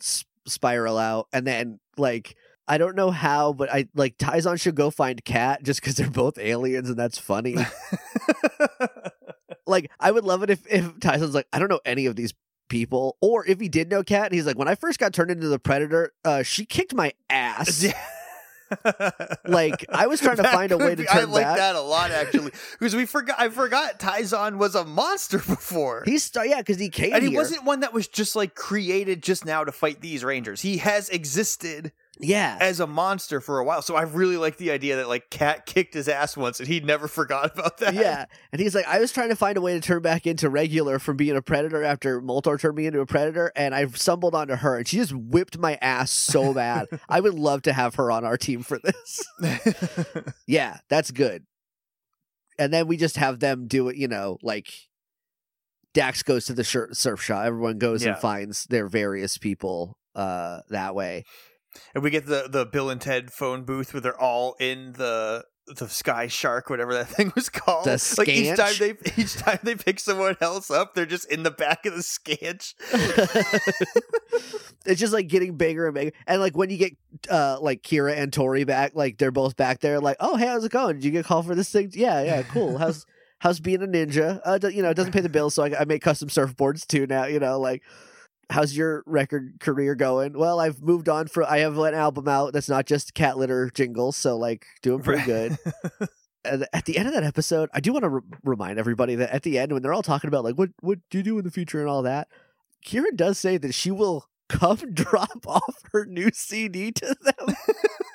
s- 0.00 0.24
spiral 0.46 0.96
out. 0.98 1.26
And 1.32 1.44
then, 1.46 1.80
like, 1.96 2.36
I 2.68 2.78
don't 2.78 2.96
know 2.96 3.10
how, 3.12 3.52
but 3.52 3.72
I 3.72 3.86
like 3.94 4.18
Tyzonn 4.18 4.60
should 4.60 4.74
go 4.74 4.90
find 4.90 5.24
Cat 5.24 5.62
just 5.62 5.80
because 5.80 5.94
they're 5.94 6.10
both 6.10 6.36
aliens 6.38 6.88
and 6.88 6.98
that's 6.98 7.18
funny. 7.18 7.54
like, 9.66 9.90
I 10.00 10.10
would 10.10 10.24
love 10.24 10.42
it 10.42 10.50
if, 10.50 10.66
if 10.70 10.84
Tyzonn's 11.00 11.34
like, 11.34 11.46
I 11.52 11.58
don't 11.58 11.68
know 11.70 11.80
any 11.84 12.06
of 12.06 12.16
these 12.16 12.34
people. 12.68 13.16
Or 13.20 13.46
if 13.46 13.60
he 13.60 13.68
did 13.68 13.90
know 13.90 14.02
Cat 14.02 14.26
and 14.26 14.34
he's 14.34 14.46
like, 14.46 14.58
when 14.58 14.68
I 14.68 14.74
first 14.74 14.98
got 14.98 15.12
turned 15.12 15.30
into 15.30 15.48
the 15.48 15.58
Predator, 15.58 16.12
uh, 16.24 16.42
she 16.42 16.64
kicked 16.64 16.94
my 16.94 17.12
ass. 17.30 17.86
Like, 19.46 19.86
I 19.90 20.08
was 20.08 20.20
trying 20.20 20.36
to 20.36 20.42
That 20.42 20.52
find 20.52 20.72
a 20.72 20.76
way 20.78 20.96
could 20.96 20.98
to 20.98 21.02
be- 21.04 21.08
I 21.08 21.22
like 21.22 21.44
back. 21.44 21.56
that 21.58 21.76
a 21.76 21.80
lot 21.80 22.10
actually 22.10 22.50
because 22.72 22.96
we 22.96 23.06
forgot. 23.06 23.36
I 23.38 23.48
forgot 23.48 24.00
Tyzonn 24.00 24.56
was 24.56 24.74
a 24.74 24.84
monster 24.84 25.38
before. 25.38 26.02
He's, 26.04 26.24
st- 26.24 26.48
yeah, 26.48 26.58
because 26.58 26.80
he 26.80 26.88
came 26.88 27.12
and 27.14 27.22
he 27.22 27.30
here. 27.30 27.38
wasn't 27.38 27.64
one 27.64 27.80
that 27.80 27.92
was 27.92 28.08
just 28.08 28.34
like 28.34 28.56
created 28.56 29.22
just 29.22 29.44
now 29.44 29.62
to 29.62 29.70
fight 29.70 30.00
these 30.00 30.24
rangers. 30.24 30.62
He 30.62 30.78
has 30.78 31.08
existed 31.10 31.92
yeah. 32.18 32.56
as 32.60 32.80
a 32.80 32.86
monster 32.86 33.40
for 33.40 33.58
a 33.58 33.64
while. 33.64 33.82
So 33.82 33.94
I 33.96 34.02
really 34.02 34.36
like 34.36 34.56
the 34.56 34.70
idea 34.70 34.96
that 34.96 35.08
like 35.08 35.30
Cat 35.30 35.66
kicked 35.66 35.94
his 35.94 36.08
ass 36.08 36.36
once 36.36 36.60
and 36.60 36.68
he 36.68 36.80
never 36.80 37.08
forgot 37.08 37.52
about 37.58 37.78
that. 37.78 37.94
Yeah, 37.94 38.26
and 38.52 38.60
he's 38.60 38.74
like, 38.74 38.86
I 38.86 38.98
was 39.00 39.12
trying 39.12 39.28
to 39.30 39.36
find 39.36 39.56
a 39.56 39.60
way 39.60 39.74
to 39.74 39.80
turn 39.80 40.02
back 40.02 40.26
into 40.26 40.48
regular 40.48 40.98
from 40.98 41.16
being 41.16 41.36
a 41.36 41.42
predator 41.42 41.82
after 41.82 42.20
Moltor 42.20 42.58
turned 42.58 42.76
me 42.76 42.86
into 42.86 43.00
a 43.00 43.06
predator, 43.06 43.52
and 43.56 43.74
I 43.74 43.86
stumbled 43.86 44.34
onto 44.34 44.56
her, 44.56 44.76
and 44.78 44.86
she 44.88 44.96
just 44.96 45.12
whipped 45.12 45.58
my 45.58 45.78
ass 45.82 46.10
so 46.10 46.52
bad. 46.54 46.86
I 47.08 47.20
would 47.20 47.34
love 47.34 47.62
to 47.62 47.72
have 47.72 47.96
her 47.96 48.10
on 48.10 48.24
our 48.24 48.36
team 48.36 48.62
for 48.62 48.78
this. 48.78 49.24
yeah, 50.46 50.78
that's 50.88 51.10
good. 51.10 51.44
And 52.58 52.72
then 52.72 52.86
we 52.86 52.96
just 52.96 53.16
have 53.18 53.40
them 53.40 53.66
do 53.66 53.88
it, 53.88 53.96
you 53.96 54.08
know, 54.08 54.38
like 54.42 54.72
Dax 55.92 56.22
goes 56.22 56.46
to 56.46 56.54
the 56.54 56.64
surf 56.64 57.22
shop. 57.22 57.44
Everyone 57.44 57.78
goes 57.78 58.02
Yeah. 58.04 58.12
and 58.12 58.18
finds 58.18 58.64
their 58.64 58.86
various 58.86 59.38
people 59.38 59.98
uh, 60.14 60.60
that 60.70 60.94
way. 60.94 61.24
And 61.94 62.02
we 62.02 62.10
get 62.10 62.26
the 62.26 62.48
the 62.50 62.66
Bill 62.66 62.90
and 62.90 63.00
Ted 63.00 63.32
phone 63.32 63.64
booth 63.64 63.92
where 63.92 64.00
they're 64.00 64.20
all 64.20 64.56
in 64.60 64.92
the 64.92 65.44
the 65.66 65.88
Sky 65.88 66.28
Shark, 66.28 66.70
whatever 66.70 66.94
that 66.94 67.08
thing 67.08 67.32
was 67.34 67.48
called. 67.48 67.86
The 67.86 68.14
like 68.18 68.28
each 68.28 68.56
time 68.56 68.74
they 68.78 68.94
each 69.16 69.36
time 69.36 69.58
they 69.62 69.74
pick 69.74 69.98
someone 70.00 70.36
else 70.40 70.70
up, 70.70 70.94
they're 70.94 71.06
just 71.06 71.30
in 71.30 71.42
the 71.42 71.50
back 71.50 71.86
of 71.86 71.94
the 71.94 72.02
scanch. 72.02 72.74
it's 74.86 75.00
just 75.00 75.12
like 75.12 75.28
getting 75.28 75.56
bigger 75.56 75.86
and 75.86 75.94
bigger. 75.94 76.12
And 76.26 76.40
like 76.40 76.56
when 76.56 76.70
you 76.70 76.78
get 76.78 76.96
uh 77.28 77.58
like 77.60 77.82
Kira 77.82 78.16
and 78.16 78.32
Tori 78.32 78.64
back, 78.64 78.92
like 78.94 79.18
they're 79.18 79.30
both 79.32 79.56
back 79.56 79.80
there, 79.80 80.00
like, 80.00 80.16
oh 80.20 80.36
hey, 80.36 80.46
how's 80.46 80.64
it 80.64 80.72
going? 80.72 80.96
Did 80.96 81.04
you 81.04 81.10
get 81.10 81.26
called 81.26 81.46
for 81.46 81.54
this 81.54 81.70
thing? 81.70 81.90
Yeah, 81.92 82.22
yeah, 82.22 82.42
cool. 82.42 82.78
How's 82.86 83.06
how's 83.38 83.60
being 83.60 83.82
a 83.82 83.86
ninja? 83.86 84.40
Uh, 84.44 84.58
you 84.68 84.82
know, 84.82 84.90
it 84.90 84.94
doesn't 84.94 85.12
pay 85.12 85.20
the 85.20 85.28
bills, 85.28 85.54
so 85.54 85.64
I, 85.64 85.80
I 85.80 85.84
make 85.84 86.02
custom 86.02 86.28
surfboards 86.28 86.86
too 86.86 87.06
now. 87.06 87.24
You 87.24 87.40
know, 87.40 87.58
like. 87.58 87.82
How's 88.50 88.76
your 88.76 89.02
record 89.06 89.56
career 89.60 89.94
going? 89.94 90.34
Well, 90.34 90.60
I've 90.60 90.80
moved 90.80 91.08
on 91.08 91.26
for 91.26 91.42
I 91.44 91.58
have 91.58 91.76
an 91.78 91.94
album 91.94 92.28
out 92.28 92.52
that's 92.52 92.68
not 92.68 92.86
just 92.86 93.14
cat 93.14 93.36
litter 93.36 93.70
jingles, 93.74 94.16
so 94.16 94.36
like 94.36 94.66
doing 94.82 95.02
pretty 95.02 95.24
good. 95.24 95.58
And 96.48 96.64
at 96.72 96.84
the 96.84 96.96
end 96.96 97.08
of 97.08 97.14
that 97.14 97.24
episode, 97.24 97.68
I 97.74 97.80
do 97.80 97.92
want 97.92 98.04
to 98.04 98.08
re- 98.08 98.20
remind 98.44 98.78
everybody 98.78 99.16
that 99.16 99.34
at 99.34 99.42
the 99.42 99.58
end, 99.58 99.72
when 99.72 99.82
they're 99.82 99.92
all 99.92 100.02
talking 100.02 100.28
about 100.28 100.44
like 100.44 100.54
what 100.54 100.70
what 100.80 100.98
do 101.10 101.18
you 101.18 101.24
do 101.24 101.38
in 101.38 101.44
the 101.44 101.50
future 101.50 101.80
and 101.80 101.88
all 101.88 102.02
that, 102.02 102.28
Kira 102.86 103.14
does 103.14 103.36
say 103.36 103.56
that 103.58 103.74
she 103.74 103.90
will 103.90 104.28
come 104.48 104.76
drop 104.94 105.44
off 105.46 105.74
her 105.92 106.04
new 106.06 106.30
CD 106.32 106.92
to 106.92 107.16
them, 107.20 107.56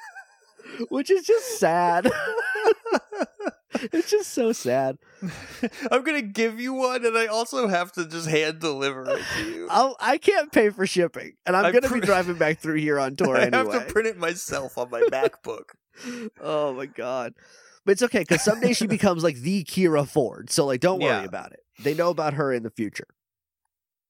which 0.90 1.12
is 1.12 1.26
just 1.26 1.60
sad. 1.60 2.10
it's 3.92 4.10
just 4.12 4.32
so 4.32 4.52
sad. 4.52 4.98
I'm 5.92 6.04
gonna 6.04 6.22
give 6.22 6.60
you 6.60 6.74
one, 6.74 7.06
and 7.06 7.18
I 7.18 7.28
also 7.28 7.68
have 7.68 7.92
to 7.94 8.06
just 8.06 8.28
hand 8.28 8.60
deliver 8.60 9.04
it 9.10 9.22
to 9.38 9.44
you. 9.46 9.68
I'll, 9.72 9.96
I 10.00 10.18
can't 10.18 10.52
pay 10.52 10.70
for 10.70 10.86
shipping, 10.86 11.34
and 11.46 11.56
I'm 11.56 11.66
I 11.66 11.72
gonna 11.72 11.88
pr- 11.88 11.96
be 11.96 12.02
driving 12.02 12.36
back 12.36 12.60
through 12.60 12.76
here 12.80 13.00
on 13.00 13.16
tour 13.16 13.36
anyway. 13.38 13.58
I 13.58 13.60
anyway. 13.62 13.74
have 13.78 13.88
to 13.88 13.94
print 13.94 14.08
it 14.08 14.18
myself 14.18 14.78
on 14.78 14.90
my 14.90 15.02
MacBook. 15.02 15.72
oh 16.42 16.74
my 16.74 16.86
god. 16.86 17.34
But 17.86 17.94
it's 17.94 18.04
okay 18.04 18.20
because 18.20 18.44
someday 18.44 18.74
she 18.74 18.86
becomes 18.88 19.24
like 19.24 19.38
the 19.38 19.64
Kira 19.64 20.08
Ford. 20.08 20.50
So 20.52 20.66
like 20.66 20.82
don't 20.82 21.00
worry 21.02 21.10
Yeah. 21.10 21.24
about 21.24 21.52
it. 21.52 21.62
They 21.80 21.94
know 21.96 22.10
about 22.10 22.34
her 22.36 22.54
in 22.54 22.64
the 22.64 22.70
future. 22.70 23.08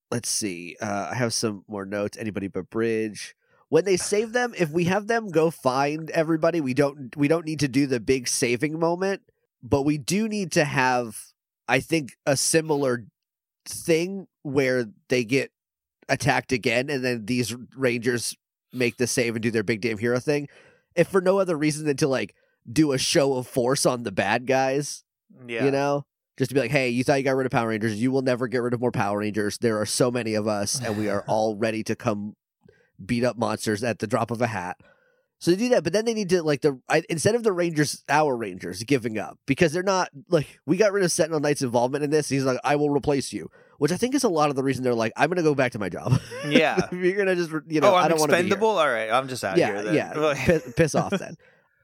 Let's 0.10 0.30
see. 0.30 0.76
Uh, 0.82 1.10
I 1.12 1.16
have 1.16 1.34
some 1.34 1.64
more 1.70 1.86
notes. 1.86 2.18
Anybody 2.18 2.48
but 2.50 2.70
Bridge. 2.70 3.34
when 3.70 3.86
they 3.86 3.96
save 3.96 4.34
them, 4.34 4.54
if 4.58 4.70
we 4.70 4.84
have 4.86 5.08
them 5.08 5.30
go 5.30 5.50
find 5.50 6.10
everybody, 6.10 6.60
we 6.60 6.74
don't 6.74 7.16
we 7.16 7.30
don't 7.30 7.46
need 7.46 7.62
to 7.62 7.70
do 7.70 7.88
the 7.88 8.02
big 8.02 8.28
saving 8.28 8.78
moment, 8.78 9.22
but 9.64 9.84
we 9.84 9.98
do 9.98 10.28
need 10.28 10.52
to 10.54 10.66
have 10.66 11.18
I 11.68 11.80
think 11.80 12.14
a 12.26 12.36
similar 12.36 13.06
thing 13.66 14.28
where 14.44 14.86
they 15.10 15.24
get 15.24 15.52
attacked 16.10 16.52
again 16.52 16.90
and 16.90 17.04
then 17.04 17.26
these 17.26 17.56
rangers 17.78 18.36
make 18.74 18.98
the 18.98 19.08
save 19.08 19.36
and 19.36 19.44
do 19.44 19.52
their 19.52 19.64
big 19.64 19.82
damn 19.82 19.98
hero 19.98 20.20
thing. 20.20 20.48
If 20.96 21.08
for 21.08 21.22
no 21.22 21.40
other 21.40 21.58
reason 21.58 21.86
than 21.86 21.98
to 21.98 22.08
like 22.08 22.36
do 22.72 22.92
a 22.92 22.98
show 22.98 23.34
of 23.36 23.48
force 23.48 23.86
on 23.86 24.04
the 24.04 24.12
bad 24.12 24.46
guys, 24.48 25.04
Yeah. 25.48 25.66
you 25.66 25.72
know? 25.72 26.06
Just 26.38 26.50
to 26.50 26.56
be 26.56 26.62
like, 26.62 26.72
hey, 26.72 26.90
you 26.90 27.04
thought 27.04 27.16
you 27.20 27.24
got 27.24 27.36
rid 27.36 27.46
of 27.46 27.52
Power 27.52 27.68
Rangers. 27.70 28.02
You 28.02 28.12
will 28.12 28.22
never 28.24 28.48
get 28.48 28.62
rid 28.62 28.74
of 28.74 28.80
more 28.82 28.92
Power 28.92 29.20
Rangers. 29.20 29.58
There 29.60 29.80
are 29.80 29.86
so 29.86 30.10
many 30.10 30.34
of 30.34 30.48
us, 30.48 30.82
and 30.82 30.98
we 30.98 31.08
are 31.08 31.24
all 31.28 31.56
ready 31.56 31.84
to 31.84 31.96
come 31.96 32.36
beat 33.06 33.24
up 33.24 33.38
monsters 33.38 33.84
at 33.84 34.00
the 34.00 34.08
drop 34.08 34.32
of 34.32 34.42
a 34.42 34.48
hat. 34.48 34.78
So 35.42 35.50
they 35.50 35.58
do 35.58 35.70
that, 35.70 35.84
but 35.84 35.92
then 35.92 36.06
they 36.06 36.14
need 36.14 36.30
to 36.30 36.44
like 36.44 36.62
the 36.62 36.80
I, 36.88 37.02
instead 37.10 37.34
of 37.34 37.42
the 37.42 37.52
Rangers, 37.52 38.04
our 38.08 38.38
Rangers 38.38 38.84
giving 38.84 39.18
up 39.18 39.40
because 39.48 39.74
they're 39.74 39.82
not 39.82 40.10
like 40.30 40.60
we 40.68 40.78
got 40.78 40.94
rid 40.94 41.04
of 41.04 41.12
Sentinel 41.12 41.40
Knight's 41.40 41.64
involvement 41.64 42.04
in 42.04 42.12
this. 42.12 42.30
He's 42.30 42.44
like, 42.44 42.60
I 42.64 42.76
will 42.76 42.92
replace 42.92 43.34
you, 43.34 43.50
which 43.80 43.92
I 43.92 43.98
think 43.98 44.14
is 44.14 44.24
a 44.24 44.30
lot 44.30 44.52
of 44.52 44.56
the 44.56 44.62
reason 44.62 44.84
they're 44.84 44.94
like, 44.94 45.14
I'm 45.18 45.30
gonna 45.30 45.42
go 45.42 45.56
back 45.56 45.72
to 45.72 45.80
my 45.80 45.90
job. 45.90 46.22
Yeah. 46.48 46.88
you're 46.92 47.18
gonna 47.18 47.36
just 47.36 47.50
you 47.68 47.82
know 47.82 47.92
oh, 47.92 47.96
I 47.96 48.04
I'm 48.04 48.10
don't 48.10 48.20
want 48.20 48.30
to 48.32 48.38
expendable. 48.38 48.78
All 48.78 48.88
right, 48.88 49.10
I'm 49.10 49.28
just 49.28 49.44
out 49.44 49.58
yeah, 49.58 49.82
here. 49.82 49.94
Yeah. 49.94 50.14
Like- 50.16 50.38
piss, 50.38 50.74
piss 50.78 50.96
off 50.96 51.12
then. 51.12 51.36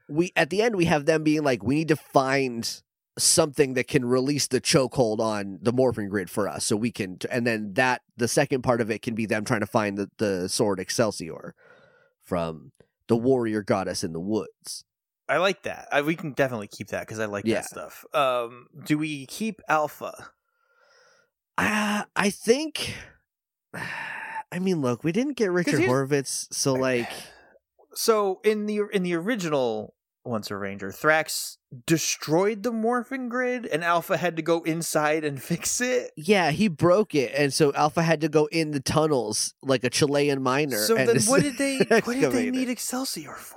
We 0.08 0.32
at 0.36 0.50
the 0.50 0.62
end 0.62 0.76
we 0.76 0.84
have 0.84 1.04
them 1.04 1.24
being 1.24 1.42
like, 1.42 1.64
we 1.64 1.74
need 1.74 1.88
to 1.88 1.96
find 1.96 2.80
something 3.18 3.74
that 3.74 3.88
can 3.88 4.04
release 4.04 4.46
the 4.46 4.60
chokehold 4.60 5.18
on 5.18 5.58
the 5.60 5.72
morphing 5.72 6.08
grid 6.08 6.30
for 6.30 6.48
us, 6.48 6.64
so 6.64 6.76
we 6.76 6.92
can. 6.92 7.18
And 7.28 7.44
then 7.44 7.72
that 7.74 8.02
the 8.16 8.28
second 8.28 8.62
part 8.62 8.80
of 8.80 8.88
it 8.88 9.02
can 9.02 9.16
be 9.16 9.26
them 9.26 9.44
trying 9.44 9.60
to 9.60 9.66
find 9.66 9.98
the 9.98 10.08
the 10.18 10.48
sword 10.48 10.78
Excelsior 10.78 11.56
from 12.22 12.70
the 13.08 13.16
warrior 13.16 13.62
goddess 13.62 14.04
in 14.04 14.12
the 14.12 14.20
woods. 14.20 14.84
I 15.28 15.36
like 15.38 15.64
that. 15.64 15.88
I, 15.92 16.00
we 16.02 16.16
can 16.16 16.32
definitely 16.32 16.68
keep 16.68 16.88
that 16.88 17.00
because 17.00 17.18
I 17.18 17.26
like 17.26 17.44
Yeah. 17.44 17.56
that 17.56 17.66
stuff. 17.66 18.04
Um, 18.14 18.68
do 18.84 18.96
we 18.96 19.26
keep 19.26 19.60
Alpha? 19.68 20.30
Uh, 21.58 22.04
I 22.16 22.30
think. 22.30 22.94
I 23.74 24.58
mean, 24.60 24.80
look, 24.80 25.04
we 25.04 25.12
didn't 25.12 25.36
get 25.36 25.50
Richard 25.50 25.80
Horvitz, 25.80 26.46
so 26.50 26.72
like, 26.74 27.10
So 27.94 28.40
in 28.44 28.66
the 28.66 28.82
in 28.92 29.02
the 29.02 29.14
original 29.14 29.94
Once 30.28 30.50
a 30.50 30.56
Ranger, 30.56 30.90
Thrax 30.90 31.56
destroyed 31.86 32.62
the 32.62 32.70
morphing 32.72 33.28
grid, 33.28 33.66
and 33.66 33.82
Alpha 33.82 34.16
had 34.16 34.36
to 34.36 34.42
go 34.42 34.62
inside 34.62 35.24
and 35.24 35.42
fix 35.50 35.80
it. 35.80 36.12
yeah, 36.16 36.50
he 36.50 36.68
broke 36.68 37.14
it, 37.14 37.32
and 37.36 37.52
so 37.52 37.72
Alpha 37.74 38.02
had 38.02 38.20
to 38.20 38.28
go 38.28 38.46
in 38.52 38.70
the 38.72 38.80
tunnels 38.80 39.54
like 39.62 39.84
a 39.84 39.90
Chilean 39.90 40.42
miner. 40.42 40.78
So 40.78 40.96
and 40.96 41.08
then, 41.08 41.20
what 41.26 41.42
did 41.42 41.56
they 41.58 41.78
what 41.88 42.04
did 42.06 42.32
they 42.32 42.50
need 42.50 42.68
Excelsior 42.68 43.34
for? 43.34 43.56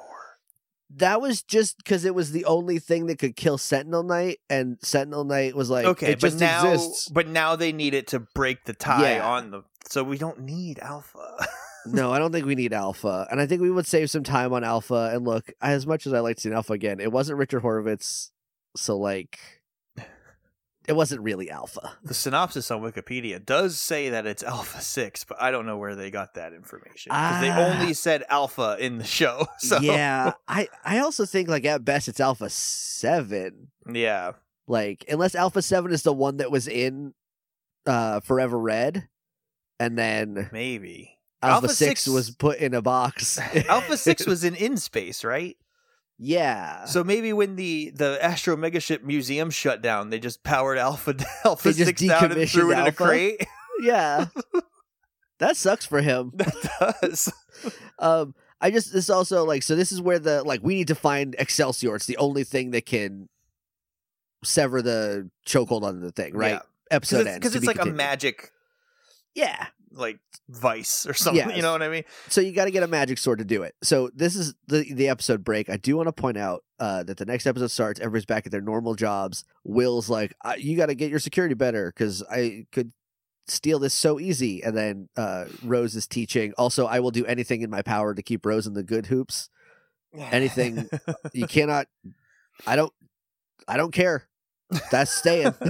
that 0.96 1.22
was 1.22 1.42
just 1.42 1.78
because 1.78 2.04
it 2.04 2.14
was 2.14 2.34
the 2.34 2.44
only 2.44 2.78
thing 2.78 3.06
that 3.06 3.18
could 3.18 3.36
kill 3.38 3.58
Sentinel 3.58 4.04
Knight, 4.04 4.40
and 4.50 4.78
Sentinel 4.82 5.24
Knight 5.24 5.56
was 5.56 5.70
like, 5.70 5.86
okay, 5.86 6.12
it 6.12 6.20
just 6.20 6.38
but 6.38 6.46
now 6.46 6.72
exists. 6.74 7.08
but 7.10 7.28
now 7.30 7.56
they 7.56 7.72
need 7.72 7.94
it 7.94 8.08
to 8.08 8.20
break 8.20 8.66
the 8.66 8.74
tie 8.74 9.16
Yeah. 9.16 9.26
on 9.30 9.52
the. 9.52 9.64
So 9.90 10.04
we 10.04 10.18
don't 10.18 10.42
need 10.42 10.80
Alpha. 10.80 11.48
No, 11.86 12.12
I 12.12 12.20
don't 12.20 12.32
think 12.32 12.46
we 12.46 12.56
need 12.56 12.74
Alpha, 12.74 13.28
and 13.32 13.40
I 13.42 13.46
think 13.48 13.62
we 13.62 13.72
would 13.72 13.88
save 13.88 14.10
some 14.10 14.24
time 14.24 14.54
on 14.54 14.64
Alpha. 14.64 15.12
And 15.14 15.26
look, 15.26 15.52
as 15.62 15.86
much 15.88 16.06
as 16.08 16.14
I 16.14 16.20
like 16.20 16.40
seeing 16.40 16.54
Alpha 16.56 16.74
again, 16.74 17.00
it 17.00 17.12
wasn't 17.12 17.38
Richard 17.40 17.64
Horvitz, 17.64 18.32
so 18.76 18.98
like, 18.98 19.40
it 20.88 20.94
wasn't 20.94 21.22
really 21.22 21.50
Alpha. 21.50 21.94
the 22.04 22.14
synopsis 22.14 22.72
on 22.72 22.82
Wikipedia 22.82 23.44
does 23.44 23.80
say 23.80 24.10
that 24.10 24.26
it's 24.26 24.42
Alpha 24.44 24.82
Six, 24.82 25.24
but 25.24 25.40
I 25.42 25.52
don't 25.52 25.66
know 25.66 25.78
where 25.78 25.96
they 25.96 26.10
got 26.12 26.34
that 26.36 26.54
information 26.54 27.10
because 27.12 27.42
they 27.42 27.50
Ah. 27.50 27.60
only 27.80 27.94
said 27.94 28.24
Alpha 28.30 28.78
in 28.80 28.98
the 28.98 29.04
show. 29.04 29.46
So 29.60 29.80
Yeah, 29.80 30.34
I 30.48 30.68
I 30.84 31.00
also 31.00 31.26
think 31.26 31.48
like 31.50 31.66
at 31.66 31.86
best 31.86 32.08
it's 32.08 32.20
Alpha 32.20 32.50
Seven. 32.50 33.68
yeah. 33.92 34.32
Like 34.68 35.06
unless 35.10 35.36
Alpha 35.36 35.62
Seven 35.62 35.92
is 35.92 36.04
the 36.04 36.14
one 36.14 36.38
that 36.38 36.50
was 36.52 36.68
in 36.68 37.14
uh 37.86 38.20
Forever 38.22 38.58
Red, 38.60 39.08
and 39.80 39.98
then 39.98 40.50
Maybe 40.52 41.18
Alpha, 41.42 41.54
Alpha 41.56 41.68
Six, 41.70 42.02
Six- 42.04 42.14
was 42.14 42.32
put 42.32 42.60
in 42.60 42.74
a 42.74 42.82
box. 42.82 43.38
Alpha 43.70 43.98
Six 43.98 44.26
was 44.28 44.44
in 44.44 44.56
in 44.56 44.78
space, 44.78 45.24
right? 45.24 45.58
yeah. 46.24 46.86
So 46.86 47.04
maybe 47.04 47.34
when 47.34 47.56
the 47.56 47.92
the 47.96 48.24
Astro 48.24 48.56
Megaship 48.56 49.04
Museum 49.04 49.50
shut 49.50 49.82
down, 49.82 50.10
they 50.12 50.20
just 50.20 50.44
powered 50.44 50.78
Alpha 50.78 51.16
Alpha 51.46 51.74
Six 51.74 52.02
down 52.02 52.32
and 52.32 52.50
threw 52.50 52.72
it 52.72 52.78
in 52.80 52.88
a 52.88 52.92
crate. 52.92 53.46
yeah. 53.82 54.26
that 55.40 55.58
sucks 55.58 55.86
for 55.86 56.02
him. 56.02 56.32
that 56.36 56.98
does. 57.02 57.34
Um 57.98 58.36
I 58.64 58.70
just 58.70 58.94
this 58.94 59.10
also 59.10 59.44
like 59.44 59.64
so 59.64 59.76
this 59.76 59.92
is 59.92 60.00
where 60.00 60.20
the 60.20 60.44
like 60.44 60.62
we 60.64 60.76
need 60.76 60.90
to 60.90 60.96
find 60.96 61.36
Excelsior. 61.40 61.96
It's 61.96 62.06
the 62.06 62.18
only 62.18 62.44
thing 62.44 62.70
that 62.72 62.86
can 62.86 63.28
sever 64.44 64.82
the 64.84 65.30
chokehold 65.48 65.82
on 65.82 66.02
the 66.02 66.12
thing, 66.12 66.36
right? 66.36 66.60
Episode 66.92 67.26
ends 67.26 67.40
Because 67.40 67.56
it's 67.56 67.62
be 67.62 67.68
like 67.68 67.82
a 67.82 67.86
magic 67.90 68.52
Yeah. 69.34 69.68
Like 69.94 70.20
vice 70.50 71.06
or 71.06 71.14
something. 71.14 71.48
Yes. 71.48 71.56
You 71.56 71.62
know 71.62 71.72
what 71.72 71.82
I 71.84 71.90
mean? 71.90 72.04
So 72.30 72.42
you 72.42 72.52
got 72.54 72.66
to 72.66 72.72
get 72.72 72.84
a 72.84 72.88
magic 72.88 73.18
sword 73.18 73.40
to 73.40 73.46
do 73.46 73.64
it. 73.64 73.76
So 73.84 74.10
this 74.14 74.36
is 74.36 74.54
the 74.68 74.86
the 74.94 75.10
episode 75.10 75.44
break. 75.44 75.70
I 75.70 75.78
do 75.78 75.98
want 75.98 76.08
to 76.08 76.14
point 76.14 76.38
out 76.38 76.64
uh, 76.80 77.04
that 77.04 77.18
the 77.18 77.26
next 77.26 77.46
episode 77.46 77.72
starts. 77.72 78.00
Everybody's 78.00 78.26
back 78.26 78.46
at 78.46 78.52
their 78.52 78.62
normal 78.62 78.96
jobs. 78.96 79.44
Will's 79.64 80.10
like, 80.10 80.34
"You 80.58 80.78
got 80.78 80.88
to 80.88 80.96
get 80.96 81.10
your 81.10 81.20
security 81.20 81.56
better 81.56 81.92
because 81.96 82.24
I 82.32 82.66
could 82.72 82.92
steal 83.48 83.80
this 83.80 83.94
so 83.94 84.20
easy." 84.20 84.64
And 84.64 84.76
then 84.78 85.10
uh, 85.18 85.46
Rose 85.64 85.96
is 85.96 86.08
teaching. 86.08 86.54
Also, 86.58 86.86
I 86.88 87.00
will 87.00 87.12
do 87.12 87.26
anything 87.26 87.62
in 87.62 87.70
my 87.70 87.82
power 87.82 88.14
to 88.14 88.22
keep 88.24 88.46
Rose 88.46 88.66
in 88.68 88.74
the 88.74 88.84
good 88.84 89.08
hoops. 89.08 89.50
Anything- 90.14 90.90
You 91.34 91.48
cannot. 91.48 91.88
I 92.68 92.76
don't. 92.76 92.94
I 93.68 93.78
don't 93.78 93.94
care. 93.94 94.28
That's 94.92 95.12
staying. 95.12 95.54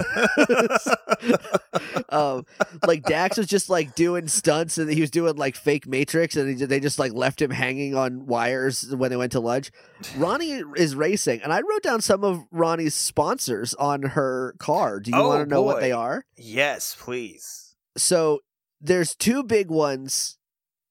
um, 2.08 2.46
like 2.86 3.02
Dax 3.04 3.36
was 3.36 3.46
just 3.46 3.70
like 3.70 3.94
doing 3.94 4.28
stunts, 4.28 4.78
and 4.78 4.90
he 4.90 5.00
was 5.00 5.10
doing 5.10 5.36
like 5.36 5.56
fake 5.56 5.86
Matrix, 5.86 6.36
and 6.36 6.58
he, 6.58 6.64
they 6.64 6.80
just 6.80 6.98
like 6.98 7.12
left 7.12 7.40
him 7.40 7.50
hanging 7.50 7.94
on 7.94 8.26
wires 8.26 8.94
when 8.94 9.10
they 9.10 9.16
went 9.16 9.32
to 9.32 9.40
lunch. 9.40 9.70
Ronnie 10.16 10.62
is 10.76 10.94
racing, 10.94 11.40
and 11.42 11.52
I 11.52 11.60
wrote 11.60 11.82
down 11.82 12.00
some 12.00 12.24
of 12.24 12.44
Ronnie's 12.50 12.94
sponsors 12.94 13.74
on 13.74 14.02
her 14.02 14.54
car. 14.58 15.00
Do 15.00 15.10
you 15.10 15.16
Oh, 15.16 15.28
want 15.28 15.48
to 15.48 15.54
know 15.54 15.62
what 15.62 15.80
they 15.80 15.92
are? 15.92 16.24
yes, 16.36 16.96
please. 16.98 17.74
So 17.96 18.40
there's 18.80 19.14
two 19.14 19.42
big 19.42 19.70
ones, 19.70 20.38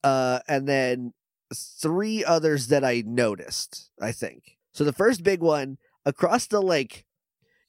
uh, 0.03 0.39
and 0.47 0.67
then 0.67 1.13
three 1.53 2.23
others 2.23 2.67
that 2.67 2.83
I 2.83 3.03
noticed. 3.05 3.89
I 4.01 4.11
think 4.11 4.57
so. 4.73 4.83
The 4.83 4.93
first 4.93 5.23
big 5.23 5.41
one 5.41 5.77
across 6.05 6.47
the 6.47 6.61
like, 6.61 7.05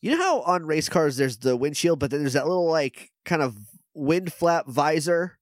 you 0.03 0.11
know 0.11 0.19
how 0.19 0.41
on 0.43 0.67
race 0.67 0.89
cars 0.91 1.17
there's 1.17 1.39
the 1.39 1.57
windshield, 1.57 1.99
but 1.99 2.11
then 2.11 2.21
there's 2.21 2.35
that 2.35 2.47
little 2.47 2.69
like 2.69 3.11
kind 3.25 3.41
of 3.41 3.57
wind 3.95 4.33
flap 4.33 4.67
visor, 4.67 5.39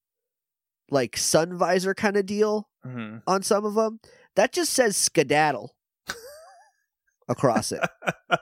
like 0.90 1.16
sun 1.16 1.56
visor 1.58 1.94
kind 1.94 2.16
of 2.16 2.26
deal 2.26 2.68
hmm 2.84 3.16
on 3.26 3.42
some 3.42 3.64
of 3.64 3.74
them. 3.74 3.98
That 4.36 4.52
just 4.52 4.72
says 4.72 4.96
skedaddle 4.96 5.74
across 7.28 7.72
it. 7.72 7.80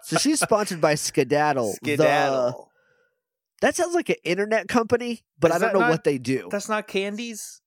So 0.02 0.16
she's 0.18 0.40
sponsored 0.40 0.80
by 0.80 0.94
Skedaddle. 0.94 1.70
the- 1.82 1.94
Skedaddle. 1.96 2.70
that 3.62 3.74
sounds 3.74 3.94
like 3.94 4.08
an 4.10 4.16
internet 4.24 4.68
company, 4.68 5.24
but 5.38 5.50
Is 5.50 5.56
I 5.56 5.58
don't 5.60 5.72
know 5.74 5.80
not- 5.80 5.90
what 5.90 6.04
they 6.04 6.18
do. 6.18 6.48
That's 6.50 6.68
not 6.68 6.86
candies. 6.86 7.60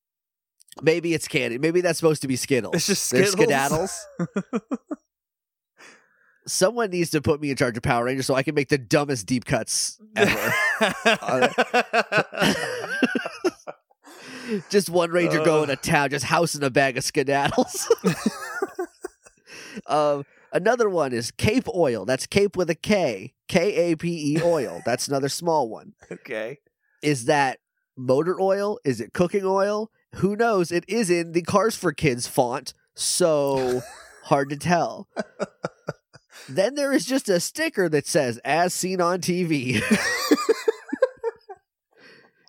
Maybe 0.82 1.14
it's 1.14 1.28
candy. 1.28 1.58
Maybe 1.58 1.82
that's 1.82 2.00
supposed 2.00 2.22
to 2.22 2.28
be 2.30 2.38
Skittles. 2.38 2.76
It's 2.76 2.86
just 2.88 3.12
They're 3.12 3.26
Skittles. 3.26 4.06
Skedaddles. 4.20 4.78
Someone 6.52 6.90
needs 6.90 7.12
to 7.12 7.22
put 7.22 7.40
me 7.40 7.50
in 7.50 7.56
charge 7.56 7.78
of 7.78 7.84
Power 7.84 8.04
Rangers 8.04 8.26
so 8.26 8.36
I 8.36 8.44
can 8.44 8.54
make 8.56 8.68
the 8.68 8.78
dumbest 8.78 9.26
deep 9.26 9.46
cuts 9.46 9.98
ever. 10.18 10.54
just 14.70 14.90
one 14.90 15.12
ranger 15.12 15.40
Ugh. 15.40 15.46
going 15.46 15.68
to 15.70 15.78
town, 15.78 16.10
just 16.10 16.26
housing 16.26 16.62
a 16.62 16.70
bag 16.70 16.98
of 16.98 17.06
skedaddles. 17.06 17.88
um, 19.88 20.26
another 20.52 20.90
one 20.90 21.14
is 21.14 21.32
Cape 21.32 21.70
Oil. 21.74 22.04
That's 22.04 22.28
Cape 22.28 22.58
with 22.58 22.70
a 22.70 22.76
K. 22.76 23.34
K 23.48 23.94
A 23.94 23.96
P 23.96 24.36
E 24.36 24.42
oil. 24.44 24.82
That's 24.86 25.08
another 25.08 25.30
small 25.30 25.70
one. 25.70 25.94
okay. 26.12 26.60
Is 27.02 27.26
that 27.26 27.60
motor 27.96 28.38
oil? 28.42 28.78
Is 28.84 29.00
it 29.00 29.14
cooking 29.14 29.46
oil? 29.46 29.90
Who 30.16 30.36
knows? 30.36 30.70
It 30.74 30.84
is 30.90 31.10
in 31.10 31.32
the 31.32 31.44
Cars 31.44 31.78
for 31.78 31.94
Kids 31.94 32.28
font, 32.28 32.74
so 32.94 33.84
hard 34.26 34.50
to 34.50 34.58
tell. 34.58 35.08
Then 36.50 36.76
there 36.76 36.94
is 36.94 37.06
just 37.06 37.30
a 37.30 37.40
sticker 37.40 37.90
that 37.90 38.08
says 38.08 38.38
"As 38.40 38.74
seen 38.74 39.02
on 39.02 39.22
TV." 39.22 39.82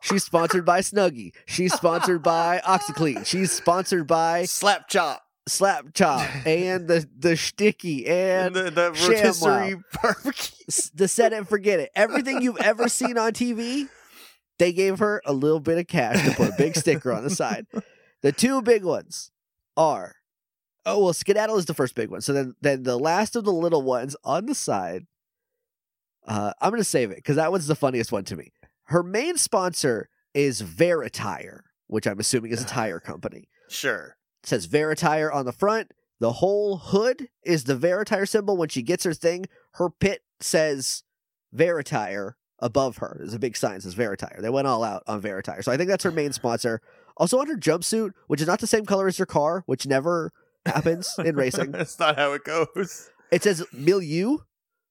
She's 0.02 0.24
sponsored 0.24 0.64
by 0.64 0.80
Snuggie. 0.80 1.32
She's 1.46 1.72
sponsored 1.72 2.22
by 2.24 2.60
OxiClean. 2.64 3.24
She's 3.24 3.52
sponsored 3.52 4.08
by 4.08 4.44
Slap 4.46 4.88
chop 4.88 5.22
Slap 5.46 5.94
Chop 5.94 6.28
and 6.46 6.86
the 6.86 7.08
the 7.16 7.36
Sticky 7.36 8.06
and 8.06 8.56
and 8.56 8.66
the, 8.66 8.70
the 8.70 8.90
rotisserie 8.90 9.76
barbecue. 10.02 10.66
the 10.94 11.08
set 11.08 11.32
it 11.32 11.36
and 11.36 11.48
forget 11.48 11.80
it. 11.80 11.90
Everything 11.94 12.42
you've 12.42 12.60
ever 12.60 12.88
seen 12.88 13.18
on 13.18 13.32
TV, 13.32 13.88
they 14.58 14.72
gave 14.72 15.00
her 15.00 15.20
a 15.24 15.32
little 15.32 15.60
bit 15.60 15.78
of 15.78 15.86
cash 15.86 16.24
to 16.28 16.34
put 16.34 16.50
a 16.50 16.54
big 16.56 16.76
sticker 16.76 17.12
on 17.12 17.24
the 17.24 17.30
side. 17.30 17.66
The 18.22 18.32
two 18.32 18.62
big 18.62 18.84
ones 18.84 19.32
are 19.76 20.16
oh 20.86 21.04
well, 21.04 21.12
Skedaddle 21.12 21.56
is 21.58 21.66
the 21.66 21.74
first 21.74 21.94
big 21.94 22.10
one. 22.10 22.20
So 22.20 22.32
then 22.32 22.54
then 22.60 22.82
the 22.82 22.98
last 22.98 23.36
of 23.36 23.44
the 23.44 23.52
little 23.52 23.82
ones 23.82 24.16
on 24.24 24.46
the 24.46 24.54
side. 24.54 25.06
Uh, 26.26 26.52
I'm 26.60 26.70
gonna 26.70 26.84
save 26.84 27.10
it 27.10 27.16
because 27.16 27.36
that 27.36 27.50
one's 27.50 27.66
the 27.66 27.74
funniest 27.74 28.12
one 28.12 28.24
to 28.24 28.36
me. 28.36 28.52
Her 28.84 29.02
main 29.02 29.36
sponsor 29.36 30.08
is 30.34 30.62
Veritire, 30.62 31.60
which 31.86 32.06
I'm 32.06 32.20
assuming 32.20 32.52
is 32.52 32.62
a 32.62 32.66
tire 32.66 33.00
company. 33.04 33.48
Sure. 33.68 34.16
It 34.42 34.48
says 34.48 34.66
Veritire 34.66 35.32
on 35.34 35.44
the 35.44 35.52
front. 35.52 35.92
The 36.20 36.34
whole 36.34 36.76
hood 36.76 37.28
is 37.42 37.64
the 37.64 37.74
Veritire 37.74 38.28
symbol. 38.28 38.56
When 38.56 38.68
she 38.68 38.82
gets 38.82 39.04
her 39.04 39.14
thing, 39.14 39.46
her 39.72 39.90
pit 39.90 40.22
says 40.40 41.02
Veritire 41.54 42.34
above 42.60 42.98
her. 42.98 43.16
There's 43.18 43.34
a 43.34 43.40
big 43.40 43.56
sign 43.56 43.74
that 43.74 43.82
says 43.82 43.96
Veritire. 43.96 44.40
They 44.40 44.50
went 44.50 44.68
all 44.68 44.84
out 44.84 45.02
on 45.08 45.20
Veritire. 45.20 45.64
So 45.64 45.72
I 45.72 45.76
think 45.76 45.88
that's 45.88 46.04
her 46.04 46.12
main 46.12 46.32
sponsor. 46.32 46.80
Also 47.16 47.38
on 47.38 47.48
her 47.48 47.56
jumpsuit, 47.56 48.12
which 48.28 48.40
is 48.40 48.46
not 48.46 48.60
the 48.60 48.66
same 48.66 48.86
color 48.86 49.08
as 49.08 49.18
her 49.18 49.26
car, 49.26 49.64
which 49.66 49.86
never 49.86 50.32
happens 50.66 51.14
in 51.18 51.36
racing. 51.36 51.70
That's 51.72 51.98
not 51.98 52.16
how 52.16 52.32
it 52.32 52.44
goes. 52.44 53.10
It 53.30 53.42
says 53.42 53.64
Milieu. 53.72 54.38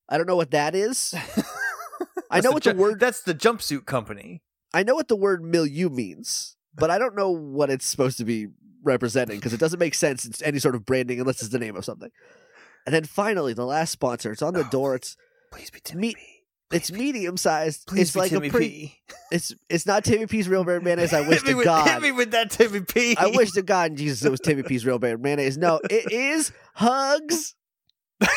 I 0.09 0.17
don't 0.17 0.27
know 0.27 0.35
what 0.35 0.51
that 0.51 0.75
is. 0.75 1.13
I 2.29 2.39
know 2.41 2.51
what 2.51 2.63
the 2.63 2.73
ju- 2.73 2.77
word 2.79 2.99
That's 2.99 3.21
the 3.21 3.35
jumpsuit 3.35 3.85
company. 3.85 4.41
I 4.73 4.83
know 4.83 4.95
what 4.95 5.07
the 5.09 5.15
word 5.17 5.43
milieu 5.43 5.89
means, 5.89 6.55
but 6.75 6.89
I 6.89 6.97
don't 6.97 7.15
know 7.15 7.29
what 7.29 7.69
it's 7.69 7.85
supposed 7.85 8.17
to 8.19 8.25
be 8.25 8.47
representing 8.83 9.37
because 9.37 9.53
it 9.53 9.59
doesn't 9.59 9.79
make 9.79 9.93
sense. 9.93 10.25
It's 10.25 10.41
any 10.41 10.59
sort 10.59 10.75
of 10.75 10.85
branding 10.85 11.19
unless 11.19 11.41
it's 11.41 11.51
the 11.51 11.59
name 11.59 11.75
of 11.75 11.83
something. 11.85 12.09
And 12.85 12.95
then 12.95 13.03
finally, 13.03 13.53
the 13.53 13.65
last 13.65 13.91
sponsor. 13.91 14.31
It's 14.31 14.41
on 14.41 14.53
the 14.53 14.65
Oh, 14.65 14.69
door. 14.69 14.95
It's 14.95 15.15
Please 15.51 15.69
be 15.69 15.79
Timmy 15.81 16.07
Me- 16.09 16.13
P. 16.15 16.21
it's 16.71 16.91
medium 16.91 17.37
sized. 17.37 17.89
It's 17.93 18.15
like 18.15 18.31
Timmy 18.31 18.47
a 18.47 18.51
pretty. 18.51 18.69
P. 18.69 18.95
It's 19.31 19.53
it's 19.69 19.85
not 19.85 20.03
Timmy 20.03 20.27
P's 20.27 20.47
real 20.47 20.63
brand 20.63 20.83
mayonnaise. 20.83 21.13
I 21.13 21.27
wish 21.27 21.43
to 21.43 21.53
with, 21.53 21.65
God. 21.65 21.87
Hit 21.87 22.01
me 22.01 22.11
with 22.11 22.31
that 22.31 22.51
Timmy 22.51 22.81
P. 22.81 23.15
I 23.17 23.27
wish 23.27 23.51
to 23.51 23.61
God 23.61 23.91
and 23.91 23.97
Jesus 23.97 24.23
it 24.23 24.31
was 24.31 24.39
Timmy 24.39 24.63
P's 24.63 24.85
real 24.85 24.99
brand 24.99 25.21
mayonnaise. 25.21 25.57
No, 25.57 25.79
it 25.89 26.11
is 26.11 26.51
Hugs. 26.75 27.55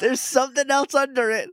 There's 0.00 0.20
something 0.20 0.70
else 0.70 0.94
under 0.94 1.30
it. 1.30 1.50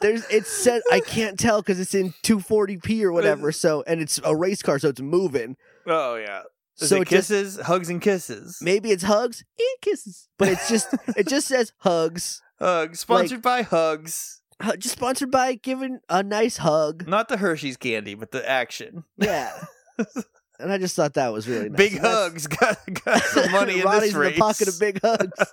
There's 0.00 0.24
it 0.30 0.46
said 0.46 0.82
I 0.90 1.00
can't 1.00 1.38
tell 1.38 1.60
because 1.60 1.78
it's 1.78 1.94
in 1.94 2.14
240p 2.22 3.02
or 3.02 3.12
whatever. 3.12 3.52
So 3.52 3.82
and 3.86 4.00
it's 4.00 4.20
a 4.24 4.34
race 4.34 4.62
car, 4.62 4.78
so 4.78 4.88
it's 4.88 5.00
moving. 5.00 5.56
Oh 5.86 6.16
yeah. 6.16 6.42
Is 6.82 6.88
so 6.88 6.96
it 6.96 7.02
it 7.02 7.08
just 7.08 7.28
kisses, 7.30 7.60
hugs, 7.60 7.88
and 7.88 8.00
kisses? 8.00 8.58
maybe 8.62 8.90
it's 8.90 9.02
hugs 9.04 9.44
and 9.58 9.68
kisses, 9.80 10.28
but 10.38 10.48
it's 10.48 10.68
just 10.68 10.94
it 11.16 11.28
just 11.28 11.48
says 11.48 11.72
hugs. 11.78 12.42
Hugs, 12.58 13.00
sponsored 13.00 13.42
by 13.42 13.62
Hugs. 13.62 14.40
Just 14.78 14.92
sponsored 14.96 15.32
by 15.32 15.54
giving 15.54 15.98
a 16.08 16.22
nice 16.22 16.58
hug. 16.58 17.08
Not 17.08 17.28
the 17.28 17.36
Hershey's 17.38 17.76
candy, 17.76 18.14
but 18.14 18.30
the 18.30 18.48
action. 18.48 19.02
Yeah. 19.16 19.50
and 20.60 20.72
I 20.72 20.78
just 20.78 20.94
thought 20.94 21.14
that 21.14 21.32
was 21.32 21.48
really 21.48 21.68
nice. 21.68 21.76
Big 21.76 21.92
And 21.94 22.02
Hugs 22.06 22.46
got, 22.60 22.78
got 23.04 23.22
some 23.24 23.50
money 23.50 23.80
in 23.80 23.84
Ronnie's 23.84 24.12
this 24.12 24.14
race. 24.14 24.28
in 24.28 24.34
the 24.34 24.40
pocket 24.40 24.68
of 24.68 24.78
big 24.78 25.00
hugs. 25.02 25.52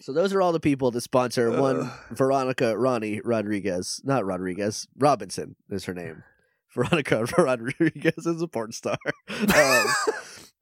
So 0.00 0.12
those 0.12 0.32
are 0.34 0.42
all 0.42 0.52
the 0.52 0.58
people 0.58 0.90
that 0.90 1.00
sponsor 1.02 1.50
one 1.60 1.88
Veronica 2.10 2.76
Ronnie 2.76 3.20
Rodriguez. 3.22 4.00
Not 4.02 4.24
Rodriguez. 4.24 4.88
Robinson 4.98 5.54
is 5.70 5.84
her 5.84 5.94
name. 5.94 6.24
Veronica 6.74 7.24
Rodriguez 7.38 8.26
is 8.26 8.42
a 8.42 8.48
porn 8.48 8.72
star. 8.72 8.96
Um, 9.28 9.46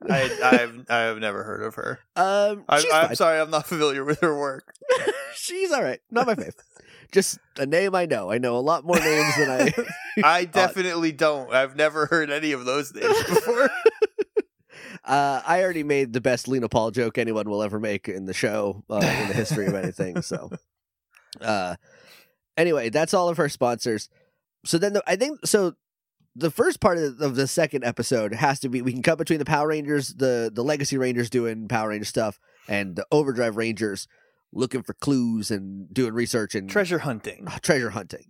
I, 0.09 0.31
I've 0.43 0.91
I've 0.91 1.19
never 1.19 1.45
heard 1.45 1.63
of 1.63 1.75
her. 1.75 1.99
um, 2.17 2.65
I, 2.69 2.83
I'm 2.93 3.15
sorry, 3.15 3.39
I'm 3.39 3.51
not 3.51 3.67
familiar 3.67 4.05
with 4.05 4.21
her 4.21 4.39
work. 4.39 4.75
she's 5.35 5.71
all 5.73 5.83
right. 5.83 6.01
Not 6.11 6.27
my 6.27 6.35
fave. 6.35 6.55
Just 7.13 7.39
a 7.59 7.67
name 7.67 7.95
I 7.95 8.07
know. 8.07 8.31
I 8.31 8.39
know 8.39 8.57
a 8.57 8.61
lot 8.61 8.85
more 8.85 8.99
names 8.99 9.37
than 9.37 9.51
I. 9.51 9.75
I 10.25 10.45
definitely 10.47 11.13
don't. 11.13 11.53
I've 11.53 11.77
never 11.77 12.07
heard 12.07 12.31
any 12.31 12.53
of 12.53 12.65
those 12.65 12.95
names 12.95 13.25
before. 13.25 13.69
Uh, 15.05 15.43
I 15.47 15.63
already 15.63 15.83
made 15.83 16.13
the 16.13 16.21
best 16.21 16.47
Lena 16.47 16.69
Paul 16.69 16.91
joke 16.91 17.19
anyone 17.19 17.49
will 17.49 17.63
ever 17.63 17.81
make 17.81 18.09
in 18.09 18.27
the 18.27 18.35
show 18.35 18.85
uh, 18.91 18.97
in 18.97 19.29
the 19.29 19.35
history 19.35 19.67
of 19.67 19.75
anything. 19.75 20.23
So, 20.23 20.51
uh, 21.41 21.77
anyway, 22.57 22.91
that's 22.91 23.15
all 23.15 23.29
of 23.29 23.37
her 23.37 23.49
sponsors. 23.49 24.09
So 24.65 24.79
then 24.79 24.93
the, 24.93 25.03
I 25.07 25.17
think 25.17 25.47
so. 25.47 25.75
The 26.37 26.51
first 26.51 26.81
part 26.81 26.97
of, 26.99 27.21
of 27.21 27.35
the 27.35 27.47
second 27.47 27.85
episode 27.85 28.35
has 28.35 28.61
to 28.61 28.69
be 28.69 28.83
we 28.83 28.93
can 28.93 29.03
cut 29.03 29.19
between 29.19 29.39
the 29.41 29.45
Power 29.45 29.69
Rangers, 29.69 30.15
the 30.15 30.51
the 30.53 30.63
Legacy 30.63 30.97
Rangers 30.97 31.29
doing 31.29 31.67
Power 31.69 31.89
Ranger 31.89 32.05
stuff, 32.05 32.39
and 32.69 32.95
the 32.97 33.07
Overdrive 33.11 33.57
Rangers 33.57 34.07
looking 34.53 34.83
for 34.83 34.95
clues 34.95 35.51
and 35.51 35.93
doing 35.93 36.13
research 36.13 36.55
and 36.55 36.69
Treasure 36.71 37.01
hunting. 37.01 37.47
uh, 37.49 37.59
treasure 37.63 37.91
hunting. 37.91 38.27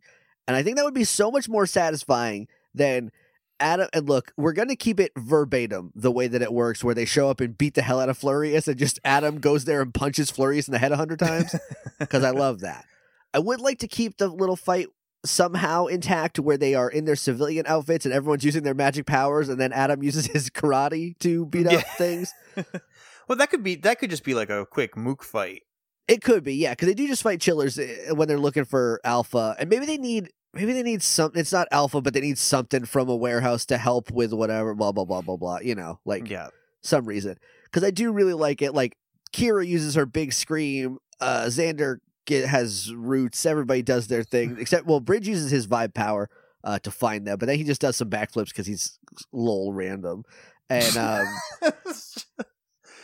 And 0.46 0.56
I 0.56 0.62
think 0.62 0.76
that 0.76 0.84
would 0.84 0.94
be 0.94 1.04
so 1.04 1.30
much 1.30 1.48
more 1.48 1.66
satisfying 1.66 2.48
than 2.74 3.10
Adam. 3.58 3.88
And 3.92 4.08
look, 4.08 4.32
we're 4.36 4.52
going 4.52 4.68
to 4.68 4.76
keep 4.76 4.98
it 4.98 5.12
verbatim 5.16 5.92
the 5.94 6.10
way 6.10 6.26
that 6.26 6.42
it 6.42 6.52
works, 6.52 6.82
where 6.82 6.94
they 6.94 7.04
show 7.04 7.30
up 7.30 7.40
and 7.40 7.56
beat 7.56 7.74
the 7.74 7.82
hell 7.82 8.00
out 8.00 8.08
of 8.08 8.18
Flurious, 8.18 8.66
and 8.66 8.78
just 8.78 8.98
Adam 9.04 9.38
goes 9.40 9.64
there 9.66 9.80
and 9.82 9.94
punches 9.94 10.30
Flurious 10.30 10.68
in 10.68 10.72
the 10.72 10.78
head 10.78 10.92
a 10.92 10.96
hundred 10.96 11.18
times 11.18 11.54
because 11.98 12.24
I 12.24 12.30
love 12.30 12.60
that. 12.60 12.84
I 13.32 13.38
would 13.38 13.60
like 13.60 13.78
to 13.80 13.88
keep 13.88 14.16
the 14.16 14.28
little 14.28 14.56
fight 14.56 14.88
somehow 15.24 15.86
intact 15.86 16.38
where 16.38 16.56
they 16.56 16.74
are 16.74 16.88
in 16.90 17.04
their 17.04 17.16
civilian 17.16 17.66
outfits 17.66 18.04
and 18.06 18.14
everyone's 18.14 18.44
using 18.44 18.62
their 18.62 18.74
magic 18.74 19.06
powers 19.06 19.48
and 19.48 19.60
then 19.60 19.72
Adam 19.72 20.02
uses 20.10 20.26
his 20.26 20.50
karate 20.50 21.18
to 21.18 21.46
beat 21.46 21.66
up 21.66 21.72
Yeah. 21.74 21.80
things. 21.98 22.32
well, 23.28 23.36
that 23.36 23.50
could 23.50 23.62
be 23.62 23.74
that 23.76 23.98
could 23.98 24.10
just 24.10 24.24
be 24.24 24.34
like 24.34 24.50
a 24.50 24.66
quick 24.66 24.96
mook 24.96 25.22
fight. 25.22 25.62
It 26.08 26.22
could 26.22 26.42
be, 26.42 26.54
yeah, 26.56 26.72
because 26.72 26.88
they 26.88 26.94
do 26.94 27.06
just 27.06 27.22
fight 27.22 27.40
chillers 27.40 27.78
eh, 27.78 28.10
when 28.12 28.26
they're 28.26 28.38
looking 28.38 28.64
for 28.64 29.00
alpha, 29.04 29.54
and 29.60 29.70
maybe 29.70 29.86
they 29.86 29.96
need 29.98 30.30
maybe 30.52 30.72
they 30.72 30.82
need 30.82 31.02
some. 31.04 31.30
It's 31.36 31.52
not 31.52 31.68
alpha, 31.70 32.00
but 32.00 32.14
they 32.14 32.20
need 32.20 32.36
something 32.38 32.84
from 32.84 33.08
a 33.08 33.14
warehouse 33.14 33.64
to 33.66 33.78
help 33.78 34.10
with 34.10 34.32
whatever. 34.32 34.74
Blah 34.74 34.90
blah 34.90 35.04
blah 35.04 35.20
blah 35.20 35.36
blah. 35.36 35.58
You 35.60 35.76
know, 35.76 36.00
like 36.04 36.28
Yeah. 36.28 36.48
some 36.82 37.04
reason. 37.04 37.36
Because 37.64 37.84
I 37.84 37.90
do 37.92 38.10
really 38.10 38.32
like 38.34 38.60
it. 38.60 38.74
Like 38.74 38.96
Kira 39.32 39.64
uses 39.64 39.94
her 39.94 40.04
big 40.06 40.32
scream. 40.32 40.98
Uh, 41.20 41.44
Xander 41.44 41.98
get, 42.30 42.48
has 42.48 42.94
roots. 42.94 43.44
Everybody 43.44 43.82
does 43.82 44.06
their 44.06 44.22
thing, 44.22 44.56
except 44.60 44.86
well, 44.86 45.00
Bridge 45.00 45.28
uses 45.28 45.50
his 45.50 45.66
vibe 45.66 45.92
power 45.92 46.30
uh, 46.64 46.78
to 46.78 46.90
find 46.90 47.26
them, 47.26 47.38
but 47.38 47.46
then 47.46 47.58
he 47.58 47.64
just 47.64 47.80
does 47.80 47.96
some 47.96 48.08
backflips 48.08 48.46
because 48.48 48.66
he's 48.66 48.98
lol 49.32 49.72
random. 49.72 50.24
And 50.70 50.96
um, 50.96 51.26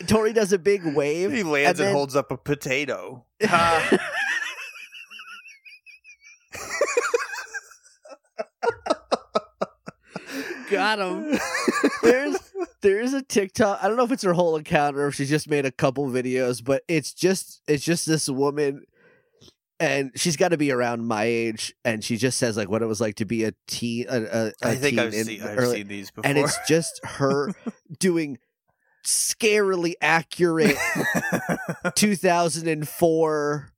Tori 0.06 0.32
does 0.32 0.52
a 0.52 0.58
big 0.58 0.84
wave. 0.84 1.32
he 1.32 1.42
lands 1.42 1.80
and, 1.80 1.88
then- 1.88 1.94
holds 1.94 2.16
up 2.16 2.30
a 2.30 2.36
potato. 2.36 3.24
Ha. 3.44 3.98
Got 10.70 10.98
him. 10.98 11.38
There's 12.02 12.36
there's 12.80 13.12
a 13.12 13.22
TikTok. 13.22 13.78
I 13.82 13.86
don't 13.88 13.96
know 13.96 14.04
if 14.04 14.10
it's 14.10 14.24
her 14.24 14.32
whole 14.32 14.56
account 14.56 14.96
or 14.96 15.06
if 15.06 15.14
she's 15.14 15.28
just 15.28 15.48
made 15.48 15.64
a 15.64 15.70
couple 15.70 16.06
videos, 16.08 16.64
but 16.64 16.82
it's 16.88 17.12
just 17.12 17.62
it's 17.68 17.84
just 17.84 18.04
this 18.06 18.28
woman 18.28 18.82
and 19.78 20.10
she's 20.14 20.36
got 20.36 20.48
to 20.48 20.56
be 20.56 20.70
around 20.72 21.06
my 21.06 21.24
age 21.24 21.74
and 21.84 22.02
she 22.02 22.16
just 22.16 22.38
says 22.38 22.56
like 22.56 22.68
what 22.70 22.82
it 22.82 22.86
was 22.86 23.00
like 23.00 23.16
to 23.16 23.24
be 23.24 23.44
a 23.44 23.52
teen 23.66 24.06
a, 24.08 24.20
a, 24.22 24.46
a 24.46 24.52
I 24.62 24.74
think 24.76 24.98
I've 24.98 25.12
seen 25.14 25.42
I've 25.42 25.58
early- 25.58 25.78
seen 25.78 25.88
these 25.88 26.10
before. 26.10 26.28
and 26.28 26.38
it's 26.38 26.58
just 26.66 27.00
her 27.04 27.52
doing 27.98 28.38
scarily 29.04 29.94
accurate 30.00 30.76
2004 31.94 33.72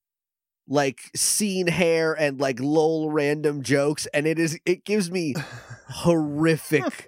like 0.71 1.01
scene 1.17 1.67
hair 1.67 2.13
and 2.15 2.41
like 2.41 2.61
lol 2.61 3.11
random 3.11 3.63
jokes 3.63 4.07
and 4.13 4.27
it 4.27 4.39
is 4.39 4.59
it 4.67 4.85
gives 4.85 5.11
me 5.11 5.35
horrific 5.91 7.07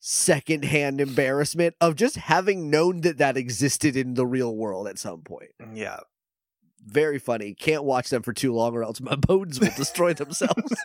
secondhand 0.00 1.00
embarrassment 1.00 1.74
of 1.80 1.96
just 1.96 2.16
having 2.16 2.70
known 2.70 3.02
that 3.02 3.18
that 3.18 3.36
existed 3.36 3.96
in 3.96 4.14
the 4.14 4.26
real 4.26 4.54
world 4.56 4.86
at 4.88 4.98
some 4.98 5.20
point 5.22 5.50
yeah. 5.74 6.00
Very 6.84 7.18
funny. 7.18 7.54
Can't 7.54 7.84
watch 7.84 8.10
them 8.10 8.22
for 8.22 8.32
too 8.32 8.52
long 8.52 8.74
or 8.74 8.82
else 8.82 9.00
my 9.00 9.16
bones 9.16 9.60
will 9.60 9.70
destroy 9.76 10.14
themselves. 10.14 10.74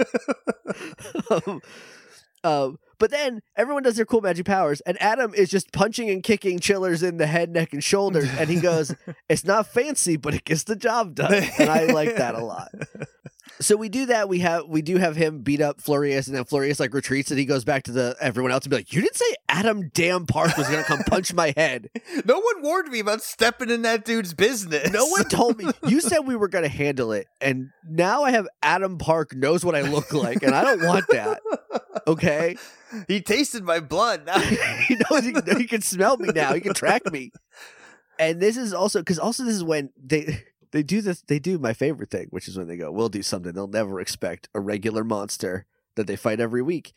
Um, 1.31 1.61
um, 2.43 2.79
but 2.99 3.11
then 3.11 3.41
everyone 3.55 3.83
does 3.83 3.95
their 3.95 4.05
cool 4.05 4.21
magic 4.21 4.45
powers, 4.45 4.81
and 4.81 5.01
Adam 5.01 5.33
is 5.33 5.49
just 5.49 5.71
punching 5.71 6.09
and 6.09 6.23
kicking 6.23 6.59
chillers 6.59 7.03
in 7.03 7.17
the 7.17 7.27
head, 7.27 7.49
neck, 7.49 7.73
and 7.73 7.83
shoulders. 7.83 8.29
And 8.37 8.49
he 8.49 8.59
goes, 8.61 8.93
It's 9.29 9.45
not 9.45 9.67
fancy, 9.67 10.17
but 10.17 10.33
it 10.33 10.43
gets 10.43 10.63
the 10.63 10.75
job 10.75 11.15
done. 11.15 11.33
And 11.59 11.69
I 11.69 11.85
like 11.85 12.15
that 12.15 12.35
a 12.35 12.43
lot. 12.43 12.69
So 13.59 13.75
we 13.75 13.89
do 13.89 14.07
that. 14.07 14.29
We 14.29 14.39
have 14.39 14.67
we 14.67 14.81
do 14.81 14.97
have 14.97 15.15
him 15.15 15.39
beat 15.39 15.61
up 15.61 15.81
Flurious, 15.81 16.27
and 16.27 16.35
then 16.35 16.43
Flurious 16.43 16.79
like 16.79 16.93
retreats, 16.93 17.31
and 17.31 17.39
he 17.39 17.45
goes 17.45 17.63
back 17.63 17.83
to 17.83 17.91
the 17.91 18.15
everyone 18.21 18.51
else 18.51 18.65
and 18.65 18.69
be 18.69 18.75
like, 18.75 18.93
"You 18.93 19.01
didn't 19.01 19.15
say 19.15 19.25
Adam 19.49 19.89
Damn 19.93 20.25
Park 20.27 20.55
was 20.57 20.67
gonna 20.67 20.83
come 20.83 20.99
punch 20.99 21.33
my 21.33 21.53
head. 21.55 21.89
No 22.25 22.39
one 22.39 22.61
warned 22.63 22.89
me 22.89 22.99
about 22.99 23.21
stepping 23.21 23.69
in 23.69 23.83
that 23.83 24.03
dude's 24.03 24.33
business. 24.33 24.91
No 24.91 25.05
one 25.05 25.23
told 25.25 25.57
me. 25.57 25.69
You 25.87 26.01
said 26.01 26.19
we 26.21 26.35
were 26.35 26.47
gonna 26.47 26.67
handle 26.67 27.11
it, 27.11 27.27
and 27.39 27.69
now 27.87 28.23
I 28.23 28.31
have 28.31 28.47
Adam 28.61 28.97
Park 28.97 29.35
knows 29.35 29.63
what 29.63 29.75
I 29.75 29.81
look 29.81 30.13
like, 30.13 30.43
and 30.43 30.53
I 30.53 30.63
don't 30.63 30.85
want 30.85 31.05
that. 31.09 31.41
Okay, 32.05 32.57
he 33.07 33.21
tasted 33.21 33.63
my 33.63 33.79
blood. 33.79 34.23
Now 34.25 34.39
he 34.39 34.95
knows 35.09 35.23
he, 35.23 35.33
he 35.57 35.67
can 35.67 35.81
smell 35.81 36.17
me 36.17 36.29
now. 36.33 36.53
He 36.53 36.61
can 36.61 36.73
track 36.73 37.11
me. 37.11 37.31
And 38.19 38.39
this 38.41 38.57
is 38.57 38.73
also 38.73 38.99
because 38.99 39.19
also 39.19 39.43
this 39.43 39.55
is 39.55 39.63
when 39.63 39.91
they 40.01 40.43
they 40.71 40.83
do 40.83 41.01
this. 41.01 41.21
They 41.21 41.39
do 41.39 41.59
my 41.59 41.73
favorite 41.73 42.09
thing, 42.09 42.27
which 42.29 42.47
is 42.47 42.57
when 42.57 42.67
they 42.67 42.77
go, 42.77 42.91
"We'll 42.91 43.09
do 43.09 43.21
something 43.23 43.53
they'll 43.53 43.67
never 43.67 43.99
expect: 43.99 44.49
a 44.53 44.59
regular 44.59 45.03
monster." 45.03 45.65
that 45.95 46.05
they 46.05 46.15
fight 46.15 46.39
every 46.39 46.61
week 46.61 46.93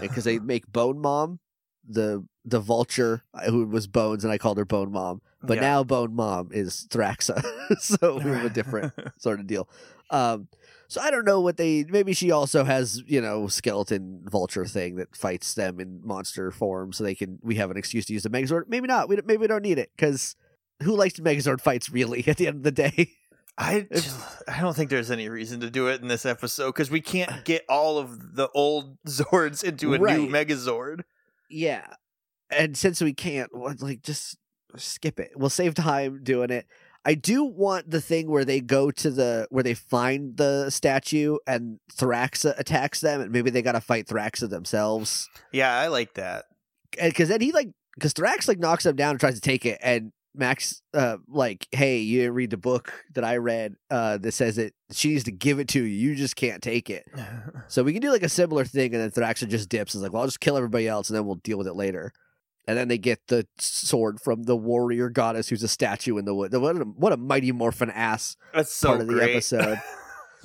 because 0.00 0.24
they 0.24 0.38
make 0.54 0.66
Bone 0.72 0.98
Mom 0.98 1.38
the 1.86 2.24
the 2.46 2.58
vulture 2.60 3.22
uh, 3.34 3.50
who 3.50 3.66
was 3.66 3.86
Bones 3.86 4.24
and 4.24 4.32
I 4.32 4.38
called 4.38 4.56
her 4.56 4.64
Bone 4.64 4.90
Mom, 4.90 5.20
but 5.42 5.56
Yeah. 5.56 5.60
now 5.60 5.84
Bone 5.84 6.14
Mom 6.14 6.48
is 6.50 6.86
Thraxa, 6.90 7.44
so 7.78 8.16
we 8.16 8.30
have 8.30 8.44
a 8.46 8.48
different 8.48 8.94
sort 9.18 9.38
of 9.38 9.46
deal. 9.46 9.68
Um, 10.08 10.48
so 10.88 11.02
I 11.02 11.10
don't 11.10 11.26
know 11.26 11.40
what 11.40 11.58
they. 11.58 11.84
Maybe 11.88 12.14
she 12.14 12.30
also 12.30 12.64
has 12.64 13.02
you 13.06 13.20
know 13.20 13.46
skeleton 13.46 14.22
vulture 14.24 14.64
thing 14.64 14.96
that 14.96 15.14
fights 15.14 15.54
them 15.54 15.80
in 15.80 16.00
monster 16.02 16.50
form, 16.50 16.92
so 16.92 17.04
they 17.04 17.14
can. 17.14 17.38
We 17.42 17.56
have 17.56 17.70
an 17.70 17.76
excuse 17.76 18.06
to 18.06 18.14
use 18.14 18.22
the 18.22 18.30
Megazord. 18.30 18.62
Maybe 18.68 18.86
not. 18.86 19.08
We 19.08 19.16
maybe 19.16 19.36
we 19.36 19.46
don't 19.46 19.62
need 19.62 19.78
it 19.78 19.90
because 19.96 20.34
who 20.82 20.96
likes 20.96 21.20
Megazord 21.20 21.60
fights 21.60 21.90
really? 21.90 22.24
At 22.26 22.38
the 22.38 22.46
end 22.46 22.56
of 22.56 22.62
the 22.62 22.72
day, 22.72 23.12
I 23.58 23.86
just, 23.92 24.18
I 24.48 24.60
don't 24.60 24.74
think 24.74 24.88
there's 24.88 25.10
any 25.10 25.28
reason 25.28 25.60
to 25.60 25.70
do 25.70 25.88
it 25.88 26.00
in 26.00 26.08
this 26.08 26.24
episode 26.24 26.68
because 26.68 26.90
we 26.90 27.00
can't 27.00 27.32
uh. 27.32 27.40
get 27.44 27.64
all 27.68 27.98
of 27.98 28.36
the 28.36 28.48
old 28.54 28.96
Zords 29.06 29.62
into 29.62 29.92
a 29.94 29.98
new 29.98 30.28
Megazord. 30.28 31.02
yeah. 31.50 31.86
And 32.50 32.78
since 32.78 33.02
we 33.02 33.12
can't, 33.12 33.50
like 33.82 34.00
just 34.00 34.38
skip 34.76 35.20
it. 35.20 35.32
We'll 35.36 35.50
save 35.50 35.74
time 35.74 36.20
doing 36.22 36.48
it. 36.48 36.66
I 37.08 37.14
do 37.14 37.42
want 37.42 37.90
the 37.90 38.02
thing 38.02 38.30
where 38.30 38.44
they 38.44 38.60
go 38.60 38.90
to 38.90 39.10
the 39.10 39.46
where 39.48 39.64
they 39.64 39.72
find 39.72 40.36
the 40.36 40.68
statue 40.68 41.38
and 41.46 41.78
Thraxa 41.90 42.52
attacks 42.58 43.00
them, 43.00 43.22
and 43.22 43.32
maybe 43.32 43.48
they 43.48 43.62
got 43.62 43.72
to 43.72 43.80
fight 43.80 44.06
Thraxa 44.06 44.50
themselves. 44.50 45.26
Yeah, 45.50 45.74
I 45.74 45.86
like 45.86 46.12
that. 46.14 46.44
because 47.02 47.30
then 47.30 47.40
he 47.40 47.50
like 47.52 47.70
because 47.94 48.12
Thrax 48.12 48.46
like 48.46 48.58
knocks 48.58 48.84
him 48.84 48.94
down 48.94 49.12
and 49.12 49.20
tries 49.20 49.36
to 49.36 49.40
take 49.40 49.64
it, 49.64 49.78
and 49.82 50.12
Max 50.34 50.82
uh 50.92 51.16
like, 51.28 51.66
hey, 51.72 51.96
you 52.00 52.20
didn't 52.20 52.34
read 52.34 52.50
the 52.50 52.58
book 52.58 52.92
that 53.14 53.24
I 53.24 53.38
read 53.38 53.76
uh 53.90 54.18
that 54.18 54.32
says 54.32 54.56
that 54.56 54.74
she 54.92 55.08
needs 55.08 55.24
to 55.24 55.32
give 55.32 55.60
it 55.60 55.68
to 55.68 55.82
you. 55.82 56.10
You 56.10 56.14
just 56.14 56.36
can't 56.36 56.62
take 56.62 56.90
it. 56.90 57.06
So 57.68 57.82
we 57.82 57.92
can 57.94 58.02
do 58.02 58.10
like 58.10 58.22
a 58.22 58.28
similar 58.28 58.66
thing, 58.66 58.94
and 58.94 59.02
then 59.02 59.10
Thraxa 59.10 59.48
just 59.48 59.70
dips 59.70 59.94
and 59.94 60.00
is 60.00 60.02
like, 60.02 60.12
well, 60.12 60.20
I'll 60.20 60.28
just 60.28 60.40
kill 60.40 60.58
everybody 60.58 60.86
else, 60.88 61.08
and 61.08 61.16
then 61.16 61.24
we'll 61.24 61.36
deal 61.36 61.56
with 61.56 61.66
it 61.68 61.74
later. 61.74 62.12
And 62.68 62.76
then 62.76 62.88
they 62.88 62.98
get 62.98 63.26
the 63.28 63.46
sword 63.58 64.20
from 64.20 64.42
the 64.42 64.54
warrior 64.56 65.08
goddess, 65.08 65.48
who's 65.48 65.62
a 65.62 65.68
statue 65.68 66.18
in 66.18 66.26
the 66.26 66.34
wood. 66.34 66.52
What 66.54 66.76
a, 66.76 66.80
what 66.84 67.12
a 67.14 67.16
mighty 67.16 67.50
morphin 67.50 67.90
ass 67.90 68.36
That's 68.54 68.72
so 68.72 68.88
part 68.88 69.00
of 69.00 69.06
the 69.08 69.22
episode. 69.22 69.80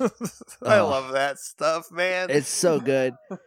I 0.00 0.78
Oh. 0.78 0.88
love 0.88 1.12
that 1.12 1.38
stuff, 1.38 1.92
man. 1.92 2.30
It's 2.30 2.48
so 2.48 2.80
good. 2.80 3.14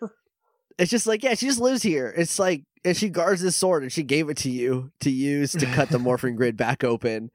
It's 0.79 0.91
just 0.91 1.07
like, 1.07 1.23
yeah, 1.23 1.33
she 1.33 1.47
just 1.47 1.59
lives 1.59 1.81
here. 1.81 2.13
It's 2.15 2.37
like, 2.37 2.63
and 2.85 2.95
she 2.95 3.09
guards 3.09 3.41
this 3.41 3.55
sword 3.55 3.81
and 3.81 3.91
she 3.91 4.03
gave 4.03 4.29
it 4.29 4.37
to 4.37 4.51
you 4.51 4.91
to 4.99 5.09
use 5.09 5.53
to 5.53 5.65
cut 5.65 5.89
the 5.89 5.97
morphing 5.97 6.35
grid 6.35 6.55
back 6.55 6.83
open. 6.83 7.31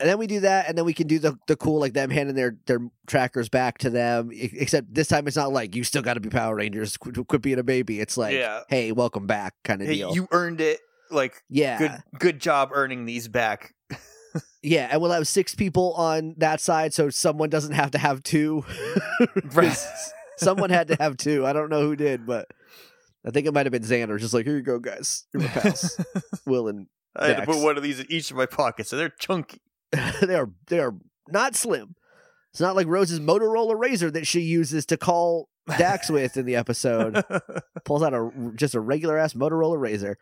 And 0.00 0.08
then 0.08 0.16
we 0.16 0.26
do 0.26 0.40
that, 0.40 0.66
and 0.66 0.78
then 0.78 0.86
we 0.86 0.94
can 0.94 1.06
do 1.06 1.18
the 1.18 1.38
the 1.46 1.56
cool 1.56 1.78
like 1.78 1.92
them 1.92 2.08
handing 2.08 2.36
their 2.36 2.56
their 2.64 2.80
trackers 3.06 3.50
back 3.50 3.76
to 3.78 3.90
them. 3.90 4.30
Except 4.32 4.94
this 4.94 5.08
time 5.08 5.26
it's 5.26 5.36
not 5.36 5.52
like 5.52 5.76
you 5.76 5.84
still 5.84 6.00
got 6.00 6.14
to 6.14 6.20
be 6.20 6.30
Power 6.30 6.54
Rangers, 6.56 6.96
quit, 6.96 7.16
quit 7.28 7.42
being 7.42 7.58
a 7.58 7.62
baby. 7.62 8.00
It's 8.00 8.16
like, 8.16 8.32
Yeah. 8.32 8.62
hey, 8.70 8.92
welcome 8.92 9.26
back, 9.26 9.52
kind 9.62 9.82
of 9.82 9.88
Hey, 9.88 9.96
deal. 9.96 10.14
you 10.14 10.26
earned 10.32 10.62
it. 10.62 10.80
Like 11.10 11.42
yeah, 11.48 11.78
good, 11.78 12.02
good 12.18 12.40
job 12.40 12.70
earning 12.72 13.04
these 13.04 13.28
back. 13.28 13.74
yeah, 14.62 14.88
and 14.90 15.00
we'll 15.00 15.12
have 15.12 15.28
six 15.28 15.54
people 15.54 15.94
on 15.94 16.34
that 16.38 16.60
side, 16.60 16.92
so 16.94 17.10
someone 17.10 17.50
doesn't 17.50 17.72
have 17.72 17.92
to 17.92 17.98
have 17.98 18.22
two. 18.22 18.64
Right. 19.52 19.76
someone 20.36 20.70
had 20.70 20.88
to 20.88 20.96
have 20.96 21.16
two. 21.16 21.46
I 21.46 21.52
don't 21.52 21.70
know 21.70 21.80
who 21.80 21.96
did, 21.96 22.26
but 22.26 22.48
I 23.26 23.30
think 23.30 23.46
it 23.46 23.54
might 23.54 23.66
have 23.66 23.72
been 23.72 23.82
Xander. 23.82 24.18
Just 24.18 24.34
like, 24.34 24.44
here 24.44 24.56
you 24.56 24.62
go, 24.62 24.78
guys. 24.78 25.26
You're 25.32 25.42
my 25.42 25.48
pals. 25.48 25.98
Will 26.46 26.68
and 26.68 26.86
I 27.14 27.28
had 27.28 27.36
to 27.38 27.46
put 27.46 27.62
one 27.62 27.76
of 27.76 27.82
these 27.82 28.00
in 28.00 28.06
each 28.10 28.30
of 28.30 28.36
my 28.36 28.46
pockets, 28.46 28.90
so 28.90 28.96
they're 28.96 29.08
chunky. 29.08 29.60
they 30.20 30.34
are 30.34 30.50
they 30.66 30.80
are 30.80 30.94
not 31.28 31.54
slim. 31.54 31.94
It's 32.52 32.60
not 32.60 32.76
like 32.76 32.86
Rose's 32.86 33.20
Motorola 33.20 33.78
razor 33.78 34.10
that 34.10 34.26
she 34.26 34.40
uses 34.40 34.86
to 34.86 34.96
call 34.96 35.48
Dax 35.78 36.10
with 36.10 36.36
in 36.36 36.46
the 36.46 36.56
episode. 36.56 37.22
Pulls 37.84 38.02
out 38.02 38.14
a 38.14 38.30
just 38.54 38.74
a 38.74 38.80
regular 38.80 39.18
ass 39.18 39.34
Motorola 39.34 39.78
razor. 39.78 40.18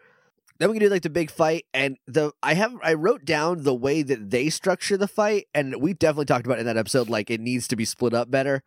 Then 0.58 0.70
we 0.70 0.76
can 0.78 0.86
do 0.86 0.90
like 0.90 1.02
the 1.02 1.10
big 1.10 1.30
fight, 1.30 1.66
and 1.74 1.96
the 2.06 2.32
I 2.42 2.54
have 2.54 2.74
I 2.82 2.94
wrote 2.94 3.24
down 3.24 3.64
the 3.64 3.74
way 3.74 4.02
that 4.02 4.30
they 4.30 4.50
structure 4.50 4.96
the 4.96 5.08
fight, 5.08 5.46
and 5.52 5.80
we 5.80 5.94
definitely 5.94 6.26
talked 6.26 6.46
about 6.46 6.60
in 6.60 6.66
that 6.66 6.76
episode. 6.76 7.08
Like 7.08 7.30
it 7.30 7.40
needs 7.40 7.66
to 7.68 7.76
be 7.76 7.84
split 7.84 8.14
up 8.14 8.30
better 8.30 8.62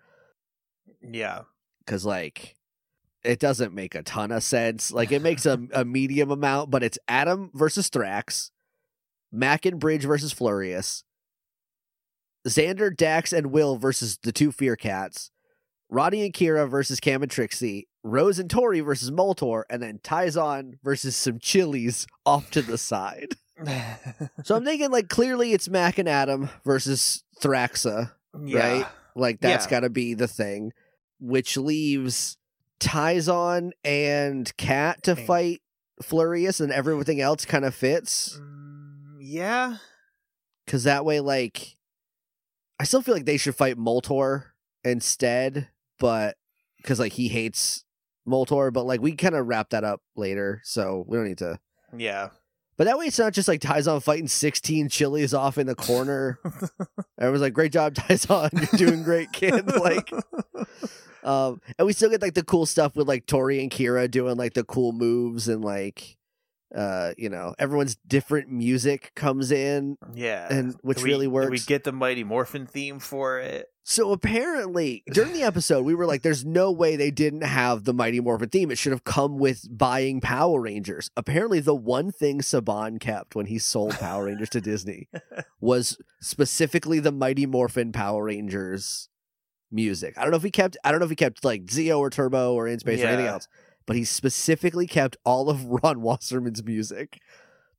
yeah. 1.01 1.41
because 1.79 2.05
like 2.05 2.55
it 3.23 3.39
doesn't 3.39 3.73
make 3.73 3.95
a 3.95 4.03
ton 4.03 4.31
of 4.31 4.43
sense. 4.43 4.91
Like 4.91 5.11
it 5.11 5.21
makes 5.21 5.45
a, 5.45 5.59
a 5.73 5.85
medium 5.85 6.31
amount, 6.31 6.71
but 6.71 6.83
it's 6.83 6.99
Adam 7.07 7.51
versus 7.53 7.89
Thrax, 7.89 8.51
Mack 9.31 9.65
and 9.65 9.79
Bridge 9.79 10.05
versus 10.05 10.33
Flurious, 10.33 11.03
Xander, 12.47 12.95
Dax, 12.95 13.33
and 13.33 13.47
Will 13.51 13.77
versus 13.77 14.17
the 14.21 14.31
two 14.31 14.51
Fear 14.51 14.75
Cats, 14.75 15.31
Roddy 15.89 16.23
and 16.25 16.33
Kira 16.33 16.69
versus 16.69 16.99
Cam 16.99 17.21
and 17.23 17.31
Trixie, 17.31 17.87
Rose 18.03 18.39
and 18.39 18.49
Tori 18.49 18.79
versus 18.81 19.09
Moltor, 19.11 19.63
and 19.69 19.81
then 19.81 19.99
Tyzonn 19.99 20.73
versus 20.83 21.15
some 21.15 21.39
chillers 21.39 22.05
off 22.25 22.51
to 22.51 22.61
the 22.61 22.77
side. 22.77 23.35
So 24.43 24.55
I'm 24.55 24.65
thinking 24.65 24.91
like 24.91 25.07
clearly 25.09 25.53
it's 25.53 25.69
Mack 25.69 25.97
and 25.97 26.09
Adam 26.09 26.49
versus 26.65 27.23
Thraxa. 27.41 28.11
yeah. 28.43 28.59
Right? 28.59 28.85
Like 29.15 29.39
that's 29.39 29.65
Yeah. 29.65 29.71
got 29.71 29.79
to 29.81 29.89
be 29.89 30.13
the 30.13 30.27
thing, 30.27 30.73
which 31.19 31.57
leaves 31.57 32.37
Tyzonn 32.79 33.71
and 33.83 34.55
Cat 34.57 35.03
to 35.03 35.15
fight 35.15 35.61
Flurious, 36.03 36.59
and 36.59 36.71
everything 36.71 37.19
else 37.19 37.43
kind 37.45 37.65
of 37.65 37.73
fits 37.73 38.37
Mm, 38.39 39.17
yeah. 39.19 39.77
because 40.65 40.83
that 40.83 41.03
way, 41.05 41.19
like, 41.19 41.75
I 42.79 42.83
still 42.83 43.01
feel 43.01 43.15
like 43.15 43.25
they 43.25 43.37
should 43.37 43.55
fight 43.55 43.77
Moltor 43.77 44.43
instead, 44.83 45.69
but 45.99 46.35
because 46.77 46.99
like 46.99 47.13
he 47.13 47.27
hates 47.27 47.83
Moltor, 48.27 48.71
but 48.71 48.85
like 48.85 49.01
we 49.01 49.15
kind 49.15 49.35
of 49.35 49.47
wrap 49.47 49.69
that 49.71 49.83
up 49.83 50.01
later, 50.15 50.61
so 50.63 51.03
we 51.07 51.17
don't 51.17 51.27
need 51.27 51.37
to. 51.39 51.59
Yeah. 51.95 52.29
But 52.77 52.83
that 52.83 52.99
way, 52.99 53.07
it's 53.07 53.17
not 53.17 53.33
just 53.33 53.47
like 53.47 53.59
Tyzonn 53.59 54.03
fighting 54.03 54.27
16 54.27 54.89
chillers 54.89 55.33
off 55.33 55.57
in 55.57 55.65
the 55.65 55.73
corner. 55.73 56.37
Everyone's 57.19 57.41
like, 57.41 57.53
"Great 57.53 57.71
job, 57.71 57.95
Tyzonn! 57.95 58.53
You're 58.53 58.89
doing 58.89 59.03
great, 59.03 59.31
kid!" 59.31 59.65
like. 59.79 60.11
Um, 61.23 61.59
and 61.77 61.85
we 61.85 61.93
still 61.93 62.09
get 62.09 62.21
like 62.21 62.35
the 62.35 62.43
cool 62.43 62.65
stuff 62.65 62.95
with 62.95 63.07
like 63.07 63.25
Tori 63.25 63.61
and 63.61 63.69
Kira 63.69 64.09
doing 64.09 64.37
like 64.37 64.53
the 64.53 64.63
cool 64.63 64.93
moves 64.93 65.49
and 65.49 65.61
like, 65.61 66.15
uh, 66.73 67.13
you 67.17 67.27
know, 67.29 67.53
everyone's 67.59 67.97
different 68.07 68.49
music 68.49 69.11
comes 69.15 69.51
in, 69.51 69.97
yeah. 70.13 70.47
and 70.49 70.75
which 70.83 71.03
we- 71.03 71.09
really 71.09 71.27
works. 71.27 71.49
We 71.49 71.59
get 71.59 71.83
the 71.83 71.91
Mighty 71.91 72.23
Morphin 72.23 72.65
theme 72.65 72.99
for 72.99 73.39
it. 73.39 73.67
So 73.89 74.11
apparently, 74.11 75.01
during 75.13 75.31
the 75.31 75.43
episode, 75.43 75.83
we 75.83 75.95
were 75.95 76.05
like, 76.05 76.21
"There's 76.21 76.43
no 76.43 76.73
way 76.73 76.97
they 76.97 77.09
didn't 77.09 77.43
have 77.43 77.85
the 77.85 77.93
Mighty 77.93 78.19
Morphin 78.19 78.49
theme. 78.49 78.69
It 78.69 78.77
should 78.77 78.91
have 78.91 79.05
come 79.05 79.37
with 79.37 79.65
buying 79.71 80.19
Power 80.19 80.59
Rangers." 80.59 81.09
Apparently, 81.15 81.61
the 81.61 81.73
one 81.73 82.11
thing 82.11 82.41
Saban 82.41 82.99
kept 82.99 83.33
when 83.33 83.45
he 83.45 83.57
sold 83.57 83.93
Power 83.93 84.25
Rangers 84.25 84.49
to 84.49 84.59
Disney 84.59 85.07
was 85.61 85.97
specifically 86.19 86.99
the 86.99 87.13
Mighty 87.13 87.45
Morphin 87.45 87.93
Power 87.93 88.25
Rangers 88.25 89.07
music. 89.71 90.17
I 90.17 90.23
don't 90.23 90.31
know 90.31 90.37
if 90.37 90.43
he 90.43 90.51
kept. 90.51 90.75
I 90.83 90.91
don't 90.91 90.99
know 90.99 91.05
if 91.05 91.11
he 91.11 91.15
kept 91.15 91.45
like 91.45 91.67
Zeo 91.67 91.97
or 91.99 92.09
Turbo 92.09 92.55
or 92.55 92.67
In 92.67 92.79
Space 92.79 93.01
or 93.01 93.07
anything 93.07 93.27
else, 93.27 93.47
but 93.85 93.95
he 93.95 94.03
specifically 94.03 94.85
kept 94.85 95.15
all 95.23 95.49
of 95.49 95.63
Ron 95.83 96.01
Wasserman's 96.01 96.61
music, 96.61 97.21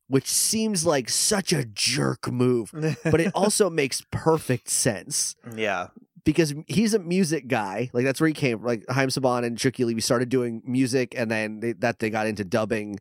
which 0.08 0.26
seems 0.26 0.84
like 0.86 1.08
such 1.08 1.52
a 1.52 1.64
jerk 1.64 2.30
move, 2.32 2.70
but 3.04 3.20
it 3.20 3.30
also 3.34 3.70
makes 3.70 4.02
perfect 4.10 4.68
sense 4.68 5.36
yeah. 5.54 5.88
because 6.24 6.54
he's 6.66 6.94
a 6.94 6.98
music 6.98 7.46
guy. 7.46 7.90
Like 7.92 8.04
that's 8.04 8.20
where 8.20 8.28
he 8.28 8.34
came. 8.34 8.64
Like 8.64 8.84
Haim 8.88 9.08
Saban 9.10 9.44
and 9.44 9.56
Shuki 9.58 9.84
Levy 9.84 10.00
started 10.00 10.28
doing 10.28 10.62
music, 10.64 11.14
and 11.16 11.30
then 11.30 11.60
they, 11.60 11.72
that 11.74 11.98
they 11.98 12.10
got 12.10 12.26
into 12.26 12.44
dubbing, 12.44 12.98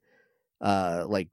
uh, 0.62 1.06
like 1.08 1.30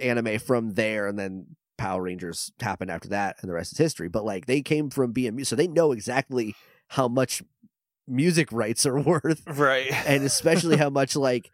anime 0.00 0.38
from 0.40 0.70
there, 0.74 1.06
and 1.06 1.18
then 1.18 1.46
Power 1.78 2.02
Rangers 2.02 2.52
happened 2.60 2.90
after 2.90 3.08
that, 3.10 3.36
and 3.40 3.48
the 3.48 3.54
rest 3.54 3.72
is 3.72 3.78
history. 3.78 4.08
But 4.08 4.24
like 4.24 4.46
they 4.46 4.62
came 4.62 4.90
from 4.90 5.12
being 5.12 5.42
so 5.44 5.54
they 5.56 5.68
know 5.68 5.92
exactly 5.92 6.54
how 6.88 7.08
much 7.08 7.42
music 8.06 8.52
rights 8.52 8.84
are 8.84 9.00
worth, 9.00 9.42
Right. 9.46 9.92
and 10.06 10.24
especially 10.24 10.76
how 10.76 10.90
much 10.90 11.14
like. 11.16 11.50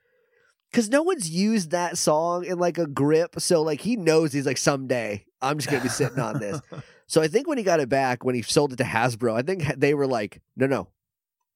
Cause 0.73 0.89
no 0.89 1.03
one's 1.03 1.29
used 1.29 1.73
that 1.73 1.99
song 1.99 2.45
in 2.45 2.59
like 2.59 2.79
a 2.79 2.87
grip, 2.87 3.41
so 3.41 3.63
like 3.63 3.81
he 3.81 3.97
knows 3.97 4.33
he's 4.33 4.47
like 4.47 4.57
someday 4.57 5.25
I'm 5.43 5.59
just 5.59 5.69
gonna 5.69 5.83
be 5.83 5.89
sitting 5.89 6.19
on 6.21 6.39
this. 6.39 6.61
So 7.11 7.21
I 7.21 7.27
think 7.27 7.49
when 7.49 7.59
he 7.59 7.65
got 7.65 7.81
it 7.81 7.89
back, 7.89 8.25
when 8.25 8.37
he 8.37 8.43
sold 8.43 8.73
it 8.73 8.77
to 8.77 8.85
Hasbro, 8.85 9.35
I 9.35 9.43
think 9.43 9.65
they 9.77 9.95
were 9.95 10.07
like, 10.07 10.41
no, 10.55 10.69
no, 10.69 10.91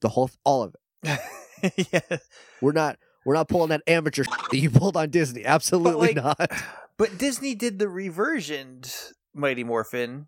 the 0.01 0.09
whole, 0.09 0.29
all 0.43 0.65
of 0.65 0.75
it. 1.05 1.87
yeah. 1.93 2.17
We're 2.61 2.73
not, 2.73 2.99
we're 3.25 3.35
not 3.35 3.49
pulling 3.49 3.69
that 3.69 3.83
amateur 3.87 4.25
that 4.51 4.59
you 4.59 4.69
pulled 4.69 4.97
on 4.97 5.11
Disney. 5.11 5.45
Absolutely 5.45 6.13
like- 6.13 6.17
not. 6.17 6.51
But 6.99 7.19
Disney 7.19 7.55
did 7.55 7.79
the 7.79 7.87
reversioned 7.87 9.13
Mighty 9.33 9.63
Morphin, 9.63 10.27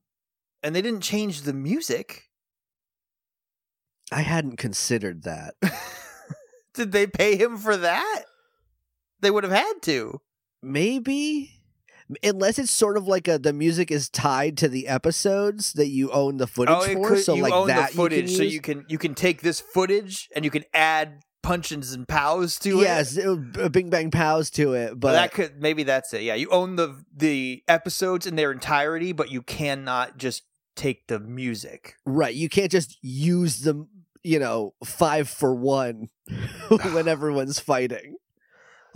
and 0.62 0.76
they 0.76 0.82
didn't 0.82 1.00
change 1.00 1.42
the 1.42 1.52
music. 1.52 2.28
I 4.12 4.20
hadn't 4.20 4.58
considered 4.58 5.24
that. 5.24 5.54
Did 6.74 6.92
they 6.92 7.08
pay 7.08 7.36
him 7.36 7.56
for 7.56 7.76
that? 7.76 8.24
They 9.20 9.30
would 9.30 9.44
have 9.44 9.52
had 9.52 9.82
to. 9.82 10.20
Maybe, 10.62 11.60
unless 12.22 12.58
it's 12.58 12.70
sort 12.70 12.96
of 12.96 13.06
like 13.06 13.28
a 13.28 13.38
the 13.38 13.52
music 13.52 13.90
is 13.90 14.08
tied 14.08 14.56
to 14.58 14.68
the 14.68 14.88
episodes 14.88 15.72
that 15.74 15.88
you 15.88 16.10
own 16.10 16.38
the 16.38 16.46
footage 16.46 16.74
oh, 16.76 16.94
for. 16.94 17.08
could, 17.08 17.24
so 17.24 17.34
you 17.34 17.42
like 17.42 17.52
own 17.52 17.68
that 17.68 17.90
the 17.90 17.96
footage, 17.96 18.30
you 18.30 18.36
so 18.36 18.42
you 18.42 18.60
can 18.60 18.84
you 18.88 18.98
can 18.98 19.14
take 19.14 19.42
this 19.42 19.60
footage 19.60 20.28
and 20.34 20.44
you 20.44 20.50
can 20.50 20.64
add 20.74 21.20
punches 21.42 21.92
and 21.92 22.08
pows 22.08 22.58
to 22.58 22.80
it. 22.80 22.82
yes, 22.82 23.16
it 23.16 23.26
was 23.26 23.38
a 23.58 23.70
Bing 23.70 23.88
Bang 23.88 24.10
Pows 24.10 24.50
to 24.50 24.74
it, 24.74 24.90
But 24.90 25.00
but 25.00 25.12
that 25.12 25.32
could 25.32 25.60
maybe 25.60 25.84
that's 25.84 26.12
it. 26.12 26.22
Yeah, 26.22 26.34
you 26.34 26.50
own 26.50 26.76
the 26.76 27.04
the 27.14 27.62
episodes 27.68 28.26
in 28.26 28.36
their 28.36 28.50
entirety, 28.50 29.12
but 29.12 29.30
you 29.30 29.42
cannot 29.42 30.18
just 30.18 30.42
take 30.74 31.06
the 31.06 31.18
music. 31.18 31.94
right, 32.04 32.34
you 32.34 32.48
can't 32.48 32.70
just 32.70 32.98
use 33.02 33.60
the 33.60 33.86
You 34.22 34.40
know, 34.40 34.74
five 34.84 35.28
for 35.28 35.54
one 35.54 36.08
when 36.68 37.08
everyone's 37.08 37.60
fighting. 37.60 38.16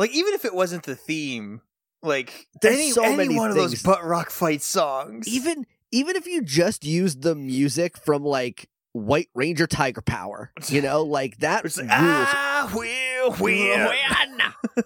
Like 0.00 0.12
even 0.12 0.32
if 0.32 0.46
it 0.46 0.54
wasn't 0.54 0.84
the 0.84 0.96
theme, 0.96 1.60
like 2.02 2.46
There's 2.62 2.74
any, 2.74 2.90
so 2.90 3.04
any 3.04 3.16
many 3.16 3.36
one 3.36 3.50
of 3.50 3.56
things. 3.56 3.72
those 3.72 3.82
butt 3.82 4.02
rock 4.02 4.30
fight 4.30 4.62
songs. 4.62 5.28
Even 5.28 5.66
even 5.92 6.16
if 6.16 6.26
you 6.26 6.42
just 6.42 6.86
used 6.86 7.20
the 7.20 7.34
music 7.34 7.98
from 7.98 8.24
like 8.24 8.70
White 8.92 9.28
Ranger 9.34 9.66
Tiger 9.66 10.00
Power, 10.00 10.52
you 10.68 10.80
know, 10.80 11.02
like 11.18 11.36
that 11.40 11.66
it's 11.66 11.76
rules. 11.76 11.90
like, 11.90 11.98
ah, 12.00 12.72
will 12.74 13.36
win. 13.38 13.88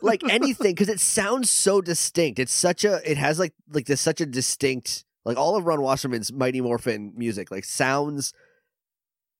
like 0.03 0.25
anything 0.29 0.73
because 0.73 0.89
it 0.89 0.99
sounds 0.99 1.49
so 1.49 1.81
distinct. 1.81 2.41
It's 2.41 2.53
such 2.53 2.85
a 2.85 3.01
it 3.09 3.17
has 3.17 3.39
like 3.39 3.55
like 3.73 3.87
this 3.87 4.01
such 4.01 4.21
a 4.21 4.27
distinct 4.27 5.05
like 5.25 5.37
all 5.37 5.55
of 5.55 5.65
Ron 5.65 5.81
Wasserman's 5.81 6.33
Mighty 6.33 6.61
Morphin 6.61 7.13
music 7.17 7.53
like 7.53 7.65
sounds 7.65 8.33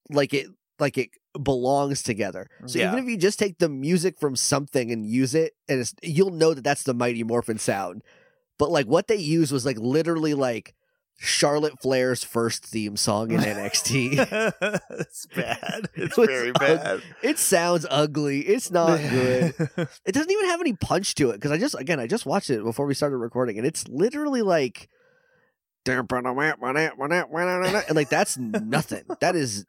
like 0.09 0.33
it 0.33 0.47
like 0.79 0.99
it 0.99 1.11
belongs 1.43 2.03
together. 2.03 2.49
So 2.67 2.79
Yeah. 2.79 2.93
even 2.93 3.05
if 3.05 3.11
you 3.11 3.17
just 3.17 3.39
take 3.39 3.59
the 3.59 3.69
music 3.69 4.19
from 4.21 4.37
something 4.37 4.91
and 4.91 5.05
use 5.07 5.35
it, 5.35 5.55
and 5.69 5.81
it's, 5.81 5.95
you'll 6.03 6.31
know 6.31 6.55
that 6.55 6.63
that's 6.65 6.83
the 6.85 6.95
Mighty 6.95 7.23
Morphin 7.25 7.59
sound. 7.59 8.03
But 8.59 8.71
like 8.71 8.87
what 8.87 9.09
they 9.09 9.17
used 9.17 9.51
was 9.53 9.67
like 9.67 9.79
literally 9.79 10.35
like 10.35 10.75
Charlotte 11.17 11.81
Flair's 11.81 12.25
first 12.25 12.65
theme 12.67 12.97
song 12.97 13.31
in 13.31 13.41
NXT. 13.41 14.19
it's 14.91 15.27
bad. 15.27 15.89
It's 15.95 16.17
was 16.17 16.27
very 16.29 16.53
bad. 16.53 17.03
it 17.23 17.39
sounds 17.39 17.87
ugly. 17.91 18.41
It's 18.41 18.71
not 18.71 18.99
good. 18.99 19.55
It 20.05 20.13
doesn't 20.13 20.31
even 20.31 20.47
have 20.47 20.61
any 20.61 20.73
punch 20.75 21.15
to 21.17 21.31
it 21.31 21.35
because 21.35 21.51
I 21.53 21.59
just 21.59 21.75
again 21.79 21.99
I 22.01 22.07
just 22.07 22.27
watched 22.27 22.51
it 22.51 22.63
before 22.63 22.87
we 22.87 22.95
started 22.95 23.17
recording 23.17 23.59
and 23.59 23.67
it's 23.67 23.87
literally 23.89 24.43
like 24.43 24.89
and 27.89 27.97
like 27.97 28.09
that's 28.09 28.37
nothing. 28.39 29.05
That 29.21 29.37
is 29.37 29.65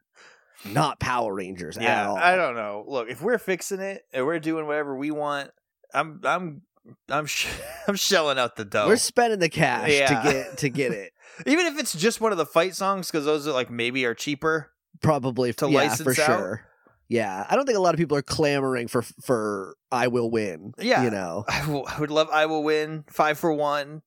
not 0.64 0.98
Power 1.00 1.34
Rangers 1.34 1.76
at 1.78 2.06
all. 2.06 2.16
I 2.16 2.36
don't 2.36 2.54
know. 2.54 2.84
Look, 2.86 3.08
if 3.08 3.20
we're 3.22 3.38
fixing 3.38 3.80
it 3.80 4.02
and 4.12 4.26
we're 4.26 4.38
doing 4.40 4.66
whatever 4.66 4.96
we 4.96 5.10
want, 5.10 5.50
I'm 5.94 6.20
I'm 6.24 6.62
I'm 7.08 7.26
sh- 7.26 7.48
I'm 7.88 7.96
shelling 7.96 8.38
out 8.38 8.56
the 8.56 8.64
dough. 8.64 8.88
We're 8.88 8.96
spending 8.96 9.38
the 9.38 9.48
cash 9.48 9.90
Yeah. 9.90 10.06
to 10.22 10.32
get 10.32 10.58
to 10.58 10.68
get 10.68 10.92
it. 10.92 11.12
Even 11.46 11.66
if 11.66 11.78
it's 11.78 11.92
just 11.92 12.20
one 12.20 12.32
of 12.32 12.38
the 12.38 12.46
fight 12.46 12.74
songs, 12.74 13.10
because 13.10 13.24
those 13.24 13.46
are 13.46 13.52
like 13.52 13.70
maybe 13.70 14.04
are 14.06 14.14
cheaper. 14.14 14.70
Probably 15.02 15.52
To 15.54 15.68
yeah, 15.68 15.76
license 15.78 16.16
for 16.16 16.22
out? 16.22 16.26
sure. 16.26 16.62
Yeah, 17.08 17.46
I 17.48 17.54
don't 17.54 17.66
think 17.66 17.78
a 17.78 17.80
lot 17.80 17.94
of 17.94 17.98
people 17.98 18.16
are 18.16 18.22
clamoring 18.22 18.88
for 18.88 19.02
for 19.02 19.76
I 19.92 20.08
will 20.08 20.30
win. 20.30 20.72
Yeah. 20.78 21.04
you 21.04 21.10
know. 21.10 21.44
I, 21.46 21.68
will, 21.70 21.86
I 21.86 22.00
would 22.00 22.10
love. 22.10 22.28
I 22.32 22.46
will 22.46 22.64
win 22.64 23.04
five 23.10 23.38
for 23.38 23.52
one. 23.52 24.02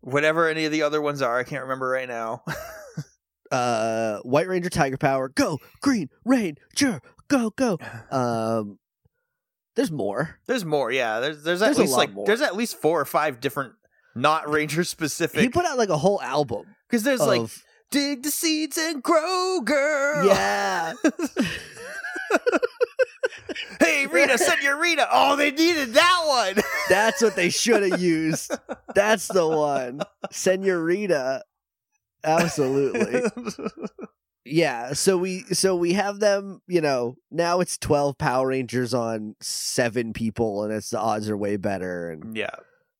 Whatever 0.00 0.48
any 0.48 0.64
of 0.64 0.72
the 0.72 0.82
other 0.82 1.00
ones 1.00 1.22
are, 1.22 1.38
I 1.38 1.44
can't 1.44 1.62
remember 1.62 1.88
right 1.88 2.08
now. 2.08 2.42
uh 3.54 4.20
White 4.22 4.48
Ranger 4.48 4.70
Tiger 4.70 4.96
Power, 4.96 5.28
go 5.28 5.58
Green 5.80 6.08
Ranger, 6.24 7.00
go 7.28 7.50
go. 7.50 7.78
Um, 8.10 8.78
there's 9.76 9.90
more. 9.90 10.38
there's 10.46 10.64
more. 10.64 10.90
Yeah, 10.92 11.20
there's 11.20 11.42
there's 11.42 11.60
at 11.62 11.66
There's 11.74 11.78
least 11.78 11.96
like 11.96 12.12
more. 12.12 12.26
there's 12.26 12.40
at 12.42 12.54
least 12.56 12.76
four 12.76 13.00
or 13.00 13.04
five 13.04 13.40
different 13.40 13.72
not 14.14 14.48
Ranger 14.48 14.84
specific. 14.84 15.40
He 15.40 15.48
put 15.48 15.64
out 15.66 15.76
like 15.78 15.88
a 15.88 15.96
whole 15.98 16.22
album 16.22 16.66
Because 16.88 17.02
there's 17.02 17.20
like 17.20 17.50
dig 17.90 18.22
the 18.22 18.30
seeds 18.30 18.78
and 18.78 19.02
grow, 19.02 19.60
girl. 19.64 20.26
yeah, 20.26 20.92
hey 23.80 24.06
Rita, 24.06 24.38
Senorita. 24.38 25.08
Oh, 25.10 25.36
they 25.36 25.50
needed 25.50 25.94
that 25.94 26.22
one. 26.26 26.62
that's 26.88 27.22
what 27.22 27.36
they 27.36 27.50
should 27.50 27.82
have 27.90 28.00
used. 28.00 28.56
That's 28.94 29.28
the 29.28 29.46
one, 29.46 30.00
Senorita. 30.30 31.42
Absolutely, 32.24 33.22
yeah. 34.44 34.94
So 34.94 35.18
we 35.18 35.40
so 35.52 35.76
we 35.76 35.92
have 35.92 36.20
them. 36.20 36.62
You 36.66 36.80
know, 36.80 37.16
now 37.30 37.60
it's 37.60 37.78
twelve 37.78 38.18
Power 38.18 38.48
Rangers 38.48 38.94
on 38.94 39.36
seven 39.40 40.12
people, 40.12 40.64
and 40.64 40.72
it's 40.72 40.90
the 40.90 40.98
odds 40.98 41.28
are 41.28 41.36
way 41.36 41.56
better. 41.56 42.10
And 42.10 42.36
yeah. 42.36 42.56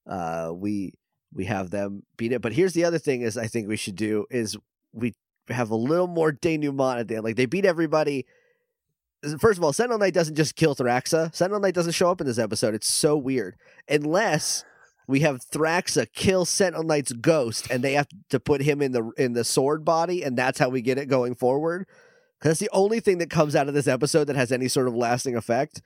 uh 0.07 0.53
we 0.55 0.95
we 1.35 1.45
have 1.45 1.71
them 1.71 2.05
beat 2.17 2.33
it 2.33 2.41
but 2.41 2.53
here's 2.53 2.73
the 2.73 2.85
other 2.85 2.99
thing 2.99 3.23
is 3.23 3.37
i 3.37 3.47
think 3.47 3.69
we 3.69 3.77
should 3.77 3.97
do 3.97 4.25
is 4.31 4.57
we 4.93 5.15
have 5.49 5.71
a 5.71 5.77
little 5.77 6.07
more 6.07 6.33
denouement 6.33 6.99
at 6.99 7.09
the 7.09 7.17
end 7.17 7.25
like 7.25 7.37
they 7.37 7.47
beat 7.47 7.65
everybody 7.65 8.25
first 9.39 9.59
of 9.59 9.65
all 9.65 9.73
sentinel 9.73 9.99
knight 9.99 10.15
doesn't 10.15 10.37
just 10.37 10.57
kill 10.57 10.75
thraxa 10.75 11.35
sentinel 11.35 11.61
knight 11.61 11.75
doesn't 11.75 11.93
show 11.93 12.11
up 12.11 12.21
in 12.21 12.27
this 12.27 12.39
episode 12.39 12.75
it's 12.75 12.89
so 12.89 13.17
weird 13.17 13.57
unless 13.89 14.65
we 15.07 15.21
have 15.21 15.41
thraxa 15.51 16.07
kill 16.15 16.45
sentinel 16.45 16.83
knight's 16.85 17.13
ghost 17.13 17.71
and 17.71 17.83
they 17.85 17.93
have 17.95 18.09
to 18.31 18.41
put 18.41 18.61
him 18.63 18.81
in 18.83 18.93
the 18.93 19.11
in 19.17 19.33
the 19.35 19.45
sword 19.45 19.85
body 19.85 20.23
and 20.23 20.37
that's 20.37 20.59
how 20.59 20.69
we 20.69 20.81
get 20.83 20.99
it 20.99 21.07
going 21.07 21.35
forward 21.35 21.87
because 22.39 22.51
that's 22.51 22.61
the 22.61 22.71
only 22.77 23.01
thing 23.01 23.19
that 23.19 23.31
comes 23.31 23.55
out 23.57 23.69
of 23.69 23.75
this 23.75 23.87
episode 23.89 24.25
that 24.25 24.37
has 24.37 24.51
any 24.53 24.69
sort 24.69 24.89
of 24.89 24.95
lasting 24.95 25.37
effect 25.37 25.81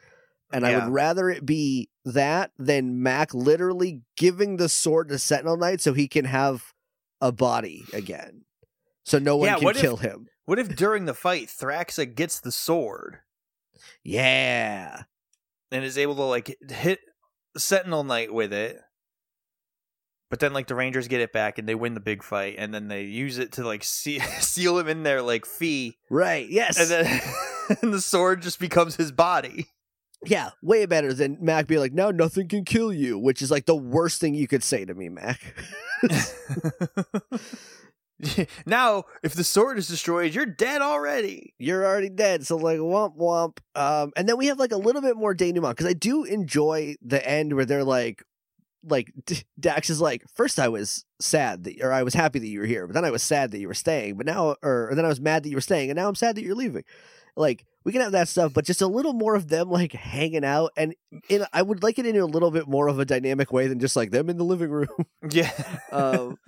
and 0.50 0.64
I 0.66 0.78
would 0.78 0.92
rather 0.94 1.28
it 1.28 1.44
be 1.44 1.90
that 2.06 2.52
than 2.58 3.02
Mack 3.02 3.34
literally 3.34 4.00
giving 4.16 4.56
the 4.56 4.70
sword 4.70 5.10
to 5.10 5.18
Sentinel 5.18 5.58
Knight 5.58 5.82
so 5.82 5.92
he 5.92 6.08
can 6.08 6.24
have 6.24 6.72
a 7.20 7.30
body 7.30 7.84
again. 7.92 8.44
So 9.04 9.18
no 9.18 9.36
one 9.36 9.48
Yeah, 9.48 9.56
can 9.56 9.64
what 9.64 9.76
if- 9.76 9.82
kill 9.82 9.98
him. 9.98 10.28
What 10.46 10.58
if 10.58 10.74
during 10.74 11.04
the 11.04 11.12
fight 11.12 11.48
Thraxa 11.48 12.14
gets 12.14 12.40
the 12.40 12.50
sword 12.50 13.18
Yeah. 14.04 15.02
and 15.70 15.84
is 15.84 15.98
able 15.98 16.14
to 16.16 16.22
like 16.22 16.56
hit 16.70 17.00
Sentinel 17.56 18.04
Knight 18.04 18.32
with 18.32 18.52
it? 18.54 18.80
But 20.30 20.40
then, 20.40 20.52
like 20.52 20.66
the 20.66 20.74
Rangers 20.74 21.08
get 21.08 21.20
it 21.22 21.32
back 21.32 21.58
and 21.58 21.66
they 21.68 21.74
win 21.74 21.94
the 21.94 22.00
big 22.00 22.22
fight, 22.22 22.56
and 22.58 22.72
then 22.74 22.88
they 22.88 23.04
use 23.04 23.38
it 23.38 23.52
to 23.52 23.64
like 23.64 23.82
see- 23.82 24.18
seal 24.40 24.78
him 24.78 24.88
in 24.88 25.02
there 25.02 25.22
like 25.22 25.46
fee, 25.46 25.96
Right. 26.10 26.46
Yes. 26.48 26.78
and 26.78 26.90
then 26.90 27.20
and 27.82 27.94
the 27.94 28.00
sword 28.00 28.42
just 28.42 28.60
becomes 28.60 28.96
his 28.96 29.10
body. 29.12 29.66
yeah. 30.26 30.50
Way 30.62 30.84
better 30.86 31.12
than 31.14 31.38
Mack 31.40 31.66
being 31.66 31.80
like, 31.80 31.92
now 31.94 32.10
nothing 32.10 32.48
can 32.48 32.64
kill 32.64 32.92
you, 32.92 33.18
which 33.18 33.40
is 33.40 33.50
like 33.50 33.64
the 33.66 33.76
worst 33.76 34.20
thing 34.20 34.34
you 34.34 34.48
could 34.48 34.62
say 34.62 34.84
to 34.84 34.94
me, 34.94 35.08
Mack. 35.08 35.54
now, 38.66 39.04
if 39.22 39.34
the 39.34 39.44
sword 39.44 39.78
is 39.78 39.88
destroyed, 39.88 40.34
you're 40.34 40.46
dead 40.46 40.82
already. 40.82 41.54
You're 41.58 41.86
already 41.86 42.08
dead. 42.08 42.46
So 42.46 42.56
like 42.56 42.78
womp 42.78 43.16
womp. 43.16 43.58
Um, 43.74 44.12
and 44.16 44.28
then 44.28 44.36
we 44.36 44.46
have 44.46 44.58
like 44.58 44.72
a 44.72 44.76
little 44.76 45.02
bit 45.02 45.16
more 45.16 45.34
denouement 45.34 45.76
because 45.76 45.86
I 45.86 45.92
do 45.92 46.24
enjoy 46.24 46.96
the 47.00 47.26
end 47.26 47.54
where 47.54 47.64
they're 47.64 47.84
like, 47.84 48.22
like 48.84 49.12
D- 49.26 49.42
Dax 49.58 49.90
is 49.90 50.00
like, 50.00 50.24
first 50.34 50.58
I 50.58 50.68
was 50.68 51.04
sad 51.20 51.64
that, 51.64 51.80
or 51.82 51.92
I 51.92 52.02
was 52.02 52.14
happy 52.14 52.38
that 52.38 52.46
you 52.46 52.60
were 52.60 52.66
here, 52.66 52.86
but 52.86 52.94
then 52.94 53.04
I 53.04 53.10
was 53.10 53.22
sad 53.22 53.50
that 53.50 53.58
you 53.58 53.68
were 53.68 53.74
staying, 53.74 54.16
but 54.16 54.26
now, 54.26 54.56
or, 54.62 54.90
or 54.90 54.94
then 54.94 55.04
I 55.04 55.08
was 55.08 55.20
mad 55.20 55.42
that 55.42 55.50
you 55.50 55.56
were 55.56 55.60
staying, 55.60 55.90
and 55.90 55.96
now 55.96 56.08
I'm 56.08 56.14
sad 56.14 56.36
that 56.36 56.42
you're 56.42 56.54
leaving. 56.54 56.84
Like 57.36 57.64
we 57.84 57.92
can 57.92 58.00
have 58.02 58.12
that 58.12 58.28
stuff, 58.28 58.52
but 58.52 58.64
just 58.64 58.82
a 58.82 58.86
little 58.86 59.12
more 59.12 59.34
of 59.36 59.48
them 59.48 59.70
like 59.70 59.92
hanging 59.92 60.44
out, 60.44 60.72
and 60.76 60.94
in 61.28 61.44
I 61.52 61.62
would 61.62 61.82
like 61.82 61.98
it 61.98 62.06
in 62.06 62.16
a 62.16 62.24
little 62.26 62.50
bit 62.50 62.66
more 62.68 62.88
of 62.88 62.98
a 62.98 63.04
dynamic 63.04 63.52
way 63.52 63.68
than 63.68 63.78
just 63.78 63.94
like 63.96 64.10
them 64.10 64.28
in 64.28 64.36
the 64.38 64.44
living 64.44 64.70
room, 64.70 64.88
Yeah. 65.30 65.52
um, 65.92 66.38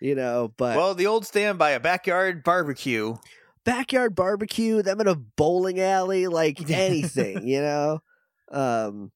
you 0.00 0.14
know. 0.14 0.52
But 0.56 0.76
well, 0.76 0.94
the 0.94 1.06
old 1.06 1.26
standby, 1.26 1.70
a 1.70 1.80
backyard 1.80 2.42
barbecue. 2.42 3.16
backyard 3.64 4.14
barbecue, 4.14 4.82
them 4.82 5.00
in 5.00 5.06
a 5.06 5.14
bowling 5.14 5.80
alley, 5.80 6.26
like 6.26 6.70
anything, 6.70 7.46
you 7.46 7.60
know. 7.60 8.00
Um 8.50 9.12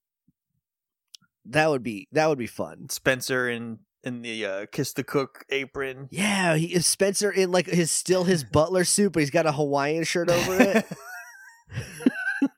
that 1.46 1.70
would 1.70 1.82
be 1.82 2.08
that 2.12 2.28
would 2.28 2.38
be 2.38 2.46
fun. 2.46 2.88
Spencer 2.88 3.48
in 3.48 3.80
in 4.02 4.22
the 4.22 4.46
uh, 4.46 4.66
kiss 4.70 4.92
the 4.92 5.04
cook 5.04 5.44
apron. 5.50 6.08
Yeah, 6.10 6.56
he 6.56 6.74
is 6.74 6.86
Spencer 6.86 7.30
in 7.30 7.50
like 7.50 7.66
his 7.66 7.90
still 7.90 8.24
his 8.24 8.44
butler 8.44 8.84
suit, 8.84 9.12
but 9.12 9.20
he's 9.20 9.30
got 9.30 9.46
a 9.46 9.52
Hawaiian 9.52 10.04
shirt 10.04 10.30
over 10.30 10.60
it. 10.60 10.86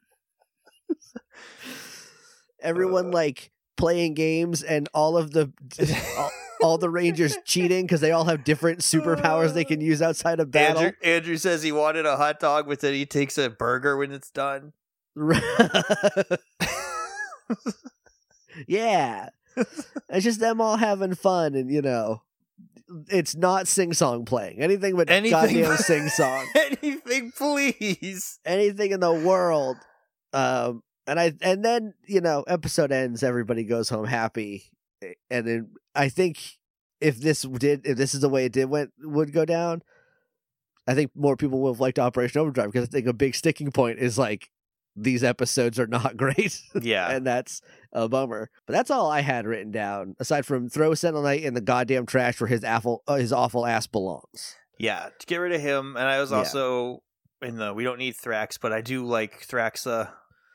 Everyone 2.60 3.10
like 3.10 3.50
playing 3.76 4.14
games 4.14 4.62
and 4.62 4.88
all 4.94 5.16
of 5.16 5.32
the 5.32 5.52
all, 6.16 6.30
all 6.62 6.78
the 6.78 6.88
Rangers 6.88 7.36
cheating 7.44 7.84
because 7.84 8.00
they 8.00 8.12
all 8.12 8.24
have 8.24 8.44
different 8.44 8.78
superpowers 8.80 9.52
they 9.54 9.64
can 9.64 9.80
use 9.80 10.00
outside 10.00 10.38
of 10.38 10.52
battle. 10.52 10.82
Andrew, 10.82 10.96
Andrew 11.02 11.36
says 11.36 11.64
he 11.64 11.72
wanted 11.72 12.06
a 12.06 12.16
hot 12.16 12.38
dog, 12.38 12.68
but 12.68 12.78
then 12.80 12.94
he 12.94 13.04
takes 13.04 13.36
a 13.36 13.50
burger 13.50 13.96
when 13.96 14.12
it's 14.12 14.30
done. 14.30 14.72
yeah. 18.66 19.30
It's 19.56 20.24
just 20.24 20.40
them 20.40 20.60
all 20.60 20.76
having 20.76 21.14
fun 21.14 21.54
and 21.54 21.70
you 21.70 21.82
know 21.82 22.22
it's 23.08 23.34
not 23.34 23.68
sing 23.68 23.92
song 23.92 24.24
playing. 24.24 24.60
Anything 24.60 24.96
but 24.96 25.10
Anything 25.10 25.62
goddamn 25.62 25.76
sing 25.78 26.08
song. 26.08 26.46
Anything, 26.54 27.32
please. 27.32 28.38
Anything 28.44 28.92
in 28.92 29.00
the 29.00 29.12
world. 29.12 29.76
Um 30.32 30.82
and 31.06 31.18
I 31.18 31.32
and 31.40 31.64
then, 31.64 31.94
you 32.06 32.20
know, 32.20 32.42
episode 32.46 32.92
ends, 32.92 33.22
everybody 33.22 33.64
goes 33.64 33.88
home 33.88 34.06
happy. 34.06 34.64
And 35.30 35.46
then 35.46 35.70
I 35.94 36.08
think 36.08 36.38
if 37.00 37.18
this 37.20 37.42
did 37.42 37.86
if 37.86 37.96
this 37.96 38.14
is 38.14 38.20
the 38.20 38.28
way 38.28 38.44
it 38.44 38.52
did 38.52 38.66
went 38.66 38.92
would 39.00 39.32
go 39.32 39.44
down, 39.44 39.82
I 40.86 40.94
think 40.94 41.10
more 41.14 41.36
people 41.36 41.60
would 41.62 41.72
have 41.72 41.80
liked 41.80 41.98
Operation 41.98 42.40
Overdrive 42.40 42.72
because 42.72 42.88
I 42.88 42.90
think 42.90 43.06
a 43.06 43.12
big 43.12 43.34
sticking 43.34 43.72
point 43.72 43.98
is 43.98 44.18
like 44.18 44.50
these 44.94 45.24
episodes 45.24 45.78
are 45.78 45.86
not 45.86 46.16
great. 46.18 46.60
Yeah. 46.80 47.10
and 47.10 47.26
that's 47.26 47.62
a 47.92 48.08
bummer. 48.08 48.50
But 48.66 48.72
that's 48.74 48.90
all 48.90 49.10
I 49.10 49.20
had 49.20 49.46
written 49.46 49.70
down, 49.70 50.16
aside 50.18 50.46
from 50.46 50.68
throw 50.68 50.94
Sentinel 50.94 51.22
Knight 51.22 51.42
in 51.42 51.54
the 51.54 51.60
goddamn 51.60 52.06
trash 52.06 52.40
where 52.40 52.48
his 52.48 52.64
awful, 52.64 53.02
uh, 53.06 53.16
his 53.16 53.32
awful 53.32 53.66
ass 53.66 53.86
belongs. 53.86 54.56
yeah. 54.78 55.08
To 55.18 55.26
get 55.26 55.36
rid 55.36 55.52
of 55.52 55.60
him. 55.60 55.96
And 55.96 56.06
I 56.08 56.20
was 56.20 56.30
Yeah. 56.30 56.38
also 56.38 57.02
in 57.40 57.56
the 57.56 57.72
we 57.74 57.84
don't 57.84 57.98
need 57.98 58.14
Thrax, 58.14 58.58
but 58.60 58.72
I 58.72 58.80
do 58.80 59.04
like 59.04 59.46
Thraxa 59.46 60.10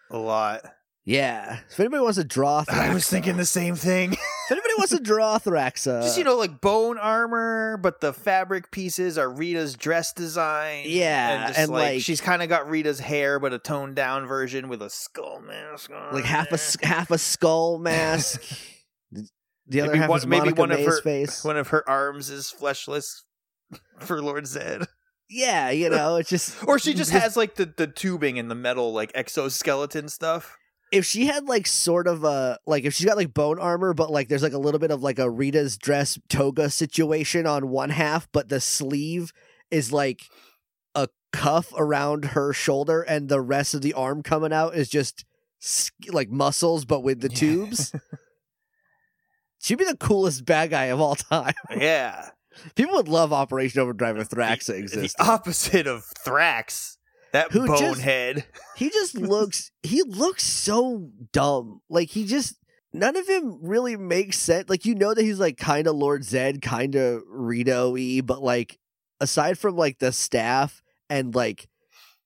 a 0.09 0.17
lot. 0.17 0.61
Yeah. 1.09 1.59
If 1.71 1.79
anybody 1.79 2.01
wants 2.03 2.17
to 2.17 2.25
draw 2.25 2.65
Thraxa, 2.65 2.73
I 2.89 2.93
was 2.93 3.07
thinking 3.09 3.37
the 3.37 3.45
same 3.45 3.75
thing. 3.75 4.11
if 4.13 4.51
anybody 4.51 4.73
wants 4.77 4.91
to 4.91 4.99
draw 4.99 5.39
Thraxa, 5.39 6.01
Just 6.03 6.17
you 6.17 6.25
know, 6.25 6.35
like 6.35 6.59
bone 6.59 6.97
armor, 6.97 7.77
but 7.77 8.01
the 8.01 8.11
fabric 8.11 8.71
pieces 8.71 9.17
are 9.17 9.31
Rita's 9.31 9.75
dress 9.77 10.11
design. 10.11 10.83
Yeah, 10.85 11.29
and, 11.29 11.47
just, 11.47 11.59
and, 11.61 11.71
like, 11.71 11.93
like- 11.93 12.01
she's 12.01 12.19
kind 12.19 12.43
of 12.43 12.49
got 12.49 12.69
Rita's 12.69 12.99
hair, 12.99 13.39
but 13.39 13.53
a 13.53 13.57
toned 13.59 13.95
down 13.95 14.27
version 14.27 14.67
with 14.67 14.81
a 14.81 14.89
skull 14.89 15.39
mask 15.39 15.91
on. 15.91 16.13
like 16.13 16.25
half 16.25 16.47
a 16.47 16.49
there. 16.49 16.53
s- 16.55 16.77
half 16.83 17.09
a 17.09 17.17
skull 17.17 17.77
mask. 17.79 18.41
the 19.65 19.79
other 19.81 19.91
Maybe 19.91 19.99
half 19.99 20.09
one- 20.09 20.17
is 20.19 20.27
maybe 20.27 20.39
Monica 20.41 20.59
one 20.59 20.71
of 20.73 20.79
her- 20.81 21.01
face. 21.01 21.41
One 21.41 21.55
of 21.55 21.69
her 21.69 21.89
arms 21.89 22.29
is 22.29 22.53
fleshless 22.59 23.23
for 23.99 24.21
Lord 24.21 24.43
Zedd, 24.43 24.87
Yeah, 25.29 25.69
you 25.69 25.89
know, 25.89 26.17
it's 26.17 26.29
just 26.29 26.61
or 26.67 26.77
she 26.79 26.93
just 26.93 27.11
has 27.11 27.37
like 27.37 27.55
the 27.55 27.65
the 27.77 27.87
tubing 27.87 28.37
and 28.37 28.51
the 28.51 28.55
metal 28.55 28.91
like 28.91 29.13
exoskeleton 29.15 30.09
stuff. 30.09 30.57
If 30.91 31.05
she 31.05 31.25
had 31.25 31.47
like 31.47 31.67
sort 31.67 32.07
of 32.07 32.23
a 32.23 32.59
like 32.65 32.85
if 32.85 32.93
she's 32.93 33.05
got 33.05 33.17
like 33.17 33.33
bone 33.33 33.59
armor, 33.59 33.93
but 33.93 34.09
like 34.11 34.27
there's 34.27 34.43
like 34.43 34.53
a 34.53 34.57
little 34.57 34.79
bit 34.79 34.91
of 34.91 35.03
like 35.03 35.19
a 35.19 35.29
Rita's 35.29 35.77
dress 35.77 36.17
toga 36.29 36.69
situation 36.69 37.45
on 37.45 37.69
one 37.69 37.89
half, 37.89 38.27
but 38.31 38.49
the 38.49 38.59
sleeve 38.61 39.31
is 39.69 39.91
like 39.91 40.21
a 40.95 41.09
cuff 41.33 41.73
around 41.77 42.25
her 42.25 42.53
shoulder, 42.53 43.01
and 43.01 43.27
the 43.29 43.41
rest 43.41 43.73
of 43.73 43.81
the 43.81 43.93
arm 43.93 44.23
coming 44.23 44.53
out 44.53 44.75
is 44.75 44.87
just 44.89 45.25
like 46.09 46.29
muscles, 46.29 46.85
but 46.85 47.01
with 47.01 47.19
the 47.21 47.29
Yeah. 47.29 47.35
tubes. 47.37 47.93
She'd 49.59 49.77
be 49.79 49.85
the 49.85 49.97
coolest 49.97 50.45
bad 50.45 50.69
guy 50.69 50.85
of 50.85 50.99
all 51.01 51.15
time. 51.15 51.53
Yeah, 51.77 52.29
People 52.75 52.95
would 52.95 53.07
love 53.07 53.33
Operation 53.33 53.81
Overdrive 53.81 54.17
if 54.17 54.29
Thraxa 54.29 54.67
the, 54.67 54.75
existed. 54.75 55.11
the 55.17 55.23
opposite 55.23 55.87
of 55.87 56.05
Thrax. 56.25 56.96
That 57.37 57.51
Who 57.51 57.67
just- 57.67 57.81
bonehead. 57.81 58.45
he 58.75 58.89
just 58.89 59.15
looks 59.17 59.71
he 59.83 60.01
looks 60.03 60.43
so 60.43 61.09
dumb. 61.31 61.81
Like 61.89 62.09
he 62.09 62.25
just 62.25 62.55
none 62.93 63.15
of 63.15 63.27
him 63.27 63.59
really 63.61 63.95
makes 63.95 64.37
sense. 64.39 64.69
Like 64.69 64.85
you 64.85 64.95
know 64.95 65.13
that 65.13 65.21
he's 65.21 65.39
like 65.39 65.57
kind 65.57 65.85
of 65.87 65.95
lord 65.95 66.23
zedd 66.23 66.61
kind 66.61 66.95
of 66.95 67.21
rito-y 67.27 68.21
but 68.23 68.41
like 68.41 68.79
aside 69.21 69.57
from 69.59 69.75
like 69.75 69.99
the 69.99 70.11
staff 70.11 70.81
and 71.09 71.35
like 71.35 71.67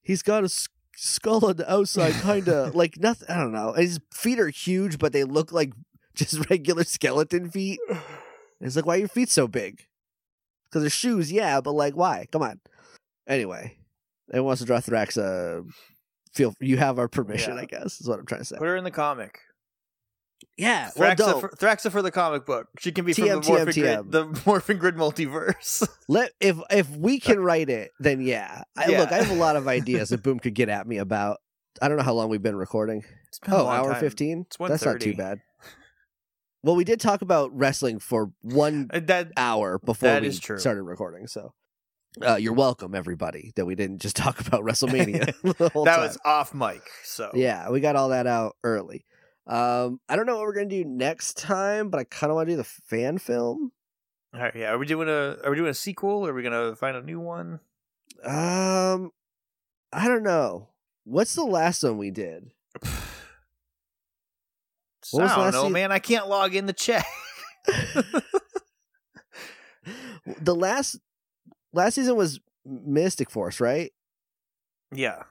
he's 0.02 0.22
got 0.24 0.44
a 0.44 0.46
s- 0.46 0.68
skull 0.96 1.46
on 1.46 1.56
the 1.58 1.72
outside 1.72 2.14
kind 2.14 2.48
of 2.48 2.74
like 2.82 2.98
nothing 2.98 3.28
i 3.30 3.36
don't 3.38 3.52
know. 3.54 3.74
His 3.74 4.00
feet 4.14 4.40
are 4.40 4.50
huge 4.50 4.98
but 4.98 5.12
they 5.14 5.24
look 5.26 5.52
like 5.52 5.74
just 6.16 6.50
regular 6.50 6.84
skeleton 6.86 7.50
feet. 7.50 7.80
And 7.90 8.00
it's 8.62 8.76
like 8.76 8.86
why 8.86 8.96
are 8.96 9.00
your 9.00 9.08
feet 9.08 9.30
so 9.30 9.48
big? 9.48 9.88
Because 10.70 10.84
they're 10.84 10.90
shoes 10.90 11.32
yeah 11.32 11.60
but 11.60 11.74
like 11.74 11.96
why? 11.96 12.28
Come 12.32 12.44
on. 12.44 12.60
Anyway 13.28 13.78
anyone 14.32 14.48
wants 14.48 14.62
to 14.62 14.66
draw 14.66 14.80
thraxa 14.80 15.64
feel 16.34 16.54
you 16.60 16.78
have 16.78 16.98
our 17.00 17.08
permission 17.08 17.56
Yeah. 17.56 17.62
i 17.62 17.66
guess 17.66 18.00
is 18.02 18.08
what 18.08 18.20
i'm 18.20 18.26
trying 18.26 18.42
to 18.42 18.46
say 18.46 18.58
Put 18.58 18.68
her 18.68 18.76
in 18.78 18.84
the 18.84 18.92
comic. 18.92 19.40
yeah 20.58 20.90
Thraxa, 20.96 21.16
don't. 21.18 21.42
for, 21.42 21.50
Thraxa 21.50 21.92
for 21.92 22.02
the 22.02 22.12
comic 22.12 22.46
book. 22.46 22.68
She 22.80 22.92
can 22.92 23.06
be 23.06 23.14
from 23.14 23.28
the 23.28 23.36
Morphin, 23.42 23.68
TM. 23.68 23.74
Grid, 23.74 24.12
the 24.12 24.42
Morphin 24.46 24.78
Grid 24.78 24.96
multiverse. 24.96 25.88
let 26.08 26.32
if 26.40 26.58
if 26.70 26.90
we 26.90 27.20
can 27.20 27.40
write 27.40 27.70
it 27.70 27.92
then 28.00 28.22
yeah. 28.22 28.64
I, 28.78 28.88
Yeah. 28.88 29.00
look 29.02 29.12
i 29.12 29.18
have 29.22 29.32
a 29.32 29.36
lot 29.40 29.56
of 29.56 29.68
ideas 29.80 30.10
that 30.10 30.24
boom 30.24 30.40
could 30.40 30.54
get 30.56 30.70
at 30.70 30.88
me 30.88 30.98
about 30.98 31.38
i 31.82 31.88
don't 31.88 31.98
know 31.98 32.04
how 32.04 32.14
long 32.14 32.30
we've 32.30 32.42
been 32.42 32.56
recording 32.56 33.04
It's 33.28 33.40
been 33.40 33.54
oh 33.54 33.68
hour 33.68 33.94
15 33.96 34.46
that's 34.68 34.86
not 34.86 35.00
too 35.00 35.16
bad 35.16 35.40
well 36.64 36.76
we 36.76 36.84
did 36.84 37.00
talk 37.00 37.22
about 37.22 37.56
wrestling 37.58 38.00
for 38.00 38.32
one 38.42 38.90
Uh, 38.94 39.00
That 39.00 39.32
hour 39.38 39.80
before 39.80 40.10
That 40.10 40.22
we 40.22 40.28
is 40.30 40.40
true. 40.40 40.58
started 40.60 40.84
recording 40.84 41.28
so 41.28 41.54
uh, 42.22 42.36
you're 42.36 42.54
welcome 42.54 42.94
everybody 42.96 43.52
that 43.56 43.66
we 43.66 43.76
didn't 43.76 44.00
just 44.00 44.16
talk 44.18 44.40
about 44.46 44.64
wrestlemania 44.64 45.26
that 45.58 45.72
time. 45.74 46.02
was 46.02 46.18
off 46.26 46.54
mic. 46.54 46.82
So 47.04 47.32
Yeah, 47.34 47.70
we 47.70 47.80
got 47.80 47.96
all 47.96 48.10
that 48.10 48.28
out 48.28 48.56
early. 48.64 49.06
Um, 49.48 50.00
I 50.08 50.16
don't 50.16 50.26
know 50.26 50.36
what 50.36 50.44
we're 50.44 50.54
gonna 50.54 50.68
do 50.68 50.84
next 50.86 51.38
time, 51.38 51.90
but 51.90 52.00
I 52.00 52.04
kind 52.04 52.30
of 52.32 52.36
want 52.36 52.48
to 52.48 52.54
do 52.54 52.58
the 52.58 52.64
fan 52.64 53.18
film. 53.18 53.72
All 54.34 54.40
right, 54.42 54.56
yeah. 54.56 54.72
Are 54.72 54.78
we 54.78 54.86
doing 54.86 55.10
a 55.10 55.38
Are 55.44 55.50
we 55.50 55.56
doing 55.56 55.70
a 55.70 55.74
sequel? 55.74 56.26
Or 56.26 56.30
are 56.30 56.34
we 56.34 56.44
gonna 56.44 56.76
find 56.76 56.96
a 56.96 57.02
new 57.02 57.20
one? 57.20 57.60
Um, 58.24 59.12
I 59.92 60.08
don't 60.08 60.24
know. 60.24 60.70
What's 61.06 61.34
the 61.36 61.44
last 61.44 61.84
one 61.84 61.98
we 61.98 62.12
did? 62.12 62.52
What 65.10 65.24
I 65.32 65.36
don't 65.36 65.52
know, 65.52 65.64
se- 65.64 65.70
man. 65.72 65.92
I 65.92 65.98
can't 66.00 66.30
log 66.30 66.56
in 66.56 66.68
the 66.68 66.74
chat. 66.74 67.04
the 70.40 70.56
last 70.56 71.00
last 71.74 71.96
season 71.96 72.16
was 72.16 72.40
Mystic 72.66 73.30
Force, 73.30 73.60
right? 73.60 73.92
yeah, 74.94 75.24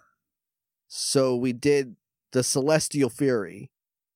So 0.89 1.37
we 1.37 1.53
did 1.53 1.97
the 2.33 2.43
Celestial 2.43 3.11
Fury. 3.11 3.71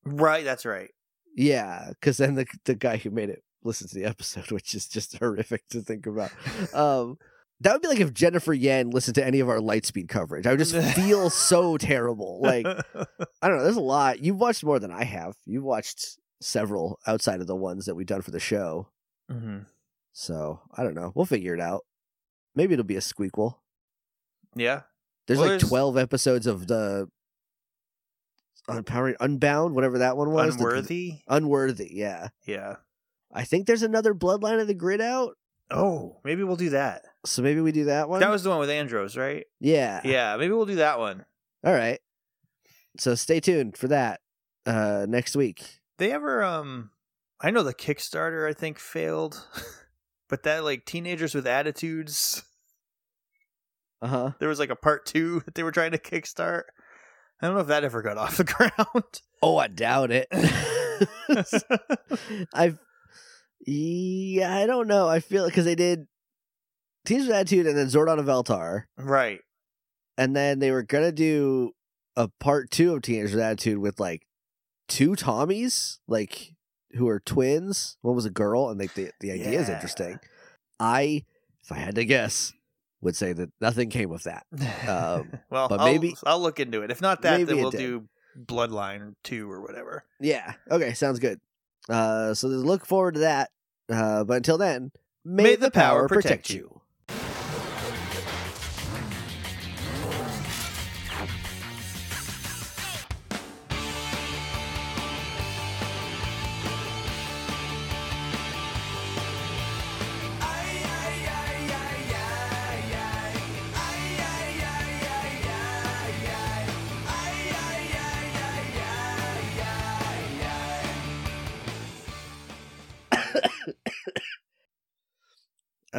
right. 0.05 0.45
That's 0.45 0.65
right. 0.65 0.91
Yeah, 1.37 1.89
because 1.91 2.17
then 2.19 2.35
the 2.37 2.47
the 2.65 2.75
guy 2.75 2.97
who 2.97 3.11
made 3.11 3.29
it 3.29 3.43
listened 3.63 3.91
to 3.91 3.97
the 3.99 4.05
episode, 4.05 4.51
which 4.53 4.75
is 4.75 4.87
just 4.89 5.17
horrific 5.19 5.67
to 5.71 5.81
think 5.83 6.07
about. 6.07 6.31
Um, 6.75 7.19
that 7.61 7.73
would 7.73 7.83
be 7.83 7.89
like 7.89 8.01
if 8.01 8.13
Jennifer 8.13 8.53
Yen 8.53 8.91
listened 8.91 9.15
to 9.15 9.25
any 9.25 9.41
of 9.41 9.49
our 9.49 9.59
Lightspeed 9.59 10.09
coverage. 10.09 10.47
I 10.47 10.51
would 10.51 10.59
just 10.59 10.75
feel 10.97 11.31
so 11.31 11.77
terrible. 11.77 12.41
Like 12.43 12.67
I 13.43 13.49
don't 13.49 13.59
know. 13.59 13.65
There's 13.65 13.77
a 13.77 13.81
lot. 13.81 14.21
You've 14.25 14.41
watched 14.41 14.65
more 14.65 14.79
than 14.79 14.91
I 14.91 15.05
have. 15.05 15.35
You've 15.47 15.63
watched 15.65 16.19
several 16.41 16.99
outside 17.07 17.41
of 17.41 17.47
the 17.47 17.55
ones 17.57 17.87
that 17.87 17.95
we've 17.95 18.07
done 18.07 18.23
for 18.23 18.33
the 18.33 18.41
show. 18.41 18.89
hmm 19.31 19.59
So 20.13 20.61
I 20.77 20.83
don't 20.83 20.95
know. 20.95 21.13
We'll 21.15 21.27
figure 21.27 21.55
it 21.55 21.61
out. 21.61 21.85
Maybe 22.55 22.75
it'll 22.75 22.85
be 22.85 22.97
a 22.97 23.01
squeakquel. 23.01 23.57
yeah, 24.55 24.83
There's 25.27 25.39
Well, 25.39 25.49
like 25.49 25.59
there's- 25.61 25.69
12 25.69 25.97
episodes 25.99 26.47
of 26.47 26.67
the 26.67 27.09
Unpowered, 28.69 29.17
Unbound, 29.21 29.75
whatever 29.75 29.99
that 29.99 30.17
one 30.17 30.31
was. 30.31 30.57
the- 30.57 30.63
unworthy. 30.65 31.13
unworthy. 31.29 31.91
Yeah. 31.93 32.29
Yeah. 32.47 32.77
I 33.33 33.45
think 33.45 33.67
there's 33.67 33.83
another 33.83 34.15
Bloodline 34.15 34.61
of 34.61 34.67
the 34.69 34.75
Grid 34.75 35.01
out. 35.03 35.37
Oh, 35.71 36.21
maybe 36.25 36.45
we'll 36.45 36.57
do 36.57 36.71
that. 36.71 37.03
So 37.27 37.43
maybe 37.43 37.61
we 37.61 37.73
do 37.73 37.85
that 37.85 38.09
one. 38.09 38.21
That 38.21 38.31
was 38.31 38.43
the 38.43 38.51
one 38.51 38.61
with 38.61 38.71
Andros, 38.71 39.17
right? 39.17 39.45
yeah. 39.61 40.01
Yeah, 40.05 40.37
maybe 40.37 40.53
we'll 40.55 40.67
do 40.67 40.77
that 40.77 40.99
one. 40.99 41.25
All 41.65 41.73
right. 41.75 42.01
So 42.99 43.15
stay 43.15 43.41
tuned 43.41 43.77
for 43.77 43.89
that 43.89 44.21
uh 44.67 45.05
next 45.09 45.37
week. 45.37 45.81
They 45.99 46.13
ever 46.13 46.43
um 46.43 46.91
I 47.41 47.51
know 47.51 47.63
the 47.63 47.75
Kickstarter 47.75 48.49
I 48.49 48.53
think 48.55 48.79
failed. 48.79 49.47
but 50.35 50.43
that 50.43 50.65
like 50.65 50.85
teenagers 50.85 51.33
with 51.33 51.47
attitudes, 51.47 52.43
Uh 54.03 54.09
huh. 54.09 54.31
there 54.41 54.49
was 54.49 54.59
like 54.59 54.71
a 54.71 54.75
part 54.77 55.07
2 55.07 55.41
that 55.45 55.55
they 55.55 55.63
were 55.63 55.71
trying 55.71 55.93
to 55.93 55.99
kickstart. 55.99 56.63
I 57.41 57.47
don't 57.47 57.55
know 57.55 57.61
if 57.61 57.69
that 57.69 57.85
ever 57.85 58.03
got 58.03 58.19
off 58.19 58.37
the 58.37 58.43
ground. 58.43 59.21
Oh, 59.41 59.57
I 59.59 59.69
doubt 59.69 60.11
it. 60.11 60.27
I've 62.53 62.81
yeah, 63.65 64.57
I 64.57 64.67
don't 64.67 64.89
know. 64.89 65.09
I 65.09 65.21
feel 65.21 65.45
because 65.47 65.67
they 65.67 65.77
did 65.77 66.07
Teams 67.07 67.29
with 67.29 67.37
Attitude 67.37 67.69
and 67.69 67.79
then 67.79 67.87
Zordon 67.87 68.19
of 68.19 68.27
Eltar, 68.27 68.87
right. 68.99 69.39
and 70.19 70.35
then 70.35 70.59
they 70.59 70.73
were 70.73 70.83
gonna 70.83 71.13
do 71.13 71.71
a 72.17 72.27
part 72.41 72.73
two 72.73 72.93
of 72.95 73.03
Teenagers 73.03 73.35
with 73.35 73.41
Attitude 73.45 73.79
with 73.79 74.01
like 74.01 74.27
two 74.89 75.13
Tommies, 75.13 75.99
like 76.09 76.54
who 76.97 77.09
are 77.09 77.21
twins. 77.21 77.97
One 78.03 78.15
was 78.15 78.25
a 78.25 78.31
girl, 78.31 78.71
and 78.71 78.79
like 78.79 78.95
the 78.95 79.11
the 79.21 79.33
idea 79.33 79.61
is 79.61 79.69
interesting. 79.69 80.19
I, 80.81 81.25
if 81.63 81.71
I 81.73 81.77
had 81.77 81.95
to 81.97 82.05
guess, 82.05 82.53
would 83.01 83.17
say 83.17 83.33
that 83.33 83.51
nothing 83.61 83.91
came 83.91 84.11
of 84.13 84.23
that. 84.25 84.47
Um, 84.89 85.31
well, 85.51 85.69
but 85.69 85.81
I'll, 85.81 85.87
maybe- 85.87 86.17
I'll 86.25 86.41
look 86.41 86.59
into 86.61 86.83
it. 86.83 86.91
If 86.91 87.01
not 87.01 87.23
that, 87.23 87.47
then 87.47 87.57
we'll 87.57 87.71
do 87.71 88.09
Bloodline 88.39 89.15
2 89.25 89.51
or 89.51 89.61
whatever. 89.61 90.05
Yeah. 90.21 90.55
Okay. 90.71 90.95
Sounds 90.95 91.19
good. 91.21 91.41
Uh, 91.89 92.35
so 92.35 92.49
look 92.49 92.87
forward 92.87 93.15
to 93.15 93.21
that. 93.21 93.51
Uh, 93.89 94.25
but 94.25 94.39
until 94.39 94.59
then, 94.59 94.91
may, 95.25 95.57
the 95.57 95.71
power 95.71 96.09
protect 96.09 96.51
you. 96.51 96.81
I 96.81 96.84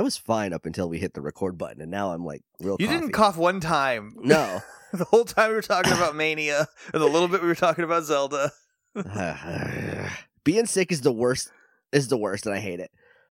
was 0.06 0.15
fine 0.18 0.53
up 0.53 0.65
until 0.65 0.88
we 0.88 0.99
hit 0.99 1.14
the 1.14 1.22
record 1.22 1.57
button, 1.57 1.82
and 1.82 1.91
now 1.91 2.11
I'm 2.14 2.23
like 2.23 2.44
real. 2.61 2.77
You 2.80 2.88
coffee. 2.88 2.99
didn't 2.99 3.11
cough 3.14 3.36
one 3.38 3.60
time. 3.60 4.14
No. 4.23 4.61
the 4.94 5.03
whole 5.06 5.26
time 5.26 5.49
we 5.49 5.56
were 5.56 5.61
talking 5.61 5.91
about 5.91 6.15
Mania, 6.15 6.68
and 6.94 7.02
the 7.02 7.07
little 7.07 7.27
bit 7.27 7.41
we 7.41 7.48
were 7.49 7.56
talking 7.56 7.84
about 7.84 8.03
Zelda. 8.03 8.52
Being 10.45 10.68
sick 10.68 10.91
is 10.91 11.02
the 11.02 11.11
worst. 11.11 11.52
Is 11.91 12.07
the 12.07 12.18
worst, 12.18 12.45
and 12.45 12.56
I 12.56 12.60
hate 12.60 12.80
it. 12.80 12.91